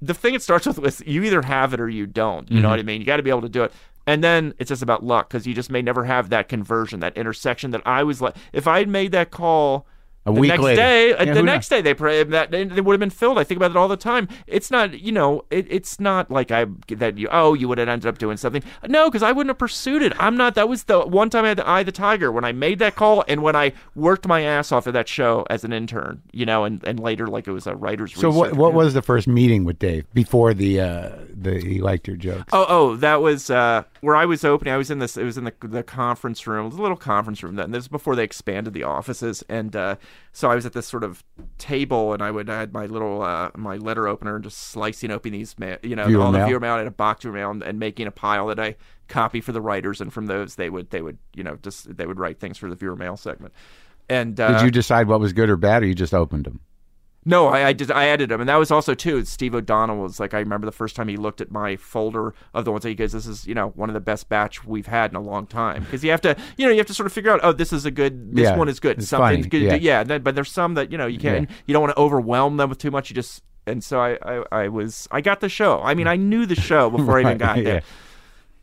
The 0.00 0.14
thing 0.14 0.34
it 0.34 0.42
starts 0.42 0.66
with 0.66 0.78
is 0.84 1.02
you 1.06 1.24
either 1.24 1.42
have 1.42 1.72
it 1.74 1.80
or 1.80 1.88
you 1.88 2.06
don't. 2.06 2.48
You 2.50 2.56
Mm-hmm. 2.56 2.62
know 2.62 2.70
what 2.70 2.78
I 2.78 2.82
mean? 2.82 3.00
You 3.00 3.06
got 3.06 3.16
to 3.18 3.22
be 3.22 3.30
able 3.30 3.42
to 3.42 3.48
do 3.48 3.64
it. 3.64 3.72
And 4.06 4.22
then 4.24 4.54
it's 4.58 4.68
just 4.68 4.82
about 4.82 5.04
luck 5.04 5.28
because 5.28 5.46
you 5.46 5.54
just 5.54 5.70
may 5.70 5.82
never 5.82 6.04
have 6.04 6.30
that 6.30 6.48
conversion, 6.48 7.00
that 7.00 7.16
intersection 7.16 7.72
that 7.72 7.82
I 7.86 8.02
was 8.04 8.20
like. 8.22 8.34
If 8.52 8.66
I 8.66 8.78
had 8.78 8.88
made 8.88 9.12
that 9.12 9.30
call 9.30 9.86
A 10.28 10.34
the 10.34 10.40
week 10.40 10.48
next 10.48 10.62
later. 10.62 10.76
day, 10.76 11.10
Yeah, 11.10 11.34
the 11.34 11.42
next 11.42 11.68
day 11.68 11.80
they 11.80 11.94
pray 11.94 12.22
that 12.22 12.50
they 12.50 12.64
would 12.64 12.92
have 12.92 13.00
been 13.00 13.10
filled. 13.10 13.38
I 13.38 13.44
think 13.44 13.56
about 13.56 13.70
it 13.70 13.76
all 13.76 13.88
the 13.88 13.96
time. 13.96 14.28
It's 14.46 14.70
not, 14.70 15.00
you 15.00 15.12
know, 15.12 15.44
it, 15.50 15.66
it's 15.70 15.98
not 16.00 16.30
like 16.30 16.50
I 16.50 16.66
that 16.88 17.18
you 17.18 17.28
oh 17.30 17.54
you 17.54 17.68
would 17.68 17.78
have 17.78 17.88
ended 17.88 18.06
up 18.06 18.18
doing 18.18 18.36
something. 18.36 18.62
No, 18.86 19.08
because 19.08 19.22
I 19.22 19.32
wouldn't 19.32 19.50
have 19.50 19.58
pursued 19.58 20.02
it. 20.02 20.12
I'm 20.18 20.36
not. 20.36 20.54
That 20.54 20.68
was 20.68 20.84
the 20.84 21.00
one 21.00 21.30
time 21.30 21.44
I 21.44 21.48
had 21.48 21.56
to 21.58 21.68
eye 21.68 21.82
the 21.82 21.92
tiger 21.92 22.30
when 22.30 22.44
I 22.44 22.52
made 22.52 22.78
that 22.80 22.96
call 22.96 23.24
and 23.28 23.42
when 23.42 23.56
I 23.56 23.72
worked 23.94 24.26
my 24.26 24.42
ass 24.42 24.72
off 24.72 24.86
of 24.86 24.94
that 24.94 25.08
show 25.08 25.46
as 25.50 25.64
an 25.64 25.72
intern. 25.72 26.22
You 26.32 26.46
know, 26.46 26.64
and, 26.64 26.82
and 26.84 27.00
later 27.00 27.26
like 27.26 27.46
it 27.46 27.52
was 27.52 27.66
a 27.66 27.74
writer's. 27.74 28.14
So 28.14 28.30
what? 28.30 28.54
What 28.54 28.74
was 28.74 28.94
the 28.94 29.02
first 29.02 29.28
meeting 29.28 29.64
with 29.64 29.78
Dave 29.78 30.04
before 30.14 30.54
the 30.54 30.80
uh, 30.80 31.10
the 31.34 31.58
he 31.60 31.80
liked 31.80 32.06
your 32.06 32.16
jokes? 32.16 32.52
Oh, 32.52 32.66
oh, 32.68 32.96
that 32.96 33.20
was 33.22 33.50
uh, 33.50 33.84
where 34.00 34.16
I 34.16 34.24
was 34.24 34.44
opening. 34.44 34.72
I 34.72 34.76
was 34.76 34.90
in 34.90 34.98
this. 34.98 35.16
It 35.16 35.24
was 35.24 35.36
in 35.38 35.44
the 35.44 35.52
the 35.60 35.82
conference 35.82 36.46
room. 36.46 36.66
A 36.66 36.74
little 36.74 36.96
conference 36.96 37.42
room 37.42 37.56
then. 37.56 37.70
This 37.70 37.80
was 37.80 37.88
before 37.88 38.16
they 38.16 38.24
expanded 38.24 38.74
the 38.74 38.82
offices, 38.84 39.42
and 39.48 39.74
uh, 39.74 39.96
so 40.32 40.50
I 40.50 40.54
was 40.54 40.66
at 40.66 40.72
this 40.72 40.86
sort 40.86 41.04
of 41.04 41.24
table, 41.58 42.12
and 42.12 42.22
I 42.22 42.30
would 42.30 42.48
I 42.50 42.60
had 42.60 42.72
my 42.72 42.86
little 42.86 43.22
uh, 43.22 43.50
my 43.56 43.76
letter 43.76 44.06
opener, 44.08 44.36
and 44.36 44.44
just 44.44 44.58
slicing 44.58 45.10
open 45.10 45.32
these, 45.32 45.58
ma- 45.58 45.76
you 45.82 45.96
know, 45.96 46.06
Viewer 46.06 46.22
all 46.22 46.32
mail? 46.32 46.42
the 46.42 46.46
viewer 46.46 46.60
mail. 46.60 46.74
I 46.74 46.78
had 46.78 46.86
a 46.86 46.90
box 46.92 47.24
of 47.24 47.34
mail, 47.34 47.50
and, 47.50 47.62
and 47.62 47.78
making 47.78 48.06
a 48.06 48.10
pile 48.12 48.46
that 48.48 48.60
I 48.60 48.76
copy 49.08 49.40
for 49.40 49.52
the 49.52 49.60
writers, 49.60 50.00
and 50.00 50.12
from 50.12 50.26
those 50.26 50.56
they 50.56 50.70
would 50.70 50.90
they 50.90 51.02
would 51.02 51.18
you 51.34 51.42
know 51.44 51.56
just 51.62 51.96
they 51.96 52.06
would 52.06 52.18
write 52.18 52.38
things 52.40 52.58
for 52.58 52.68
the 52.68 52.76
viewer 52.76 52.96
mail 52.96 53.16
segment. 53.16 53.52
And 54.08 54.40
uh, 54.40 54.52
Did 54.58 54.64
you 54.64 54.70
decide 54.70 55.06
what 55.06 55.20
was 55.20 55.32
good 55.34 55.50
or 55.50 55.56
bad, 55.56 55.82
or 55.82 55.86
you 55.86 55.94
just 55.94 56.14
opened 56.14 56.44
them? 56.46 56.60
No, 57.28 57.46
I, 57.48 57.68
I 57.68 57.72
did. 57.72 57.90
I 57.90 58.06
added 58.06 58.30
them, 58.30 58.40
and 58.40 58.48
that 58.48 58.56
was 58.56 58.70
also 58.70 58.94
too. 58.94 59.24
Steve 59.24 59.54
O'Donnell 59.54 59.98
was 59.98 60.18
like, 60.18 60.34
I 60.34 60.38
remember 60.38 60.64
the 60.64 60.72
first 60.72 60.96
time 60.96 61.08
he 61.08 61.16
looked 61.16 61.40
at 61.40 61.50
my 61.50 61.76
folder 61.76 62.34
of 62.54 62.64
the 62.64 62.72
ones 62.72 62.82
that 62.82 62.88
he 62.88 62.94
goes, 62.94 63.12
"This 63.12 63.26
is 63.26 63.46
you 63.46 63.54
know 63.54 63.68
one 63.76 63.88
of 63.90 63.94
the 63.94 64.00
best 64.00 64.28
batch 64.28 64.64
we've 64.64 64.86
had 64.86 65.10
in 65.12 65.16
a 65.16 65.20
long 65.20 65.46
time." 65.46 65.84
Because 65.84 66.02
you 66.02 66.10
have 66.10 66.20
to, 66.22 66.36
you 66.56 66.66
know, 66.66 66.72
you 66.72 66.78
have 66.78 66.86
to 66.86 66.94
sort 66.94 67.06
of 67.06 67.12
figure 67.12 67.30
out, 67.30 67.40
oh, 67.42 67.52
this 67.52 67.72
is 67.72 67.84
a 67.84 67.90
good, 67.90 68.34
this 68.34 68.44
Yeah, 68.44 68.56
one 68.56 68.68
is 68.68 68.80
good, 68.80 69.02
something's 69.04 69.46
funny, 69.46 69.48
good, 69.48 69.62
yeah. 69.62 69.74
yeah. 69.74 70.02
then, 70.04 70.22
but 70.22 70.34
there's 70.34 70.50
some 70.50 70.74
that 70.74 70.90
you 70.90 70.98
know 70.98 71.06
you 71.06 71.18
can't, 71.18 71.48
Yeah. 71.48 71.56
you 71.66 71.72
don't 71.74 71.82
want 71.82 71.94
to 71.94 72.00
overwhelm 72.00 72.56
them 72.56 72.70
with 72.70 72.78
too 72.78 72.90
much. 72.90 73.10
You 73.10 73.14
just, 73.14 73.42
and 73.66 73.84
so 73.84 74.00
I, 74.00 74.18
I, 74.22 74.44
I 74.50 74.68
was, 74.68 75.06
I 75.10 75.20
got 75.20 75.40
the 75.40 75.48
show. 75.48 75.80
I 75.82 75.94
mean, 75.94 76.06
I 76.06 76.16
knew 76.16 76.46
the 76.46 76.54
show 76.56 76.88
before 76.96 77.18
I 77.18 77.20
even 77.20 77.32
Right, 77.32 77.38
got 77.38 77.56
there 77.64 77.82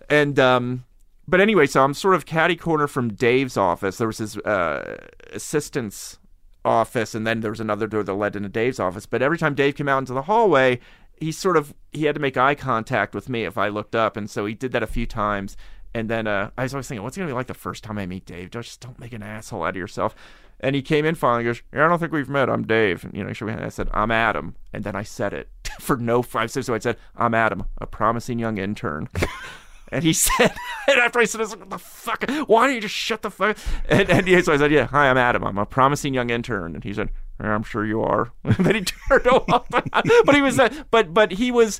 and 0.09 0.37
um 0.37 0.85
but 1.27 1.41
anyway 1.41 1.65
so 1.65 1.83
i'm 1.83 1.95
sort 1.95 2.13
of 2.13 2.27
catty 2.27 2.55
corner 2.55 2.85
from 2.87 3.11
dave's 3.11 3.57
office 3.57 3.97
there 3.97 4.05
was 4.05 4.19
his 4.19 4.37
uh 4.37 4.97
assistant's 5.33 6.19
office 6.65 7.15
and 7.15 7.25
then 7.25 7.41
there 7.41 7.51
was 7.51 7.59
another 7.59 7.87
door 7.87 8.03
that 8.03 8.13
led 8.13 8.35
into 8.35 8.49
dave's 8.49 8.79
office 8.79 9.05
but 9.05 9.21
every 9.21 9.37
time 9.37 9.53
dave 9.53 9.75
came 9.75 9.87
out 9.87 9.99
into 9.99 10.13
the 10.13 10.23
hallway 10.23 10.79
he 11.17 11.31
sort 11.31 11.55
of 11.55 11.73
he 11.91 12.03
had 12.05 12.15
to 12.15 12.21
make 12.21 12.35
eye 12.35 12.55
contact 12.55 13.13
with 13.13 13.29
me 13.29 13.43
if 13.43 13.57
i 13.57 13.67
looked 13.67 13.95
up 13.95 14.17
and 14.17 14.29
so 14.29 14.45
he 14.45 14.53
did 14.53 14.71
that 14.71 14.83
a 14.83 14.87
few 14.87 15.05
times 15.05 15.55
and 15.95 16.09
then 16.09 16.27
uh, 16.27 16.49
I 16.57 16.63
was 16.63 16.73
always 16.73 16.89
thinking, 16.89 17.03
what's 17.03 17.15
it 17.15 17.21
gonna 17.21 17.29
be 17.29 17.35
like 17.35 17.47
the 17.47 17.53
first 17.53 17.81
time 17.81 17.97
I 17.97 18.05
meet 18.05 18.25
Dave? 18.25 18.51
Just 18.51 18.81
don't 18.81 18.99
make 18.99 19.13
an 19.13 19.23
asshole 19.23 19.63
out 19.63 19.69
of 19.69 19.75
yourself. 19.77 20.13
And 20.59 20.75
he 20.75 20.81
came 20.81 21.05
in 21.05 21.15
finally. 21.15 21.45
Goes, 21.45 21.61
yeah, 21.73 21.85
I 21.85 21.87
don't 21.87 21.99
think 21.99 22.11
we've 22.11 22.27
met. 22.27 22.49
I'm 22.49 22.67
Dave. 22.67 23.05
And, 23.05 23.15
you 23.15 23.23
know, 23.23 23.31
my. 23.41 23.65
I 23.65 23.69
said, 23.69 23.87
I'm 23.93 24.11
Adam. 24.11 24.55
And 24.73 24.83
then 24.83 24.93
I 24.93 25.03
said 25.03 25.33
it 25.33 25.47
for 25.79 25.95
no 25.95 26.21
five 26.21 26.51
seconds. 26.51 26.65
So 26.65 26.73
I 26.73 26.79
said, 26.79 26.97
I'm 27.15 27.33
Adam, 27.33 27.63
a 27.77 27.87
promising 27.87 28.39
young 28.39 28.57
intern. 28.57 29.07
And 29.95 30.03
he 30.03 30.11
said, 30.13 30.53
and 30.87 30.99
after 30.99 31.19
I 31.19 31.25
said, 31.25 31.39
this, 31.39 31.55
what 31.55 31.69
the 31.69 31.79
fuck? 31.79 32.29
Why 32.47 32.67
don't 32.67 32.75
you 32.75 32.81
just 32.81 32.93
shut 32.93 33.21
the 33.21 33.31
fuck? 33.31 33.57
And, 33.87 34.09
and 34.09 34.27
he, 34.27 34.41
so 34.41 34.53
I 34.53 34.57
said, 34.57 34.71
yeah, 34.71 34.87
hi, 34.87 35.09
I'm 35.09 35.17
Adam. 35.17 35.45
I'm 35.45 35.57
a 35.57 35.65
promising 35.65 36.13
young 36.13 36.29
intern. 36.29 36.75
And 36.75 36.83
he 36.83 36.93
said, 36.93 37.11
yeah, 37.39 37.55
I'm 37.55 37.63
sure 37.63 37.85
you 37.85 38.01
are. 38.01 38.31
And 38.43 38.57
then 38.57 38.75
he 38.75 38.81
turned 38.81 39.27
off. 39.27 39.67
but 39.69 40.35
he 40.35 40.41
was, 40.41 40.59
uh, 40.59 40.69
but 40.91 41.13
but 41.13 41.31
he 41.31 41.51
was. 41.51 41.79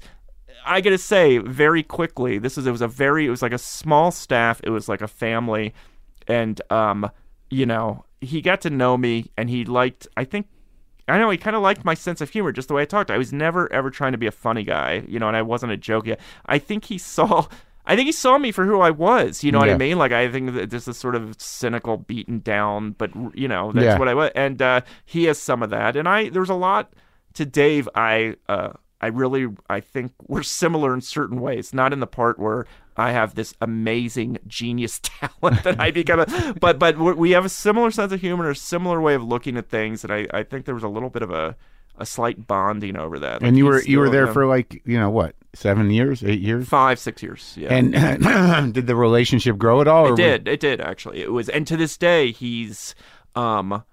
I 0.68 0.82
gotta 0.82 0.98
say, 0.98 1.38
very 1.38 1.84
quickly, 1.84 2.40
this 2.40 2.58
is 2.58 2.66
it 2.66 2.72
was 2.72 2.82
a 2.82 2.88
very 2.88 3.28
it 3.28 3.30
was 3.30 3.42
like 3.42 3.54
a 3.54 3.58
small 3.58 4.10
staff. 4.12 4.62
It 4.64 4.70
was 4.70 4.90
like 4.90 5.02
a 5.02 5.08
family, 5.08 5.74
and 6.28 6.60
um, 6.72 7.10
you 7.50 7.66
know, 7.66 8.06
he 8.22 8.42
got 8.42 8.62
to 8.62 8.70
know 8.70 8.98
me 8.98 9.32
and 9.38 9.50
he 9.50 9.66
liked 9.66 10.08
I 10.18 10.24
think 10.24 10.48
I 11.08 11.20
know 11.20 11.30
he 11.30 11.38
kind 11.38 11.56
of 11.56 11.62
liked 11.62 11.86
my 11.86 11.94
sense 11.94 12.20
of 12.20 12.32
humor, 12.32 12.52
just 12.52 12.68
the 12.68 12.74
way 12.74 12.82
I 12.82 12.86
talked. 12.86 13.12
I 13.12 13.18
was 13.18 13.32
never 13.32 13.72
ever 13.72 13.92
trying 13.92 14.14
to 14.14 14.18
be 14.18 14.28
a 14.28 14.32
funny 14.32 14.64
guy, 14.64 15.04
you 15.08 15.20
know, 15.20 15.28
and 15.28 15.38
I 15.38 15.44
wasn't 15.44 15.74
a 15.74 15.78
jokey. 15.78 16.18
I 16.48 16.58
think 16.58 16.86
he 16.86 16.98
saw 16.98 17.48
I 17.88 17.96
think 17.96 18.08
he 18.08 18.12
saw 18.12 18.38
me 18.38 18.52
for 18.52 18.66
who 18.66 18.82
I 18.82 18.90
was. 18.92 19.44
You 19.44 19.52
know 19.52 19.60
what 19.60 19.70
I 19.70 19.78
mean? 19.78 19.98
Like 19.98 20.12
I 20.12 20.32
think 20.32 20.54
that 20.54 20.70
this 20.70 20.88
is 20.88 20.98
sort 20.98 21.16
of 21.16 21.40
cynical, 21.40 21.98
beaten 21.98 22.40
down, 22.40 22.92
but 22.92 23.12
you 23.36 23.48
know 23.48 23.72
that's 23.72 23.84
Yeah. 23.86 23.98
what 24.00 24.08
I 24.08 24.14
was. 24.14 24.32
And 24.36 24.62
uh, 24.62 24.82
he 25.06 25.26
has 25.26 25.38
some 25.40 25.62
of 25.64 25.70
that. 25.70 25.96
And 25.96 26.08
I 26.08 26.30
there's 26.30 26.50
a 26.50 26.56
lot 26.56 26.94
to 27.34 27.46
Dave. 27.46 27.88
I 27.96 28.36
uh, 28.50 28.74
I 29.02 29.08
really 29.08 29.48
I 29.70 29.80
think 29.82 30.14
we're 30.28 30.44
similar 30.44 30.94
in 30.94 31.02
certain 31.02 31.40
ways. 31.42 31.74
Not 31.74 31.94
in 31.94 32.00
the 32.00 32.08
part 32.08 32.40
where 32.40 32.66
I 32.98 33.12
have 33.12 33.36
this 33.36 33.54
amazing 33.62 34.38
genius 34.48 35.00
talent 35.04 35.64
that 35.64 35.80
I 35.80 35.92
become 35.92 36.22
a, 36.22 36.56
but 36.60 36.80
but 36.80 36.98
we 36.98 37.32
have 37.32 37.46
a 37.46 37.50
similar 37.50 37.92
sense 37.92 38.12
of 38.14 38.22
humor, 38.22 38.50
a 38.50 38.56
similar 38.56 39.02
way 39.02 39.14
of 39.16 39.24
looking 39.24 39.58
at 39.58 39.70
things, 39.70 40.04
and 40.04 40.12
I 40.14 40.28
I 40.34 40.44
think 40.44 40.66
there 40.66 40.76
was 40.76 40.84
a 40.84 40.88
little 40.90 41.10
bit 41.10 41.22
of 41.22 41.30
a 41.30 41.56
a 41.98 42.06
slight 42.06 42.46
bonding 42.48 42.98
over 42.98 43.20
that. 43.20 43.42
Like 43.42 43.48
and 43.48 43.58
you 43.58 43.66
were 43.66 43.82
you 43.82 44.00
were 44.00 44.10
there 44.10 44.26
know, 44.26 44.34
for 44.34 44.46
like 44.46 44.82
you 44.86 45.00
know 45.00 45.10
what 45.10 45.36
seven 45.54 45.90
years, 45.92 46.24
eight 46.24 46.42
years, 46.42 46.68
five 46.68 47.00
six 47.00 47.24
years. 47.24 47.54
Yeah. 47.58 47.74
and 47.74 47.94
did 48.74 48.88
the 48.88 48.96
relationship 48.96 49.58
grow 49.58 49.82
at 49.82 49.88
all? 49.88 50.06
or 50.06 50.08
It 50.08 50.12
was- 50.12 50.20
did. 50.20 50.48
It 50.48 50.60
did 50.60 50.82
actually. 50.82 51.22
It 51.22 51.32
was, 51.32 51.48
and 51.50 51.66
to 51.68 51.78
this 51.78 51.98
day, 51.98 52.32
he's, 52.32 52.94
um, 53.36 53.84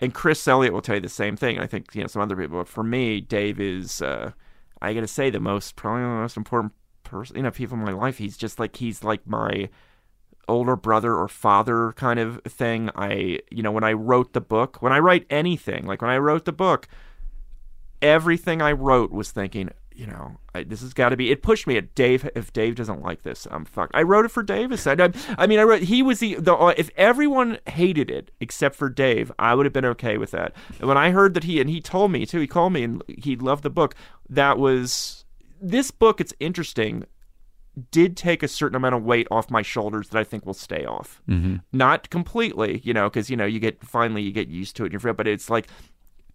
and 0.00 0.14
Chris 0.14 0.46
Elliott 0.48 0.72
will 0.72 0.80
tell 0.82 0.94
you 0.96 1.00
the 1.00 1.08
same 1.08 1.36
thing. 1.36 1.58
I 1.58 1.66
think 1.66 1.94
you 1.94 2.00
know 2.00 2.06
some 2.06 2.22
other 2.22 2.36
people, 2.36 2.58
but 2.58 2.68
for 2.68 2.82
me, 2.82 3.20
Dave 3.20 3.60
is, 3.60 4.00
uh, 4.02 4.32
I 4.80 4.94
got 4.94 5.00
to 5.00 5.06
say, 5.06 5.30
the 5.30 5.38
most 5.40 5.76
probably 5.76 6.02
the 6.02 6.08
most 6.08 6.36
important 6.36 6.72
person, 7.04 7.36
you 7.36 7.42
know, 7.42 7.50
people 7.50 7.76
in 7.76 7.84
my 7.84 7.92
life. 7.92 8.18
He's 8.18 8.36
just 8.36 8.58
like 8.58 8.76
he's 8.76 9.04
like 9.04 9.26
my 9.26 9.68
older 10.48 10.74
brother 10.74 11.14
or 11.14 11.28
father 11.28 11.92
kind 11.92 12.18
of 12.18 12.40
thing. 12.48 12.90
I, 12.96 13.38
you 13.50 13.62
know, 13.62 13.70
when 13.70 13.84
I 13.84 13.92
wrote 13.92 14.32
the 14.32 14.40
book, 14.40 14.78
when 14.82 14.92
I 14.92 14.98
write 14.98 15.24
anything, 15.30 15.86
like 15.86 16.02
when 16.02 16.10
I 16.10 16.18
wrote 16.18 16.46
the 16.46 16.52
book, 16.52 16.88
everything 18.02 18.60
I 18.60 18.72
wrote 18.72 19.12
was 19.12 19.30
thinking, 19.30 19.70
you 19.94 20.06
know, 20.06 20.36
I, 20.54 20.64
this 20.64 20.80
has 20.80 20.92
got 20.92 21.10
to 21.10 21.16
be. 21.16 21.30
It 21.30 21.42
pushed 21.42 21.66
me 21.66 21.76
at 21.76 21.94
Dave. 21.94 22.28
If 22.34 22.52
Dave 22.52 22.74
doesn't 22.74 23.02
like 23.02 23.22
this, 23.22 23.46
I'm 23.50 23.64
fucked. 23.64 23.94
I 23.94 24.02
wrote 24.02 24.24
it 24.24 24.30
for 24.30 24.42
Dave. 24.42 24.72
I, 24.86 24.92
I, 24.92 25.12
I 25.38 25.46
mean, 25.46 25.58
I 25.58 25.62
wrote. 25.62 25.82
He 25.82 26.02
was 26.02 26.20
the 26.20 26.34
the. 26.34 26.74
If 26.76 26.90
everyone 26.96 27.58
hated 27.66 28.10
it 28.10 28.30
except 28.40 28.74
for 28.74 28.88
Dave, 28.88 29.30
I 29.38 29.54
would 29.54 29.66
have 29.66 29.72
been 29.72 29.84
okay 29.86 30.18
with 30.18 30.30
that. 30.32 30.54
And 30.78 30.88
when 30.88 30.98
I 30.98 31.10
heard 31.10 31.34
that 31.34 31.44
he 31.44 31.60
and 31.60 31.70
he 31.70 31.80
told 31.80 32.10
me 32.10 32.26
too, 32.26 32.40
he 32.40 32.46
called 32.46 32.72
me 32.72 32.82
and 32.84 33.02
he 33.06 33.36
loved 33.36 33.62
the 33.62 33.70
book. 33.70 33.94
That 34.28 34.58
was 34.58 35.24
this 35.60 35.90
book. 35.90 36.20
It's 36.20 36.34
interesting. 36.40 37.04
Did 37.90 38.18
take 38.18 38.42
a 38.42 38.48
certain 38.48 38.76
amount 38.76 38.94
of 38.94 39.02
weight 39.02 39.26
off 39.30 39.50
my 39.50 39.62
shoulders 39.62 40.10
that 40.10 40.18
I 40.18 40.24
think 40.24 40.44
will 40.44 40.52
stay 40.52 40.84
off. 40.84 41.22
Mm-hmm. 41.26 41.56
Not 41.72 42.10
completely, 42.10 42.82
you 42.84 42.92
know, 42.92 43.08
because 43.08 43.30
you 43.30 43.36
know 43.36 43.46
you 43.46 43.60
get 43.60 43.82
finally 43.82 44.22
you 44.22 44.32
get 44.32 44.48
used 44.48 44.76
to 44.76 44.84
it. 44.84 44.92
And 44.92 45.02
you're, 45.02 45.14
but 45.14 45.26
it's 45.26 45.48
like 45.48 45.68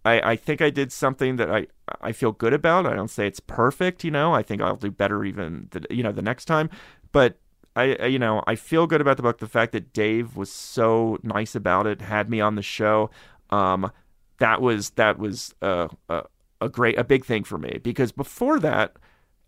I, 0.08 0.32
I 0.32 0.36
think 0.36 0.62
I 0.62 0.70
did 0.70 0.92
something 0.92 1.38
that 1.38 1.50
I, 1.52 1.68
I 2.02 2.12
feel 2.12 2.32
good 2.32 2.54
about. 2.54 2.86
I 2.86 2.94
don't 2.96 3.10
say 3.18 3.28
it's 3.28 3.40
perfect, 3.40 4.04
you 4.04 4.12
know. 4.12 4.34
I 4.34 4.44
think 4.44 4.62
I'll 4.62 4.76
do 4.76 4.92
better 4.92 5.24
even 5.26 5.68
the, 5.72 5.86
you 5.90 6.04
know 6.04 6.12
the 6.12 6.22
next 6.32 6.46
time, 6.46 6.70
but 7.12 7.38
I 7.76 7.96
I- 7.96 8.06
you 8.08 8.20
know 8.20 8.44
I 8.48 8.56
feel 8.56 8.88
good 8.88 9.02
about 9.02 9.18
the 9.18 9.24
book. 9.24 9.38
The 9.40 9.48
fact 9.48 9.72
that 9.74 9.94
Dave 9.94 10.36
was 10.38 10.52
so 10.52 11.18
nice 11.24 11.56
about 11.56 11.88
it, 11.88 12.02
had 12.02 12.30
me 12.30 12.40
on 12.42 12.56
the 12.56 12.62
show, 12.62 13.10
um, 13.50 13.92
that 14.40 14.62
was 14.62 14.92
that 14.92 15.20
was 15.20 15.54
a 15.62 15.90
a, 16.10 16.24
a 16.62 16.70
great 16.70 16.98
a 16.98 17.04
big 17.04 17.26
thing 17.26 17.44
for 17.44 17.58
me 17.58 17.80
because 17.84 18.12
before 18.12 18.60
that. 18.60 18.96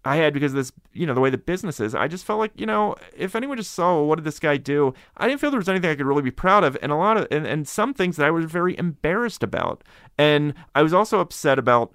I 0.05 0.15
had 0.15 0.33
because 0.33 0.53
of 0.53 0.57
this, 0.57 0.71
you 0.93 1.05
know, 1.05 1.13
the 1.13 1.19
way 1.19 1.29
the 1.29 1.37
business 1.37 1.79
is. 1.79 1.93
I 1.93 2.07
just 2.07 2.25
felt 2.25 2.39
like, 2.39 2.51
you 2.55 2.65
know, 2.65 2.95
if 3.17 3.35
anyone 3.35 3.57
just 3.57 3.73
saw 3.73 3.95
well, 3.95 4.05
what 4.05 4.15
did 4.15 4.25
this 4.25 4.39
guy 4.39 4.57
do, 4.57 4.93
I 5.17 5.27
didn't 5.27 5.41
feel 5.41 5.51
there 5.51 5.59
was 5.59 5.67
anything 5.67 5.89
I 5.89 5.95
could 5.95 6.05
really 6.05 6.21
be 6.21 6.31
proud 6.31 6.63
of, 6.63 6.77
and 6.81 6.91
a 6.91 6.95
lot 6.95 7.17
of 7.17 7.27
and, 7.31 7.45
and 7.45 7.67
some 7.67 7.93
things 7.93 8.15
that 8.17 8.25
I 8.25 8.31
was 8.31 8.45
very 8.45 8.77
embarrassed 8.77 9.43
about, 9.43 9.83
and 10.17 10.53
I 10.73 10.83
was 10.83 10.93
also 10.93 11.19
upset 11.19 11.59
about 11.59 11.93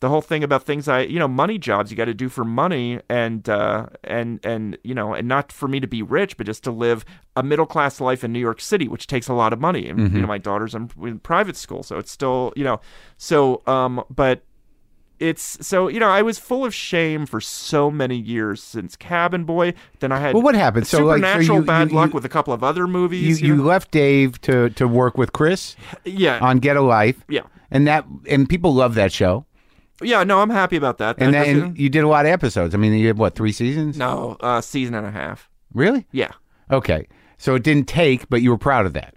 the 0.00 0.08
whole 0.08 0.20
thing 0.20 0.44
about 0.44 0.62
things 0.62 0.86
I, 0.86 1.00
you 1.00 1.18
know, 1.18 1.26
money 1.26 1.58
jobs 1.58 1.90
you 1.90 1.96
got 1.96 2.04
to 2.04 2.14
do 2.14 2.28
for 2.28 2.44
money, 2.44 3.00
and 3.08 3.48
uh, 3.48 3.86
and 4.04 4.38
and 4.44 4.78
you 4.84 4.94
know, 4.94 5.12
and 5.12 5.26
not 5.26 5.50
for 5.50 5.66
me 5.66 5.80
to 5.80 5.88
be 5.88 6.02
rich, 6.02 6.36
but 6.36 6.46
just 6.46 6.62
to 6.64 6.70
live 6.70 7.04
a 7.34 7.42
middle 7.42 7.66
class 7.66 8.00
life 8.00 8.22
in 8.22 8.32
New 8.32 8.38
York 8.38 8.60
City, 8.60 8.86
which 8.86 9.08
takes 9.08 9.26
a 9.26 9.34
lot 9.34 9.52
of 9.52 9.60
money. 9.60 9.88
And 9.88 10.12
you 10.12 10.20
know, 10.20 10.28
my 10.28 10.38
daughter's 10.38 10.74
in, 10.74 10.90
in 11.02 11.18
private 11.18 11.56
school, 11.56 11.82
so 11.82 11.98
it's 11.98 12.12
still, 12.12 12.52
you 12.54 12.62
know, 12.62 12.80
so 13.16 13.62
um, 13.66 14.04
but 14.08 14.44
it's 15.20 15.66
so 15.66 15.88
you 15.88 15.98
know 16.00 16.08
I 16.08 16.22
was 16.22 16.38
full 16.38 16.64
of 16.64 16.74
shame 16.74 17.26
for 17.26 17.40
so 17.40 17.90
many 17.90 18.16
years 18.16 18.62
since 18.62 18.96
Cabin 18.96 19.44
Boy. 19.44 19.74
Then 20.00 20.12
I 20.12 20.18
had 20.20 20.34
Well, 20.34 20.42
what 20.42 20.54
happened? 20.54 20.86
So, 20.86 21.04
like, 21.04 21.20
so 21.22 21.26
supernatural 21.26 21.58
you- 21.58 21.64
bad 21.64 21.90
you- 21.90 21.96
luck 21.96 22.10
you- 22.10 22.14
with 22.14 22.24
a 22.24 22.28
couple 22.28 22.52
of 22.54 22.62
other 22.62 22.82
You 22.82 22.88
movies. 22.88 23.42
you 23.42 23.56
know? 23.56 23.62
left 23.64 23.90
Dave 23.90 24.40
to 24.42 24.70
to 24.70 24.86
work 24.88 25.18
with 25.18 25.32
Chris 25.32 25.76
yeah, 26.04 26.38
on 26.40 26.58
Get 26.58 26.76
a 26.76 26.80
Life, 26.82 27.24
yeah, 27.28 27.42
and 27.70 27.86
that 27.88 28.04
and 28.28 28.48
people 28.48 28.72
love 28.74 28.94
that 28.94 29.12
show. 29.12 29.44
yeah. 30.02 30.22
No, 30.24 30.40
I'm 30.40 30.50
happy 30.50 30.76
about 30.76 30.98
that. 30.98 31.16
And 31.18 31.34
then 31.34 31.74
you 31.76 31.88
did 31.88 32.04
a 32.04 32.08
lot 32.08 32.24
of 32.26 32.30
episodes. 32.32 32.74
I 32.74 32.78
mean, 32.78 32.92
you 32.94 33.06
had 33.08 33.18
what 33.18 33.34
three 33.34 33.52
seasons? 33.52 33.98
no, 33.98 34.36
uh, 34.40 34.60
season 34.60 34.94
and 34.94 35.06
a 35.06 35.10
half. 35.10 35.48
Really? 35.74 36.06
Yeah. 36.12 36.30
Okay. 36.70 37.06
So 37.36 37.54
it 37.54 37.62
didn't 37.62 37.86
take, 37.88 38.28
but 38.28 38.42
you 38.42 38.50
were 38.50 38.58
proud 38.58 38.84
of 38.86 38.94
that. 38.94 39.14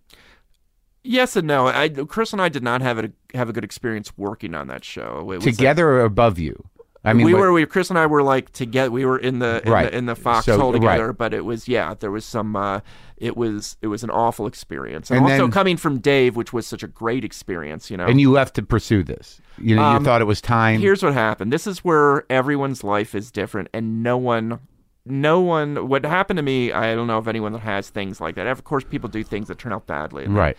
Yes 1.03 1.35
and 1.35 1.47
no. 1.47 1.67
I, 1.67 1.89
Chris 1.89 2.31
and 2.33 2.41
I 2.41 2.49
did 2.49 2.63
not 2.63 2.81
have 2.81 2.99
a 2.99 3.11
have 3.33 3.49
a 3.49 3.53
good 3.53 3.63
experience 3.63 4.11
working 4.17 4.53
on 4.53 4.67
that 4.67 4.83
show. 4.85 5.37
Together 5.41 5.87
or 5.89 6.01
above 6.01 6.37
you? 6.37 6.63
I 7.03 7.13
mean, 7.13 7.25
we 7.25 7.33
what- 7.33 7.39
were 7.41 7.51
we 7.53 7.65
Chris 7.65 7.89
and 7.89 7.97
I 7.97 8.05
were 8.05 8.21
like 8.21 8.51
together. 8.51 8.91
We 8.91 9.05
were 9.05 9.17
in 9.17 9.39
the 9.39 9.63
in, 9.65 9.71
Right. 9.71 9.89
the, 9.91 9.97
in 9.97 10.05
the 10.05 10.15
foxhole 10.15 10.57
So, 10.59 10.71
together, 10.71 11.07
right. 11.07 11.17
but 11.17 11.33
it 11.33 11.43
was 11.45 11.67
yeah. 11.67 11.95
There 11.99 12.11
was 12.11 12.23
some. 12.25 12.55
Uh, 12.55 12.81
it 13.17 13.35
was 13.35 13.77
it 13.81 13.87
was 13.87 14.03
an 14.03 14.11
awful 14.11 14.45
experience, 14.45 15.09
and, 15.09 15.17
And 15.17 15.25
also 15.25 15.43
then- 15.45 15.51
coming 15.51 15.77
from 15.77 15.97
Dave, 15.97 16.35
which 16.35 16.53
was 16.53 16.67
such 16.67 16.83
a 16.83 16.87
great 16.87 17.23
experience. 17.23 17.89
You 17.89 17.97
know, 17.97 18.05
and 18.05 18.21
you 18.21 18.31
left 18.31 18.53
to 18.55 18.61
pursue 18.61 19.01
this. 19.03 19.41
You 19.57 19.75
know, 19.75 19.81
you 19.89 19.97
Um, 19.97 20.03
thought 20.03 20.21
it 20.21 20.25
was 20.25 20.41
time. 20.41 20.79
Here's 20.79 21.01
what 21.01 21.13
happened. 21.13 21.51
This 21.51 21.65
is 21.65 21.79
where 21.79 22.25
everyone's 22.31 22.83
life 22.83 23.15
is 23.15 23.31
different, 23.31 23.69
and 23.73 24.03
no 24.03 24.17
one, 24.17 24.59
no 25.03 25.39
one. 25.41 25.87
What 25.87 26.05
happened 26.05 26.37
to 26.37 26.43
me? 26.43 26.71
I 26.71 26.93
don't 26.93 27.07
know 27.07 27.17
if 27.17 27.27
anyone 27.27 27.53
that 27.53 27.61
has 27.61 27.89
things 27.89 28.21
like 28.21 28.35
that. 28.35 28.45
Of 28.45 28.63
course, 28.63 28.83
people 28.83 29.09
do 29.09 29.23
things 29.23 29.47
that 29.47 29.57
turn 29.57 29.73
out 29.73 29.87
badly. 29.87 30.27
right. 30.27 30.55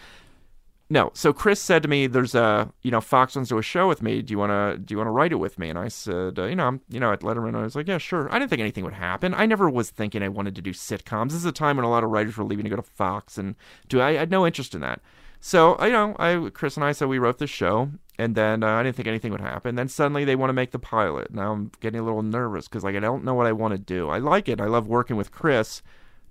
No. 0.92 1.10
So 1.14 1.32
Chris 1.32 1.58
said 1.58 1.82
to 1.84 1.88
me, 1.88 2.06
"There's 2.06 2.34
a, 2.34 2.70
you 2.82 2.90
know, 2.90 3.00
Fox 3.00 3.34
wants 3.34 3.48
to 3.48 3.54
do 3.54 3.58
a 3.58 3.62
show 3.62 3.88
with 3.88 4.02
me. 4.02 4.20
Do 4.20 4.30
you 4.30 4.36
want 4.36 4.50
to, 4.50 4.76
do 4.76 4.92
you 4.92 4.98
want 4.98 5.06
to 5.06 5.12
write 5.12 5.32
it 5.32 5.36
with 5.36 5.58
me?" 5.58 5.70
And 5.70 5.78
I 5.78 5.88
said, 5.88 6.38
uh, 6.38 6.44
you 6.44 6.54
know, 6.54 6.66
I'm, 6.66 6.82
you 6.90 7.00
know, 7.00 7.10
at 7.14 7.20
Letterman, 7.20 7.56
I 7.56 7.62
was 7.62 7.74
like, 7.74 7.88
yeah, 7.88 7.96
sure. 7.96 8.30
I 8.30 8.38
didn't 8.38 8.50
think 8.50 8.60
anything 8.60 8.84
would 8.84 8.92
happen. 8.92 9.32
I 9.32 9.46
never 9.46 9.70
was 9.70 9.88
thinking 9.88 10.22
I 10.22 10.28
wanted 10.28 10.54
to 10.56 10.60
do 10.60 10.74
sitcoms. 10.74 11.28
This 11.28 11.36
is 11.36 11.46
a 11.46 11.52
time 11.52 11.78
when 11.78 11.86
a 11.86 11.90
lot 11.90 12.04
of 12.04 12.10
writers 12.10 12.36
were 12.36 12.44
leaving 12.44 12.64
to 12.64 12.68
go 12.68 12.76
to 12.76 12.82
Fox, 12.82 13.38
and 13.38 13.54
do 13.88 14.02
I, 14.02 14.10
I 14.10 14.12
had 14.16 14.30
no 14.30 14.46
interest 14.46 14.74
in 14.74 14.82
that. 14.82 15.00
So 15.40 15.82
you 15.82 15.92
know, 15.92 16.14
I 16.18 16.50
Chris 16.52 16.76
and 16.76 16.84
I 16.84 16.92
said 16.92 17.08
we 17.08 17.18
wrote 17.18 17.38
the 17.38 17.46
show, 17.46 17.90
and 18.18 18.34
then 18.34 18.62
uh, 18.62 18.74
I 18.74 18.82
didn't 18.82 18.96
think 18.96 19.08
anything 19.08 19.32
would 19.32 19.40
happen. 19.40 19.76
Then 19.76 19.88
suddenly 19.88 20.26
they 20.26 20.36
want 20.36 20.50
to 20.50 20.54
make 20.60 20.72
the 20.72 20.78
pilot. 20.78 21.32
Now 21.32 21.52
I'm 21.52 21.72
getting 21.80 22.00
a 22.00 22.04
little 22.04 22.22
nervous 22.22 22.68
because 22.68 22.84
like 22.84 22.96
I 22.96 23.00
don't 23.00 23.24
know 23.24 23.32
what 23.32 23.46
I 23.46 23.52
want 23.52 23.72
to 23.72 23.78
do. 23.78 24.10
I 24.10 24.18
like 24.18 24.46
it. 24.46 24.60
I 24.60 24.66
love 24.66 24.86
working 24.88 25.16
with 25.16 25.32
Chris. 25.32 25.80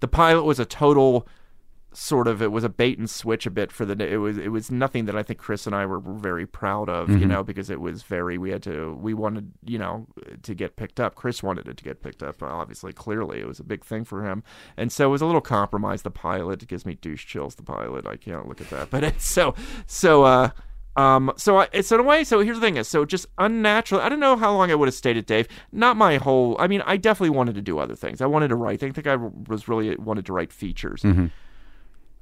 The 0.02 0.08
pilot 0.08 0.44
was 0.44 0.60
a 0.60 0.66
total 0.66 1.28
sort 1.94 2.28
of 2.28 2.42
it 2.42 2.52
was 2.52 2.64
a 2.64 2.70
bait 2.70 2.98
and 2.98 3.10
switch 3.10 3.46
a 3.46 3.52
bit 3.52 3.72
for 3.72 3.84
the 3.84 4.02
it 4.06 4.18
was 4.18 4.38
it 4.38 4.50
was 4.50 4.72
nothing 4.72 5.06
that 5.06 5.16
I 5.16 5.24
think 5.24 5.40
Chris 5.40 5.68
and 5.68 5.76
I 5.76 5.86
were 5.86 6.00
very 6.00 6.48
proud 6.48 6.90
of 6.90 7.10
you 7.10 7.26
know 7.26 7.44
because 7.44 7.70
it 7.70 7.82
was 7.82 8.04
very 8.04 8.38
we 8.38 8.52
had 8.52 8.64
to 8.64 8.98
we 9.02 9.14
wanted 9.14 9.52
you 9.66 9.78
know 9.78 10.08
to 10.44 10.56
get 10.56 10.78
picked 10.78 11.02
up 11.02 11.16
Chris 11.16 11.44
wanted 11.44 11.68
it 11.68 11.76
to 11.78 11.84
get 11.84 12.02
picked 12.02 12.24
up 12.24 12.42
obviously 12.42 12.94
clearly 12.94 13.42
it 13.42 13.48
was 13.48 13.60
a 13.60 13.64
big 13.64 13.84
thing 13.84 14.06
for 14.06 14.26
him 14.26 14.42
and 14.78 14.90
so 14.92 15.08
it 15.08 15.12
was 15.12 15.22
a 15.22 15.26
little 15.26 15.42
compromise 15.42 16.04
the 16.04 16.12
pilot 16.12 16.64
it 16.64 16.70
gives 16.70 16.86
me 16.86 16.96
douche 16.96 17.26
chills 17.26 17.56
the 17.56 17.64
pilot 17.64 18.08
I 18.08 18.16
can't 18.16 18.48
look 18.48 18.62
at 18.62 18.70
that 18.70 18.90
but 18.90 19.04
it's 19.04 19.26
so 19.26 19.54
so 19.86 20.24
uh 20.24 20.50
um, 20.98 21.32
so 21.38 21.58
I, 21.58 21.70
it's 21.72 21.90
in 21.94 22.02
a 22.02 22.04
way. 22.04 22.26
So 22.26 22.42
here's 22.42 22.58
the 22.60 22.62
thing: 22.66 22.76
is 22.76 22.86
so 22.86 23.06
just 23.06 23.26
unnatural. 23.38 24.02
I 24.02 24.10
don't 24.10 24.20
know 24.20 24.36
how 24.36 24.54
long 24.54 24.72
I 24.72 24.76
would 24.76 24.90
have 24.90 24.94
stayed 24.94 25.16
at 25.16 25.26
Dave. 25.26 25.48
Not 25.72 25.96
my 25.96 26.18
whole. 26.18 26.58
I 26.60 26.68
mean, 26.68 26.82
I 26.86 26.98
definitely 26.98 27.30
wanted 27.30 27.56
to 27.56 27.62
do 27.62 27.80
other 27.80 27.96
things. 27.96 28.20
I 28.20 28.26
wanted 28.26 28.50
to 28.50 28.58
write. 28.58 28.84
I 28.84 28.92
think 28.92 29.08
I 29.08 29.16
was 29.16 29.70
really 29.70 29.96
wanted 29.96 30.26
to 30.26 30.34
write 30.34 30.52
features 30.52 31.02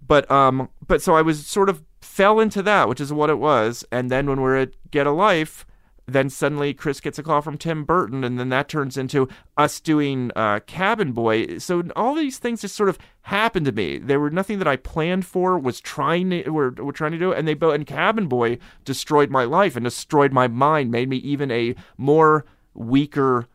but 0.10 0.30
um 0.30 0.68
but 0.86 1.02
so 1.02 1.16
I 1.16 1.22
was 1.22 1.48
sort 1.48 1.70
of 1.70 1.82
fell 2.02 2.42
into 2.42 2.62
that, 2.64 2.90
which 2.90 3.00
is 3.00 3.14
what 3.14 3.30
it 3.30 3.40
was. 3.40 3.86
And 3.94 4.12
then 4.12 4.28
when 4.28 4.42
we're 4.42 4.58
at 4.58 4.74
Get 4.92 5.08
a 5.08 5.12
Life, 5.12 5.66
then 6.06 6.30
suddenly 6.30 6.74
Chris 6.74 7.00
gets 7.00 7.20
a 7.20 7.24
call 7.24 7.42
from 7.42 7.58
Tim 7.58 7.86
Burton, 7.86 8.24
and 8.24 8.40
then 8.40 8.50
that 8.50 8.68
turns 8.68 8.98
into 8.98 9.30
us 9.56 9.80
doing 9.80 10.32
uh, 10.36 10.60
Cabin 10.62 11.12
Boy. 11.12 11.60
So 11.60 11.84
all 11.96 12.16
these 12.16 12.40
things 12.40 12.62
just 12.62 12.76
sort 12.76 12.90
of 12.90 12.98
happened 13.22 13.68
to 13.68 13.72
me. 13.72 14.00
There 14.00 14.20
were 14.20 14.32
nothing 14.32 14.58
that 14.60 14.68
I 14.68 14.76
planned 14.76 15.26
for, 15.26 15.58
was 15.58 15.80
trying 15.80 16.32
to, 16.32 16.50
were, 16.50 16.72
were 16.72 16.92
trying 16.92 17.12
to 17.12 17.20
do, 17.20 17.32
and 17.32 17.48
they 17.48 17.54
both 17.54 17.76
and 17.76 17.86
Cabin 17.86 18.28
Boy 18.28 18.58
destroyed 18.84 19.30
my 19.30 19.44
life 19.44 19.76
and 19.76 19.84
destroyed 19.84 20.34
my 20.34 20.48
mind, 20.48 20.92
made 20.92 21.10
me 21.10 21.18
even 21.18 21.52
a 21.52 21.76
more 21.98 22.46
weaker, 22.74 23.48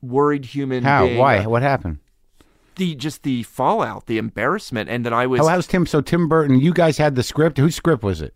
worried 0.00 0.46
human. 0.46 0.82
How? 0.82 1.06
being. 1.06 1.18
Why? 1.18 1.46
What 1.46 1.62
happened? 1.62 1.98
The 2.76 2.94
just 2.94 3.22
the 3.22 3.42
fallout, 3.44 4.06
the 4.06 4.18
embarrassment, 4.18 4.88
and 4.90 5.04
that 5.06 5.12
I 5.12 5.26
was 5.26 5.40
How 5.40 5.48
how's 5.48 5.66
Tim? 5.66 5.86
So 5.86 6.00
Tim 6.00 6.28
Burton, 6.28 6.60
you 6.60 6.72
guys 6.72 6.98
had 6.98 7.14
the 7.14 7.22
script. 7.22 7.58
Whose 7.58 7.74
script 7.74 8.02
was 8.02 8.20
it? 8.20 8.34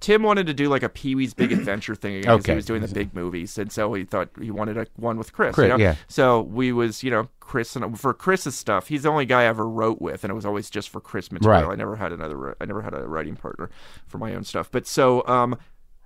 Tim 0.00 0.22
wanted 0.22 0.46
to 0.46 0.54
do 0.54 0.68
like 0.68 0.84
a 0.84 0.88
Pee 0.88 1.16
Wee's 1.16 1.34
Big 1.34 1.50
Adventure 1.50 1.96
thing 1.96 2.14
again 2.16 2.30
'cause 2.30 2.40
Okay. 2.44 2.52
he 2.52 2.56
was 2.56 2.64
doing 2.66 2.82
the 2.82 2.88
big 2.88 3.14
movies, 3.14 3.58
and 3.58 3.70
so 3.72 3.92
he 3.94 4.04
thought 4.04 4.28
he 4.40 4.50
wanted 4.50 4.76
a 4.78 4.86
one 4.96 5.18
with 5.18 5.32
Chris. 5.32 5.54
Chris, 5.56 5.64
you 5.64 5.68
know? 5.70 5.76
yeah. 5.76 5.96
So 6.06 6.40
we 6.42 6.70
was 6.72 7.02
you 7.02 7.10
know 7.10 7.28
Chris 7.40 7.74
and 7.74 7.98
for 7.98 8.14
Chris's 8.14 8.54
stuff, 8.54 8.86
he's 8.88 9.02
the 9.02 9.08
only 9.10 9.26
guy 9.26 9.42
I 9.42 9.46
ever 9.46 9.68
wrote 9.68 10.00
with, 10.00 10.22
and 10.22 10.30
it 10.30 10.34
was 10.34 10.46
always 10.46 10.70
just 10.70 10.88
for 10.88 11.00
Chris 11.00 11.32
material. 11.32 11.62
Right. 11.68 11.72
I 11.72 11.76
never 11.76 11.96
had 11.96 12.12
another. 12.12 12.56
I 12.60 12.64
never 12.64 12.82
had 12.82 12.94
a 12.94 13.08
writing 13.08 13.34
partner 13.34 13.70
for 14.06 14.18
my 14.18 14.34
own 14.34 14.44
stuff. 14.44 14.70
But 14.70 14.86
so 14.86 15.26
um, 15.26 15.56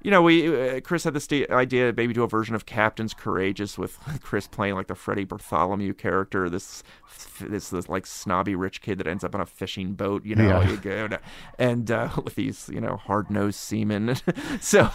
you 0.04 0.10
know, 0.10 0.22
we 0.22 0.76
uh, 0.76 0.80
Chris 0.80 1.04
had 1.04 1.14
this 1.14 1.28
idea 1.50 1.92
maybe 1.96 2.12
do 2.12 2.22
a 2.22 2.28
version 2.28 2.54
of 2.54 2.66
Captains 2.66 3.14
Courageous 3.14 3.76
with 3.78 3.98
Chris 4.22 4.46
playing 4.46 4.74
like 4.74 4.86
the 4.88 4.94
Freddie 4.94 5.24
Bartholomew 5.24 5.94
character, 5.94 6.48
this 6.50 6.82
this 7.40 7.70
this 7.70 7.88
like 7.88 8.06
snobby 8.06 8.54
rich 8.54 8.80
kid 8.80 8.98
that 8.98 9.06
ends 9.06 9.24
up 9.24 9.34
on 9.34 9.40
a 9.40 9.46
fishing 9.46 9.94
boat, 9.94 10.24
you 10.24 10.34
know, 10.34 10.48
Yeah. 10.60 10.70
you 10.70 10.76
go 10.76 11.08
to- 11.08 11.20
and 11.58 11.90
uh, 11.90 12.08
with 12.24 12.34
these 12.34 12.68
you 12.72 12.80
know 12.80 12.96
hard 12.96 13.30
nosed 13.30 13.58
seamen. 13.58 14.16
so 14.60 14.90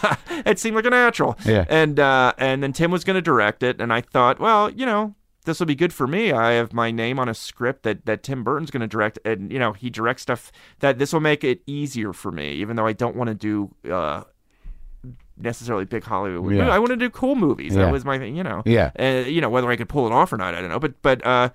it 0.46 0.58
seemed 0.58 0.76
like 0.76 0.86
a 0.86 0.90
natural. 0.90 1.36
Yeah. 1.44 1.64
And 1.68 1.98
uh, 2.00 2.32
and 2.38 2.62
then 2.62 2.72
Tim 2.72 2.90
was 2.90 3.04
going 3.04 3.16
to 3.16 3.22
direct 3.22 3.62
it, 3.62 3.80
and 3.80 3.92
I 3.92 4.00
thought, 4.00 4.38
well, 4.40 4.70
you 4.70 4.86
know. 4.86 5.14
This 5.44 5.60
will 5.60 5.66
be 5.66 5.76
good 5.76 5.94
for 5.94 6.06
me. 6.06 6.30
I 6.30 6.52
have 6.54 6.74
my 6.74 6.90
name 6.90 7.18
on 7.18 7.26
a 7.26 7.32
script 7.32 7.82
that, 7.84 8.04
that 8.04 8.22
Tim 8.22 8.44
Burton's 8.44 8.70
going 8.70 8.82
to 8.82 8.86
direct, 8.86 9.18
and 9.24 9.50
you 9.50 9.58
know 9.58 9.72
he 9.72 9.88
directs 9.88 10.20
stuff 10.20 10.52
that 10.80 10.98
this 10.98 11.10
will 11.10 11.20
make 11.20 11.42
it 11.42 11.62
easier 11.66 12.12
for 12.12 12.30
me. 12.30 12.52
Even 12.54 12.76
though 12.76 12.86
I 12.86 12.92
don't 12.92 13.16
want 13.16 13.28
to 13.28 13.34
do 13.34 13.74
uh, 13.90 14.24
necessarily 15.40 15.84
big 15.84 16.04
Hollywood. 16.04 16.54
Yeah. 16.54 16.68
I 16.68 16.78
want 16.78 16.90
to 16.90 16.96
do 16.96 17.10
cool 17.10 17.36
movies. 17.36 17.74
Yeah. 17.74 17.84
That 17.84 17.92
was 17.92 18.04
my 18.04 18.18
thing, 18.18 18.36
you 18.36 18.42
know. 18.42 18.62
Yeah. 18.66 18.90
Uh, 18.98 19.26
you 19.28 19.40
know 19.40 19.48
whether 19.50 19.70
I 19.70 19.76
could 19.76 19.88
pull 19.88 20.06
it 20.06 20.12
off 20.12 20.32
or 20.32 20.36
not, 20.36 20.54
I 20.54 20.60
don't 20.60 20.70
know. 20.70 20.78
But 20.80 21.00
but 21.02 21.24
uh, 21.26 21.50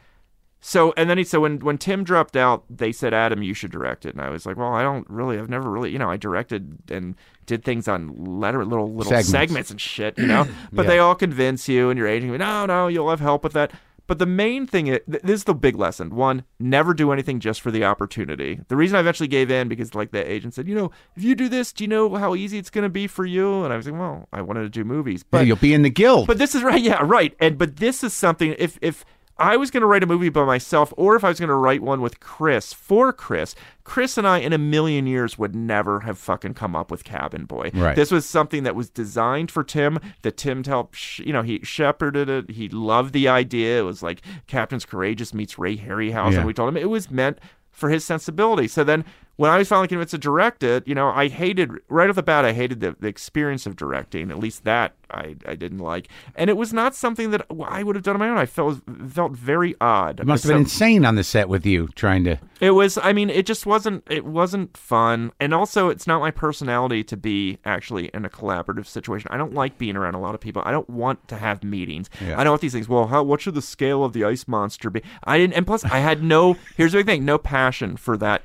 so 0.61 0.93
and 0.95 1.09
then 1.09 1.17
he 1.17 1.23
so 1.25 1.41
when 1.41 1.59
when 1.59 1.77
Tim 1.77 2.03
dropped 2.03 2.37
out, 2.37 2.63
they 2.69 2.91
said 2.93 3.13
Adam, 3.13 3.43
you 3.43 3.53
should 3.53 3.71
direct 3.71 4.05
it, 4.05 4.13
and 4.15 4.21
I 4.21 4.29
was 4.29 4.45
like, 4.45 4.55
well, 4.57 4.73
I 4.73 4.81
don't 4.81 5.09
really. 5.09 5.37
I've 5.37 5.49
never 5.49 5.69
really, 5.69 5.91
you 5.91 5.99
know, 5.99 6.09
I 6.09 6.15
directed 6.17 6.77
and 6.89 7.15
did 7.45 7.65
things 7.65 7.87
on 7.89 8.15
letter 8.39 8.63
little 8.63 8.87
little 8.87 9.09
Segments. 9.11 9.29
segments, 9.29 9.71
and 9.71 9.81
shit, 9.81 10.17
you 10.17 10.27
know. 10.27 10.45
But 10.71 10.83
Yeah. 10.83 10.89
they 10.91 10.99
all 10.99 11.15
convince 11.15 11.67
you, 11.67 11.89
and 11.89 11.97
your 11.97 12.07
agent, 12.07 12.37
no, 12.37 12.65
no, 12.65 12.87
you'll 12.87 13.09
have 13.09 13.19
help 13.19 13.43
with 13.43 13.53
that. 13.53 13.71
But 14.05 14.19
the 14.19 14.25
main 14.25 14.67
thing, 14.67 14.87
is, 14.87 14.99
this 15.07 15.39
is 15.39 15.43
the 15.45 15.53
big 15.53 15.75
lesson. 15.77 16.13
One, 16.13 16.43
never 16.59 16.93
do 16.93 17.11
anything 17.11 17.39
just 17.39 17.61
for 17.61 17.71
the 17.71 17.85
opportunity. 17.85 18.59
The 18.67 18.75
reason 18.75 18.97
I 18.97 18.99
eventually 18.99 19.29
gave 19.29 19.49
in 19.49 19.69
because, 19.69 19.95
like, 19.95 20.11
the 20.11 20.29
agent 20.29 20.53
said, 20.53 20.67
you 20.67 20.75
know, 20.75 20.91
if 21.15 21.23
you 21.23 21.35
do 21.35 21.47
this, 21.47 21.71
do 21.71 21.83
you 21.85 21.87
know 21.87 22.13
how 22.15 22.35
easy 22.35 22.57
it's 22.57 22.69
going 22.69 22.83
to 22.83 22.89
be 22.89 23.07
for 23.07 23.25
you? 23.25 23.63
And 23.63 23.71
I 23.73 23.77
was 23.77 23.85
like, 23.87 23.97
well, 23.99 24.27
I 24.33 24.41
wanted 24.41 24.63
to 24.63 24.69
do 24.69 24.83
movies, 24.83 25.23
But 25.23 25.39
but 25.39 25.47
you'll 25.47 25.55
be 25.55 25.73
in 25.73 25.83
the 25.83 25.89
guild. 25.89 26.27
but 26.27 26.37
this 26.37 26.53
is 26.53 26.63
right, 26.63 26.81
yeah, 26.81 26.99
right. 27.01 27.33
And 27.39 27.57
but 27.57 27.77
this 27.77 28.03
is 28.03 28.13
something 28.13 28.55
if 28.59 28.77
if 28.81 29.05
I 29.37 29.57
was 29.57 29.71
going 29.71 29.81
to 29.81 29.87
write 29.87 30.03
a 30.03 30.07
movie 30.07 30.29
by 30.29 30.45
myself, 30.45 30.93
or 30.95 31.15
if 31.15 31.23
I 31.23 31.29
was 31.29 31.39
going 31.39 31.49
to 31.49 31.55
write 31.55 31.81
one 31.81 32.01
with 32.01 32.19
Chris 32.19 32.71
for 32.71 33.11
Chris, 33.11 33.55
Chris 33.83 34.17
and 34.17 34.27
I 34.27 34.37
in 34.37 34.53
a 34.53 34.59
million 34.59 35.07
years 35.07 35.37
would 35.39 35.55
never 35.55 36.01
have 36.01 36.19
fucking 36.19 36.53
come 36.53 36.75
up 36.75 36.91
with 36.91 37.03
Cabin 37.03 37.45
Boy. 37.45 37.71
Right. 37.73 37.95
This 37.95 38.11
was 38.11 38.27
something 38.27 38.63
that 38.63 38.75
was 38.75 38.89
designed 38.89 39.49
for 39.49 39.63
Tim. 39.63 39.99
That 40.21 40.37
Tim 40.37 40.63
helped, 40.63 40.95
sh- 40.95 41.21
you 41.21 41.33
know, 41.33 41.41
he 41.41 41.59
shepherded 41.63 42.29
it. 42.29 42.51
He 42.51 42.69
loved 42.69 43.13
the 43.13 43.27
idea. 43.27 43.79
It 43.79 43.83
was 43.83 44.03
like 44.03 44.21
Captains 44.45 44.85
Courageous 44.85 45.33
meets 45.33 45.57
Ray 45.57 45.77
Harryhausen. 45.77 46.33
Yeah. 46.33 46.45
We 46.45 46.53
told 46.53 46.69
him 46.69 46.77
it 46.77 46.89
was 46.89 47.09
meant 47.09 47.39
for 47.71 47.89
his 47.89 48.05
sensibility. 48.05 48.67
So 48.67 48.83
then 48.83 49.03
when 49.35 49.49
I 49.49 49.57
was 49.57 49.67
finally 49.67 49.87
convinced 49.87 50.11
to 50.11 50.17
direct 50.19 50.61
it, 50.61 50.87
you 50.87 50.93
know, 50.93 51.09
I 51.09 51.27
hated 51.27 51.71
right 51.89 52.09
off 52.09 52.15
the 52.15 52.23
bat. 52.23 52.45
I 52.45 52.53
hated 52.53 52.81
the, 52.81 52.95
the 52.99 53.07
experience 53.07 53.65
of 53.65 53.75
directing. 53.75 54.29
At 54.29 54.37
least 54.37 54.63
that 54.63 54.93
I, 55.09 55.35
I 55.47 55.55
didn't 55.55 55.79
like, 55.79 56.07
and 56.35 56.49
it 56.49 56.57
was 56.57 56.71
not 56.71 56.93
something 56.93 57.31
that 57.31 57.45
I 57.61 57.81
would 57.81 57.95
have 57.95 58.03
done 58.03 58.15
on 58.15 58.19
my 58.19 58.29
own. 58.29 58.37
I 58.37 58.45
felt 58.45 58.81
felt 59.09 59.31
very 59.31 59.75
odd. 59.81 60.19
it 60.19 60.27
must 60.27 60.43
have 60.43 60.51
been 60.51 60.61
insane 60.61 61.03
on 61.03 61.15
the 61.15 61.23
set 61.23 61.49
with 61.49 61.65
you 61.65 61.87
trying 61.95 62.23
to. 62.25 62.37
It 62.59 62.71
was. 62.71 62.97
I 62.99 63.11
mean, 63.11 63.29
it 63.31 63.47
just 63.47 63.65
wasn't. 63.65 64.03
It 64.09 64.23
wasn't 64.23 64.77
fun, 64.77 65.31
and 65.39 65.53
also, 65.53 65.89
it's 65.89 66.05
not 66.05 66.19
my 66.19 66.31
personality 66.31 67.03
to 67.05 67.17
be 67.17 67.57
actually 67.65 68.11
in 68.13 68.25
a 68.25 68.29
collaborative 68.29 68.85
situation. 68.85 69.29
I 69.31 69.37
don't 69.37 69.53
like 69.53 69.79
being 69.79 69.95
around 69.95 70.13
a 70.13 70.21
lot 70.21 70.35
of 70.35 70.41
people. 70.41 70.61
I 70.65 70.71
don't 70.71 70.89
want 70.89 71.27
to 71.29 71.37
have 71.37 71.63
meetings. 71.63 72.09
Yeah. 72.21 72.39
I 72.39 72.43
don't 72.43 72.51
want 72.51 72.61
these 72.61 72.73
things. 72.73 72.87
Well, 72.87 73.07
how? 73.07 73.23
What 73.23 73.41
should 73.41 73.55
the 73.55 73.61
scale 73.63 74.03
of 74.03 74.13
the 74.13 74.23
ice 74.23 74.47
monster 74.47 74.91
be? 74.91 75.01
I 75.23 75.39
didn't. 75.39 75.53
And 75.53 75.65
plus, 75.65 75.83
I 75.83 75.99
had 75.99 76.23
no. 76.23 76.55
Here's 76.77 76.91
the 76.91 76.99
big 76.99 77.07
thing: 77.07 77.25
no 77.25 77.39
passion 77.39 77.97
for 77.97 78.15
that 78.17 78.43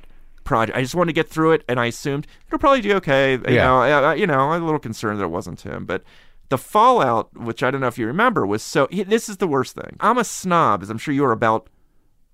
project. 0.49 0.77
I 0.77 0.81
just 0.81 0.95
wanted 0.95 1.11
to 1.13 1.19
get 1.21 1.29
through 1.29 1.51
it, 1.53 1.63
and 1.69 1.79
I 1.79 1.85
assumed 1.85 2.27
it'll 2.47 2.59
probably 2.59 2.81
do 2.81 2.93
okay. 2.97 3.33
You 3.33 3.41
Yeah. 3.47 3.63
know, 3.67 3.77
I, 3.81 4.15
you 4.15 4.27
know, 4.27 4.39
I'm 4.51 4.61
a 4.61 4.65
little 4.65 4.79
concerned 4.89 5.19
that 5.19 5.23
it 5.25 5.31
wasn't 5.39 5.61
him, 5.61 5.85
but. 5.85 6.03
The 6.49 6.57
fallout, 6.57 7.29
which 7.37 7.61
I 7.61 7.69
don't 7.69 7.79
know 7.79 7.85
if 7.93 7.99
you 7.99 8.07
remember, 8.07 8.43
was 8.43 8.63
so. 8.63 8.87
This 8.91 9.29
is 9.29 9.37
the 9.37 9.45
worst 9.47 9.75
thing. 9.75 9.95
I'm 9.99 10.17
a 10.17 10.23
snob, 10.23 10.81
as 10.81 10.89
I'm 10.89 10.97
sure 10.97 11.13
you're 11.13 11.31
about 11.31 11.69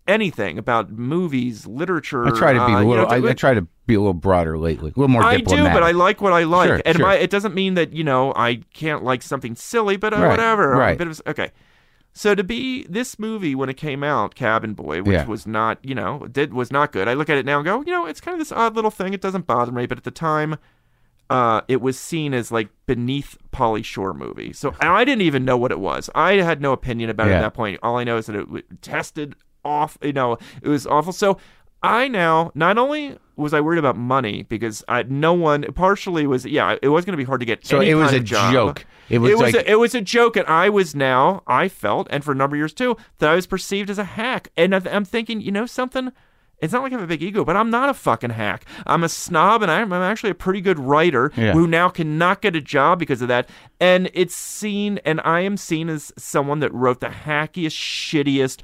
anything 0.07 0.57
about 0.57 0.89
movies, 0.91 1.67
literature. 1.67 2.25
I 2.25 2.29
try 2.31 2.53
to 2.53 2.65
be 2.65 2.73
uh, 2.73 2.77
a 2.79 2.83
you 2.83 2.89
little. 2.91 3.05
know, 3.05 3.27
I, 3.27 3.31
I 3.31 3.33
try 3.33 3.53
to 3.53 3.67
be 3.87 3.95
a 3.95 3.99
little 3.99 4.13
broader 4.13 4.57
lately, 4.57 4.91
a 4.95 4.99
little 4.99 5.09
more 5.09 5.21
I 5.21 5.37
do, 5.37 5.63
but 5.65 5.83
I 5.83 5.91
like 5.91 6.21
what 6.21 6.31
I 6.31 6.43
like, 6.43 6.67
Sure, 6.69 6.81
and 6.85 6.95
sure. 6.97 7.05
my, 7.05 7.15
it 7.15 7.29
doesn't 7.29 7.53
mean 7.53 7.73
that 7.73 7.91
you 7.91 8.05
know 8.05 8.31
I 8.37 8.61
can't 8.73 9.03
like 9.03 9.21
something 9.21 9.53
silly, 9.55 9.97
but 9.97 10.13
uh, 10.13 10.17
Right, 10.17 10.29
whatever. 10.29 10.69
Right. 10.71 11.01
of 11.01 11.21
okay. 11.27 11.51
So 12.17 12.33
to 12.33 12.45
be 12.45 12.85
this 12.87 13.19
movie 13.19 13.55
when 13.55 13.67
it 13.67 13.73
came 13.75 14.01
out, 14.01 14.35
Cabin 14.35 14.73
Boy, 14.73 15.03
which 15.03 15.13
Yeah. 15.13 15.25
was 15.25 15.45
not, 15.45 15.79
you 15.83 15.93
know, 15.93 16.25
did 16.31 16.53
was 16.53 16.71
not 16.71 16.93
good. 16.93 17.09
I 17.09 17.13
look 17.13 17.29
at 17.29 17.37
it 17.37 17.45
now 17.45 17.57
and 17.57 17.65
go, 17.65 17.81
you 17.81 17.91
know, 17.91 18.05
it's 18.05 18.21
kind 18.21 18.33
of 18.33 18.39
this 18.39 18.53
odd 18.53 18.73
little 18.73 18.89
thing. 18.89 19.13
It 19.13 19.19
doesn't 19.19 19.45
bother 19.45 19.73
me, 19.73 19.85
but 19.85 19.97
at 19.97 20.05
the 20.05 20.11
time, 20.11 20.55
uh, 21.29 21.61
it 21.67 21.81
was 21.81 21.99
seen 21.99 22.33
as 22.33 22.53
like 22.53 22.69
beneath 22.85 23.37
Pauly 23.51 23.83
Shore 23.83 24.13
movie. 24.13 24.53
So 24.53 24.73
I 24.79 25.03
didn't 25.03 25.23
even 25.23 25.43
know 25.43 25.57
what 25.57 25.71
it 25.73 25.79
was. 25.79 26.09
I 26.15 26.33
had 26.35 26.61
no 26.61 26.71
opinion 26.71 27.09
about 27.09 27.27
it 27.27 27.33
at 27.33 27.41
that 27.41 27.53
point. 27.53 27.79
All 27.83 27.97
I 27.97 28.05
know 28.05 28.15
is 28.15 28.27
that 28.27 28.35
it 28.35 28.81
tested 28.81 29.35
off. 29.65 29.97
You 30.01 30.13
know, 30.13 30.37
it 30.61 30.69
was 30.69 30.87
awful. 30.87 31.11
So 31.11 31.37
I 31.83 32.07
now 32.07 32.51
not 32.55 32.77
only 32.77 33.17
was 33.37 33.53
I 33.53 33.61
worried 33.61 33.79
about 33.79 33.97
money 33.97 34.43
because 34.43 34.83
I 34.87 35.03
no 35.03 35.33
one 35.33 35.63
partially 35.73 36.25
was 36.27 36.45
yeah 36.45 36.75
it 36.81 36.89
was 36.89 37.05
going 37.05 37.13
to 37.13 37.17
be 37.17 37.23
hard 37.23 37.39
to 37.41 37.45
get. 37.45 37.65
So 37.65 37.79
it 37.81 37.93
was 37.95 38.13
a 38.13 38.19
job. 38.19 38.53
joke. 38.53 38.85
It 39.09 39.19
was 39.19 39.39
like- 39.39 39.53
a, 39.55 39.69
it 39.71 39.75
was 39.79 39.93
a 39.93 40.01
joke, 40.01 40.35
and 40.35 40.47
I 40.47 40.69
was 40.69 40.95
now 40.95 41.43
I 41.45 41.67
felt, 41.67 42.07
and 42.09 42.23
for 42.23 42.31
a 42.31 42.35
number 42.35 42.55
of 42.55 42.59
years 42.59 42.73
too, 42.73 42.97
that 43.19 43.29
I 43.29 43.35
was 43.35 43.45
perceived 43.45 43.89
as 43.89 43.99
a 43.99 44.03
hack. 44.03 44.49
And 44.57 44.75
I- 44.75 44.81
I'm 44.91 45.05
thinking, 45.05 45.41
you 45.41 45.51
know 45.51 45.65
something. 45.67 46.11
It's 46.59 46.71
not 46.71 46.83
like 46.83 46.93
I 46.93 46.95
have 46.95 47.03
a 47.03 47.07
big 47.07 47.21
ego, 47.21 47.43
but 47.43 47.57
I'm 47.57 47.69
not 47.69 47.89
a 47.89 47.93
fucking 47.93 48.29
hack. 48.29 48.65
I'm 48.87 49.03
a 49.03 49.09
snob, 49.09 49.61
and 49.61 49.69
I'm, 49.69 49.91
I'm 49.91 50.01
actually 50.01 50.29
a 50.29 50.35
pretty 50.35 50.61
good 50.61 50.79
writer 50.79 51.31
Yeah. 51.35 51.51
who 51.51 51.67
now 51.67 51.89
cannot 51.89 52.41
get 52.41 52.55
a 52.55 52.61
job 52.61 52.97
because 52.97 53.21
of 53.21 53.27
that. 53.27 53.49
And 53.79 54.09
it's 54.13 54.33
seen, 54.35 54.99
and 55.03 55.19
I 55.25 55.41
am 55.41 55.57
seen 55.57 55.89
as 55.89 56.13
someone 56.17 56.59
that 56.61 56.73
wrote 56.73 57.01
the 57.01 57.07
hackiest, 57.09 57.75
shittiest, 57.75 58.61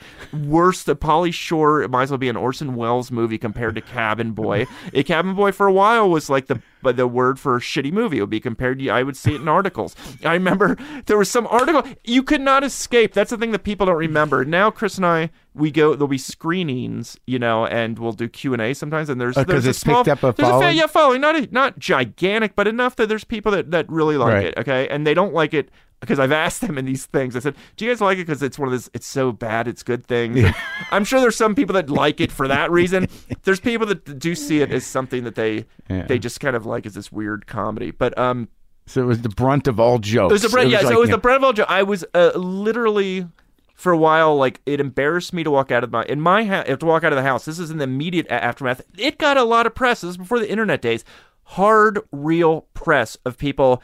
worst. 0.48 0.86
The 0.86 0.96
Pauly 0.96 1.34
Shore 1.34 1.82
it 1.82 1.90
might 1.92 2.04
as 2.04 2.12
well 2.12 2.18
be 2.18 2.30
an 2.30 2.38
Orson 2.38 2.76
Welles 2.76 3.12
movie 3.12 3.38
compared 3.38 3.76
to 3.76 3.82
Cabin 3.82 4.32
Boy. 4.32 4.68
a 4.94 5.04
Cabin 5.04 5.36
Boy 5.36 5.52
for 5.52 5.68
a 5.68 5.74
while 5.74 6.10
was 6.10 6.30
like 6.30 6.48
the 6.48 6.62
but 6.84 6.98
the 6.98 7.08
word 7.08 7.40
for 7.40 7.58
a 7.58 7.60
shitty 7.60 7.92
movie. 7.92 8.18
It 8.18 8.22
would 8.22 8.30
be 8.32 8.40
compared 8.40 8.80
to. 8.80 8.90
I 8.90 9.04
would 9.04 9.16
see 9.18 9.36
it 9.36 9.42
in 9.42 9.48
articles. 9.48 9.96
I 10.26 10.34
remember 10.34 10.78
there 11.06 11.18
was 11.18 11.30
some 11.30 11.46
article 11.48 11.84
you 12.04 12.24
could 12.24 12.42
not 12.42 12.64
escape. 12.64 13.14
That's 13.14 13.30
the 13.30 13.38
thing 13.38 13.52
that 13.52 13.64
people 13.64 13.86
don't 13.86 13.98
remember. 13.98 14.44
Now 14.46 14.72
Chris 14.72 14.96
and 14.98 15.06
I 15.06 15.30
we 15.54 15.70
go. 15.70 15.94
There'll 15.94 16.08
be 16.08 16.18
screenings, 16.18 17.18
you 17.28 17.38
know, 17.38 17.66
and 17.68 18.00
we'll 18.00 18.14
do 18.14 18.28
Q 18.30 18.54
and 18.54 18.62
A 18.62 18.74
sometimes. 18.74 19.10
And 19.10 19.20
there's 19.22 19.38
Oh, 19.38 19.44
'cause 19.44 19.52
there's 19.52 19.66
a 19.68 19.70
it's 19.72 19.80
small, 19.80 20.04
picked 20.04 20.24
up 20.24 20.40
a 20.40 20.42
following? 20.42 20.78
yeah, 20.78 20.88
following. 20.88 21.22
Not 21.22 21.36
a, 21.36 21.48
not 21.52 21.78
gigantic, 21.78 22.56
but 22.56 22.68
enough 22.68 22.96
that 22.96 23.10
there's 23.10 23.24
people 23.26 23.52
that 23.52 23.70
that 23.72 23.88
really 23.90 24.18
like 24.18 24.34
Right. 24.34 24.46
it. 24.48 24.58
Okay, 24.58 24.88
and 24.88 25.01
they 25.06 25.14
don't 25.14 25.34
like 25.34 25.54
it. 25.54 25.70
Because 26.00 26.18
I've 26.18 26.32
asked 26.32 26.62
them 26.62 26.80
in 26.80 26.86
these 26.86 27.06
things, 27.06 27.36
I 27.36 27.40
said, 27.42 27.54
"Do 27.78 27.86
you 27.86 27.92
guys 27.92 28.02
like 28.02 28.18
it? 28.18 28.26
Because 28.26 28.42
it's 28.42 28.58
one 28.58 28.68
of 28.68 28.72
those. 28.72 28.90
It's 28.92 29.06
so 29.06 29.32
bad, 29.32 29.68
it's 29.68 29.84
good 29.84 30.04
things." 30.08 30.36
And 30.44 30.56
I'm 30.92 31.06
sure 31.06 31.20
there's 31.22 31.36
some 31.36 31.54
people 31.54 31.74
that 31.76 31.92
like 31.92 32.20
it 32.20 32.32
for 32.32 32.48
that 32.48 32.72
reason. 32.72 33.08
There's 33.44 33.60
people 33.60 33.86
that 33.86 34.18
do 34.18 34.34
see 34.34 34.62
it 34.62 34.72
as 34.72 34.84
something 34.84 35.26
that 35.26 35.36
they 35.36 35.66
Yeah. 35.92 36.08
they 36.08 36.18
just 36.18 36.40
kind 36.40 36.56
of 36.56 36.66
like 36.66 36.88
as 36.88 36.96
this 36.96 37.12
weird 37.12 37.46
comedy. 37.46 37.92
But 37.92 38.18
um, 38.18 38.48
So 38.88 39.04
it 39.04 39.06
was 39.06 39.22
the 39.22 39.30
brunt 39.30 39.68
of 39.68 39.80
all 39.80 40.00
jokes. 40.00 40.32
it 40.32 40.34
was 40.34 40.42
the 40.42 40.50
Brett. 40.50 40.70
Yeah, 40.70 40.80
so 40.82 40.90
it 40.94 41.00
was 41.00 41.10
you 41.10 41.16
the 41.18 41.22
Brett 41.22 41.36
of 41.38 41.44
all 41.44 41.54
jokes. 41.54 41.70
I 41.72 41.84
was 41.84 42.04
uh, 42.16 42.32
literally 42.34 43.28
for 43.76 43.92
a 43.92 43.98
while 43.98 44.36
like 44.36 44.60
it 44.66 44.80
embarrassed 44.80 45.34
me 45.34 45.44
to 45.44 45.52
walk 45.52 45.72
out 45.72 45.84
of 45.84 45.92
my 45.92 46.04
in 46.06 46.20
my 46.20 46.46
house 46.46 46.66
to 46.80 46.84
walk 46.84 47.04
out 47.04 47.14
of 47.14 47.18
the 47.18 47.22
house. 47.24 47.46
This 47.46 47.60
is 47.60 47.70
in 47.70 47.78
the 47.78 47.84
immediate 47.84 48.26
a- 48.26 48.44
aftermath. 48.44 48.82
It 48.98 49.20
got 49.20 49.38
a 49.38 49.44
lot 49.44 49.68
of 49.68 49.76
press. 49.76 50.02
This 50.02 50.10
is 50.10 50.18
before 50.18 50.40
the 50.40 50.50
internet 50.50 50.82
days. 50.82 51.06
Hard, 51.44 52.00
real 52.12 52.62
press 52.74 53.18
of 53.24 53.38
people. 53.38 53.84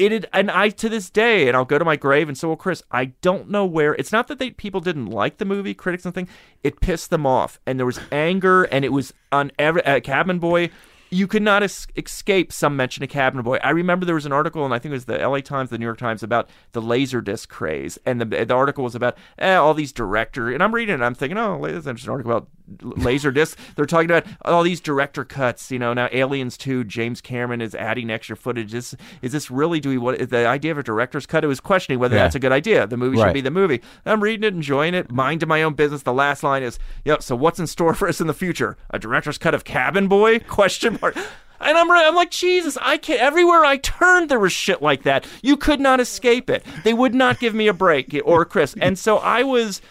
It 0.00 0.12
had, 0.12 0.26
and 0.32 0.50
I 0.50 0.70
to 0.70 0.88
this 0.88 1.10
day, 1.10 1.46
and 1.46 1.54
I'll 1.54 1.66
go 1.66 1.78
to 1.78 1.84
my 1.84 1.96
grave, 1.96 2.26
and 2.26 2.38
so 2.38 2.48
will 2.48 2.56
Chris. 2.56 2.82
I 2.90 3.12
don't 3.20 3.50
know 3.50 3.66
where. 3.66 3.92
It's 3.94 4.12
not 4.12 4.28
that 4.28 4.38
they 4.38 4.50
people 4.50 4.80
didn't 4.80 5.06
like 5.06 5.36
the 5.36 5.44
movie, 5.44 5.74
critics 5.74 6.06
and 6.06 6.14
thing. 6.14 6.26
It 6.64 6.80
pissed 6.80 7.10
them 7.10 7.26
off, 7.26 7.60
and 7.66 7.78
there 7.78 7.84
was 7.84 8.00
anger, 8.10 8.64
and 8.64 8.82
it 8.82 8.92
was 8.92 9.12
on 9.30 9.52
every 9.58 9.84
uh, 9.84 10.00
Cabin 10.00 10.38
Boy. 10.38 10.70
You 11.10 11.26
could 11.26 11.42
not 11.42 11.62
es- 11.62 11.86
escape 11.96 12.50
some 12.50 12.76
mention 12.76 13.04
of 13.04 13.10
Cabin 13.10 13.42
Boy. 13.42 13.58
I 13.62 13.70
remember 13.70 14.06
there 14.06 14.14
was 14.14 14.24
an 14.24 14.32
article, 14.32 14.64
and 14.64 14.72
I 14.72 14.78
think 14.78 14.92
it 14.92 14.94
was 14.94 15.04
the 15.04 15.20
L.A. 15.20 15.42
Times, 15.42 15.68
the 15.68 15.76
New 15.76 15.84
York 15.84 15.98
Times, 15.98 16.22
about 16.22 16.48
the 16.72 16.80
Laserdisc 16.80 17.48
craze, 17.48 17.98
and 18.06 18.22
the 18.22 18.24
the 18.24 18.54
article 18.54 18.84
was 18.84 18.94
about 18.94 19.18
eh, 19.38 19.54
all 19.54 19.74
these 19.74 19.92
director. 19.92 20.50
And 20.50 20.62
I'm 20.62 20.74
reading 20.74 20.92
it, 20.92 20.94
and 20.94 21.04
I'm 21.04 21.14
thinking, 21.14 21.36
oh, 21.36 21.60
this 21.60 21.72
is 21.76 21.86
an 21.86 21.90
interesting 21.90 22.12
article 22.12 22.32
about 22.32 22.48
Laserdisc. 22.78 23.56
They're 23.76 23.86
talking 23.86 24.10
about 24.10 24.26
all 24.44 24.62
these 24.62 24.80
director 24.80 25.24
cuts. 25.24 25.70
You 25.70 25.78
know, 25.78 25.92
now 25.92 26.08
Aliens 26.12 26.56
2, 26.56 26.84
James 26.84 27.20
Cameron 27.20 27.60
is 27.60 27.74
adding 27.74 28.10
extra 28.10 28.36
footage. 28.36 28.74
Is 28.74 28.96
is 29.22 29.32
this 29.32 29.50
really? 29.50 29.80
Do 29.80 29.88
we 29.88 29.98
what? 29.98 30.30
The 30.30 30.46
idea 30.46 30.70
of 30.72 30.78
a 30.78 30.82
director's 30.82 31.26
cut? 31.26 31.44
It 31.44 31.48
was 31.48 31.60
questioning 31.60 31.98
whether 31.98 32.16
Yeah. 32.16 32.22
that's 32.24 32.34
a 32.34 32.40
good 32.40 32.52
idea. 32.52 32.86
The 32.86 32.96
movie 32.96 33.16
should 33.18 33.34
be 33.34 33.40
the 33.40 33.50
movie. 33.50 33.80
I'm 34.06 34.22
reading 34.22 34.44
it, 34.44 34.54
enjoying 34.54 34.94
it, 34.94 35.10
minding 35.10 35.48
my 35.48 35.62
own 35.62 35.74
business. 35.74 36.02
The 36.02 36.12
last 36.12 36.42
line 36.42 36.62
is, 36.62 36.78
"Yep." 37.04 37.22
So 37.22 37.36
what's 37.36 37.58
in 37.58 37.66
store 37.66 37.94
for 38.00 38.08
us 38.08 38.20
in 38.20 38.26
the 38.26 38.34
future? 38.34 38.76
A 38.90 38.98
director's 38.98 39.38
cut 39.38 39.54
of 39.54 39.64
Cabin 39.64 40.08
Boy? 40.08 40.38
Question 40.48 40.98
mark. 41.00 41.16
And 41.62 41.76
I'm 41.76 41.90
I'm 41.90 42.14
like 42.14 42.30
Jesus. 42.30 42.78
I 42.80 42.96
can't. 42.96 43.20
Everywhere 43.20 43.64
I 43.66 43.76
turned, 43.76 44.30
there 44.30 44.38
was 44.40 44.52
shit 44.52 44.80
like 44.80 45.02
that. 45.02 45.26
You 45.42 45.58
could 45.58 45.78
not 45.78 46.00
escape 46.00 46.48
it. 46.48 46.64
They 46.84 46.94
would 46.94 47.14
not 47.14 47.38
give 47.38 47.54
me 47.54 47.68
a 47.68 47.74
break 47.74 48.18
or 48.24 48.44
Chris. 48.46 48.74
And 48.80 48.98
so 48.98 49.18
I 49.18 49.42
was. 49.42 49.82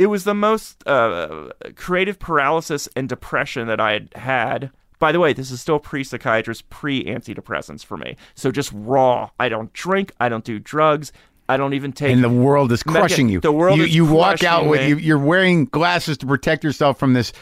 It 0.00 0.06
was 0.06 0.24
the 0.24 0.32
most 0.32 0.82
uh, 0.88 1.50
creative 1.76 2.18
paralysis 2.18 2.88
and 2.96 3.06
depression 3.06 3.66
that 3.68 3.80
I 3.80 3.92
had 3.92 4.08
had. 4.14 4.70
By 4.98 5.12
the 5.12 5.20
way, 5.20 5.34
this 5.34 5.50
is 5.50 5.60
still 5.60 5.78
pre 5.78 6.04
psychiatrist, 6.04 6.70
pre 6.70 7.04
antidepressants 7.04 7.84
for 7.84 7.98
me. 7.98 8.16
So 8.34 8.50
just 8.50 8.72
raw. 8.74 9.28
I 9.38 9.50
don't 9.50 9.70
drink. 9.74 10.12
I 10.18 10.30
don't 10.30 10.42
do 10.42 10.58
drugs. 10.58 11.12
I 11.50 11.58
don't 11.58 11.74
even 11.74 11.92
take. 11.92 12.12
and 12.12 12.24
the 12.24 12.30
world 12.30 12.72
is 12.72 12.82
Mecha- 12.84 12.92
crushing 12.92 13.28
you. 13.28 13.40
the 13.40 13.52
world 13.52 13.76
you, 13.78 13.84
you 13.84 14.06
walk 14.06 14.42
out 14.42 14.66
with 14.66 14.80
me. 14.80 14.88
you, 14.88 14.96
you're 14.96 15.18
wearing 15.18 15.66
glasses 15.66 16.16
to 16.18 16.26
protect 16.26 16.64
yourself 16.64 16.98
from 16.98 17.12
this 17.12 17.34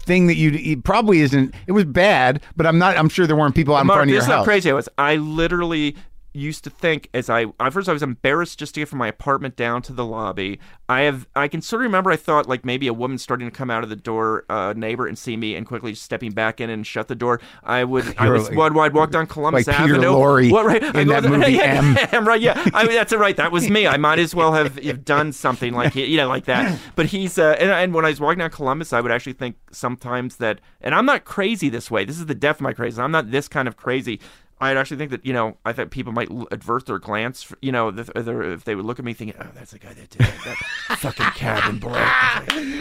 thing 0.00 0.26
that 0.26 0.36
you 0.36 0.80
probably 0.80 1.20
isn't. 1.20 1.54
It 1.68 1.72
was 1.72 1.84
bad, 1.84 2.42
but 2.56 2.66
I'm 2.66 2.78
not. 2.78 2.96
I'm 2.96 3.08
sure 3.08 3.28
there 3.28 3.36
weren't 3.36 3.54
people 3.54 3.76
out 3.76 3.82
in 3.82 3.86
Mark, 3.86 3.98
front 3.98 4.10
of 4.10 4.14
your 4.14 4.20
this 4.20 4.28
is 4.28 4.34
how 4.34 4.42
crazy 4.42 4.68
I 4.70 4.74
was. 4.74 4.88
I 4.98 5.16
literally 5.16 5.94
used 6.36 6.64
to 6.64 6.70
think 6.70 7.08
as 7.14 7.30
I 7.30 7.46
at 7.60 7.72
first 7.72 7.88
I 7.88 7.92
was 7.92 8.02
embarrassed 8.02 8.58
just 8.58 8.74
to 8.74 8.80
get 8.80 8.88
from 8.88 8.98
my 8.98 9.06
apartment 9.08 9.54
down 9.56 9.82
to 9.82 9.92
the 9.92 10.04
lobby. 10.04 10.58
I 10.88 11.02
have 11.02 11.26
I 11.34 11.46
can 11.48 11.62
sort 11.62 11.82
of 11.82 11.84
remember 11.84 12.10
I 12.10 12.16
thought 12.16 12.48
like 12.48 12.64
maybe 12.64 12.88
a 12.88 12.92
woman 12.92 13.18
starting 13.18 13.48
to 13.48 13.56
come 13.56 13.70
out 13.70 13.84
of 13.84 13.88
the 13.88 13.96
door, 13.96 14.44
uh, 14.50 14.74
neighbor, 14.76 15.06
and 15.06 15.16
see 15.16 15.36
me 15.36 15.54
and 15.54 15.64
quickly 15.66 15.94
stepping 15.94 16.32
back 16.32 16.60
in 16.60 16.68
and 16.70 16.84
shut 16.86 17.06
the 17.08 17.14
door. 17.14 17.40
I 17.62 17.84
would 17.84 18.14
I 18.18 18.24
You're 18.24 18.34
was 18.34 18.50
like- 18.50 18.72
I'd 18.74 18.92
walk 18.94 19.12
down 19.12 19.26
Columbus 19.28 19.66
like 19.66 19.76
Peter 19.76 19.94
Avenue. 19.94 20.08
Lorre 20.08 20.50
what 20.50 20.66
right 20.66 20.82
in 20.82 20.96
I 20.96 21.04
that 21.20 21.24
movie, 21.30 21.52
yeah, 21.52 22.08
M. 22.12 22.26
right 22.26 22.40
yeah 22.40 22.60
I 22.74 22.84
mean, 22.84 22.94
that's 22.96 23.12
it 23.12 23.18
right 23.20 23.36
that 23.36 23.52
was 23.52 23.70
me. 23.70 23.86
I 23.86 23.96
might 23.96 24.18
as 24.18 24.34
well 24.34 24.52
have, 24.52 24.76
have 24.82 25.04
done 25.06 25.32
something 25.32 25.72
like 25.72 25.94
you 25.94 26.16
know 26.16 26.28
like 26.28 26.46
that. 26.46 26.78
But 26.96 27.06
he's 27.06 27.38
uh, 27.38 27.56
and, 27.60 27.70
and 27.70 27.94
when 27.94 28.04
I 28.04 28.08
was 28.08 28.20
walking 28.20 28.40
down 28.40 28.50
Columbus, 28.50 28.92
I 28.92 29.00
would 29.00 29.12
actually 29.12 29.34
think 29.34 29.56
sometimes 29.70 30.36
that 30.36 30.60
and 30.80 30.94
I'm 30.94 31.06
not 31.06 31.24
crazy 31.24 31.68
this 31.68 31.90
way. 31.90 32.04
This 32.04 32.18
is 32.18 32.26
the 32.26 32.34
depth 32.34 32.58
of 32.58 32.62
my 32.62 32.72
crazy. 32.72 33.00
I'm 33.00 33.12
not 33.12 33.30
this 33.30 33.46
kind 33.48 33.68
of 33.68 33.76
crazy. 33.76 34.20
I'd 34.64 34.76
actually 34.76 34.96
think 34.98 35.10
that 35.12 35.24
you 35.24 35.32
know 35.32 35.56
I 35.64 35.72
thought 35.72 35.90
people 35.90 36.12
might 36.12 36.28
avert 36.50 36.86
their 36.86 36.98
glance, 36.98 37.52
you 37.62 37.72
know, 37.72 37.88
if, 37.88 38.10
if 38.14 38.64
they 38.64 38.74
would 38.74 38.84
look 38.84 38.98
at 38.98 39.04
me 39.04 39.12
thinking, 39.14 39.36
"Oh, 39.40 39.46
that's 39.54 39.70
the 39.72 39.78
guy 39.78 39.92
that 39.94 40.10
did 40.10 40.20
that, 40.20 40.56
that 40.88 40.98
fucking 40.98 41.26
cabin 41.36 41.78
boy." 41.78 41.92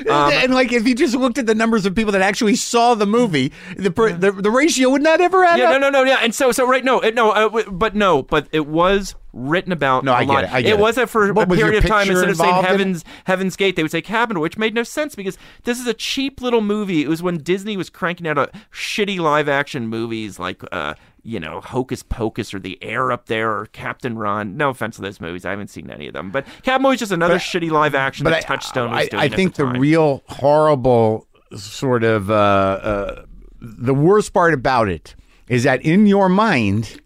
Um, 0.04 0.32
and 0.34 0.54
like, 0.54 0.72
if 0.74 0.86
you 0.86 0.94
just 0.96 1.16
looked 1.16 1.38
at 1.38 1.46
the 1.46 1.56
numbers 1.56 1.86
of 1.86 1.96
people 1.96 2.12
that 2.12 2.22
actually 2.22 2.56
saw 2.56 2.94
the 2.94 3.06
movie, 3.06 3.54
the 3.78 3.90
per, 3.90 4.12
the, 4.12 4.32
the 4.34 4.52
ratio 4.52 4.90
would 4.90 5.02
not 5.02 5.22
ever 5.22 5.44
add 5.46 5.58
Yeah, 5.60 5.72
up. 5.72 5.80
no, 5.82 5.90
no, 5.90 6.04
no, 6.04 6.10
yeah, 6.10 6.18
and 6.22 6.36
so, 6.36 6.52
so 6.52 6.68
right, 6.68 6.84
no, 6.84 7.00
it, 7.00 7.16
no, 7.16 7.32
uh, 7.32 7.64
but 7.72 7.96
no, 7.96 8.22
but 8.24 8.48
it 8.52 8.68
was 8.68 9.16
written 9.32 9.72
about. 9.72 10.04
No, 10.04 10.12
a 10.12 10.16
I 10.16 10.26
get 10.26 10.28
lot. 10.34 10.44
it, 10.44 10.54
I 10.54 10.62
get 10.62 10.74
it. 10.74 10.80
was 10.80 10.96
that 10.96 11.10
for 11.10 11.32
What, 11.34 11.50
a 11.52 11.56
period 11.56 11.84
of 11.84 11.90
time 11.90 12.10
instead 12.10 12.30
of 12.30 12.36
saying 12.36 12.50
involved 12.50 12.66
in? 12.68 12.72
Heaven's 12.80 13.06
Heaven's 13.26 13.56
Gate, 13.56 13.76
they 13.78 13.82
would 13.84 13.92
say 13.92 14.02
Cabin, 14.02 14.40
which 14.42 14.58
made 14.58 14.74
no 14.76 14.84
sense 14.84 15.16
because 15.16 15.38
this 15.64 15.80
is 15.80 15.88
a 15.88 15.94
cheap 15.94 16.42
little 16.42 16.62
movie. 16.62 17.04
It 17.04 17.08
was 17.08 17.24
when 17.24 17.38
Disney 17.38 17.78
was 17.78 17.90
cranking 17.90 18.28
out 18.28 18.38
a 18.38 18.50
shitty 18.74 19.20
live 19.20 19.48
action 19.48 19.88
movies 19.88 20.38
like. 20.38 20.64
uh 20.72 20.96
you 21.24 21.40
know, 21.40 21.62
Hocus 21.62 22.04
Pocus 22.04 22.54
or 22.54 22.60
The 22.60 22.78
Air 22.84 23.12
Up 23.12 23.28
There 23.28 23.52
or 23.58 23.66
Captain 23.68 24.18
Ron. 24.18 24.58
No 24.58 24.70
offense 24.70 24.98
to 24.98 25.02
those 25.02 25.22
movies, 25.22 25.45
I 25.45 25.52
haven't 25.52 25.70
seen 25.70 25.90
any 25.90 26.08
of 26.08 26.14
them. 26.14 26.32
But 26.32 26.45
Cabin 26.64 26.84
Boy 26.84 26.94
is 26.94 27.00
just 27.00 27.12
another 27.12 27.38
shitty 27.38 27.72
live 27.72 27.95
action 27.95 28.26
that 28.26 28.44
Touchstone 28.44 28.91
was 28.91 29.06
I, 29.06 29.08
doing. 29.08 29.24
I 29.24 29.30
think 29.30 29.56
the, 29.56 29.66
the 29.66 29.80
real 29.80 30.22
horrible 30.28 31.28
sort 31.56 32.04
of 32.04 32.30
uh, 32.30 32.34
uh, 32.34 33.26
the 33.62 33.94
worst 33.94 34.34
part 34.34 34.54
about 34.54 34.90
it 34.90 35.16
is 35.48 35.64
that 35.64 35.82
in 35.82 36.06
your 36.06 36.30
mind. 36.30 37.00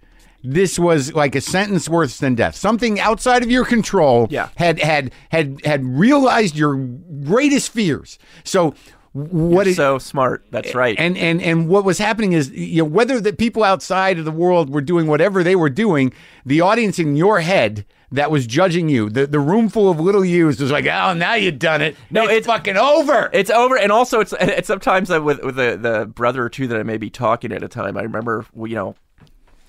This 0.44 0.80
was 0.80 1.14
like 1.14 1.36
a 1.36 1.42
sentence 1.42 1.90
worse 1.90 2.20
than 2.20 2.36
death. 2.36 2.56
Something 2.56 3.02
outside 3.02 3.44
of 3.44 3.52
your 3.52 3.66
control 3.66 4.28
Yeah. 4.30 4.48
had 4.56 4.80
had 4.80 5.12
had 5.30 5.60
had 5.66 5.84
realized 5.84 6.56
your 6.56 6.76
greatest 7.26 7.72
fears. 7.74 8.18
So 8.46 8.74
what 9.18 9.66
You're 9.66 9.72
it- 9.74 9.76
so 9.76 9.98
smart. 9.98 10.46
That's 10.52 10.74
right. 10.76 10.96
and 11.00 11.18
and 11.18 11.42
and 11.42 11.68
what 11.68 11.84
was 11.86 11.98
happening 11.98 12.34
is 12.34 12.50
you 12.52 12.78
know 12.84 12.86
whether 12.90 13.20
the 13.20 13.34
people 13.34 13.64
outside 13.64 14.20
of 14.20 14.26
the 14.26 14.32
world 14.32 14.70
were 14.70 14.82
doing 14.82 15.08
whatever 15.08 15.44
they 15.44 15.56
were 15.56 15.70
doing, 15.70 16.14
the 16.46 16.62
audience 16.62 17.00
in 17.00 17.16
your 17.16 17.40
head 17.42 17.86
that 18.12 18.32
was 18.32 18.48
judging 18.48 18.88
you, 18.88 19.10
the 19.10 19.28
the 19.28 19.40
room 19.40 19.68
full 19.70 19.90
of 19.90 20.00
little 20.00 20.24
yous 20.24 20.60
was 20.60 20.72
like, 20.72 20.86
oh, 20.86 21.14
now 21.14 21.34
you've 21.34 21.60
done 21.60 21.82
it. 21.82 21.96
No, 22.10 22.24
it's, 22.24 22.32
it's- 22.32 22.46
fucking 22.46 22.78
over. 22.78 23.30
It's 23.34 23.50
over, 23.50 23.78
and 23.78 23.92
also 23.92 24.20
it's 24.22 24.34
it's 24.40 24.68
sometimes 24.68 25.10
with 25.10 25.44
with 25.44 25.56
the, 25.56 25.78
the 25.82 26.06
brother 26.06 26.44
or 26.44 26.50
two 26.50 26.68
that 26.68 26.80
I 26.80 26.84
may 26.84 26.98
be 26.98 27.10
talking 27.10 27.52
at 27.52 27.64
a 27.64 27.68
time. 27.68 27.98
I 27.98 28.04
remember 28.04 28.46
you 28.56 28.76
know 28.76 28.96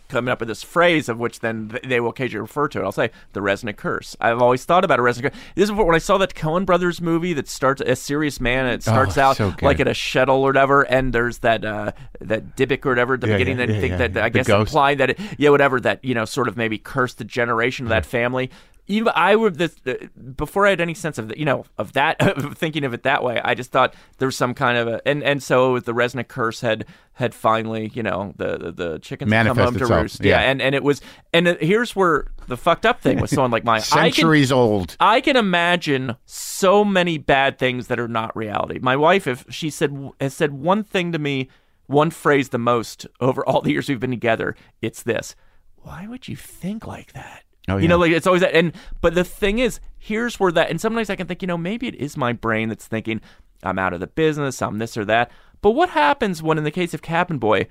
coming 0.09 0.31
up 0.31 0.41
with 0.41 0.49
this 0.49 0.63
phrase 0.63 1.09
of 1.09 1.19
which 1.19 1.41
then 1.41 1.79
they 1.85 2.01
will 2.01 2.11
occasionally 2.11 2.43
refer 2.43 2.69
to 2.69 2.81
it. 2.81 2.85
I'll 2.85 2.93
say 2.93 3.11
the 3.33 3.41
Resnick 3.41 3.77
curse. 3.77 4.17
I've 4.21 4.41
always 4.43 4.65
thought 4.65 4.85
about 4.85 4.99
a 4.99 5.03
Resnick 5.03 5.23
curse. 5.31 5.41
This 5.55 5.65
is 5.65 5.73
what 5.73 5.87
when 5.87 5.95
I 5.95 5.99
saw 5.99 6.19
that 6.19 6.35
Coen 6.35 6.65
Brothers 6.67 7.01
movie 7.01 7.33
that 7.35 7.49
starts 7.49 7.81
a 7.81 7.95
serious 7.97 8.41
man 8.41 8.67
and 8.67 8.75
it 8.75 8.83
starts 8.83 9.17
Oh, 9.19 9.23
out 9.23 9.37
so 9.37 9.55
like 9.63 9.81
at 9.81 9.89
a 9.89 9.93
shtetl 9.93 10.29
or 10.39 10.43
whatever, 10.43 10.83
and 10.83 11.13
there's 11.13 11.39
that 11.39 11.65
uh, 11.65 11.93
that 12.21 12.57
Dybbuk 12.57 12.85
or 12.87 12.91
whatever 12.91 13.15
at 13.15 13.21
the 13.21 13.29
Yeah, 13.29 13.37
beginning. 13.39 13.59
yeah, 13.59 13.67
that 13.67 13.73
yeah, 13.75 13.81
think 13.81 13.99
that. 13.99 14.17
I 14.25 14.29
The 14.29 14.39
guess 14.39 14.47
ghost. 14.47 14.69
implying 14.71 14.99
that 14.99 15.11
it, 15.11 15.21
yeah 15.39 15.51
whatever 15.51 15.81
that 15.81 16.05
you 16.05 16.15
know 16.15 16.25
sort 16.25 16.49
of 16.49 16.57
maybe 16.57 16.79
cursed 16.79 17.19
the 17.19 17.25
generation 17.25 17.87
of 17.87 17.91
that 17.91 18.07
family. 18.07 18.51
Even 18.89 19.13
I 19.15 19.37
would 19.37 19.57
this 19.57 19.77
uh, 19.87 19.95
before 20.37 20.67
I 20.67 20.71
had 20.71 20.81
any 20.81 20.95
sense 20.95 21.19
of 21.19 21.29
the, 21.29 21.39
you 21.39 21.45
know 21.45 21.65
of 21.77 21.93
that 21.93 22.21
of 22.21 22.57
thinking 22.57 22.85
of 22.85 22.95
it 22.95 23.03
that 23.03 23.23
way. 23.23 23.41
I 23.45 23.55
just 23.55 23.71
thought 23.71 23.95
there 24.19 24.27
was 24.27 24.37
some 24.37 24.55
kind 24.55 24.79
of 24.79 24.89
a 24.89 25.07
and 25.07 25.23
and 25.23 25.43
so 25.43 25.79
the 25.79 25.93
Resnick 25.93 26.29
curse 26.29 26.61
had 26.61 26.87
had 27.13 27.35
finally 27.35 27.91
you 27.95 28.03
know 28.03 28.33
the 28.37 28.59
the, 28.59 28.73
the 28.73 28.99
chickens 28.99 29.33
had 29.33 29.47
come 29.47 29.59
home 29.59 29.77
to 29.77 29.87
roost. 29.87 30.25
Yeah. 30.25 30.41
yeah. 30.41 30.51
and 30.51 30.63
and 30.63 30.75
it 30.75 30.83
was 30.83 31.01
and 31.33 31.47
here's 31.61 31.95
where 31.95 32.27
the 32.47 32.57
fucked 32.57 32.87
up 32.87 33.01
thing 33.01 33.21
with 33.21 33.31
someone 33.31 33.51
like 33.51 33.65
mine. 33.65 33.83
I 33.93 34.11
can, 34.11 34.13
Centuries 34.13 34.51
old. 34.51 34.97
I 34.99 35.21
can 35.21 35.37
imagine 35.37 36.17
so 36.25 36.85
many 36.85 37.19
bad 37.19 37.59
things 37.59 37.89
that 37.89 38.01
are 38.01 38.09
not 38.09 38.35
reality. 38.37 38.79
My 38.81 38.97
wife, 38.97 39.27
if 39.27 39.45
she 39.51 39.71
said 39.71 40.11
has 40.21 40.35
said 40.35 40.53
one 40.53 40.83
thing 40.83 41.13
to 41.13 41.19
me, 41.19 41.49
one 41.87 42.11
phrase 42.11 42.49
the 42.49 42.59
most 42.59 43.07
over 43.21 43.47
all 43.47 43.61
the 43.61 43.73
years 43.73 43.89
we've 43.89 44.01
been 44.01 44.11
together, 44.11 44.57
it's 44.81 45.03
this: 45.03 45.37
Why 45.77 46.07
would 46.07 46.27
you 46.27 46.37
think 46.37 46.87
like 46.87 47.13
that? 47.13 47.45
Oh, 47.69 47.77
You 47.77 47.89
know, 47.89 47.99
like 47.99 48.13
it's 48.13 48.27
always 48.27 48.43
that. 48.43 48.55
And 48.55 48.73
but 49.01 49.15
the 49.15 49.25
thing 49.25 49.59
is, 49.59 49.81
here's 49.99 50.39
where 50.41 50.53
that. 50.53 50.71
And 50.71 50.81
sometimes 50.81 51.11
I 51.11 51.17
can 51.17 51.27
think, 51.27 51.43
you 51.43 51.49
know, 51.49 51.59
maybe 51.59 51.89
it 51.89 51.95
is 51.97 52.17
my 52.17 52.33
brain 52.33 52.69
that's 52.69 52.87
thinking, 52.87 53.21
I'm 53.63 53.79
out 53.79 53.93
of 53.93 54.01
the 54.01 54.07
business, 54.07 54.63
I'm 54.63 54.79
this 54.79 54.97
or 54.97 55.05
that. 55.07 55.31
But 55.61 55.73
what 55.73 55.91
happens 55.91 56.43
when, 56.43 56.57
in 56.59 56.65
the 56.65 56.71
case 56.71 56.95
of 56.95 57.03
Cabin 57.03 57.39
Boy, 57.39 57.67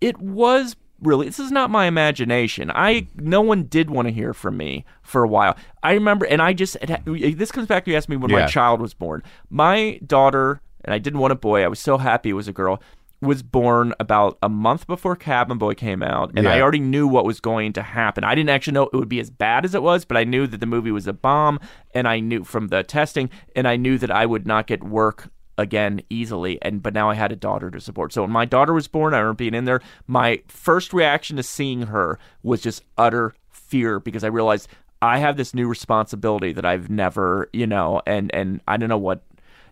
it 0.00 0.18
was 0.18 0.76
really 1.02 1.26
this 1.26 1.38
is 1.38 1.52
not 1.52 1.68
my 1.68 1.84
imagination 1.84 2.70
i 2.74 3.06
no 3.16 3.42
one 3.42 3.64
did 3.64 3.90
want 3.90 4.08
to 4.08 4.12
hear 4.14 4.32
from 4.32 4.56
me 4.56 4.82
for 5.02 5.22
a 5.22 5.28
while 5.28 5.54
i 5.82 5.92
remember 5.92 6.24
and 6.24 6.40
i 6.40 6.54
just 6.54 6.74
it, 6.80 7.36
this 7.36 7.52
comes 7.52 7.66
back 7.66 7.84
to 7.84 7.90
you 7.90 7.96
asked 7.98 8.08
me 8.08 8.16
when 8.16 8.30
my 8.30 8.46
child 8.46 8.80
was 8.80 8.94
born 8.94 9.22
my 9.50 10.00
daughter 10.06 10.58
and 10.86 10.94
i 10.94 10.98
didn't 10.98 11.20
want 11.20 11.32
a 11.32 11.36
boy 11.36 11.62
i 11.62 11.68
was 11.68 11.78
so 11.78 11.98
happy 11.98 12.30
it 12.30 12.32
was 12.32 12.48
a 12.48 12.52
girl 12.52 12.80
was 13.20 13.42
born 13.42 13.94
about 13.98 14.38
a 14.42 14.48
month 14.48 14.86
before 14.86 15.16
cabin 15.16 15.58
boy 15.58 15.74
came 15.74 16.02
out 16.02 16.30
and 16.36 16.46
i 16.48 16.60
already 16.60 16.78
knew 16.78 17.08
what 17.08 17.24
was 17.24 17.40
going 17.40 17.72
to 17.72 17.82
happen 17.82 18.24
i 18.24 18.34
didn't 18.34 18.50
actually 18.50 18.72
know 18.72 18.84
it 18.84 18.92
would 18.92 19.08
be 19.08 19.20
as 19.20 19.30
bad 19.30 19.64
as 19.64 19.74
it 19.74 19.82
was 19.82 20.04
but 20.04 20.16
i 20.16 20.24
knew 20.24 20.46
that 20.46 20.60
the 20.60 20.66
movie 20.66 20.90
was 20.90 21.06
a 21.06 21.12
bomb 21.12 21.58
and 21.94 22.06
i 22.06 22.20
knew 22.20 22.44
from 22.44 22.68
the 22.68 22.82
testing 22.82 23.30
and 23.54 23.66
i 23.66 23.76
knew 23.76 23.96
that 23.98 24.10
i 24.10 24.26
would 24.26 24.46
not 24.46 24.66
get 24.66 24.84
work 24.84 25.30
again 25.58 26.00
easily 26.10 26.58
and 26.62 26.82
but 26.82 26.94
now 26.94 27.10
I 27.10 27.14
had 27.14 27.32
a 27.32 27.36
daughter 27.36 27.70
to 27.70 27.80
support. 27.80 28.12
So 28.12 28.22
when 28.22 28.30
my 28.30 28.44
daughter 28.44 28.72
was 28.72 28.88
born, 28.88 29.14
I 29.14 29.18
remember 29.18 29.36
being 29.36 29.54
in 29.54 29.64
there, 29.64 29.80
my 30.06 30.42
first 30.48 30.92
reaction 30.92 31.36
to 31.36 31.42
seeing 31.42 31.82
her 31.82 32.18
was 32.42 32.60
just 32.60 32.82
utter 32.98 33.34
fear 33.50 33.98
because 34.00 34.24
I 34.24 34.28
realized 34.28 34.68
I 35.02 35.18
have 35.18 35.36
this 35.36 35.54
new 35.54 35.68
responsibility 35.68 36.52
that 36.52 36.64
I've 36.64 36.90
never, 36.90 37.48
you 37.52 37.66
know, 37.66 38.02
and 38.06 38.34
and 38.34 38.60
I 38.68 38.76
don't 38.76 38.88
know 38.88 38.98
what 38.98 39.22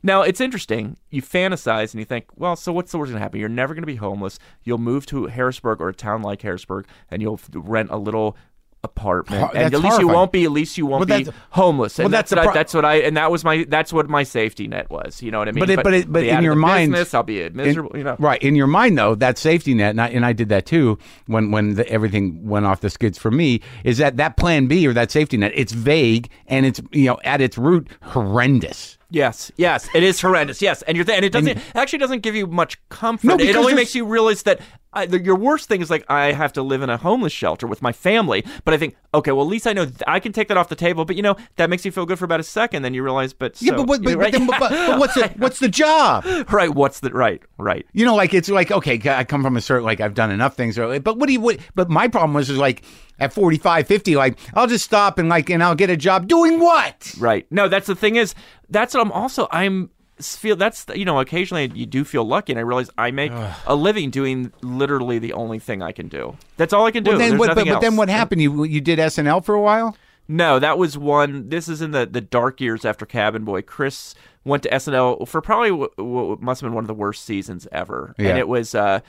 now 0.05 0.23
it's 0.23 0.41
interesting. 0.41 0.97
You 1.11 1.21
fantasize 1.23 1.93
and 1.93 1.99
you 2.01 2.05
think, 2.05 2.27
well, 2.37 2.55
so 2.55 2.73
what's 2.73 2.93
the 2.93 2.99
worst 2.99 3.11
going 3.11 3.19
to 3.19 3.23
happen? 3.23 3.41
You're 3.41 3.49
never 3.49 3.75
going 3.75 3.83
to 3.83 3.87
be 3.87 3.97
homeless. 3.97 4.39
You'll 4.63 4.79
move 4.79 5.07
to 5.07 5.27
Harrisburg 5.27 5.81
or 5.81 5.89
a 5.89 5.95
town 5.95 6.23
like 6.23 6.43
Harrisburg, 6.43 6.87
and 7.11 7.21
you'll 7.23 7.41
rent 7.53 7.89
a 7.91 7.97
little 7.97 8.37
apartment. 8.85 9.51
And 9.55 9.75
at 9.75 9.81
least 9.81 9.99
you 9.99 10.09
won't 10.09 10.31
be. 10.31 10.45
At 10.45 10.51
least 10.51 10.77
you 10.77 10.85
won't 10.85 11.09
be 11.09 11.27
homeless. 11.49 11.99
And 11.99 12.05
well, 12.05 12.11
that's 12.11 12.31
that's 12.31 12.45
what 12.45 12.51
I, 12.51 12.53
that's 12.55 12.75
what 12.75 12.85
I 12.85 12.95
and 12.97 13.17
that 13.17 13.31
was 13.31 13.43
my 13.43 13.65
that's 13.67 13.95
what 13.95 14.11
my 14.11 14.25
safety 14.25 14.69
net 14.69 14.91
was. 14.91 15.23
You 15.23 15.31
know 15.31 15.39
what 15.39 15.49
I 15.49 15.53
mean? 15.53 15.61
But 15.61 15.71
it- 15.71 15.83
but 15.83 15.95
it- 15.95 16.13
but 16.13 16.21
be 16.21 16.29
in 16.29 16.43
your 16.45 16.55
mind- 16.55 16.93
business, 16.93 17.15
I'll 17.15 17.23
be 17.23 17.49
miserable. 17.49 17.93
In- 17.93 17.99
you 18.01 18.05
know, 18.05 18.17
Right. 18.19 18.43
In 18.43 18.55
your 18.57 18.67
mind, 18.67 18.99
though, 18.99 19.15
that 19.15 19.39
safety 19.39 19.73
net, 19.73 19.91
and 19.93 20.03
I, 20.03 20.09
and 20.09 20.27
I 20.27 20.35
did 20.35 20.51
that 20.51 20.67
too 20.67 20.99
when, 21.27 21.51
when 21.51 21.77
the, 21.77 21.89
everything 21.89 22.47
went 22.47 22.67
off 22.67 22.81
the 22.83 22.91
skids 22.91 23.17
for 23.17 23.31
me, 23.31 23.63
is 23.85 23.97
that 23.99 24.19
that 24.19 24.37
plan 24.37 24.67
B 24.67 24.87
or 24.87 24.93
that 24.93 25.11
safety 25.11 25.39
net, 25.39 25.53
it's 25.55 25.73
vague 25.73 26.29
and 26.47 26.67
it's, 26.67 26.83
you 26.93 27.07
know, 27.07 27.19
at 27.25 27.41
its 27.41 27.57
root, 27.57 27.89
horrendous. 28.03 28.99
Yes, 29.15 29.53
yes, 29.57 29.89
it 29.95 30.03
is 30.03 30.21
horrendous. 30.21 30.61
Yes, 30.61 30.83
and 30.83 30.97
you're 30.97 31.05
th- 31.05 31.17
and 31.17 31.25
it 31.25 31.31
doesn't 31.31 31.59
actually 31.75 32.01
doesn't 32.01 32.21
give 32.21 32.35
you 32.35 32.49
much 32.49 32.77
comfort. 32.89 33.27
No, 33.29 33.37
it 33.37 33.55
only 33.55 33.73
makes 33.75 33.95
you 33.95 34.05
realize 34.05 34.43
that 34.43 34.61
I, 34.95 35.07
the, 35.07 35.23
your 35.23 35.37
worst 35.37 35.69
thing 35.69 35.81
is 35.81 35.91
like 35.91 36.05
I 36.09 36.33
have 36.33 36.53
to 36.55 36.63
live 36.63 36.83
in 36.83 36.91
a 36.91 36.97
homeless 36.97 37.33
shelter 37.33 37.67
with 37.67 37.83
my 37.83 37.93
family. 37.93 38.45
But 38.65 38.75
I 38.75 38.79
think 38.79 38.97
okay, 39.13 39.33
well 39.33 39.45
at 39.45 39.49
least 39.51 39.67
I 39.67 39.73
know 39.73 39.85
th- 39.85 40.03
I 40.07 40.21
can 40.21 40.33
take 40.33 40.49
that 40.49 40.57
off 40.57 40.69
the 40.69 40.77
table. 40.77 41.05
But 41.05 41.17
you 41.17 41.23
know 41.23 41.37
that 41.57 41.69
makes 41.71 41.85
you 41.85 41.91
feel 41.93 42.07
good 42.07 42.19
for 42.19 42.25
about 42.25 42.41
a 42.41 42.45
second. 42.45 42.83
Then 42.83 42.95
you 42.95 43.03
realize, 43.03 43.33
but 43.33 43.61
Yeah, 43.61 43.71
so- 43.73 43.77
but, 43.79 43.89
what, 43.89 44.03
you 44.03 44.11
know, 44.11 44.17
but, 44.17 44.23
right? 44.23 44.33
but, 44.33 44.39
then, 44.39 44.47
but, 44.47 44.59
but, 44.71 44.99
what's 44.99 45.15
the 45.15 45.29
what's 45.37 45.59
the 45.59 45.69
job? 45.69 46.25
right? 46.53 46.71
What's 46.71 47.01
the 47.01 47.11
right? 47.11 47.43
Right. 47.59 47.87
You 47.93 48.05
know, 48.05 48.15
like 48.15 48.35
it's 48.35 48.49
like 48.49 48.71
okay, 48.71 49.01
I 49.11 49.25
come 49.25 49.43
from 49.43 49.57
a 49.57 49.61
certain 49.61 49.85
like 49.85 50.01
I've 50.01 50.15
done 50.15 50.31
enough 50.31 50.57
things, 50.57 50.77
but 50.77 51.19
what 51.19 51.27
do 51.27 51.33
you? 51.33 51.41
What, 51.41 51.59
but 51.75 51.91
my 51.91 52.09
problem 52.09 52.35
was 52.35 52.51
is 52.51 52.59
like 52.59 52.85
at 53.21 53.33
45, 53.33 53.87
50, 53.87 54.17
like 54.17 54.39
I'll 54.55 54.67
just 54.67 54.85
stop 54.85 55.19
and 55.19 55.29
like 55.29 55.49
and 55.51 55.63
I'll 55.63 55.75
get 55.77 55.91
a 55.91 55.97
job 55.97 56.27
doing 56.27 56.59
what? 56.61 57.15
Right. 57.19 57.47
No, 57.51 57.69
that's 57.69 57.87
the 57.87 57.95
thing 57.95 58.17
is 58.17 58.35
that's 58.71 58.95
what 58.95 59.01
I'm 59.01 59.13
also 59.13 59.47
I'm 59.51 59.91
feel 60.21 60.57
that's 60.57 60.87
you 60.95 61.05
know 61.05 61.19
occasionally 61.21 61.71
you 61.75 61.87
do 61.87 62.05
feel 62.05 62.25
lucky, 62.25 62.53
and 62.53 62.59
I 62.59 62.63
realize 62.63 62.91
I 62.97 63.11
make 63.11 63.33
a 63.67 63.75
living 63.75 64.11
doing 64.11 64.53
literally 64.63 65.19
the 65.19 65.33
only 65.33 65.59
thing 65.59 65.83
I 65.83 65.93
can 65.93 66.09
do. 66.09 66.37
That's 66.57 66.73
all 66.73 66.87
I 66.87 66.91
can 66.91 67.03
do. 67.03 67.11
Well, 67.13 67.19
then, 67.19 67.39
what, 67.39 67.55
but, 67.55 67.67
but 67.67 67.81
then 67.81 67.97
what 67.97 68.09
happened? 68.09 68.41
You 68.43 68.65
you 68.65 68.81
did 68.81 68.99
SNL 68.99 69.45
for 69.45 69.55
a 69.55 69.61
while. 69.61 69.97
No, 70.27 70.59
that 70.59 70.79
was 70.79 70.97
one. 70.97 71.51
This 71.51 71.69
is 71.69 71.83
in 71.83 71.91
the, 71.91 72.07
the 72.07 72.23
dark 72.23 72.59
years 72.61 72.85
after 72.87 73.05
Cabin 73.05 73.45
Boy. 73.45 73.61
Chris 73.61 74.15
went 74.43 74.63
to 74.63 74.71
SNL 74.71 75.29
for 75.29 75.43
probably 75.43 75.71
what, 75.71 75.99
what 75.99 76.41
must 76.41 76.63
have 76.63 76.69
been 76.69 76.75
one 76.75 76.85
of 76.85 76.89
the 76.89 76.95
worst 76.95 77.25
seasons 77.25 77.69
ever, 77.73 78.15
Yeah. 78.19 78.31
and 78.31 78.39
it 78.39 78.49
was. 78.49 78.75
Uh, 78.75 79.01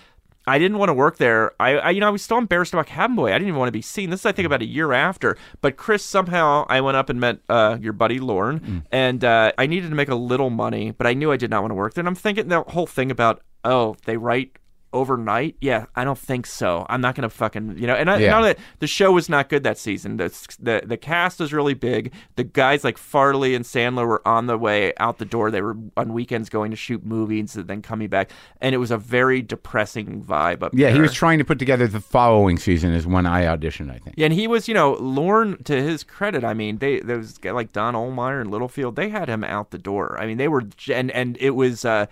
I 0.47 0.59
didn't 0.59 0.77
want 0.77 0.89
to 0.89 0.93
work 0.93 1.17
there. 1.17 1.51
I, 1.59 1.77
I, 1.77 1.89
you 1.91 1.99
know, 1.99 2.07
I 2.07 2.11
was 2.11 2.22
still 2.22 2.38
embarrassed 2.38 2.73
about 2.73 2.85
Cabin 2.88 3.15
Boy. 3.15 3.30
I 3.30 3.34
didn't 3.34 3.47
even 3.47 3.59
want 3.59 3.67
to 3.69 3.72
be 3.73 3.81
seen. 3.81 4.09
This 4.11 4.19
is, 4.22 4.26
I 4.26 4.31
think, 4.31 4.45
about 4.45 4.61
a 4.61 4.65
year 4.65 4.93
after. 4.93 5.38
But 5.61 5.76
Chris 5.77 6.03
somehow, 6.03 6.65
I 6.69 6.81
went 6.81 6.97
up 6.97 7.09
and 7.09 7.19
met 7.19 7.39
uh, 7.49 7.77
your 7.81 7.93
buddy 7.93 8.19
Lorne, 8.19 8.59
Mm. 8.59 8.84
and 8.91 9.23
uh, 9.26 9.51
I 9.57 9.65
needed 9.65 9.89
to 9.89 9.95
make 9.95 10.09
a 10.09 10.15
little 10.15 10.49
money, 10.49 10.91
but 10.91 11.07
I 11.07 11.13
knew 11.13 11.31
I 11.31 11.38
did 11.38 11.49
not 11.49 11.61
want 11.61 11.72
to 11.72 11.76
work 11.76 11.93
there. 11.95 12.01
And 12.01 12.07
I'm 12.07 12.15
thinking 12.15 12.47
the 12.47 12.61
whole 12.61 12.88
thing 12.88 13.09
about, 13.11 13.41
oh, 13.63 13.95
they 14.05 14.17
write 14.17 14.57
overnight. 14.95 15.55
Yeah, 15.61 15.85
I 15.95 16.03
don't 16.03 16.17
think 16.17 16.45
so. 16.47 16.85
I'm 16.89 17.01
not 17.01 17.13
gonna 17.15 17.30
fucking, 17.30 17.77
you 17.77 17.85
know. 17.85 17.93
And 17.93 18.09
I, 18.09 18.17
Yeah. 18.17 18.31
not 18.31 18.41
that 18.43 18.57
the 18.80 18.88
show 18.88 19.11
was 19.11 19.30
not 19.30 19.49
good 19.49 19.63
that 19.63 19.77
season. 19.77 20.17
The, 20.17 20.30
the 20.59 20.81
the 20.85 20.97
cast 20.97 21.39
was 21.39 21.53
really 21.53 21.73
big. 21.73 22.13
The 22.35 22.43
guys 22.43 22.84
like 22.84 22.97
Farley 22.97 23.53
and 23.53 23.65
Sandler 23.65 24.07
were 24.07 24.27
on 24.27 24.47
the 24.47 24.57
way 24.57 24.93
out 24.97 25.17
the 25.17 25.26
door. 25.26 25.51
They 25.51 25.61
were 25.61 25.76
on 25.97 26.13
weekends 26.13 26.49
going 26.49 26.72
to 26.72 26.77
shoot 26.77 27.05
movies 27.05 27.55
and 27.55 27.67
then 27.67 27.81
coming 27.81 28.07
back, 28.07 28.31
and 28.61 28.73
it 28.73 28.77
was 28.80 28.91
a 28.91 28.97
very 28.97 29.41
depressing 29.41 30.23
vibe 30.23 30.63
up 30.63 30.72
Yeah, 30.73 30.88
there. 30.88 30.95
he 30.95 31.01
was 31.01 31.13
trying 31.13 31.38
to 31.39 31.45
put 31.45 31.59
together 31.59 31.88
the 31.88 31.99
following 31.99 32.57
season 32.57 32.93
is 32.93 33.05
when 33.05 33.26
I 33.26 33.43
auditioned. 33.43 33.89
I 33.91 33.99
think. 33.99 34.15
Yeah, 34.17 34.26
and 34.27 34.34
he 34.34 34.47
was, 34.47 34.67
you 34.67 34.73
know, 34.73 34.93
Lorne. 34.93 35.61
To 35.65 35.81
his 35.81 36.03
credit, 36.03 36.43
I 36.43 36.53
mean, 36.53 36.77
they 36.77 36.99
those 37.01 37.38
guys 37.38 37.53
like 37.53 37.73
Don 37.73 37.93
Ohlmeyer 37.93 38.39
and 38.41 38.49
Littlefield, 38.51 38.95
they 38.95 39.09
had 39.09 39.27
him 39.27 39.43
out 39.43 39.72
the 39.72 39.77
door. 39.77 40.17
I 40.19 40.26
mean, 40.26 40.38
they 40.38 40.47
were, 40.47 40.63
and 40.91 41.11
and 41.11 41.38
it 41.39 41.51
was. 41.51 41.84
uh 41.85 42.05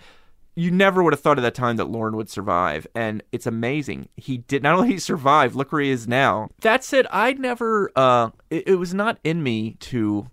you 0.56 0.70
never 0.70 1.02
would 1.02 1.12
have 1.12 1.20
thought 1.20 1.38
at 1.38 1.42
that 1.42 1.54
time 1.54 1.76
that 1.76 1.86
Lorne 1.86 2.16
would 2.16 2.30
survive, 2.30 2.86
and 2.94 3.22
it's 3.32 3.46
amazing. 3.46 4.08
He 4.16 4.38
did 4.38 4.62
not 4.62 4.78
only 4.78 4.98
survive. 4.98 5.54
Look 5.54 5.72
where 5.72 5.82
he 5.82 5.90
is 5.90 6.06
now. 6.06 6.48
That 6.60 6.84
said, 6.84 7.06
I 7.10 7.32
never. 7.32 7.90
uh 7.96 8.30
it, 8.50 8.68
it 8.68 8.74
was 8.76 8.94
not 8.94 9.18
in 9.24 9.42
me 9.42 9.76
to. 9.80 10.30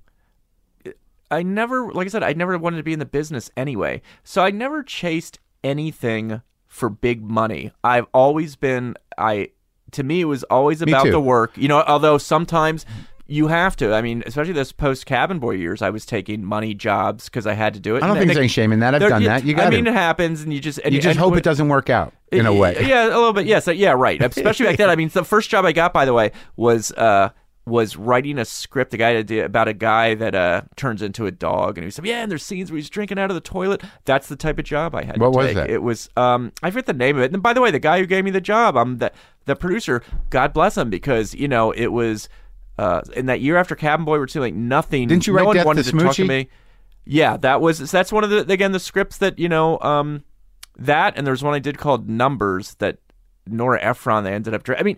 I 1.32 1.44
never, 1.44 1.92
like 1.94 2.08
I 2.08 2.10
said, 2.10 2.24
I 2.24 2.34
never 2.34 2.58
wanted 2.58 2.78
to 2.78 2.84
be 2.84 2.92
in 2.92 3.00
the 3.00 3.06
business 3.06 3.50
anyway. 3.56 4.02
So 4.24 4.44
I 4.44 4.52
never 4.52 4.84
chased 4.84 5.40
anything 5.64 6.42
for 6.68 6.90
big 6.90 7.24
money. 7.24 7.72
I've 7.86 8.08
always 8.14 8.58
been, 8.58 8.96
I, 9.18 9.52
to 9.92 10.04
me, 10.04 10.20
it 10.22 10.26
was 10.26 10.44
always 10.44 10.82
about 10.82 11.10
the 11.10 11.22
work. 11.22 11.52
You 11.56 11.70
know, 11.70 11.84
although 11.84 12.18
sometimes 12.18 12.86
you 13.32 13.48
have 13.48 13.76
to. 13.78 13.94
I 13.94 14.02
mean, 14.02 14.24
especially 14.26 14.54
those 14.54 14.72
post 14.72 15.06
cabin 15.06 15.40
boy 15.40 15.52
years, 15.52 15.82
I 15.82 15.90
was 15.90 16.06
taking 16.06 16.44
money 16.44 16.74
jobs 16.74 17.26
because 17.26 17.48
I 17.48 17.54
had 17.54 17.74
to 17.76 17.80
do 17.80 17.96
it. 17.96 18.04
I 18.04 18.08
don't 18.08 18.18
And 18.18 18.20
think 18.20 18.28
there's 18.30 18.38
any 18.38 18.48
shame 18.48 18.72
in 18.72 18.80
that. 18.82 18.94
I've 18.94 19.02
done 19.02 19.24
that. 19.24 19.46
You 19.46 19.54
got 19.56 19.68
I 19.68 19.70
mean, 19.70 19.88
it 19.88 19.94
happens, 19.94 20.42
and 20.42 20.54
you 20.54 20.60
just 20.60 20.80
and 20.84 20.94
You 20.94 21.00
just 21.02 21.12
and 21.12 21.20
hope 21.20 21.32
when- 21.32 21.40
it 21.40 21.44
doesn't 21.44 21.70
work 21.70 21.90
out 21.90 22.14
in 22.32 22.46
a 22.46 22.54
way. 22.54 22.78
yeah, 22.82 23.06
a 23.06 23.08
little 23.08 23.34
bit. 23.34 23.46
Yes, 23.46 23.68
uh, 23.68 23.72
yeah, 23.72 23.92
right. 23.92 24.22
Especially 24.38 24.66
back 24.66 24.78
then. 24.78 24.90
I 24.90 24.96
mean, 24.96 25.10
the 25.10 25.24
first 25.24 25.50
job 25.50 25.66
I 25.66 25.72
got, 25.72 25.94
by 25.94 26.06
the 26.06 26.14
way, 26.14 26.32
was 26.56 26.92
uh 26.94 27.30
was 27.64 27.96
writing 27.96 28.40
a 28.40 28.44
script. 28.46 28.90
The 28.90 28.98
guy 28.98 29.22
did 29.22 29.46
about 29.46 29.68
a 29.68 29.74
guy 29.74 30.16
that 30.16 30.34
uh 30.36 30.62
turns 30.76 31.02
into 31.02 31.26
a 31.28 31.32
dog, 31.32 31.78
and 31.78 31.86
he 31.86 31.92
said, 31.92 32.06
"Yeah, 32.06 32.24
and 32.24 32.32
there's 32.32 32.44
scenes 32.44 32.72
where 32.72 32.78
he's 32.78 32.90
drinking 32.90 33.20
out 33.20 33.30
of 33.30 33.36
the 33.36 33.42
toilet." 33.42 33.84
That's 34.06 34.28
the 34.28 34.36
type 34.36 34.58
of 34.60 34.66
job 34.66 34.96
I 34.96 35.04
had. 35.04 35.20
What 35.20 35.32
to 35.32 35.38
was 35.38 35.46
take. 35.48 35.56
that? 35.56 35.70
It 35.70 35.84
was 35.84 36.10
um 36.18 36.52
I 36.64 36.72
forget 36.72 36.88
the 36.88 36.94
name 36.94 37.18
of 37.18 37.24
it. 37.24 37.32
And 37.34 37.42
by 37.44 37.54
the 37.54 37.62
way, 37.62 37.72
the 37.72 37.80
guy 37.80 38.00
who 38.00 38.06
gave 38.06 38.26
me 38.26 38.32
the 38.32 38.42
job, 38.42 38.76
I'm 38.76 38.98
the 38.98 39.12
the 39.46 39.56
producer. 39.56 40.02
God 40.32 40.54
bless 40.54 40.76
him, 40.78 40.90
because 40.90 41.34
you 41.34 41.48
know 41.48 41.72
it 41.72 41.88
was. 41.94 42.28
Uh, 42.78 43.02
in 43.16 43.28
that 43.28 43.42
year 43.42 43.58
after 43.58 43.76
Cabin 43.76 44.06
Boy, 44.06 44.18
we're 44.18 44.26
doing 44.26 44.54
like 44.56 44.60
nothing. 44.60 45.08
Didn't 45.08 45.28
you 45.28 45.34
no 45.34 45.38
write 45.38 45.46
one 45.48 45.56
Death 45.56 45.66
wanted 45.66 45.86
to 45.86 45.92
to 45.92 46.00
talk 46.00 46.16
to 46.16 46.26
me. 46.26 46.50
Yeah, 47.06 47.38
that 47.38 47.62
was 47.62 47.92
that's 47.92 48.12
one 48.12 48.24
of 48.24 48.30
the 48.30 48.52
again 48.52 48.72
the 48.72 48.80
scripts 48.80 49.18
that 49.20 49.40
you 49.40 49.50
know 49.50 49.80
um 49.80 50.24
that 50.78 51.14
and 51.18 51.26
there's 51.26 51.44
one 51.44 51.54
I 51.54 51.60
did 51.60 51.78
called 51.78 52.10
Numbers 52.10 52.76
that 52.76 52.98
Nora 53.48 53.82
Ephron 53.82 54.24
they 54.24 54.34
ended 54.34 54.54
up 54.54 54.64
directing. 54.64 54.84
I 54.84 54.86
mean, 54.86 54.98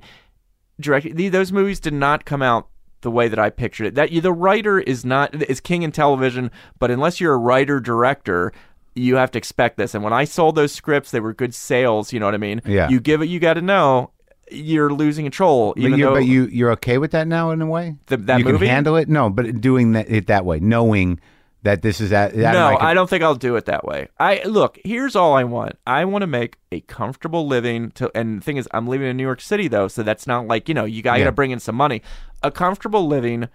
directing 0.80 1.32
those 1.32 1.52
movies 1.52 1.80
did 1.80 1.94
not 1.94 2.26
come 2.26 2.42
out 2.42 2.68
the 3.02 3.12
way 3.12 3.28
that 3.28 3.40
I 3.40 3.50
pictured 3.50 3.88
it. 3.88 3.96
That 3.96 4.12
the 4.12 4.34
writer 4.34 4.80
is 4.80 5.06
not 5.06 5.36
is 5.50 5.60
king 5.60 5.84
in 5.84 5.92
television, 5.92 6.52
but 6.80 6.92
unless 6.92 7.20
you're 7.20 7.34
a 7.34 7.38
writer 7.38 7.80
director. 7.80 8.52
You 8.96 9.16
have 9.16 9.32
to 9.32 9.40
expect 9.40 9.78
this, 9.78 9.96
and 9.96 10.04
when 10.04 10.14
I 10.14 10.24
sold 10.24 10.54
those 10.54 10.72
scripts, 10.72 11.10
they 11.10 11.20
were 11.20 11.34
good 11.34 11.56
sales. 11.56 12.14
You 12.14 12.20
know 12.20 12.28
what 12.28 12.36
I 12.36 12.38
mean? 12.38 12.62
Yeah. 12.64 12.90
You 12.90 13.00
give 13.00 13.24
it, 13.24 13.26
you 13.26 13.40
got 13.40 13.56
to 13.56 13.62
know 13.62 14.12
you're 14.52 14.92
losing 14.94 15.26
control. 15.26 15.74
But, 15.76 15.84
Even 15.84 16.00
you, 16.00 16.06
though 16.06 16.14
but 16.16 16.26
you 16.26 16.46
you're 16.48 16.72
okay 16.74 16.98
with 16.98 17.12
that 17.12 17.28
now 17.28 17.52
in 17.52 17.62
a 17.62 17.66
way. 17.68 17.96
The- 18.08 18.18
that 18.18 18.40
you 18.40 18.46
movie? 18.46 18.60
can 18.60 18.68
handle 18.68 18.96
it. 18.98 19.08
No, 19.10 19.30
but 19.30 19.62
doing 19.62 19.94
that, 19.94 20.10
it 20.10 20.28
that 20.28 20.46
way, 20.46 20.60
knowing 20.60 21.20
that 21.64 21.82
this 21.82 22.02
is 22.02 22.10
that. 22.10 22.34
that 22.36 22.52
no, 22.54 22.68
I, 22.68 22.76
can- 22.76 22.86
I 22.88 22.94
don't 22.94 23.10
think 23.10 23.24
I'll 23.24 23.36
do 23.36 23.56
it 23.56 23.66
that 23.66 23.86
way. 23.86 24.10
I 24.20 24.44
look. 24.44 24.78
Here's 24.84 25.16
all 25.16 25.34
I 25.34 25.44
want. 25.46 25.78
I 25.88 26.04
want 26.06 26.22
to 26.24 26.28
make 26.28 26.58
a 26.72 26.82
comfortable 26.82 27.48
living. 27.48 27.92
To 27.92 28.12
and 28.16 28.40
the 28.42 28.44
thing 28.44 28.58
is, 28.58 28.68
I'm 28.72 28.86
living 28.88 29.08
in 29.08 29.16
New 29.18 29.24
York 29.24 29.40
City 29.42 29.68
though, 29.70 29.88
so 29.88 30.04
that's 30.04 30.28
not 30.28 30.46
like 30.48 30.68
you 30.68 30.76
know 30.76 30.86
you 30.86 31.02
got 31.02 31.20
Yeah. 31.20 31.26
to 31.26 31.32
bring 31.32 31.52
in 31.52 31.60
some 31.60 31.76
money. 31.76 32.02
A 32.44 32.52
comfortable 32.52 33.08
living, 33.08 33.48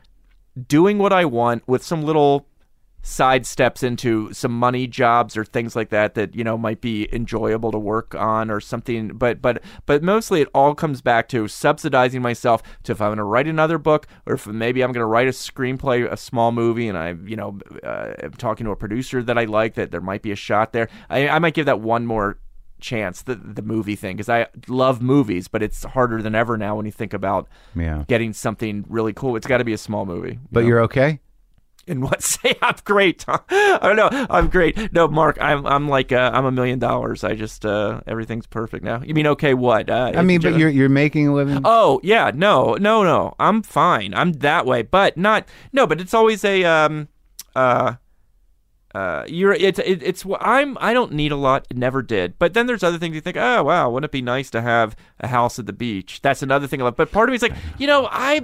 doing 0.66 0.98
what 0.98 1.12
I 1.12 1.24
want 1.26 1.66
with 1.68 1.82
some 1.84 2.02
little 2.02 2.46
side 3.02 3.46
steps 3.46 3.82
into 3.82 4.32
some 4.32 4.52
money 4.52 4.86
jobs 4.86 5.36
or 5.36 5.44
things 5.44 5.74
like 5.76 5.88
that 5.90 6.14
that 6.14 6.34
you 6.34 6.42
know 6.44 6.58
might 6.58 6.80
be 6.80 7.08
enjoyable 7.14 7.70
to 7.70 7.78
work 7.78 8.14
on 8.14 8.50
or 8.50 8.60
something 8.60 9.08
but 9.08 9.40
but 9.40 9.62
but 9.86 10.02
mostly 10.02 10.40
it 10.42 10.48
all 10.52 10.74
comes 10.74 11.00
back 11.00 11.28
to 11.28 11.46
subsidizing 11.48 12.20
myself 12.20 12.62
to 12.82 12.92
if 12.92 13.00
i'm 13.00 13.08
going 13.08 13.16
to 13.18 13.24
write 13.24 13.46
another 13.46 13.78
book 13.78 14.06
or 14.26 14.34
if 14.34 14.46
maybe 14.46 14.82
i'm 14.82 14.90
going 14.92 15.00
to 15.02 15.06
write 15.06 15.28
a 15.28 15.30
screenplay 15.30 16.10
a 16.10 16.16
small 16.16 16.50
movie 16.52 16.88
and 16.88 16.98
i 16.98 17.14
you 17.24 17.36
know 17.36 17.58
uh, 17.84 18.12
am 18.22 18.32
talking 18.32 18.64
to 18.66 18.72
a 18.72 18.76
producer 18.76 19.22
that 19.22 19.38
i 19.38 19.44
like 19.44 19.74
that 19.74 19.90
there 19.90 20.00
might 20.00 20.20
be 20.20 20.32
a 20.32 20.36
shot 20.36 20.72
there 20.72 20.88
i, 21.08 21.28
I 21.28 21.38
might 21.38 21.54
give 21.54 21.66
that 21.66 21.80
one 21.80 22.04
more 22.04 22.38
chance 22.80 23.22
the 23.22 23.34
the 23.36 23.62
movie 23.62 23.96
thing 23.96 24.16
because 24.16 24.28
i 24.28 24.46
love 24.66 25.00
movies 25.00 25.48
but 25.48 25.62
it's 25.62 25.84
harder 25.84 26.20
than 26.20 26.34
ever 26.34 26.56
now 26.56 26.76
when 26.76 26.84
you 26.86 26.92
think 26.92 27.12
about 27.14 27.48
Yeah. 27.74 28.04
getting 28.06 28.32
something 28.32 28.84
really 28.88 29.12
cool 29.12 29.34
it's 29.36 29.46
got 29.46 29.58
to 29.58 29.64
be 29.64 29.72
a 29.72 29.78
small 29.78 30.04
movie 30.04 30.32
you 30.34 30.38
But 30.52 30.60
know? 30.62 30.66
you're 30.68 30.80
okay. 30.82 31.20
In 31.88 32.00
what 32.00 32.22
say 32.28 32.54
I'm 32.62 32.76
great. 32.84 33.24
I 33.28 33.78
don't 33.82 33.96
know. 33.96 34.26
I'm 34.30 34.48
great. 34.48 34.92
No, 34.92 35.08
Mark, 35.08 35.38
I'm 35.40 35.66
I'm 35.66 35.88
like 35.88 36.12
uh, 36.12 36.30
I'm 36.32 36.44
a 36.44 36.52
million 36.52 36.78
dollars. 36.78 37.24
I 37.24 37.34
just 37.34 37.64
uh, 37.66 38.00
everything's 38.06 38.46
perfect 38.46 38.84
now. 38.84 39.00
You 39.02 39.14
mean 39.14 39.26
okay? 39.28 39.54
What? 39.54 39.90
Uh, 39.90 40.12
I 40.14 40.22
mean, 40.22 40.40
but 40.40 40.50
Joe- 40.52 40.56
you're 40.56 40.68
you're 40.68 40.88
making 40.88 41.28
a 41.28 41.34
living. 41.34 41.60
Oh 41.64 42.00
yeah, 42.02 42.30
no, 42.34 42.74
no, 42.74 43.02
no. 43.02 43.34
I'm 43.38 43.62
fine. 43.62 44.14
I'm 44.14 44.32
that 44.34 44.66
way, 44.66 44.82
but 44.82 45.16
not 45.16 45.48
no. 45.72 45.86
But 45.86 46.00
it's 46.00 46.14
always 46.14 46.44
a 46.44 46.64
um 46.64 47.08
uh 47.56 47.94
uh 48.94 49.24
you're 49.26 49.52
it's 49.52 49.78
it, 49.80 50.02
it's 50.02 50.24
I'm 50.40 50.76
I 50.80 50.92
don't 50.94 51.12
need 51.12 51.32
a 51.32 51.36
lot. 51.36 51.66
Never 51.72 52.02
did. 52.02 52.38
But 52.38 52.54
then 52.54 52.66
there's 52.66 52.82
other 52.82 52.98
things 52.98 53.14
you 53.14 53.20
think. 53.20 53.36
Oh 53.36 53.64
wow, 53.64 53.90
wouldn't 53.90 54.08
it 54.08 54.12
be 54.12 54.22
nice 54.22 54.50
to 54.50 54.60
have 54.62 54.96
a 55.20 55.28
house 55.28 55.58
at 55.58 55.66
the 55.66 55.72
beach? 55.72 56.20
That's 56.22 56.42
another 56.42 56.66
thing. 56.66 56.80
I 56.80 56.84
love. 56.84 56.96
But 56.96 57.12
part 57.12 57.28
of 57.28 57.32
me 57.32 57.36
is 57.36 57.42
like, 57.42 57.54
you 57.78 57.86
know, 57.86 58.08
I. 58.10 58.40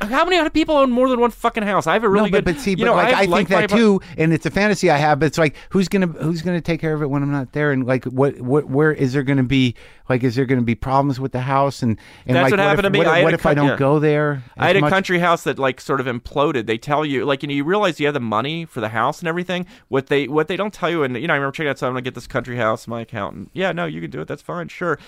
How 0.00 0.24
many 0.24 0.36
other 0.36 0.50
people 0.50 0.76
own 0.76 0.90
more 0.90 1.08
than 1.08 1.18
one 1.18 1.30
fucking 1.30 1.64
house? 1.64 1.86
I 1.86 1.94
have 1.94 2.04
a 2.04 2.08
really 2.08 2.30
no, 2.30 2.38
but, 2.38 2.44
good. 2.44 2.54
but 2.56 2.60
see, 2.60 2.70
you 2.72 2.76
but 2.78 2.84
know, 2.84 2.94
like 2.94 3.14
I, 3.14 3.22
have 3.22 3.30
think 3.30 3.48
that 3.48 3.70
too, 3.70 4.00
and 4.16 4.32
it's 4.32 4.46
a 4.46 4.50
fantasy 4.50 4.90
I 4.90 4.96
have. 4.96 5.18
But 5.18 5.26
it's 5.26 5.38
like, 5.38 5.56
who's 5.70 5.88
gonna 5.88 6.06
who's 6.06 6.42
gonna 6.42 6.60
take 6.60 6.80
care 6.80 6.94
of 6.94 7.02
it 7.02 7.06
when 7.06 7.22
I'm 7.22 7.32
not 7.32 7.52
there? 7.52 7.72
And 7.72 7.84
like, 7.84 8.04
what 8.04 8.40
what 8.40 8.66
where 8.66 8.92
is 8.92 9.12
there 9.12 9.24
gonna 9.24 9.42
be 9.42 9.74
like, 10.08 10.22
is 10.22 10.36
there 10.36 10.44
gonna 10.44 10.62
be 10.62 10.76
problems 10.76 11.18
with 11.18 11.32
the 11.32 11.40
house? 11.40 11.82
And 11.82 11.98
and 12.26 12.36
That's 12.36 12.44
like, 12.44 12.52
what 12.52 12.60
happened 12.60 12.86
if, 12.86 12.92
to 12.92 12.98
me. 12.98 12.98
What, 12.98 13.08
I 13.08 13.22
what 13.24 13.34
if 13.34 13.44
I 13.44 13.54
don't 13.54 13.68
yeah. 13.68 13.76
go 13.76 13.98
there? 13.98 14.44
I 14.56 14.68
had 14.68 14.76
a 14.76 14.80
much? 14.80 14.90
country 14.90 15.18
house 15.18 15.42
that 15.44 15.58
like 15.58 15.80
sort 15.80 16.00
of 16.00 16.06
imploded. 16.06 16.66
They 16.66 16.78
tell 16.78 17.04
you 17.04 17.24
like 17.24 17.42
you 17.42 17.48
know 17.48 17.54
you 17.54 17.64
realize 17.64 17.98
you 17.98 18.06
have 18.06 18.14
the 18.14 18.20
money 18.20 18.64
for 18.66 18.80
the 18.80 18.90
house 18.90 19.18
and 19.18 19.28
everything. 19.28 19.66
What 19.88 20.06
they 20.06 20.28
what 20.28 20.46
they 20.46 20.56
don't 20.56 20.72
tell 20.72 20.90
you 20.90 21.02
and 21.02 21.16
you 21.16 21.26
know 21.26 21.34
I 21.34 21.36
remember 21.36 21.52
checking 21.52 21.70
out 21.70 21.78
so 21.78 21.88
I'm 21.88 21.92
gonna 21.92 22.02
get 22.02 22.14
this 22.14 22.28
country 22.28 22.56
house. 22.56 22.86
My 22.86 23.00
accountant, 23.00 23.50
yeah, 23.52 23.72
no, 23.72 23.86
you 23.86 24.00
can 24.00 24.10
do 24.10 24.20
it. 24.20 24.28
That's 24.28 24.42
fine, 24.42 24.68
sure. 24.68 24.98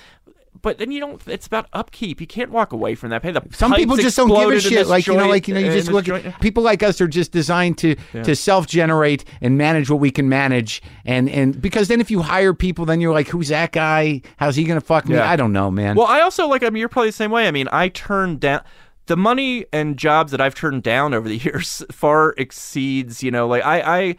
But 0.62 0.78
then 0.78 0.90
you 0.90 1.01
don't. 1.01 1.22
It's 1.28 1.47
about 1.47 1.68
upkeep. 1.72 2.20
You 2.20 2.27
can't 2.27 2.51
walk 2.51 2.72
away 2.72 2.94
from 2.94 3.10
that. 3.10 3.22
Pay 3.22 3.31
the 3.31 3.43
Some 3.52 3.72
people 3.72 3.97
just 3.97 4.16
don't 4.16 4.28
give 4.28 4.51
a 4.51 4.60
shit. 4.60 4.89
Like 4.89 5.06
you 5.06 5.16
know, 5.16 5.28
like 5.28 5.47
you 5.48 5.55
know, 5.55 5.60
you 5.60 5.70
uh, 5.70 5.74
just 5.74 5.90
look. 5.90 6.05
joint. 6.05 6.39
People 6.40 6.62
like 6.62 6.82
us 6.82 7.01
are 7.01 7.09
just 7.09 7.32
designed 7.32 7.78
to 7.78 7.94
to 8.24 8.35
self 8.35 8.66
generate 8.66 9.24
and 9.40 9.56
manage 9.56 9.89
what 9.89 10.01
we 10.01 10.10
can 10.10 10.28
manage. 10.28 10.82
And 11.05 11.31
and 11.31 11.60
because 11.60 11.89
then 11.89 12.01
if 12.01 12.10
you 12.10 12.20
hire 12.22 12.52
people, 12.52 12.85
then 12.85 13.01
you're 13.01 13.12
like, 13.14 13.28
who's 13.28 13.48
that 13.48 13.72
guy? 13.72 14.22
How's 14.39 14.56
he 14.56 14.64
gonna 14.64 14.81
fuck 14.81 15.09
me? 15.09 15.14
Yeah. 15.14 15.31
I 15.31 15.36
don't 15.36 15.52
know, 15.52 15.70
man. 15.70 15.97
Well, 15.97 16.06
I 16.09 16.20
also 16.20 16.47
like. 16.48 16.62
I 16.62 16.70
mean, 16.70 16.81
you're 16.81 16.89
probably 16.89 17.10
the 17.10 17.14
same 17.16 17.31
way. 17.31 17.47
I 17.47 17.52
mean, 17.52 17.68
I 17.72 17.89
turned 17.89 18.40
down 18.40 18.62
the 19.06 19.16
money 19.16 19.66
and 19.72 19.97
jobs 19.97 20.31
that 20.32 20.40
I've 20.40 20.55
turned 20.55 20.82
down 20.82 21.14
over 21.14 21.28
the 21.28 21.36
years 21.44 21.82
far 21.93 22.35
exceeds. 22.36 23.22
You 23.22 23.31
know, 23.31 23.47
like 23.47 23.64
I, 23.64 23.81
I 23.81 24.16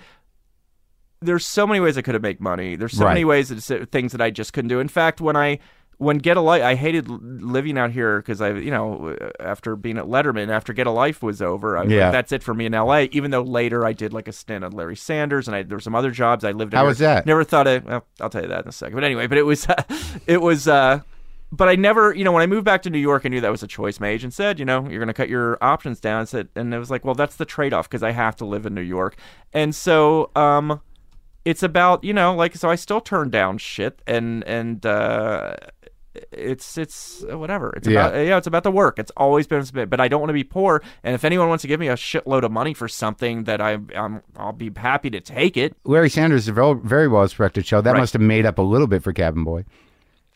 there's 1.22 1.46
so 1.46 1.68
many 1.68 1.80
ways 1.80 1.98
I 1.98 2.02
could 2.02 2.16
have 2.16 2.24
made 2.24 2.40
money. 2.40 2.76
There's 2.76 2.94
so 2.98 3.06
Right. 3.06 3.12
many 3.12 3.26
ways 3.26 3.50
that 3.50 3.92
things 3.92 4.12
that 4.14 4.22
I 4.22 4.32
just 4.32 4.54
couldn't 4.54 4.70
do. 4.70 4.80
In 4.80 4.88
fact, 4.88 5.22
when 5.22 5.36
I 5.36 5.60
when 6.02 6.18
Get 6.18 6.36
a 6.36 6.42
Life, 6.42 6.64
I 6.64 6.74
hated 6.74 7.08
living 7.08 7.78
out 7.78 7.92
here 7.92 8.18
because 8.20 8.42
I, 8.42 8.54
you 8.54 8.72
know, 8.72 9.16
after 9.40 9.76
being 9.76 10.00
at 10.00 10.06
Letterman, 10.06 10.50
after 10.50 10.74
Get 10.74 10.88
a 10.88 10.92
Life 10.92 11.22
was 11.22 11.44
over, 11.44 11.78
I 11.78 11.84
was 11.84 11.92
Yeah. 11.94 12.06
like, 12.06 12.12
that's 12.14 12.32
it 12.32 12.42
for 12.42 12.56
me 12.56 12.66
in 12.66 12.74
L.A. 12.74 13.04
Even 13.12 13.30
though 13.30 13.44
later 13.44 13.86
I 13.86 13.94
did 13.94 14.12
like 14.12 14.28
a 14.28 14.32
stint 14.32 14.64
on 14.66 14.72
Larry 14.72 14.96
Sanders, 14.96 15.48
and 15.48 15.56
I, 15.56 15.62
there 15.62 15.76
were 15.78 15.80
some 15.82 15.94
other 15.94 16.10
jobs 16.10 16.44
I 16.44 16.54
lived. 16.54 16.74
in 16.74 16.78
How 16.80 16.88
was 16.88 16.98
that? 16.98 17.28
Never 17.28 17.44
thought 17.44 17.68
of. 17.68 17.86
Well, 17.86 18.04
I'll 18.20 18.32
tell 18.32 18.42
you 18.42 18.48
that 18.48 18.64
in 18.64 18.70
a 18.70 18.72
second. 18.72 18.96
But 18.96 19.04
anyway, 19.04 19.28
but 19.28 19.38
it 19.38 19.44
was, 19.46 19.68
it 20.26 20.42
was. 20.42 20.68
uh 20.68 21.02
but 21.54 21.68
I 21.70 21.76
never, 21.76 22.16
you 22.16 22.24
know, 22.24 22.32
when 22.32 22.42
I 22.42 22.48
moved 22.48 22.64
back 22.66 22.82
to 22.84 22.90
New 22.90 22.98
York, 22.98 23.24
I 23.26 23.30
knew 23.30 23.42
that 23.42 23.52
was 23.52 23.62
a 23.62 23.68
choice. 23.68 24.00
My 24.00 24.08
agent 24.08 24.34
said, 24.34 24.58
you 24.58 24.64
know, 24.64 24.88
you're 24.88 25.00
going 25.00 25.08
to 25.08 25.14
cut 25.14 25.28
your 25.28 25.58
options 25.62 26.00
down. 26.00 26.22
I 26.22 26.24
said, 26.24 26.48
and 26.56 26.74
it 26.74 26.80
was 26.80 26.90
like, 26.90 27.04
well, 27.04 27.14
that's 27.14 27.36
the 27.36 27.44
trade 27.44 27.74
off 27.74 27.90
because 27.90 28.02
I 28.04 28.12
have 28.12 28.38
to 28.38 28.46
live 28.46 28.66
in 28.66 28.74
New 28.74 28.80
York. 28.82 29.18
And 29.54 29.76
so, 29.76 30.32
um, 30.36 30.80
it's 31.44 31.62
about 31.64 32.04
you 32.04 32.14
know 32.14 32.36
like 32.36 32.56
so 32.56 32.70
I 32.70 32.76
still 32.76 33.02
turn 33.02 33.32
down 33.32 33.58
shit 33.58 34.02
and 34.08 34.44
and 34.46 34.86
uh, 34.86 35.56
it's 36.32 36.78
it's 36.78 37.24
uh, 37.32 37.38
whatever 37.38 37.72
it's 37.78 37.88
Yeah. 37.88 38.08
about 38.08 38.26
yeah 38.26 38.38
it's 38.38 38.48
about 38.48 38.64
the 38.64 38.72
work 38.72 39.00
it's 39.00 39.12
always 39.16 39.48
been 39.48 39.62
a 39.62 39.72
bit 39.72 39.90
but 39.90 40.00
I 40.02 40.08
don't 40.10 40.20
want 40.20 40.30
to 40.30 40.34
be 40.34 40.44
poor 40.44 40.82
and 41.04 41.16
if 41.16 41.24
anyone 41.24 41.48
wants 41.48 41.62
to 41.62 41.68
give 41.68 41.80
me 41.80 41.88
a 41.88 41.96
shitload 41.96 42.44
of 42.44 42.52
money 42.52 42.74
for 42.74 42.88
something 42.90 43.46
that 43.46 43.62
I 43.62 43.78
I'm, 43.96 44.22
I'll 44.36 44.52
be 44.52 44.72
happy 44.76 45.10
to 45.12 45.22
take 45.22 45.56
it 45.56 45.76
Larry 45.86 46.10
Sanders 46.10 46.42
is 46.44 46.48
a 46.50 46.54
very, 46.54 46.76
very 46.76 47.08
well 47.08 47.22
respected 47.22 47.66
show. 47.66 47.80
That 47.82 47.94
Right. 47.94 48.00
must 48.00 48.14
have 48.14 48.22
made 48.22 48.46
up 48.46 48.58
a 48.58 48.62
little 48.62 48.88
bit 48.88 49.04
for 49.04 49.14
Cabin 49.14 49.44
Boy. 49.46 49.64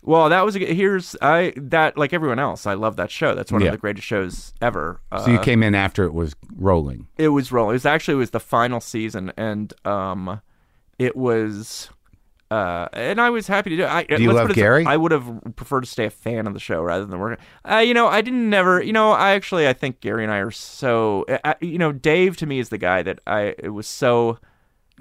well 0.01 0.29
that 0.29 0.45
was 0.45 0.55
a, 0.55 0.59
here's 0.59 1.15
I 1.21 1.51
that 1.57 1.97
like 1.97 2.13
everyone 2.13 2.39
else 2.39 2.65
I 2.65 2.75
love 2.75 2.95
that 2.95 3.11
show 3.11 3.35
that's 3.35 3.51
one 3.51 3.61
Yeah. 3.61 3.67
of 3.67 3.71
the 3.73 3.77
greatest 3.77 4.07
shows 4.07 4.53
ever 4.61 5.01
uh, 5.11 5.25
So 5.25 5.31
you 5.31 5.39
came 5.39 5.61
in 5.61 5.75
after 5.75 6.05
it 6.05 6.13
was 6.13 6.35
rolling. 6.55 7.07
it 7.17 7.29
was 7.29 7.51
rolling. 7.51 7.71
It 7.71 7.73
was 7.73 7.85
actually 7.85 8.13
it 8.15 8.17
was 8.17 8.29
the 8.31 8.39
final 8.39 8.79
season, 8.79 9.33
and 9.35 9.73
um, 9.85 10.39
it 10.97 11.15
was. 11.17 11.89
Uh, 12.51 12.87
and 12.93 13.19
I 13.19 13.31
was 13.31 13.47
happy 13.47 13.71
to 13.71 13.77
do. 13.77 13.83
it. 13.83 13.89
I, 13.89 14.03
Do 14.03 14.21
you 14.21 14.31
love 14.31 14.43
put 14.43 14.51
it 14.51 14.55
this- 14.55 14.61
Gary? 14.61 14.85
I 14.85 14.97
would 14.97 15.11
have 15.11 15.41
preferred 15.55 15.81
to 15.81 15.89
stay 15.89 16.05
a 16.05 16.09
fan 16.09 16.45
of 16.47 16.53
the 16.53 16.59
show 16.59 16.81
rather 16.81 17.05
than 17.05 17.19
working. 17.19 17.43
Uh, 17.69 17.77
you 17.77 17.93
know, 17.93 18.07
I 18.07 18.21
didn't 18.21 18.49
never. 18.49 18.81
You 18.81 18.93
know, 18.93 19.11
I 19.11 19.31
actually 19.31 19.67
I 19.67 19.73
think 19.73 19.99
Gary 19.99 20.23
and 20.23 20.31
I 20.31 20.37
are 20.37 20.51
so. 20.51 21.25
I, 21.43 21.55
you 21.59 21.77
know, 21.79 21.91
Dave 21.91 22.37
to 22.37 22.45
me 22.45 22.59
is 22.59 22.69
the 22.69 22.77
guy 22.77 23.01
that 23.01 23.19
I. 23.25 23.55
It 23.57 23.69
was 23.73 23.87
so. 23.87 24.37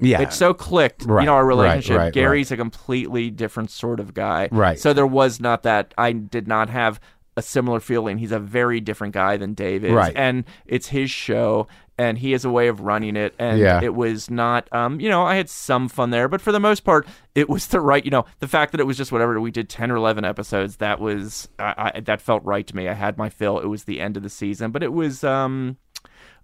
Yeah. 0.00 0.22
It's 0.22 0.36
so 0.36 0.52
clicked. 0.54 1.04
Right, 1.04 1.22
You 1.22 1.26
know, 1.26 1.34
our 1.34 1.44
right, 1.44 1.48
relationship. 1.56 1.96
right, 1.98 2.12
Gary's 2.12 2.50
a 2.50 2.56
completely 2.56 3.30
different 3.30 3.70
sort 3.70 4.00
of 4.00 4.12
guy. 4.12 4.48
Right. 4.50 4.76
So 4.78 4.92
there 4.92 5.06
was 5.06 5.38
not 5.38 5.62
that. 5.62 5.94
I 5.96 6.10
did 6.12 6.48
not 6.48 6.68
have 6.70 6.98
a 7.36 7.42
similar 7.42 7.78
feeling. 7.78 8.18
He's 8.18 8.32
a 8.32 8.38
very 8.40 8.80
different 8.80 9.12
guy 9.14 9.36
than 9.36 9.54
Dave 9.54 9.84
is. 9.84 9.92
Right. 9.92 10.12
And 10.16 10.44
it's 10.66 10.88
his 10.88 11.10
show. 11.10 11.68
And 11.96 12.18
he 12.18 12.32
has 12.32 12.44
a 12.44 12.50
way 12.50 12.66
of 12.66 12.80
running 12.80 13.14
it, 13.14 13.34
and 13.38 13.60
Yeah. 13.60 13.80
it 13.80 13.94
was 13.94 14.28
not, 14.28 14.68
um, 14.72 14.98
you 15.00 15.08
know, 15.08 15.22
I 15.22 15.36
had 15.36 15.48
some 15.48 15.88
fun 15.88 16.10
there, 16.10 16.26
but 16.28 16.40
for 16.40 16.50
the 16.50 16.58
most 16.58 16.80
part, 16.80 17.06
it 17.36 17.48
was 17.48 17.66
the 17.68 17.80
right, 17.80 18.04
you 18.04 18.10
know, 18.10 18.24
the 18.40 18.48
fact 18.48 18.72
that 18.72 18.80
it 18.80 18.84
was 18.84 18.96
just 18.96 19.12
whatever 19.12 19.40
we 19.40 19.52
did 19.52 19.68
ten 19.68 19.92
or 19.92 19.96
eleven 19.96 20.24
episodes, 20.24 20.78
that 20.78 20.98
was, 20.98 21.48
I, 21.58 21.92
I, 21.94 22.00
that 22.00 22.20
felt 22.20 22.42
right 22.44 22.66
to 22.66 22.74
me. 22.74 22.88
I 22.88 22.94
had 22.94 23.16
my 23.16 23.28
fill. 23.28 23.60
It 23.60 23.66
was 23.66 23.84
the 23.84 24.00
end 24.00 24.16
of 24.16 24.24
the 24.24 24.28
season, 24.28 24.72
but 24.72 24.82
it 24.82 24.92
was, 24.92 25.22
um, 25.22 25.76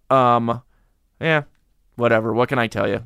um, 0.09 0.63
yeah, 1.21 1.43
whatever. 1.97 2.33
What 2.33 2.49
can 2.49 2.59
I 2.61 2.67
tell 2.69 2.89
you? 2.89 3.03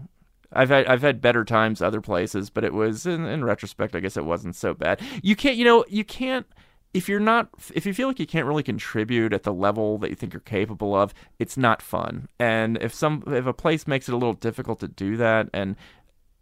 I've 0.52 0.68
had 0.68 0.86
I've 0.86 1.02
had 1.02 1.20
better 1.20 1.44
times 1.44 1.82
other 1.82 2.00
places, 2.00 2.48
but 2.50 2.62
it 2.62 2.72
was 2.72 3.06
in, 3.06 3.24
in 3.24 3.42
retrospect, 3.44 3.96
I 3.96 4.00
guess 4.00 4.16
it 4.16 4.24
wasn't 4.24 4.54
so 4.54 4.72
bad. 4.74 5.00
You 5.22 5.34
can't, 5.34 5.56
you 5.56 5.64
know, 5.64 5.84
you 5.88 6.04
can't 6.04 6.46
if 6.94 7.08
you're 7.08 7.20
not 7.20 7.48
if 7.74 7.84
you 7.84 7.92
feel 7.92 8.08
like 8.08 8.20
you 8.20 8.26
can't 8.26 8.46
really 8.46 8.62
contribute 8.62 9.32
at 9.32 9.42
the 9.42 9.52
level 9.52 9.98
that 9.98 10.08
you 10.10 10.16
think 10.16 10.32
you're 10.32 10.40
capable 10.40 10.94
of, 10.94 11.12
it's 11.38 11.56
not 11.56 11.82
fun. 11.82 12.28
And 12.38 12.78
if 12.80 12.94
some 12.94 13.24
if 13.26 13.46
a 13.46 13.52
place 13.52 13.86
makes 13.86 14.08
it 14.08 14.12
a 14.12 14.16
little 14.16 14.32
difficult 14.32 14.80
to 14.80 14.88
do 14.88 15.16
that, 15.16 15.50
and 15.52 15.76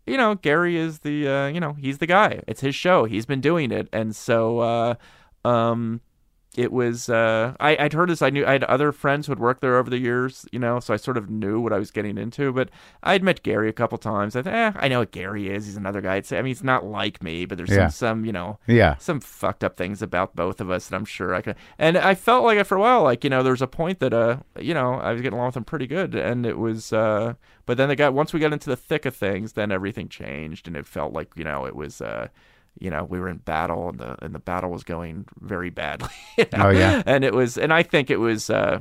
you 0.07 0.17
know, 0.17 0.35
Gary 0.35 0.77
is 0.77 1.01
the 1.01 1.27
uh, 1.27 1.47
you 1.49 1.59
know 1.59 1.73
he's 1.73 1.99
the 1.99 2.07
guy. 2.07 2.43
It's 2.47 2.61
his 2.61 2.75
show. 2.75 3.05
He's 3.05 3.27
been 3.27 3.41
doing 3.41 3.73
it, 3.73 3.89
and 3.93 4.15
so 4.15 4.59
uh, 4.61 4.95
um, 5.45 6.03
it 6.55 6.71
was 6.71 7.09
uh, 7.09 7.55
I, 7.61 7.77
I'd 7.79 7.95
heard 7.95 8.11
this. 8.11 8.21
I 8.21 8.29
knew 8.29 8.45
I 8.45 8.53
had 8.53 8.65
other 8.65 8.93
friends 8.93 9.27
who 9.27 9.31
had 9.33 9.39
worked 9.39 9.63
there 9.63 9.79
over 9.79 9.89
the 9.89 9.99
years, 9.99 10.45
you 10.53 10.59
know, 10.59 10.81
so 10.81 10.93
I 10.93 10.99
sort 10.99 11.17
of 11.17 11.31
knew 11.31 11.61
what 11.61 11.73
I 11.73 11.79
was 11.79 11.91
getting 11.91 12.19
into. 12.19 12.53
But 12.53 12.69
I'd 13.03 13.23
met 13.23 13.43
Gary 13.43 13.71
a 13.71 13.73
couple 13.73 13.97
times. 13.97 14.37
I 14.37 14.43
thought, 14.43 14.53
eh, 14.53 14.73
I 14.77 14.89
know 14.89 14.99
what 14.99 15.13
Gary 15.13 15.49
is. 15.49 15.65
He's 15.65 15.79
another 15.79 16.03
guy. 16.03 16.23
I 16.31 16.35
mean, 16.37 16.47
he's 16.47 16.63
not 16.63 16.85
like 16.85 17.23
me, 17.23 17.47
but 17.47 17.57
there's 17.57 17.71
Yeah. 17.71 17.89
some, 17.89 18.19
some, 18.19 18.25
you 18.27 18.33
know, 18.33 18.59
Yeah. 18.67 18.97
some 18.99 19.21
fucked 19.21 19.65
up 19.65 19.77
things 19.79 20.03
about 20.03 20.37
both 20.37 20.61
of 20.61 20.71
us 20.71 20.89
that 20.89 20.97
I'm 20.97 21.07
sure 21.07 21.35
I 21.35 21.41
could. 21.41 21.57
And 21.79 21.97
I 21.97 22.15
felt 22.15 22.45
like 22.45 22.59
it 22.59 22.65
for 22.65 22.77
a 22.77 22.81
while. 22.81 23.03
Like 23.03 23.25
you 23.25 23.31
know, 23.31 23.43
there 23.43 23.53
was 23.53 23.63
a 23.63 23.67
point 23.67 24.01
that 24.01 24.13
uh, 24.13 24.37
you 24.59 24.75
know, 24.75 24.95
I 24.95 25.13
was 25.13 25.23
getting 25.23 25.39
along 25.39 25.47
with 25.49 25.57
him 25.57 25.65
pretty 25.65 25.87
good, 25.87 26.15
and 26.15 26.45
it 26.45 26.59
was. 26.59 26.93
uh 26.93 27.33
But 27.65 27.79
then 27.79 27.89
they 27.89 27.97
got 27.97 28.13
once 28.13 28.33
we 28.35 28.41
got 28.41 28.53
into 28.53 28.69
the 28.69 28.77
thick 28.77 29.07
of 29.07 29.17
things, 29.17 29.55
then 29.55 29.73
everything 29.73 30.09
changed, 30.09 30.67
and 30.69 30.77
it 30.77 30.87
felt 30.87 31.15
like 31.15 31.31
you 31.35 31.45
know 31.45 31.65
it 31.65 31.75
was. 31.75 32.03
uh 32.03 32.29
you 32.79 32.91
know, 32.91 33.05
we 33.05 33.21
were 33.21 33.29
in 33.29 33.39
battle, 33.39 33.91
and 33.91 33.99
the 33.99 34.25
and 34.25 34.35
the 34.35 34.39
battle 34.39 34.71
was 34.71 34.85
going 34.85 35.27
very 35.41 35.71
badly. 35.71 36.11
you 36.39 36.47
know? 36.53 36.67
Oh, 36.67 36.71
yeah. 36.71 37.03
and 37.07 37.25
it 37.25 37.35
was, 37.35 37.59
and 37.59 37.73
I 37.73 37.83
think 37.83 38.11
it 38.11 38.19
was. 38.19 38.51
uh 38.51 38.81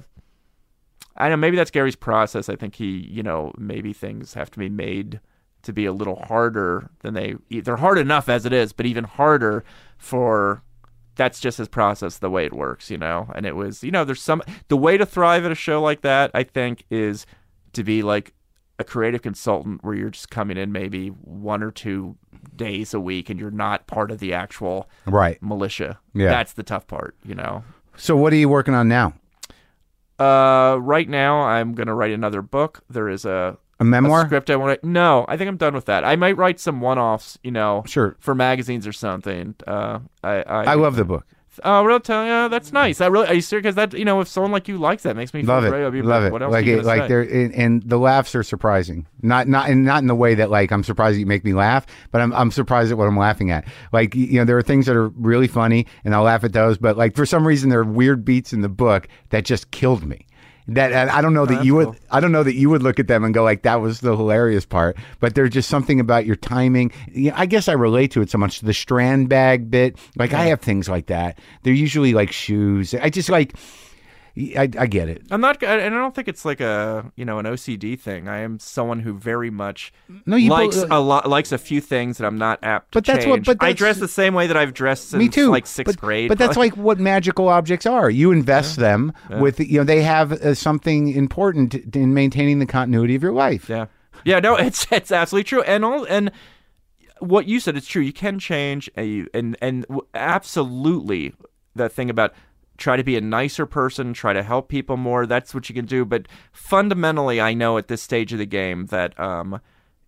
I 1.17 1.29
know 1.29 1.37
maybe 1.37 1.57
that's 1.57 1.71
Gary's 1.71 1.97
process. 1.97 2.47
I 2.47 2.55
think 2.55 2.75
he, 2.75 2.85
you 2.85 3.21
know, 3.21 3.51
maybe 3.57 3.91
things 3.91 4.33
have 4.33 4.49
to 4.51 4.59
be 4.59 4.69
made 4.69 5.19
to 5.63 5.73
be 5.73 5.85
a 5.85 5.91
little 5.91 6.15
harder 6.15 6.89
than 7.01 7.13
they. 7.13 7.35
They're 7.49 7.75
hard 7.75 7.97
enough 7.97 8.29
as 8.29 8.45
it 8.45 8.53
is, 8.53 8.73
but 8.73 8.85
even 8.85 9.03
harder 9.03 9.63
for. 9.97 10.63
That's 11.15 11.41
just 11.41 11.57
his 11.57 11.67
process, 11.67 12.17
the 12.17 12.29
way 12.29 12.45
it 12.45 12.53
works, 12.53 12.89
you 12.89 12.97
know. 12.97 13.29
And 13.35 13.45
it 13.45 13.55
was, 13.55 13.83
you 13.83 13.91
know, 13.91 14.05
there's 14.05 14.21
some 14.21 14.41
the 14.69 14.77
way 14.77 14.97
to 14.97 15.05
thrive 15.05 15.45
at 15.45 15.51
a 15.51 15.55
show 15.55 15.81
like 15.81 16.01
that. 16.01 16.31
I 16.33 16.43
think 16.43 16.85
is 16.89 17.25
to 17.73 17.83
be 17.83 18.01
like 18.01 18.33
a 18.79 18.83
creative 18.83 19.21
consultant 19.21 19.83
where 19.83 19.93
you're 19.93 20.09
just 20.09 20.29
coming 20.29 20.57
in 20.57 20.71
maybe 20.71 21.09
one 21.09 21.61
or 21.63 21.71
two 21.71 22.17
days 22.55 22.93
a 22.93 22.99
week 22.99 23.29
and 23.29 23.39
you're 23.39 23.51
not 23.51 23.87
part 23.87 24.11
of 24.11 24.19
the 24.19 24.33
actual 24.33 24.89
Right. 25.05 25.41
militia. 25.41 25.99
Yeah. 26.13 26.29
That's 26.29 26.53
the 26.53 26.63
tough 26.63 26.87
part, 26.87 27.15
you 27.23 27.35
know. 27.35 27.63
So 27.97 28.15
what 28.15 28.33
are 28.33 28.37
you 28.37 28.49
working 28.49 28.73
on 28.73 28.87
now? 28.87 29.13
Uh, 30.19 30.77
right 30.79 31.09
now, 31.09 31.41
I'm 31.41 31.73
gonna 31.73 31.95
write 31.95 32.11
another 32.11 32.41
book. 32.41 32.81
There 32.89 33.09
is 33.09 33.25
a, 33.25 33.57
A 33.79 33.81
a 33.81 33.83
memoir? 33.83 34.25
script 34.25 34.49
I 34.51 34.55
want 34.55 34.79
to. 34.81 34.87
No, 34.87 35.25
I 35.27 35.35
think 35.37 35.47
I'm 35.47 35.57
done 35.57 35.73
with 35.73 35.85
that. 35.85 36.03
I 36.03 36.15
might 36.15 36.37
write 36.37 36.59
some 36.59 36.79
one-offs, 36.81 37.39
you 37.43 37.49
know, 37.51 37.83
Sure. 37.87 38.15
for 38.19 38.35
magazines 38.35 38.85
or 38.85 38.91
something. 38.93 39.55
Uh, 39.65 39.99
I 40.23 40.43
I, 40.43 40.63
I 40.65 40.73
love 40.75 40.95
the 40.95 41.05
book. 41.05 41.25
Uh, 41.59 41.79
oh, 41.79 41.83
really? 41.83 41.99
Tell 41.99 42.25
yeah, 42.25 42.47
that's 42.47 42.71
nice. 42.71 43.01
I 43.01 43.07
really 43.07 43.27
are 43.27 43.33
you 43.33 43.41
serious? 43.41 43.63
Because 43.63 43.75
that 43.75 43.93
you 43.97 44.05
know, 44.05 44.21
if 44.21 44.27
someone 44.27 44.51
like 44.51 44.67
you 44.67 44.77
likes 44.77 45.03
that, 45.03 45.15
makes 45.15 45.33
me 45.33 45.43
Love 45.43 45.63
feel 45.63 45.73
it. 45.73 45.77
great. 45.77 45.91
Be 45.91 46.01
Love 46.01 46.23
like, 46.23 46.29
it. 46.29 46.31
What 46.31 46.41
else 46.41 46.51
like 46.51 46.65
it, 46.65 46.83
like 46.85 47.07
they're 47.07 47.21
and, 47.21 47.53
and 47.53 47.83
the 47.83 47.97
laughs 47.97 48.33
are 48.35 48.43
surprising. 48.43 49.05
Not 49.21 49.47
not 49.47 49.69
and 49.69 49.83
not 49.83 50.01
in 50.01 50.07
the 50.07 50.15
way 50.15 50.35
that 50.35 50.49
like 50.49 50.71
I'm 50.71 50.83
surprised 50.83 51.19
you 51.19 51.25
make 51.25 51.43
me 51.43 51.53
laugh, 51.53 51.85
but 52.11 52.21
I'm 52.21 52.33
I'm 52.33 52.51
surprised 52.51 52.91
at 52.91 52.97
what 52.97 53.07
I'm 53.07 53.17
laughing 53.17 53.51
at. 53.51 53.65
Like 53.91 54.15
you 54.15 54.39
know, 54.39 54.45
there 54.45 54.57
are 54.57 54.61
things 54.63 54.85
that 54.85 54.95
are 54.95 55.09
really 55.09 55.47
funny 55.47 55.87
and 56.05 56.15
I'll 56.15 56.23
laugh 56.23 56.43
at 56.43 56.53
those, 56.53 56.77
but 56.77 56.97
like 56.97 57.15
for 57.15 57.25
some 57.25 57.45
reason 57.45 57.69
there 57.69 57.79
are 57.79 57.83
weird 57.83 58.23
beats 58.23 58.53
in 58.53 58.61
the 58.61 58.69
book 58.69 59.07
that 59.29 59.45
just 59.45 59.71
killed 59.71 60.05
me. 60.05 60.25
That 60.73 61.09
I 61.09 61.21
don't 61.21 61.33
know 61.33 61.45
that 61.45 61.59
oh, 61.59 61.61
you 61.63 61.75
would 61.75 61.99
I 62.09 62.19
don't 62.19 62.31
know 62.31 62.43
that 62.43 62.55
you 62.55 62.69
would 62.69 62.81
look 62.81 62.99
at 62.99 63.07
them 63.07 63.23
and 63.23 63.33
go 63.33 63.43
like 63.43 63.63
that 63.63 63.81
was 63.81 63.99
the 63.99 64.15
hilarious 64.15 64.65
part, 64.65 64.97
but 65.19 65.35
there's 65.35 65.49
just 65.49 65.69
something 65.69 65.99
about 65.99 66.25
your 66.25 66.35
timing. 66.35 66.91
Yeah, 67.11 67.33
I 67.35 67.45
guess 67.45 67.67
I 67.67 67.73
relate 67.73 68.11
to 68.11 68.21
it 68.21 68.29
so 68.29 68.37
much. 68.37 68.61
The 68.61 68.73
strand 68.73 69.27
bag 69.29 69.69
bit, 69.69 69.97
like 70.15 70.33
I 70.33 70.45
have 70.45 70.61
things 70.61 70.87
like 70.87 71.07
that. 71.07 71.39
They're 71.63 71.73
usually 71.73 72.13
like 72.13 72.31
shoes. 72.31 72.93
I 72.93 73.09
just 73.09 73.29
like 73.29 73.55
I, 74.37 74.69
I 74.79 74.87
get 74.87 75.09
it. 75.09 75.23
I'm 75.29 75.41
not, 75.41 75.61
and 75.61 75.81
I 75.81 75.89
don't 75.89 76.15
think 76.15 76.27
it's 76.29 76.45
like 76.45 76.61
a 76.61 77.11
you 77.17 77.25
know 77.25 77.39
an 77.39 77.45
OCD 77.45 77.99
thing. 77.99 78.29
I 78.29 78.39
am 78.39 78.59
someone 78.59 78.99
who 79.01 79.13
very 79.13 79.49
much 79.49 79.91
No, 80.25 80.37
you 80.37 80.49
likes 80.49 80.77
bel- 80.77 80.87
a 80.89 81.01
lot, 81.01 81.27
likes 81.27 81.51
a 81.51 81.57
few 81.57 81.81
things 81.81 82.17
that 82.17 82.25
I'm 82.25 82.37
not 82.37 82.59
apt 82.63 82.93
to 82.93 82.97
But 82.97 83.05
that's 83.05 83.25
what- 83.25 83.35
change. 83.37 83.45
but 83.47 83.57
I 83.61 83.73
dress 83.73 83.99
the 83.99 84.07
same 84.07 84.33
way 84.33 84.47
that 84.47 84.55
I've 84.55 84.73
dressed 84.73 85.09
since 85.09 85.19
Me 85.19 85.27
too. 85.27 85.49
like 85.49 85.67
sixth 85.67 85.95
but, 85.97 86.01
grade. 86.01 86.29
But 86.29 86.37
that's 86.37 86.55
like 86.55 86.77
what 86.77 86.97
magical 86.99 87.49
objects 87.49 87.85
are. 87.85 88.09
You 88.09 88.31
invest 88.31 88.77
them 88.77 89.11
with, 89.29 89.59
you 89.59 89.79
know, 89.79 89.83
they 89.83 90.01
have 90.01 90.31
uh, 90.31 90.53
something 90.53 91.09
important 91.09 91.73
in 91.95 92.13
maintaining 92.13 92.59
the 92.59 92.65
continuity 92.65 93.15
of 93.15 93.23
your 93.23 93.33
life. 93.33 93.67
Yeah, 93.69 93.87
yeah, 94.23 94.39
no, 94.39 94.55
it's 94.67 94.87
it's 94.91 95.11
absolutely 95.11 95.43
true, 95.43 95.61
and 95.63 95.83
all 95.83 96.05
and 96.05 96.31
what 97.19 97.47
you 97.47 97.59
said 97.59 97.75
is 97.75 97.85
true. 97.85 98.01
You 98.01 98.13
can 98.13 98.39
change, 98.39 98.89
and 98.95 99.07
you, 99.07 99.27
and 99.33 99.57
and 99.61 99.85
absolutely 100.13 101.33
that 101.75 101.91
thing 101.91 102.09
about 102.09 102.33
try 102.81 102.97
to 102.97 103.03
be 103.03 103.15
a 103.15 103.21
nicer 103.21 103.65
person, 103.65 104.13
try 104.13 104.33
to 104.33 104.43
help 104.43 104.67
people 104.67 104.97
more. 104.97 105.25
That's 105.25 105.53
what 105.53 105.69
you 105.69 105.75
can 105.75 105.85
do. 105.85 106.03
But 106.03 106.27
fundamentally, 106.51 107.39
I 107.39 107.53
know 107.53 107.77
at 107.77 107.87
this 107.87 108.01
stage 108.01 108.33
of 108.33 108.39
the 108.39 108.45
game 108.45 108.87
that 108.87 109.17
um, 109.19 109.61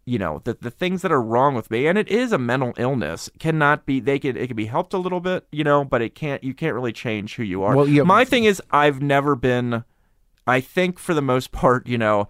you 0.06 0.20
know, 0.20 0.42
the 0.44 0.56
the 0.60 0.72
things 0.72 1.02
that 1.02 1.12
are 1.12 1.22
wrong 1.22 1.56
with 1.56 1.72
me, 1.72 1.88
and 1.88 1.98
it 1.98 2.10
is 2.10 2.32
a 2.32 2.38
mental 2.38 2.74
illness, 2.78 3.30
cannot 3.40 3.86
be. 3.86 4.00
They 4.00 4.20
could 4.20 4.36
it 4.36 4.48
can 4.48 4.56
be 4.56 4.66
helped 4.66 4.94
a 4.94 4.98
little 4.98 5.22
bit, 5.22 5.48
you 5.52 5.64
know, 5.64 5.86
but 5.86 6.02
it 6.02 6.16
can't. 6.16 6.44
You 6.44 6.54
can't 6.54 6.76
really 6.76 6.92
change 6.92 7.36
who 7.36 7.44
you 7.44 7.64
are. 7.64 7.76
Well, 7.76 7.88
yeah. 7.88 8.04
My 8.04 8.26
thing 8.26 8.44
is, 8.44 8.62
I've 8.72 9.02
never 9.02 9.36
been. 9.36 9.86
I 10.46 10.60
think 10.60 11.00
for 11.00 11.14
the 11.14 11.22
most 11.22 11.52
part, 11.54 11.88
you 11.88 11.98
know, 11.98 12.28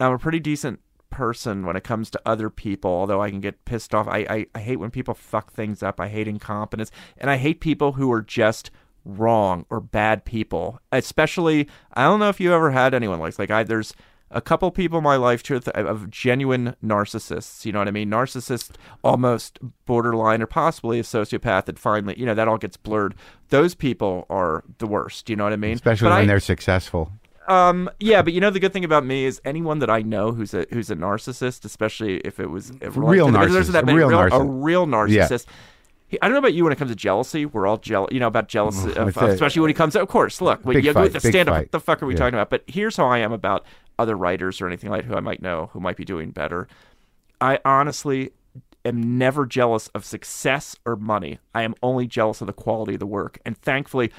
I'm 0.00 0.12
a 0.12 0.18
pretty 0.18 0.40
decent 0.40 0.80
person 1.10 1.66
when 1.66 1.76
it 1.76 1.84
comes 1.84 2.08
to 2.10 2.22
other 2.24 2.48
people, 2.48 2.90
although 2.90 3.20
I 3.20 3.28
can 3.28 3.40
get 3.40 3.64
pissed 3.66 3.94
off. 3.94 4.08
I, 4.08 4.26
I, 4.30 4.46
I 4.54 4.60
hate 4.60 4.76
when 4.76 4.90
people 4.90 5.12
fuck 5.12 5.52
things 5.52 5.82
up. 5.82 6.00
I 6.00 6.08
hate 6.08 6.26
incompetence. 6.26 6.90
And 7.18 7.30
I 7.30 7.36
hate 7.36 7.60
people 7.60 7.92
who 7.92 8.10
are 8.10 8.22
just 8.22 8.70
wrong 9.04 9.64
or 9.70 9.80
bad 9.80 10.24
people. 10.24 10.80
Especially, 10.90 11.68
I 11.94 12.04
don't 12.04 12.20
know 12.20 12.28
if 12.28 12.40
you 12.40 12.52
ever 12.52 12.70
had 12.70 12.94
anyone 12.94 13.18
like, 13.20 13.38
like 13.38 13.50
I, 13.50 13.62
there's 13.62 13.92
a 14.30 14.40
couple 14.40 14.70
people 14.70 14.96
in 14.98 15.04
my 15.04 15.16
life 15.16 15.42
too, 15.42 15.60
of 15.74 16.08
genuine 16.10 16.74
narcissists. 16.82 17.64
You 17.66 17.72
know 17.72 17.80
what 17.80 17.88
I 17.88 17.90
mean? 17.90 18.10
Narcissist, 18.10 18.72
almost 19.04 19.58
borderline 19.84 20.40
or 20.40 20.46
possibly 20.46 20.98
a 20.98 21.02
sociopath 21.02 21.66
that 21.66 21.78
finally, 21.78 22.18
you 22.18 22.24
know, 22.24 22.34
that 22.34 22.48
all 22.48 22.56
gets 22.58 22.76
blurred. 22.78 23.14
Those 23.50 23.74
people 23.74 24.26
are 24.30 24.64
the 24.78 24.86
worst. 24.86 25.28
You 25.28 25.36
know 25.36 25.44
what 25.44 25.52
I 25.52 25.56
mean? 25.56 25.74
Especially 25.74 26.06
But 26.08 26.14
when 26.14 26.22
I- 26.22 26.26
they're 26.26 26.40
successful. 26.40 27.12
um, 27.48 27.90
yeah, 28.00 28.22
but 28.22 28.32
you 28.32 28.40
know 28.40 28.50
the 28.50 28.60
good 28.60 28.72
thing 28.72 28.84
about 28.84 29.04
me 29.04 29.24
is 29.24 29.40
anyone 29.44 29.80
that 29.80 29.90
I 29.90 30.00
know 30.00 30.30
who's 30.32 30.54
a 30.54 30.64
who's 30.70 30.90
a 30.90 30.96
narcissist, 30.96 31.64
especially 31.64 32.18
if 32.18 32.38
it 32.40 32.48
was 32.48 32.70
if 32.80 32.96
Real 32.96 33.26
if 33.28 33.34
there's 33.34 33.68
narcissist, 33.68 33.82
a 33.82 33.94
real 33.94 34.08
a 34.08 34.12
narcissist. 34.12 34.64
real 34.64 34.86
narcissist. 34.86 35.44
He- 35.46 35.52
I 36.20 36.26
don't 36.26 36.32
know 36.32 36.38
about 36.38 36.54
you 36.54 36.64
when 36.64 36.72
it 36.72 36.76
comes 36.76 36.90
to 36.90 36.94
jealousy. 36.96 37.46
We're 37.46 37.66
all 37.66 37.78
jealous, 37.78 38.10
you 38.12 38.20
know, 38.20 38.26
about 38.26 38.48
jealousy, 38.48 38.88
mm, 38.90 38.96
of, 38.96 39.08
It's 39.08 39.16
especially 39.16 39.60
when 39.62 39.70
it 39.70 39.74
comes. 39.74 39.96
Of 39.96 40.08
course, 40.08 40.40
look, 40.40 40.64
when 40.64 40.82
you 40.82 40.92
fight, 40.92 41.04
with 41.04 41.12
the 41.14 41.20
stand 41.20 41.48
up. 41.48 41.56
What 41.56 41.70
the 41.72 41.80
fuck 41.80 42.02
are 42.02 42.06
we 42.06 42.14
Yeah. 42.14 42.18
talking 42.18 42.34
about? 42.34 42.50
But 42.50 42.64
here's 42.66 42.96
how 42.96 43.06
I 43.06 43.18
am 43.18 43.32
about 43.32 43.64
other 43.98 44.16
writers 44.16 44.60
or 44.60 44.66
anything 44.66 44.90
like 44.90 45.04
who 45.04 45.14
I 45.14 45.20
might 45.20 45.40
know 45.42 45.70
who 45.72 45.80
might 45.80 45.96
be 45.96 46.04
doing 46.04 46.30
better. 46.30 46.68
I 47.40 47.58
honestly 47.64 48.32
am 48.84 49.16
never 49.18 49.46
jealous 49.46 49.88
of 49.88 50.04
success 50.04 50.76
or 50.84 50.96
money. 50.96 51.38
I 51.54 51.62
am 51.62 51.74
only 51.82 52.06
jealous 52.06 52.40
of 52.40 52.46
the 52.46 52.52
quality 52.52 52.94
of 52.94 53.00
the 53.00 53.06
work. 53.06 53.38
And 53.46 53.56
thankfully, 53.56 54.10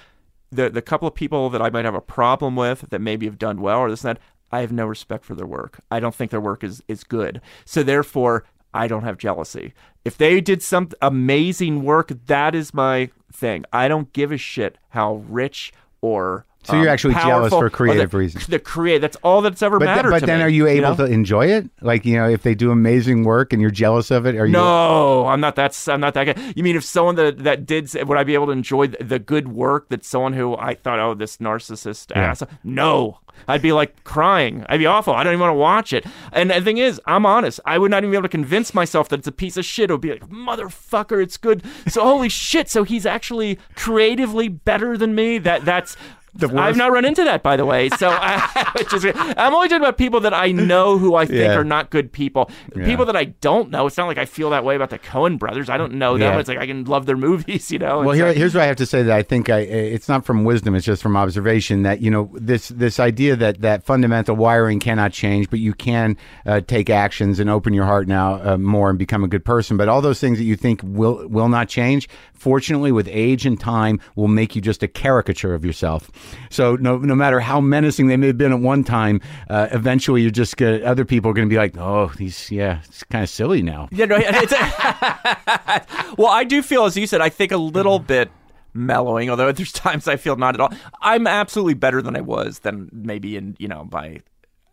the 0.52 0.70
the 0.70 0.82
couple 0.82 1.08
of 1.08 1.16
people 1.16 1.50
that 1.50 1.62
I 1.62 1.70
might 1.70 1.86
have 1.86 1.96
a 1.96 2.02
problem 2.02 2.56
with 2.56 2.86
that 2.90 3.00
maybe 3.00 3.26
have 3.26 3.38
done 3.38 3.62
well 3.62 3.80
or 3.80 3.90
this 3.90 4.04
and 4.04 4.16
that, 4.16 4.22
I 4.52 4.62
have 4.62 4.72
no 4.72 4.86
respect 4.86 5.26
for 5.26 5.34
their 5.36 5.48
work. 5.48 5.80
I 5.90 6.00
don't 6.00 6.14
think 6.14 6.32
their 6.32 6.40
work 6.42 6.64
is 6.64 6.84
is 6.88 7.04
good. 7.04 7.42
So 7.66 7.82
therefore, 7.84 8.46
I 8.74 8.88
don't 8.88 9.04
have 9.04 9.18
jealousy. 9.18 9.74
If 10.04 10.18
they 10.18 10.42
did 10.42 10.62
some 10.62 10.90
amazing 11.02 11.84
work, 11.84 12.12
that 12.28 12.56
is 12.56 12.74
my 12.74 13.10
thing. 13.32 13.66
I 13.72 13.88
don't 13.88 14.12
give 14.14 14.32
a 14.32 14.38
shit 14.38 14.78
how 14.90 15.24
rich 15.28 15.72
or 16.02 16.46
So 16.64 16.74
you're 16.76 16.84
um, 16.84 16.94
actually 16.94 17.14
jealous 17.16 17.50
for 17.52 17.70
creative 17.70 18.12
the, 18.12 18.18
reasons. 18.18 18.48
The 18.48 18.60
create 18.60 19.00
that's 19.00 19.18
all 19.18 19.42
that's 19.42 19.62
ever 19.62 19.80
But, 19.80 19.86
th- 19.86 19.96
mattered 19.98 20.12
but 20.12 20.20
to 20.22 20.26
then 20.26 20.40
me, 20.40 20.44
are 20.46 20.50
you 20.50 20.68
able 20.68 20.96
know? 20.96 21.06
to 21.08 21.12
enjoy 21.12 21.48
it? 21.48 21.70
Like, 21.82 22.06
you 22.06 22.16
know, 22.16 22.30
if 22.30 22.44
they 22.44 22.56
do 22.56 22.72
amazing 22.72 23.24
work 23.26 23.52
and 23.54 23.62
you're 23.62 23.72
jealous 23.72 24.12
of 24.12 24.26
it, 24.26 24.36
are 24.36 24.46
you 24.46 24.54
No, 24.54 25.28
I'm 25.28 25.40
not 25.42 25.56
that. 25.58 25.78
I'm 25.88 26.00
not 26.00 26.14
that 26.14 26.24
guy. 26.36 26.54
You 26.56 26.64
mean 26.64 26.76
if 26.76 26.84
someone 26.86 27.16
that 27.16 27.40
that 27.40 27.66
did 27.66 27.94
would 28.08 28.18
I 28.18 28.24
be 28.24 28.34
able 28.34 28.46
to 28.48 28.52
enjoy 28.54 28.88
the, 28.88 29.04
the 29.04 29.20
good 29.20 29.50
work 29.50 29.90
that 29.90 30.06
someone 30.06 30.34
who 30.34 30.56
I 30.56 30.76
thought 30.76 31.00
oh 31.00 31.14
this 31.14 31.38
narcissist 31.38 32.12
Yeah. 32.12 32.32
ass? 32.32 32.44
No, 32.64 33.20
I'd 33.48 33.62
be 33.62 33.74
like 33.74 34.04
crying. 34.06 34.66
I'd 34.70 34.78
be 34.78 34.86
awful. 34.86 35.14
I 35.14 35.24
don't 35.24 35.34
even 35.34 35.42
want 35.42 35.52
to 35.52 35.58
watch 35.60 35.92
it. 35.92 36.06
And 36.32 36.50
the 36.50 36.62
thing 36.62 36.78
is, 36.78 37.02
I'm 37.06 37.26
honest. 37.26 37.60
I 37.66 37.78
would 37.78 37.92
not 37.92 38.04
even 38.04 38.12
be 38.12 38.16
able 38.18 38.24
to 38.24 38.30
convince 38.30 38.74
myself 38.74 39.10
that 39.10 39.20
it's 39.20 39.28
a 39.28 39.32
piece 39.34 39.58
of 39.58 39.66
shit. 39.66 39.90
It 39.90 39.94
would 39.94 40.02
be 40.02 40.12
like 40.12 40.30
motherfucker, 40.30 41.22
it's 41.22 41.38
good. 41.38 41.64
So 41.88 42.04
holy 42.04 42.30
shit. 42.30 42.70
So 42.70 42.84
he's 42.84 43.06
actually 43.06 43.60
creatively 43.76 44.48
better 44.48 44.98
than 44.98 45.14
me. 45.16 45.38
That 45.40 45.66
that's. 45.66 45.98
The 46.36 46.48
I've 46.50 46.78
not 46.78 46.92
run 46.92 47.06
into 47.06 47.24
that, 47.26 47.44
by 47.44 47.58
the 47.58 47.66
way. 47.66 47.90
So, 47.90 48.10
I, 48.10 48.74
is, 48.94 49.06
I'm 49.06 49.54
only 49.54 49.68
talking 49.68 49.84
about 49.84 49.98
people 50.00 50.20
that 50.22 50.34
I 50.34 50.52
know 50.52 50.98
who 50.98 51.14
I 51.14 51.26
think 51.28 51.40
Yeah. 51.40 51.56
are 51.56 51.64
not 51.64 51.92
good 51.92 52.12
people. 52.12 52.50
Yeah. 52.76 52.86
People 52.86 53.06
that 53.06 53.16
I 53.16 53.26
don't 53.26 53.70
know. 53.70 53.86
It's 53.86 53.98
not 53.98 54.08
like 54.08 54.18
I 54.18 54.26
feel 54.26 54.50
that 54.50 54.64
way 54.64 54.76
about 54.76 54.90
the 54.90 54.98
Coen 54.98 55.38
brothers. 55.38 55.70
I 55.70 55.78
don't 55.78 55.94
know 55.94 56.14
them. 56.18 56.34
Yeah. 56.34 56.40
It's 56.40 56.50
like 56.50 56.58
I 56.58 56.66
can 56.66 56.86
love 56.86 57.06
their 57.06 57.18
movies, 57.18 57.72
you 57.72 57.78
know. 57.78 58.00
Well, 58.00 58.12
here, 58.16 58.28
like- 58.28 58.38
here's 58.38 58.56
what 58.56 58.64
I 58.64 58.66
have 58.66 58.78
to 58.78 58.86
say 58.88 59.04
that 59.04 59.16
I 59.16 59.22
think 59.22 59.50
I, 59.50 59.60
it's 59.60 60.10
not 60.10 60.26
from 60.26 60.44
wisdom; 60.44 60.74
it's 60.74 60.86
just 60.88 61.04
from 61.04 61.16
observation. 61.16 61.84
That 61.84 62.02
you 62.02 62.10
know 62.10 62.32
this 62.34 62.70
this 62.70 63.00
idea 63.00 63.36
that 63.36 63.62
that 63.62 63.84
fundamental 63.84 64.36
wiring 64.36 64.80
cannot 64.80 65.14
change, 65.14 65.52
but 65.52 65.60
you 65.60 65.74
can 65.74 66.18
uh, 66.48 66.62
take 66.62 66.90
actions 66.90 67.40
and 67.40 67.48
open 67.50 67.74
your 67.76 67.86
heart 67.86 68.08
now 68.08 68.42
uh, 68.44 68.58
more 68.58 68.90
and 68.90 68.98
become 68.98 69.24
a 69.24 69.28
good 69.28 69.46
person. 69.46 69.78
But 69.78 69.88
all 69.88 70.02
those 70.02 70.20
things 70.20 70.40
that 70.40 70.46
you 70.46 70.56
think 70.56 70.82
will 70.84 71.28
will 71.28 71.50
not 71.50 71.70
change, 71.70 72.10
fortunately, 72.34 72.92
with 72.92 73.08
age 73.12 73.46
and 73.46 73.60
time, 73.60 74.00
will 74.16 74.28
make 74.28 74.56
you 74.56 74.62
just 74.64 74.82
a 74.82 74.88
caricature 74.88 75.54
of 75.54 75.64
yourself. 75.64 76.10
So 76.50 76.76
no 76.76 76.98
no 76.98 77.16
matter 77.16 77.40
how 77.40 77.62
menacing 77.62 78.08
they 78.08 78.18
may 78.18 78.28
have 78.28 78.38
been 78.38 78.52
at 78.52 78.60
one 78.60 78.84
time, 78.84 79.22
uh, 79.50 79.68
eventually 79.72 80.22
you're 80.22 80.32
just 80.32 80.58
gonna, 80.58 80.80
other 80.80 81.06
people 81.06 81.32
are 81.32 81.34
going 81.34 81.48
to 81.48 81.54
be 81.54 81.58
like, 81.58 81.78
oh, 81.78 82.08
he's 82.08 82.52
yeah, 82.52 82.80
it's 82.86 83.04
kind 83.04 83.24
of 83.24 83.30
silly 83.30 83.62
now. 83.62 83.90
Yeah, 83.92 84.06
no, 84.06 84.18
it's 84.20 84.54
well, 86.18 86.30
I 86.30 86.44
do 86.44 86.62
feel, 86.62 86.86
as 86.86 86.98
you 86.98 87.08
said, 87.08 87.22
I 87.22 87.30
think 87.30 87.52
a 87.52 87.58
little 87.58 88.00
bit 88.00 88.32
mellowing, 88.74 89.30
although 89.30 89.52
there's 89.52 89.72
times 89.74 90.08
I 90.08 90.18
feel 90.18 90.36
not 90.36 90.56
at 90.56 90.62
all. 90.62 90.74
I'm 91.02 91.28
absolutely 91.28 91.76
better 91.76 92.02
than 92.02 92.16
I 92.16 92.22
was 92.22 92.60
than 92.60 92.90
maybe 92.92 93.38
in, 93.38 93.56
you 93.60 93.68
know, 93.68 93.84
by, 93.86 94.22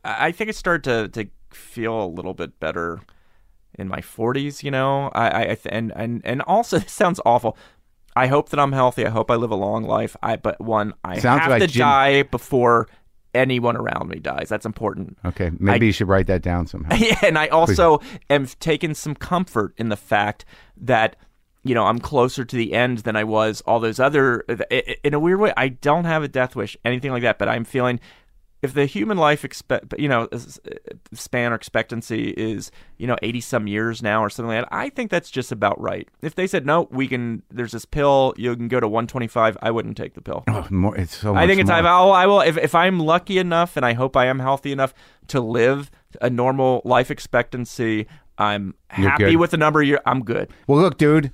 I 0.05 0.33
think 0.33 0.49
I 0.49 0.53
started 0.53 0.85
to, 0.85 1.25
to 1.25 1.31
feel 1.51 2.03
a 2.03 2.07
little 2.07 2.35
bit 2.35 2.59
better 2.61 3.01
in 3.79 3.89
my 3.89 4.01
40s, 4.01 4.63
you 4.63 4.71
know, 4.71 5.11
I, 5.15 5.29
I, 5.29 5.43
I 5.43 5.59
and, 5.67 5.93
and, 5.95 6.21
and 6.25 6.43
also 6.43 6.79
this 6.81 6.93
sounds 6.93 7.21
awful. 7.25 7.57
I 8.17 8.27
hope 8.27 8.49
that 8.51 8.61
I'm 8.61 8.73
healthy. 8.73 9.07
I 9.07 9.11
hope 9.11 9.31
I 9.31 9.37
live 9.37 9.51
a 9.51 9.57
long 9.57 9.85
life. 9.85 10.17
I, 10.23 10.37
but 10.37 10.61
one, 10.61 10.95
I 11.05 11.19
Sounds 11.19 11.43
have 11.43 11.51
like 11.51 11.63
to 11.63 11.67
Jim- 11.69 11.81
die 11.81 12.23
before 12.25 12.89
anyone 13.35 13.77
around 13.77 14.09
me 14.09 14.19
dies. 14.19 14.49
That's 14.49 14.67
important. 14.67 15.17
Okay, 15.25 15.51
maybe 15.59 15.87
I- 15.87 15.89
you 15.89 15.93
should 15.93 16.09
write 16.09 16.27
that 16.27 16.43
down 16.43 16.67
somehow. 16.67 16.95
Yeah, 16.99 17.19
and 17.23 17.39
I 17.39 17.47
also 17.49 18.01
am 18.29 18.47
taking 18.59 18.95
some 18.95 19.15
comfort 19.15 19.75
in 19.77 19.89
the 19.89 19.97
fact 19.97 20.45
that 20.79 21.17
you 21.63 21.75
know 21.75 21.85
I'm 21.87 21.99
closer 22.01 22.45
to 22.45 22.57
the 22.57 22.73
end 22.73 22.99
than 22.99 23.15
I 23.17 23.25
was 23.25 23.61
all 23.63 23.79
those 23.81 24.01
other. 24.01 24.41
In 25.05 25.15
a 25.15 25.21
weird 25.21 25.39
way, 25.41 25.53
I 25.57 25.69
don't 25.69 26.05
have 26.05 26.23
a 26.23 26.29
death 26.29 26.57
wish, 26.57 26.77
anything 26.85 27.13
like 27.13 27.23
that. 27.23 27.39
But 27.39 27.49
I'm 27.49 27.65
feeling 27.65 28.01
if 28.63 28.75
the 28.75 28.85
human 28.87 29.17
life 29.17 29.45
expect 29.45 29.95
you 29.99 30.09
know 30.09 30.29
span 31.13 31.53
or 31.53 31.55
expectancy 31.55 32.31
is 32.31 32.71
you 32.99 33.07
know 33.07 33.17
80 33.23 33.41
some 33.41 33.67
years 33.67 34.03
now 34.03 34.23
or 34.23 34.29
something 34.31 34.55
like 34.55 34.65
that 34.65 34.75
i 34.75 34.89
think 34.91 35.11
that's 35.11 35.31
just 35.31 35.51
about 35.53 35.81
right 35.81 36.09
if 36.23 36.35
they 36.35 36.47
said 36.47 36.67
no 36.67 36.89
we 36.91 37.09
can 37.09 37.43
there's 37.51 37.73
this 37.73 37.85
pill 37.85 38.35
you 38.37 38.55
can 38.55 38.69
go 38.69 38.81
to 38.81 38.87
125 38.89 39.57
i 39.63 39.71
wouldn't 39.71 39.97
take 39.97 40.15
the 40.15 40.21
pill 40.23 40.45
Oh, 40.49 40.67
more, 40.71 40.97
it's 40.97 41.17
so 41.17 41.35
I 41.35 41.47
think 41.47 41.61
it's 41.61 41.69
more. 41.69 41.79
I 41.79 42.03
will, 42.03 42.13
I 42.13 42.27
will 42.27 42.41
if, 42.41 42.57
if 42.57 42.75
I'm 42.75 42.99
lucky 43.01 43.39
enough 43.39 43.77
and 43.77 43.87
I 43.87 43.93
hope 43.93 44.17
I 44.17 44.27
am 44.27 44.39
healthy 44.39 44.73
enough 44.73 44.93
to 45.29 45.41
live 45.41 45.91
a 46.21 46.29
normal 46.29 46.83
life 46.85 47.11
expectancy. 47.11 48.07
I'm 48.39 48.75
You're 48.99 49.11
happy 49.11 49.25
good. 49.25 49.37
with 49.37 49.51
the 49.53 49.57
number. 49.59 49.83
You're, 49.83 50.01
I'm 50.07 50.25
good. 50.25 50.51
Well, 50.67 50.81
look, 50.81 50.99
dude, 50.99 51.31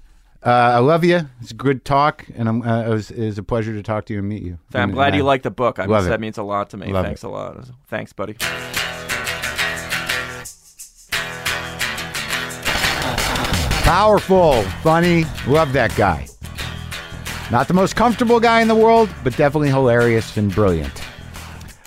uh, 0.47 0.77
I 0.77 0.79
love 0.79 1.03
you. 1.03 1.29
It's 1.41 1.51
a 1.51 1.55
good 1.55 1.85
talk, 1.85 2.25
and 2.37 2.49
I'm, 2.49 2.63
uh, 2.63 2.85
it, 2.85 2.89
was, 2.89 3.11
it 3.11 3.27
was 3.27 3.37
a 3.39 3.43
pleasure 3.43 3.75
to 3.75 3.83
talk 3.83 4.07
to 4.07 4.13
you 4.13 4.21
and 4.21 4.29
meet 4.29 4.43
you. 4.43 4.59
I'm 4.73 4.93
glad 4.93 5.17
you 5.17 5.25
like 5.25 5.43
the 5.43 5.51
book. 5.51 5.81
I 5.81 5.87
love 5.87 6.05
mean, 6.05 6.07
it. 6.07 6.11
that 6.11 6.21
means 6.21 6.39
a 6.39 6.45
lot 6.45 6.71
to 6.71 6.77
me. 6.77 6.93
Love 6.93 7.05
Thanks 7.05 7.25
it. 7.25 7.27
a 7.27 7.31
lot. 7.31 7.69
Thanks, 7.89 8.13
buddy. 8.13 8.37
Powerful, 13.83 14.63
funny, 14.83 15.25
love 15.47 15.73
that 15.73 15.95
guy. 15.97 16.27
Not 17.51 17.69
the 17.69 17.75
most 17.75 17.97
comfortable 17.97 18.41
guy 18.41 18.61
in 18.61 18.69
the 18.69 18.75
world, 18.75 19.09
but 19.25 19.37
definitely 19.37 19.69
hilarious 19.69 20.37
and 20.37 20.53
brilliant. 20.53 21.03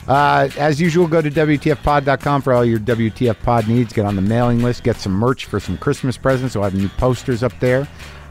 Uh, 0.08 0.50
as 0.58 0.82
usual, 0.82 1.08
go 1.08 1.22
to 1.22 1.30
WTFpod.com 1.30 2.42
for 2.42 2.54
all 2.54 2.66
your 2.66 2.80
WTF 2.80 3.40
pod 3.44 3.68
needs. 3.68 3.94
Get 3.94 4.06
on 4.06 4.16
the 4.16 4.22
mailing 4.22 4.64
list, 4.64 4.84
get 4.84 4.96
some 4.96 5.12
merch 5.12 5.46
for 5.46 5.60
some 5.60 5.78
Christmas 5.78 6.18
presents. 6.18 6.56
We'll 6.56 6.64
have 6.64 6.74
new 6.74 6.90
posters 6.90 7.44
up 7.44 7.54
there. 7.60 7.88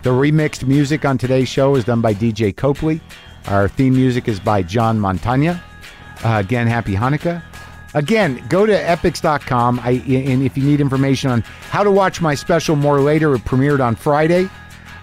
The 0.09 0.15
remixed 0.15 0.67
music 0.67 1.05
on 1.05 1.19
today's 1.19 1.51
show 1.51 1.75
is 1.75 1.85
done 1.85 2.01
by 2.01 2.15
DJ 2.15 2.57
Copley. 2.57 3.03
Our 3.47 3.69
theme 3.69 3.93
music 3.93 4.27
is 4.27 4.41
by 4.41 4.63
John 4.63 4.99
Montagna. 4.99 5.61
Uh, 6.25 6.39
again, 6.39 6.67
happy 6.67 6.95
Hanukkah. 6.95 7.43
Again, 7.93 8.43
go 8.49 8.65
to 8.65 8.73
epix.com. 8.73 9.81
I, 9.81 9.91
and 9.91 10.43
if 10.43 10.57
you 10.57 10.65
need 10.65 10.81
information 10.81 11.31
on 11.31 11.43
how 11.43 11.85
to 11.85 11.91
watch 11.91 12.23
my 12.23 12.35
special 12.35 12.75
more 12.75 13.03
later, 13.03 13.35
it 13.35 13.45
premiered 13.45 13.85
on 13.85 13.97
Friday. 13.97 14.49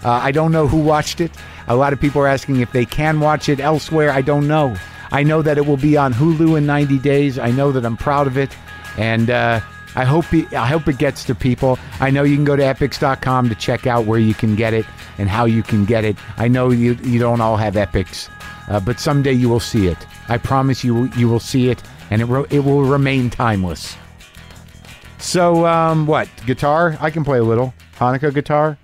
Uh, 0.03 0.09
I 0.09 0.31
don't 0.31 0.51
know 0.51 0.67
who 0.67 0.79
watched 0.79 1.21
it. 1.21 1.29
A 1.67 1.75
lot 1.75 1.93
of 1.93 2.01
people 2.01 2.19
are 2.23 2.27
asking 2.27 2.61
if 2.61 2.71
they 2.71 2.85
can 2.85 3.19
watch 3.19 3.47
it 3.47 3.59
elsewhere. 3.59 4.09
I 4.09 4.23
don't 4.23 4.47
know. 4.47 4.75
I 5.11 5.21
know 5.21 5.43
that 5.43 5.59
it 5.59 5.67
will 5.67 5.77
be 5.77 5.97
on 5.97 6.15
Hulu 6.15 6.57
in 6.57 6.65
90 6.65 6.97
days. 6.97 7.37
I 7.37 7.51
know 7.51 7.71
that 7.73 7.85
I'm 7.85 7.95
proud 7.95 8.25
of 8.25 8.39
it, 8.39 8.57
and 8.97 9.29
uh, 9.29 9.61
I 9.95 10.03
hope 10.03 10.33
it, 10.33 10.53
I 10.53 10.67
hope 10.67 10.87
it 10.87 10.97
gets 10.97 11.23
to 11.25 11.35
people. 11.35 11.79
I 11.99 12.09
know 12.09 12.23
you 12.23 12.35
can 12.35 12.45
go 12.45 12.55
to 12.55 12.63
epix.com 12.63 13.49
to 13.49 13.55
check 13.55 13.87
out 13.87 14.05
where 14.05 14.19
you 14.19 14.33
can 14.33 14.55
get 14.55 14.73
it 14.73 14.85
and 15.17 15.29
how 15.29 15.45
you 15.45 15.63
can 15.63 15.85
get 15.85 16.03
it. 16.03 16.17
I 16.37 16.47
know 16.47 16.69
you 16.71 16.93
you 17.03 17.19
don't 17.19 17.41
all 17.41 17.57
have 17.57 17.77
epics, 17.77 18.29
uh, 18.69 18.79
but 18.79 18.99
someday 18.99 19.33
you 19.33 19.47
will 19.49 19.59
see 19.59 19.87
it. 19.87 19.97
I 20.27 20.37
promise 20.37 20.83
you 20.83 21.09
you 21.15 21.29
will 21.29 21.39
see 21.39 21.69
it, 21.69 21.81
and 22.09 22.21
it 22.21 22.25
ro- 22.25 22.47
it 22.49 22.59
will 22.59 22.83
remain 22.83 23.29
timeless. 23.29 23.95
So, 25.17 25.65
um, 25.65 26.05
what 26.05 26.27
guitar? 26.45 26.97
I 26.99 27.09
can 27.09 27.23
play 27.23 27.39
a 27.39 27.43
little 27.43 27.73
Hanukkah 27.97 28.33
guitar. 28.33 28.77